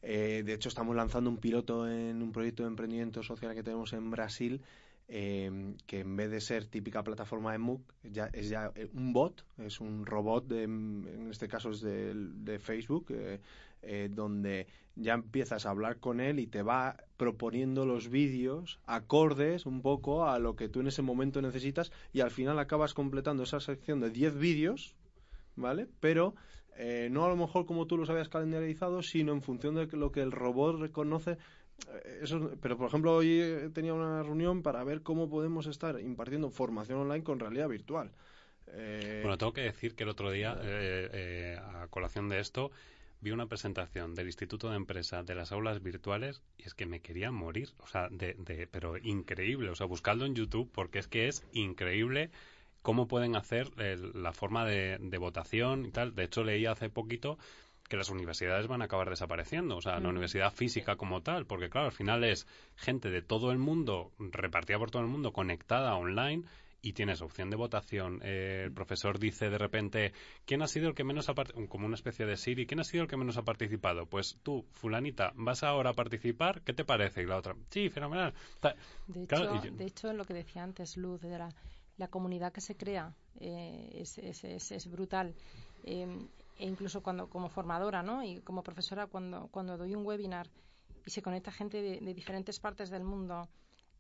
Eh, 0.02 0.44
de 0.46 0.54
hecho, 0.54 0.70
estamos 0.70 0.96
lanzando 0.96 1.30
un 1.30 1.38
piloto 1.38 1.90
en 1.90 2.22
un 2.22 2.32
proyecto 2.32 2.64
de 2.64 2.70
emprendimiento 2.70 3.24
social 3.24 3.54
que 3.56 3.64
tenemos 3.64 3.94
en 3.94 4.10
Brasil. 4.12 4.62
Eh, 5.08 5.76
que 5.86 6.00
en 6.00 6.16
vez 6.16 6.32
de 6.32 6.42
ser 6.42 6.66
típica 6.66 7.04
plataforma 7.04 7.52
de 7.52 7.60
MOOC, 7.60 7.82
ya, 8.12 8.26
es 8.34 8.50
ya 8.50 8.72
eh, 8.74 8.90
un 8.92 9.14
bot, 9.14 9.46
es 9.60 9.80
un 9.80 10.04
robot, 10.04 10.48
de, 10.48 10.64
en 10.64 11.28
este 11.30 11.48
caso 11.48 11.70
es 11.70 11.82
de, 11.82 12.12
de 12.16 12.58
Facebook, 12.58 13.06
eh, 13.10 13.40
donde 14.10 14.68
ya 14.96 15.14
empiezas 15.14 15.66
a 15.66 15.70
hablar 15.70 16.00
con 16.00 16.20
él 16.20 16.40
y 16.40 16.48
te 16.48 16.62
va 16.62 16.98
proponiendo 17.18 17.86
los 17.86 18.10
vídeos 18.10 18.80
acordes 18.86 19.66
un 19.66 19.82
poco 19.82 20.28
a 20.28 20.40
lo 20.40 20.56
que 20.56 20.70
tú 20.70 20.80
en 20.80 20.88
ese 20.88 21.02
momento 21.02 21.42
necesitas 21.42 21.92
y 22.14 22.22
al 22.22 22.32
final 22.32 22.60
acabas 22.60 22.94
completando 22.94 23.44
esa 23.44 23.60
sección 23.60 24.00
de 24.00 24.10
10 24.10 24.38
vídeos, 24.38 24.96
¿vale? 25.56 25.88
Pero 26.00 26.36
eh, 26.78 27.10
no 27.12 27.26
a 27.26 27.30
lo 27.30 27.36
mejor 27.36 27.66
como 27.66 27.88
tú 27.88 27.98
los 27.98 28.10
habías 28.10 28.30
calendarizado, 28.30 29.02
sino 29.02 29.34
en 29.34 29.42
función 29.42 29.76
de 29.76 29.88
lo 29.98 30.12
que 30.12 30.22
el 30.22 30.32
robot 30.32 30.80
reconoce. 30.80 31.32
Eh, 31.32 32.20
eso, 32.24 32.52
pero, 32.62 32.78
por 32.78 32.88
ejemplo, 32.88 33.16
hoy 33.16 33.70
tenía 33.74 33.94
una 33.94 34.24
reunión 34.24 34.62
para 34.62 34.84
ver 34.84 35.02
cómo 35.02 35.30
podemos 35.30 35.68
estar 35.68 36.00
impartiendo 36.00 36.50
formación 36.50 37.00
online 37.00 37.24
con 37.24 37.40
realidad 37.40 37.68
virtual. 37.68 38.12
bueno, 38.66 39.38
tengo 39.38 39.54
que 39.54 39.62
decir 39.62 39.96
que 39.96 40.04
el 40.04 40.10
otro 40.10 40.32
día, 40.32 40.52
a 40.54 41.88
colación 41.88 42.30
de 42.30 42.40
esto, 42.40 42.72
vi 43.22 43.32
una 43.32 43.48
presentación 43.48 44.16
del 44.16 44.28
Instituto 44.28 44.70
de 44.70 44.76
Empresa 44.76 45.24
de 45.24 45.36
las 45.36 45.52
aulas 45.52 45.82
virtuales 45.82 46.42
y 46.58 46.64
es 46.64 46.74
que 46.74 46.86
me 46.86 47.00
quería 47.00 47.32
morir, 47.32 47.70
o 47.80 47.88
sea, 47.88 48.08
de, 48.10 48.36
de, 48.36 48.68
pero 48.68 48.98
increíble, 48.98 49.70
o 49.70 49.76
sea, 49.76 49.88
buscando 49.88 50.26
en 50.26 50.36
YouTube 50.36 50.70
porque 50.74 51.00
es 51.00 51.08
que 51.08 51.28
es 51.28 51.44
increíble 51.54 52.32
cómo 52.86 53.08
pueden 53.08 53.36
hacer 53.36 53.72
la 54.14 54.32
forma 54.32 54.64
de, 54.64 55.18
votación 55.18 55.86
y 55.86 55.92
tal. 55.92 56.14
De 56.14 56.24
hecho, 56.24 56.44
leí 56.44 56.68
hace 56.68 56.88
poquito 56.88 57.40
que 57.90 57.98
las 57.98 58.12
universidades 58.12 58.68
van 58.68 58.84
a 58.84 58.86
acabar 58.86 59.10
desapareciendo, 59.10 59.78
o 59.78 59.82
sea, 59.82 59.94
la 59.94 60.08
mm. 60.08 60.12
universidad 60.12 60.54
física 60.54 60.96
como 60.96 61.24
tal, 61.24 61.48
porque 61.48 61.72
claro, 61.72 61.88
al 61.88 61.94
final 61.94 62.24
es 62.24 62.48
gente 62.76 63.10
de 63.10 63.24
todo 63.24 63.52
el 63.52 63.58
mundo, 63.58 64.12
repartida 64.20 64.78
por 64.78 64.92
todo 64.92 65.02
el 65.02 65.08
mundo, 65.08 65.34
conectada 65.34 65.96
online 65.96 66.44
y 66.86 66.94
tienes 66.94 67.24
opción 67.24 67.50
de 67.50 67.56
votación. 67.56 68.22
Eh, 68.24 68.62
el 68.66 68.72
profesor 68.72 69.18
dice 69.18 69.50
de 69.50 69.58
repente, 69.58 70.14
¿quién 70.46 70.62
ha 70.62 70.68
sido 70.68 70.88
el 70.88 70.94
que 70.94 71.04
menos 71.04 71.28
ha 71.30 71.34
participado? 71.34 71.68
Como 71.68 71.88
una 71.88 71.96
especie 71.96 72.28
de 72.28 72.38
Siri, 72.38 72.68
¿quién 72.68 72.80
ha 72.80 72.84
sido 72.84 73.02
el 73.02 73.10
que 73.10 73.18
menos 73.18 73.38
ha 73.38 73.42
participado? 73.42 74.06
Pues 74.06 74.38
tú, 74.44 74.64
fulanita, 74.72 75.32
¿vas 75.36 75.64
ahora 75.64 75.90
a 75.90 75.94
participar? 75.94 76.62
¿Qué 76.62 76.74
te 76.74 76.86
parece? 76.86 77.24
Y 77.24 77.26
la 77.26 77.38
otra, 77.38 77.56
sí, 77.72 77.90
fenomenal. 77.90 78.36
De 79.08 79.24
hecho, 79.24 79.52
de 79.72 79.86
hecho 79.86 80.14
lo 80.14 80.26
que 80.26 80.36
decía 80.36 80.62
antes 80.62 80.96
Luz, 80.96 81.22
de 81.22 81.40
la, 81.40 82.08
comunidad 82.08 82.54
que 82.54 82.62
se 82.62 82.78
crea 82.78 83.16
eh, 83.40 83.90
es, 83.96 84.20
es, 84.20 84.72
es, 84.72 84.92
brutal. 84.92 85.34
Eh, 85.86 86.06
e 86.60 86.68
incluso 86.68 87.02
cuando 87.02 87.28
como 87.30 87.50
formadora 87.50 88.04
¿no? 88.04 88.24
y 88.24 88.42
como 88.42 88.62
profesora, 88.62 89.08
cuando, 89.08 89.48
cuando 89.48 89.76
doy 89.76 89.96
un 89.96 90.06
webinar 90.06 90.52
y 91.04 91.10
se 91.10 91.24
conecta 91.24 91.52
gente 91.52 91.82
de 91.82 92.14
diferentes 92.14 92.60
partes 92.60 92.92
del 92.92 93.04
mundo, 93.04 93.50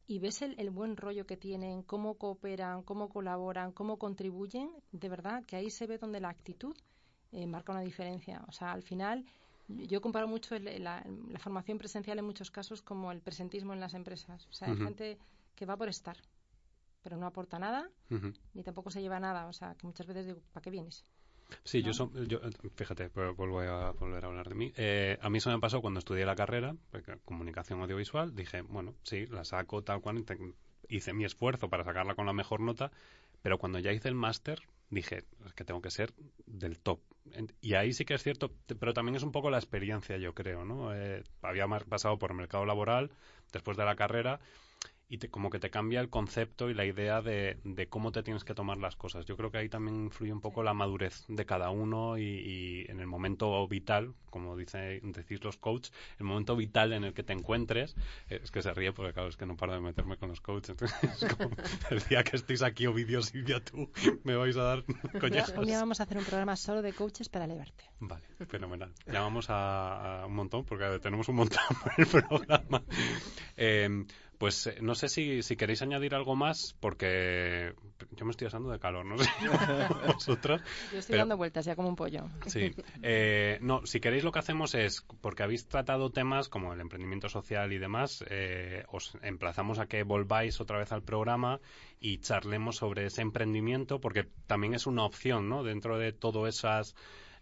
y 0.07 0.19
ves 0.19 0.41
el, 0.41 0.69
buen 0.69 0.97
rollo 0.97 1.25
que 1.25 1.37
tienen, 1.37 1.81
cómo 1.81 2.15
cooperan, 2.15 2.83
cómo 2.83 3.09
colaboran, 3.09 3.71
cómo 3.71 3.97
contribuyen, 3.97 4.69
de 4.91 5.09
verdad 5.09 5.43
que 5.45 5.55
ahí 5.55 5.71
se 5.71 5.87
ve 5.87 5.97
donde 5.97 6.19
la 6.19 6.29
actitud 6.29 6.75
eh, 7.31 7.47
marca 7.47 7.71
una 7.71 7.81
diferencia. 7.81 8.43
O 8.47 8.51
sea, 8.51 8.71
al 8.71 8.83
final 8.83 9.25
yo 9.67 10.01
comparo 10.01 10.27
mucho 10.27 10.57
la, 10.59 11.03
formación 11.39 11.79
presencial 11.79 12.19
en 12.19 12.25
muchos 12.25 12.51
casos 12.51 12.83
como 12.83 13.11
el 13.11 13.21
presentismo 13.21 13.73
en 13.73 13.79
las 13.79 13.95
empresas. 13.95 14.45
O 14.47 14.53
sea, 14.53 14.67
hay 14.67 14.77
gente 14.77 15.17
que 15.55 15.65
va 15.65 15.75
por 15.75 15.89
estar, 15.89 16.17
pero 17.01 17.17
no 17.17 17.25
aporta 17.25 17.57
nada, 17.57 17.89
ni 18.53 18.63
tampoco 18.63 18.91
se 18.91 19.01
lleva 19.01 19.19
nada. 19.19 19.47
O 19.47 19.53
sea, 19.53 19.73
que 19.75 19.87
muchas 19.87 20.05
veces 20.05 20.27
digo, 20.27 20.39
¿para 20.53 20.63
qué 20.63 20.69
vienes? 20.69 21.03
Sí, 21.63 21.81
yo, 21.81 21.91
yo, 22.27 22.39
fíjate, 22.75 23.07
vuelvo 23.09 23.59
a 23.61 23.91
volver 23.91 24.23
a 24.23 24.27
hablar 24.27 24.49
de 24.49 24.55
mí. 24.55 24.73
Eh, 24.77 25.17
a 25.21 25.29
mí 25.29 25.37
eso 25.37 25.49
me 25.49 25.59
pasó 25.59 25.81
cuando 25.81 25.99
estudié 25.99 26.25
la 26.25 26.35
carrera, 26.35 26.75
comunicación 27.23 27.81
audiovisual. 27.81 28.35
Dije, 28.35 28.61
bueno, 28.61 28.95
sí, 29.03 29.25
la 29.27 29.45
saco 29.45 29.83
tal 29.83 30.01
cual. 30.01 30.23
Hice 30.87 31.13
mi 31.13 31.25
esfuerzo 31.25 31.67
para 31.67 31.83
sacarla 31.83 32.13
con 32.13 32.27
la 32.27 32.33
mejor 32.33 32.59
nota, 32.59 32.91
pero 33.41 33.57
cuando 33.57 33.79
ya 33.79 33.91
hice 33.91 34.07
el 34.07 34.13
máster, 34.13 34.61
dije, 34.91 35.23
es 35.45 35.53
que 35.53 35.65
tengo 35.65 35.81
que 35.81 35.89
ser 35.89 36.13
del 36.45 36.77
top. 36.77 36.99
Y 37.61 37.73
ahí 37.73 37.91
sí 37.93 38.05
que 38.05 38.13
es 38.13 38.21
cierto, 38.21 38.51
pero 38.79 38.93
también 38.93 39.15
es 39.15 39.23
un 39.23 39.31
poco 39.31 39.49
la 39.49 39.57
experiencia, 39.57 40.17
yo 40.17 40.33
creo, 40.33 40.63
¿no? 40.63 40.93
Eh, 40.93 41.23
había 41.41 41.67
pasado 41.67 42.19
por 42.19 42.31
el 42.31 42.37
mercado 42.37 42.65
laboral 42.65 43.09
después 43.51 43.77
de 43.77 43.85
la 43.85 43.95
carrera 43.95 44.39
y 45.07 45.19
te, 45.19 45.29
como 45.29 45.49
que 45.49 45.59
te 45.59 45.69
cambia 45.69 45.99
el 45.99 46.09
concepto 46.09 46.69
y 46.69 46.73
la 46.73 46.85
idea 46.85 47.21
de, 47.21 47.59
de, 47.63 47.87
cómo 47.87 48.11
te 48.11 48.23
tienes 48.23 48.43
que 48.43 48.55
tomar 48.55 48.77
las 48.77 48.95
cosas. 48.95 49.25
Yo 49.25 49.37
creo 49.37 49.51
que 49.51 49.59
ahí 49.59 49.69
también 49.69 50.05
influye 50.05 50.33
un 50.33 50.41
poco 50.41 50.63
la 50.63 50.73
madurez 50.73 51.25
de 51.27 51.45
cada 51.45 51.69
uno 51.69 52.17
y, 52.17 52.23
y 52.23 52.85
en 52.89 52.99
el 52.99 53.07
momento 53.07 53.67
vital, 53.67 54.13
como 54.29 54.57
dice, 54.57 54.99
decís 55.03 55.43
los 55.43 55.57
coaches, 55.57 55.93
el 56.19 56.25
momento 56.25 56.55
vital 56.55 56.93
en 56.93 57.03
el 57.03 57.13
que 57.13 57.23
te 57.23 57.33
encuentres, 57.33 57.95
eh, 58.29 58.39
es 58.43 58.51
que 58.51 58.61
se 58.61 58.73
ríe 58.73 58.93
porque 58.93 59.13
claro, 59.13 59.29
es 59.29 59.37
que 59.37 59.45
no 59.45 59.55
paro 59.55 59.73
de 59.73 59.79
meterme 59.79 60.17
con 60.17 60.29
los 60.29 60.41
coaches. 60.41 60.71
Entonces, 60.71 60.97
como 61.37 61.55
el 61.91 61.99
día 62.09 62.23
que 62.23 62.37
estéis 62.37 62.63
aquí, 62.63 62.87
Ovidio, 62.87 63.21
Silvia, 63.21 63.63
tú, 63.63 63.91
me 64.23 64.35
vais 64.35 64.57
a 64.57 64.63
dar 64.63 64.83
coñazos. 65.19 65.57
Un 65.57 65.65
día 65.65 65.79
vamos 65.79 65.99
a 65.99 66.03
hacer 66.03 66.17
un 66.17 66.25
programa 66.25 66.55
solo 66.55 66.81
de 66.81 66.93
coaches 66.93 67.29
para 67.29 67.45
elevarte. 67.45 67.85
Vale, 67.99 68.25
fenomenal. 68.47 68.91
Ya 69.05 69.21
vamos 69.21 69.49
a, 69.49 70.23
a 70.23 70.25
un 70.25 70.33
montón, 70.33 70.65
porque 70.65 70.99
tenemos 70.99 71.29
un 71.29 71.35
montón 71.35 71.63
en 71.97 72.03
el 72.03 72.23
programa. 72.23 72.83
Eh, 73.55 74.05
pues 74.37 74.67
eh, 74.67 74.77
no 74.81 74.95
sé 74.95 75.09
si, 75.09 75.41
si, 75.41 75.55
queréis 75.55 75.81
añadir 75.81 76.15
algo 76.15 76.35
más, 76.35 76.75
porque 76.79 77.73
yo 78.11 78.25
me 78.25 78.31
estoy 78.31 78.47
asando 78.47 78.69
de 78.69 78.79
calor, 78.79 79.05
no 79.05 79.17
sé 79.17 79.29
vosotros. 80.07 80.61
Yo 80.91 80.99
estoy 80.99 81.13
pero... 81.13 81.19
dando 81.19 81.37
vueltas 81.37 81.65
ya 81.65 81.75
como 81.75 81.89
un 81.89 81.95
pollo. 81.95 82.29
Sí. 82.47 82.73
Eh, 83.01 83.57
no, 83.61 83.85
si 83.85 83.99
queréis 83.99 84.23
lo 84.23 84.31
que 84.31 84.39
hacemos 84.39 84.75
es, 84.75 85.01
porque 85.21 85.43
habéis 85.43 85.67
tratado 85.67 86.11
temas 86.11 86.49
como 86.49 86.73
el 86.73 86.81
emprendimiento 86.81 87.29
social 87.29 87.71
y 87.73 87.77
demás, 87.77 88.23
eh, 88.29 88.83
os 88.89 89.17
emplazamos 89.21 89.79
a 89.79 89.87
que 89.87 90.03
volváis 90.03 90.59
otra 90.61 90.77
vez 90.77 90.91
al 90.91 91.03
programa 91.03 91.59
y 91.99 92.19
charlemos 92.19 92.77
sobre 92.77 93.05
ese 93.05 93.21
emprendimiento, 93.21 93.99
porque 93.99 94.27
también 94.47 94.73
es 94.73 94.87
una 94.87 95.03
opción, 95.03 95.49
¿no? 95.49 95.63
Dentro 95.63 95.97
de 95.97 96.11
todas 96.11 96.55
esas 96.55 96.95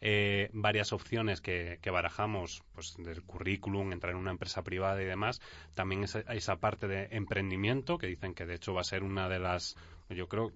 eh, 0.06 0.50
varias 0.52 0.92
opciones 0.92 1.40
que, 1.40 1.80
barajamos, 1.86 2.62
pues 2.76 2.94
del 2.98 3.24
currículum, 3.24 3.94
entrar 3.94 4.12
en 4.12 4.20
una 4.20 4.32
empresa 4.32 4.62
privada 4.62 5.02
y 5.02 5.06
demás, 5.06 5.42
también 5.76 6.04
esa, 6.04 6.20
esa 6.34 6.58
parte 6.58 6.90
de 6.90 7.08
emprendimiento, 7.12 7.98
que 7.98 8.08
dicen 8.08 8.34
que 8.34 8.46
de 8.46 8.56
hecho 8.56 8.74
va 8.74 8.82
a 8.82 8.84
ser 8.84 9.02
una 9.02 9.30
de 9.30 9.40
las, 9.40 9.78
yo 10.10 10.28
creo, 10.28 10.52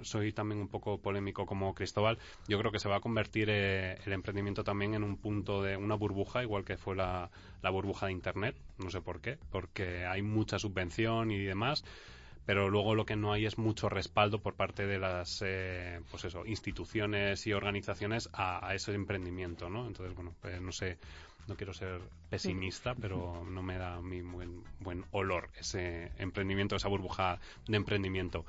soy 0.00 0.32
también 0.32 0.62
un 0.62 0.68
poco 0.68 0.96
polémico 0.96 1.44
como 1.44 1.74
Cristóbal, 1.74 2.16
yo 2.48 2.58
creo 2.58 2.72
que 2.72 2.78
se 2.78 2.88
va 2.88 2.96
a 2.96 3.00
convertir 3.00 3.50
eh, 3.50 3.98
el 4.06 4.14
emprendimiento 4.14 4.64
también 4.64 4.94
en 4.94 5.04
un 5.04 5.18
punto 5.18 5.62
de 5.62 5.76
una 5.76 5.94
burbuja, 5.94 6.42
igual 6.42 6.64
que 6.64 6.78
fue 6.78 6.96
la, 6.96 7.30
la 7.60 7.68
burbuja 7.68 8.06
de 8.06 8.12
Internet, 8.12 8.56
no 8.78 8.88
sé 8.88 9.02
por 9.02 9.20
qué, 9.20 9.36
porque 9.50 10.06
hay 10.06 10.22
mucha 10.22 10.58
subvención 10.58 11.30
y 11.30 11.44
demás 11.44 11.84
pero 12.46 12.68
luego 12.68 12.94
lo 12.94 13.04
que 13.04 13.16
no 13.16 13.32
hay 13.32 13.46
es 13.46 13.58
mucho 13.58 13.88
respaldo 13.88 14.40
por 14.40 14.54
parte 14.54 14.86
de 14.86 14.98
las 14.98 15.42
eh, 15.44 16.00
pues 16.10 16.24
eso, 16.24 16.44
instituciones 16.46 17.46
y 17.46 17.52
organizaciones 17.52 18.28
a, 18.32 18.66
a, 18.66 18.74
ese 18.74 18.92
emprendimiento, 18.94 19.68
¿no? 19.70 19.86
Entonces, 19.86 20.14
bueno, 20.14 20.34
pues 20.40 20.60
no 20.60 20.72
sé, 20.72 20.98
no 21.46 21.56
quiero 21.56 21.74
ser 21.74 22.00
pesimista, 22.28 22.94
pero 22.94 23.44
no 23.44 23.62
me 23.62 23.76
da 23.76 23.96
a 23.96 24.02
mí 24.02 24.22
buen, 24.22 24.62
buen 24.78 25.04
olor 25.10 25.50
ese 25.58 26.12
emprendimiento, 26.18 26.76
esa 26.76 26.88
burbuja 26.88 27.38
de 27.66 27.76
emprendimiento. 27.76 28.44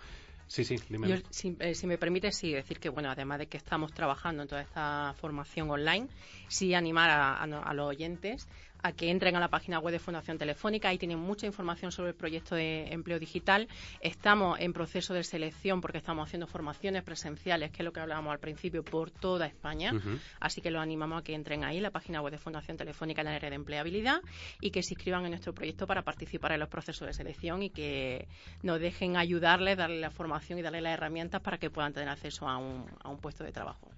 Sí, 0.51 0.65
sí, 0.65 0.75
dime. 0.89 1.07
Yo, 1.07 1.15
si, 1.29 1.55
eh, 1.61 1.73
si, 1.73 1.87
me 1.87 1.97
permite, 1.97 2.29
sí, 2.33 2.51
decir 2.51 2.77
que, 2.79 2.89
bueno, 2.89 3.09
además 3.09 3.39
de 3.39 3.47
que 3.47 3.55
estamos 3.55 3.93
trabajando 3.93 4.43
en 4.43 4.49
toda 4.49 4.61
esta 4.61 5.15
formación 5.17 5.69
online, 5.69 6.09
sí 6.49 6.73
animar 6.73 7.09
a, 7.09 7.37
a, 7.37 7.43
a 7.43 7.73
los 7.73 7.87
oyentes 7.87 8.49
a 8.83 8.91
que 8.91 9.09
entren 9.09 9.35
a 9.35 9.39
la 9.39 9.49
página 9.49 9.79
web 9.79 9.91
de 9.91 9.99
Fundación 9.99 10.37
Telefónica. 10.37 10.89
Ahí 10.89 10.97
tienen 10.97 11.19
mucha 11.19 11.45
información 11.45 11.91
sobre 11.91 12.09
el 12.09 12.15
proyecto 12.15 12.55
de 12.55 12.91
empleo 12.91 13.19
digital. 13.19 13.67
Estamos 14.01 14.59
en 14.59 14.73
proceso 14.73 15.13
de 15.13 15.23
selección 15.23 15.81
porque 15.81 15.97
estamos 15.99 16.27
haciendo 16.27 16.47
formaciones 16.47 17.03
presenciales, 17.03 17.71
que 17.71 17.83
es 17.83 17.85
lo 17.85 17.93
que 17.93 17.99
hablábamos 17.99 18.31
al 18.31 18.39
principio, 18.39 18.83
por 18.83 19.11
toda 19.11 19.45
España. 19.45 19.91
Uh 19.93 19.97
-huh. 19.97 20.19
Así 20.39 20.61
que 20.61 20.71
los 20.71 20.81
animamos 20.81 21.21
a 21.21 21.23
que 21.23 21.33
entren 21.33 21.63
ahí, 21.63 21.79
la 21.79 21.91
página 21.91 22.21
web 22.21 22.31
de 22.31 22.37
Fundación 22.37 22.77
Telefónica 22.77 23.21
en 23.21 23.25
la 23.25 23.35
área 23.35 23.49
de 23.49 23.55
empleabilidad 23.55 24.21
y 24.59 24.71
que 24.71 24.83
se 24.83 24.93
inscriban 24.93 25.23
en 25.25 25.31
nuestro 25.31 25.53
proyecto 25.53 25.87
para 25.87 26.01
participar 26.03 26.51
en 26.53 26.59
los 26.59 26.69
procesos 26.69 27.07
de 27.07 27.13
selección 27.13 27.63
y 27.63 27.69
que 27.69 28.27
nos 28.63 28.79
dejen 28.79 29.17
ayudarles, 29.17 29.77
darle 29.77 29.99
la 29.99 30.11
formación 30.11 30.59
y 30.59 30.61
darle 30.61 30.81
las 30.81 30.93
herramientas 30.93 31.41
para 31.41 31.57
que 31.57 31.69
puedan 31.69 31.93
tener 31.93 32.09
acceso 32.09 32.47
a 32.47 32.57
un, 32.57 32.85
a 33.03 33.09
un 33.09 33.19
puesto 33.19 33.43
de 33.43 33.51
trabajo. 33.51 33.89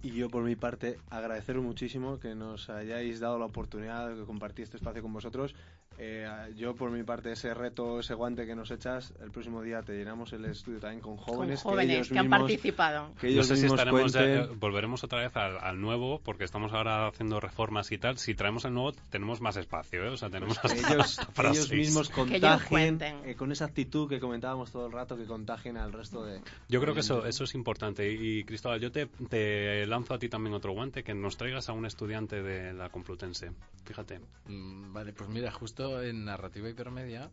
Y 0.00 0.12
yo, 0.12 0.30
por 0.30 0.44
mi 0.44 0.54
parte, 0.54 0.98
agradeceros 1.10 1.62
muchísimo 1.64 2.20
que 2.20 2.36
nos 2.36 2.70
hayáis 2.70 3.18
dado 3.18 3.38
la 3.38 3.46
oportunidad 3.46 4.14
de 4.14 4.24
compartir 4.24 4.62
este 4.62 4.76
espacio 4.76 5.02
con 5.02 5.12
vosotros. 5.12 5.56
Eh, 6.00 6.28
yo, 6.54 6.76
por 6.76 6.92
mi 6.92 7.02
parte, 7.02 7.32
ese 7.32 7.52
reto, 7.54 7.98
ese 7.98 8.14
guante 8.14 8.46
que 8.46 8.54
nos 8.54 8.70
echas, 8.70 9.12
el 9.20 9.32
próximo 9.32 9.62
día 9.62 9.82
te 9.82 9.94
llenamos 9.94 10.32
el 10.32 10.44
estudio 10.44 10.78
también 10.78 11.00
con 11.00 11.16
jóvenes, 11.16 11.60
con 11.60 11.72
jóvenes 11.72 11.88
que, 11.88 11.94
ellos 11.96 12.08
que 12.10 12.18
han 12.20 12.30
participado. 12.30 13.14
Que 13.20 13.28
ellos 13.28 13.48
no 13.50 13.56
sé 13.56 13.60
si 13.60 13.66
estaremos 13.66 14.12
cuenten... 14.12 14.46
ya, 14.46 14.54
volveremos 14.54 15.02
otra 15.02 15.22
vez 15.22 15.36
al, 15.36 15.58
al, 15.58 15.80
nuevo, 15.80 16.20
porque 16.20 16.44
estamos 16.44 16.72
ahora 16.72 17.08
haciendo 17.08 17.40
reformas 17.40 17.90
y 17.90 17.98
tal. 17.98 18.16
Si 18.16 18.34
traemos 18.34 18.64
el 18.64 18.74
nuevo, 18.74 18.92
tenemos 19.10 19.40
más 19.40 19.56
espacio, 19.56 20.04
¿eh? 20.04 20.10
O 20.10 20.16
sea, 20.16 20.30
tenemos 20.30 20.56
pues 20.60 20.74
hasta, 20.80 20.94
ellos, 20.94 21.18
hasta 21.18 21.32
para 21.32 21.50
ellos 21.50 21.72
mismos 21.72 22.10
contagien 22.10 23.00
eh, 23.02 23.34
con 23.34 23.50
esa 23.50 23.64
actitud 23.64 24.08
que 24.08 24.20
comentábamos 24.20 24.70
todo 24.70 24.86
el 24.86 24.92
rato, 24.92 25.16
que 25.16 25.24
contagien 25.24 25.76
al 25.76 25.92
resto 25.92 26.24
de. 26.24 26.40
Yo 26.68 26.80
creo 26.80 26.94
que 26.94 27.00
eso, 27.00 27.26
eso 27.26 27.42
es 27.42 27.56
importante. 27.56 28.08
Y, 28.08 28.44
Cristóbal, 28.44 28.78
yo 28.80 28.92
te, 28.92 29.06
te 29.06 29.84
lanzo 29.86 30.14
a 30.14 30.18
ti 30.20 30.28
también 30.28 30.54
otro 30.54 30.72
guante, 30.74 31.02
que 31.02 31.12
nos 31.12 31.36
traigas 31.36 31.68
a 31.68 31.72
un 31.72 31.86
estudiante 31.86 32.40
de 32.40 32.72
la 32.72 32.88
Complutense. 32.88 33.50
Fíjate. 33.84 34.20
Mm, 34.46 34.92
vale, 34.92 35.12
pues 35.12 35.28
mira, 35.28 35.50
justo 35.50 35.87
en 36.02 36.24
narrativa 36.24 36.68
hipermedia, 36.68 37.30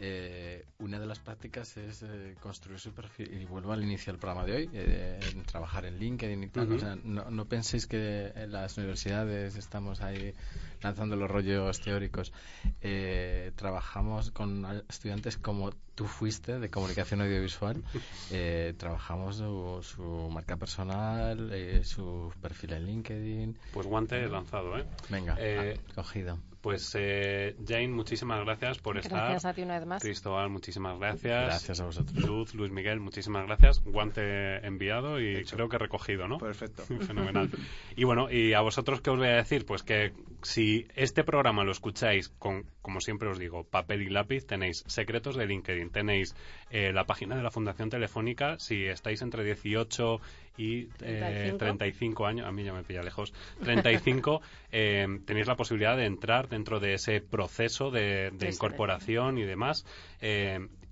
eh, 0.00 0.64
una 0.78 1.00
de 1.00 1.06
las 1.06 1.18
prácticas 1.18 1.76
es 1.76 2.02
eh, 2.02 2.36
construir 2.40 2.78
su 2.78 2.92
perfil. 2.92 3.32
Y 3.40 3.44
vuelvo 3.46 3.72
al 3.72 3.82
inicio 3.82 4.12
del 4.12 4.20
programa 4.20 4.46
de 4.46 4.52
hoy, 4.54 4.70
eh, 4.72 5.18
en 5.32 5.42
trabajar 5.42 5.86
en 5.86 5.98
LinkedIn 5.98 6.42
y 6.44 6.48
tal. 6.48 6.68
Uh 6.68 6.72
-huh. 6.72 6.76
o 6.76 6.78
sea, 6.78 6.96
no, 7.02 7.30
no, 7.30 7.44
penséis 7.46 7.86
que 7.86 8.32
en 8.34 8.52
las 8.52 8.76
universidades 8.78 9.56
estamos 9.56 10.00
ahí 10.00 10.34
lanzando 10.82 11.16
los 11.16 11.28
rollos 11.28 11.80
teóricos. 11.80 12.32
Eh, 12.80 13.52
trabajamos 13.56 14.30
con 14.30 14.64
estudiantes 14.88 15.36
como 15.36 15.72
tú 15.94 16.06
fuiste 16.06 16.60
de 16.60 16.70
comunicación 16.70 17.20
audiovisual. 17.20 17.82
Eh, 18.30 18.74
trabajamos 18.76 19.36
su, 19.36 19.80
su, 19.82 20.02
marca 20.30 20.56
personal, 20.56 21.50
eh, 21.52 21.82
su 21.82 22.30
perfil 22.42 22.74
en 22.74 22.86
LinkedIn. 22.86 23.56
Pues 23.72 23.86
guante 23.86 24.28
lanzado, 24.28 24.78
¿eh? 24.78 24.84
Venga, 25.08 25.36
ah, 25.40 25.74
cogido. 25.94 26.38
Pues 26.68 26.94
eh, 26.98 27.56
Jane, 27.66 27.88
muchísimas 27.88 28.44
gracias 28.44 28.76
por 28.76 28.92
gracias 28.92 29.10
estar. 29.10 29.30
Gracias 29.30 29.44
a 29.46 29.54
ti 29.54 29.62
una 29.62 29.78
vez 29.78 29.88
más. 29.88 30.02
Cristóbal, 30.02 30.50
muchísimas 30.50 30.98
gracias. 30.98 31.46
Gracias 31.46 31.80
a 31.80 31.86
vosotros. 31.86 32.22
Luz, 32.22 32.54
Luis 32.54 32.70
Miguel, 32.70 33.00
muchísimas 33.00 33.46
gracias. 33.46 33.82
Guante 33.82 34.58
enviado 34.66 35.18
y 35.18 35.46
creo 35.46 35.70
que 35.70 35.78
recogido, 35.78 36.28
¿no? 36.28 36.36
Perfecto. 36.36 36.82
Fenomenal. 37.06 37.48
y 37.96 38.04
bueno, 38.04 38.30
y 38.30 38.52
a 38.52 38.60
vosotros 38.60 39.00
qué 39.00 39.08
os 39.08 39.16
voy 39.16 39.28
a 39.28 39.36
decir, 39.36 39.64
pues 39.64 39.82
que 39.82 40.12
si 40.42 40.86
este 40.94 41.24
programa 41.24 41.64
lo 41.64 41.72
escucháis 41.72 42.28
con, 42.28 42.64
como 42.82 43.00
siempre 43.00 43.28
os 43.28 43.38
digo, 43.38 43.64
papel 43.64 44.02
y 44.02 44.08
lápiz, 44.08 44.46
tenéis 44.46 44.84
secretos 44.86 45.36
de 45.36 45.46
LinkedIn, 45.46 45.90
tenéis 45.90 46.34
eh, 46.70 46.92
la 46.92 47.04
página 47.04 47.36
de 47.36 47.42
la 47.42 47.50
Fundación 47.50 47.90
Telefónica, 47.90 48.58
si 48.58 48.84
estáis 48.84 49.22
entre 49.22 49.44
18 49.44 50.20
y 50.56 50.88
eh, 51.02 51.54
35 51.58 52.26
años, 52.26 52.46
a 52.46 52.52
mí 52.52 52.64
ya 52.64 52.72
me 52.72 52.82
pilla 52.82 53.02
lejos, 53.02 53.32
35, 53.64 54.40
eh, 54.72 55.06
tenéis 55.24 55.46
la 55.46 55.56
posibilidad 55.56 55.96
de 55.96 56.06
entrar 56.06 56.48
dentro 56.48 56.80
de 56.80 56.94
ese 56.94 57.20
proceso 57.20 57.90
de, 57.90 58.30
de 58.32 58.48
incorporación 58.48 59.38
y 59.38 59.44
demás. 59.44 59.84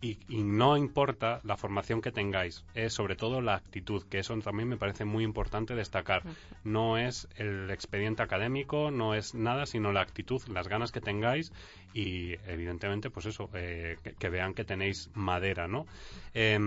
Y, 0.06 0.18
y, 0.28 0.42
no 0.42 0.76
importa 0.76 1.40
la 1.42 1.56
formación 1.56 2.00
que 2.00 2.12
tengáis, 2.12 2.64
es 2.74 2.92
sobre 2.92 3.16
todo 3.16 3.40
la 3.40 3.54
actitud, 3.54 4.04
que 4.04 4.20
eso 4.20 4.38
también 4.38 4.68
me 4.68 4.76
parece 4.76 5.04
muy 5.04 5.24
importante 5.24 5.74
destacar. 5.74 6.22
No 6.62 6.96
es 6.96 7.26
el 7.36 7.70
expediente 7.70 8.22
académico, 8.22 8.90
no 8.90 9.14
es 9.14 9.34
nada, 9.34 9.66
sino 9.66 9.92
la 9.92 10.02
actitud, 10.02 10.40
las 10.48 10.68
ganas 10.68 10.92
que 10.92 11.00
tengáis 11.00 11.52
y 11.92 12.34
evidentemente, 12.46 13.10
pues 13.10 13.26
eso, 13.26 13.50
eh, 13.54 13.96
que, 14.04 14.12
que, 14.12 14.28
vean 14.28 14.54
que 14.54 14.64
tenéis 14.64 15.10
madera, 15.14 15.66
¿no? 15.66 15.86
Eh, 16.34 16.58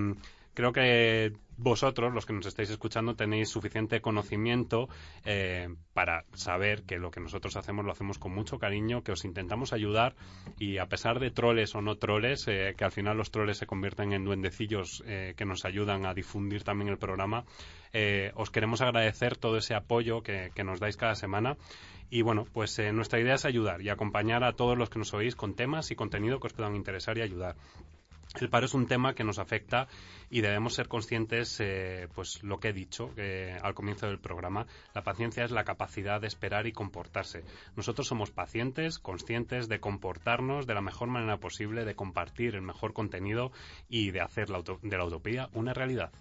creo 0.59 0.73
que 0.73 1.31
vosotros, 1.55 2.13
los 2.13 2.25
que 2.25 2.33
nos 2.33 2.45
estáis 2.45 2.69
escuchando, 2.69 3.15
tenéis 3.15 3.47
suficiente 3.47 4.01
conocimiento 4.01 4.89
eh, 5.23 5.69
para 5.93 6.25
saber 6.33 6.83
que 6.83 6.97
lo 6.97 7.11
que 7.11 7.21
nosotros 7.21 7.55
hacemos 7.55 7.85
lo 7.85 7.93
hacemos 7.93 8.17
con 8.17 8.33
mucho 8.33 8.59
cariño, 8.59 9.01
que 9.01 9.13
os 9.13 9.23
intentamos 9.23 9.71
ayudar 9.71 10.15
y 10.57 10.79
a 10.79 10.87
pesar 10.87 11.21
de 11.21 11.31
troles 11.31 11.75
o 11.75 11.81
no 11.81 11.95
troles, 11.95 12.45
eh, 12.49 12.75
que 12.77 12.83
al 12.83 12.91
final 12.91 13.15
los 13.15 13.31
troles 13.31 13.57
se 13.57 13.67
convierten 13.67 14.11
en 14.11 14.25
duendecillos 14.25 15.01
eh, 15.07 15.33
que 15.37 15.45
nos 15.45 15.63
ayudan 15.63 16.05
a 16.05 16.13
difundir 16.13 16.65
también 16.65 16.89
el 16.89 16.97
programa, 16.97 17.45
os 18.35 18.51
queremos 18.51 18.81
agradecer 18.81 19.37
todo 19.37 19.57
ese 19.57 19.75
apoyo 19.75 20.23
que, 20.23 20.51
que 20.53 20.65
nos 20.65 20.81
dais 20.81 20.97
cada 20.97 21.15
semana. 21.15 21.55
Y 22.09 22.21
bueno, 22.21 22.45
pues 22.51 22.77
nuestra 22.91 23.19
idea 23.19 23.35
es 23.35 23.45
ayudar 23.45 23.81
y 23.81 23.89
acompañar 23.89 24.43
a 24.43 24.53
todos 24.53 24.77
los 24.77 24.89
que 24.89 24.99
nos 24.99 25.13
oís 25.13 25.35
con 25.37 25.55
temas 25.55 25.89
y 25.89 25.95
contenido 25.95 26.39
que 26.39 26.47
os 26.47 26.53
puedan 26.53 26.75
interesar 26.75 27.17
y 27.17 27.21
ayudar. 27.21 27.55
El 28.35 28.49
paro 28.49 28.67
es 28.67 28.75
un 28.75 28.85
tema 28.85 29.15
que 29.15 29.23
nos 29.23 29.39
afecta 29.39 29.87
y 30.29 30.41
debemos 30.41 30.75
ser 30.75 30.87
conscientes, 30.87 31.59
eh, 31.59 32.07
pues 32.13 32.43
lo 32.43 32.59
que 32.59 32.69
he 32.69 32.73
dicho 32.73 33.11
eh, 33.17 33.57
al 33.61 33.73
comienzo 33.73 34.05
del 34.05 34.19
programa, 34.19 34.67
la 34.93 35.03
paciencia 35.03 35.43
es 35.43 35.51
la 35.51 35.63
capacidad 35.63 36.21
de 36.21 36.27
esperar 36.27 36.67
y 36.67 36.71
comportarse. 36.71 37.43
Nosotros 37.75 38.07
somos 38.07 38.29
pacientes, 38.29 38.99
conscientes 38.99 39.67
de 39.67 39.79
comportarnos 39.79 40.67
de 40.67 40.75
la 40.75 40.81
mejor 40.81 41.09
manera 41.09 41.37
posible, 41.37 41.85
de 41.85 41.95
compartir 41.95 42.53
el 42.53 42.61
mejor 42.61 42.93
contenido 42.93 43.51
y 43.89 44.11
de 44.11 44.21
hacer 44.21 44.51
la 44.51 44.61
de 44.61 44.97
la 44.97 45.05
utopía 45.05 45.49
una 45.53 45.73
realidad. 45.73 46.11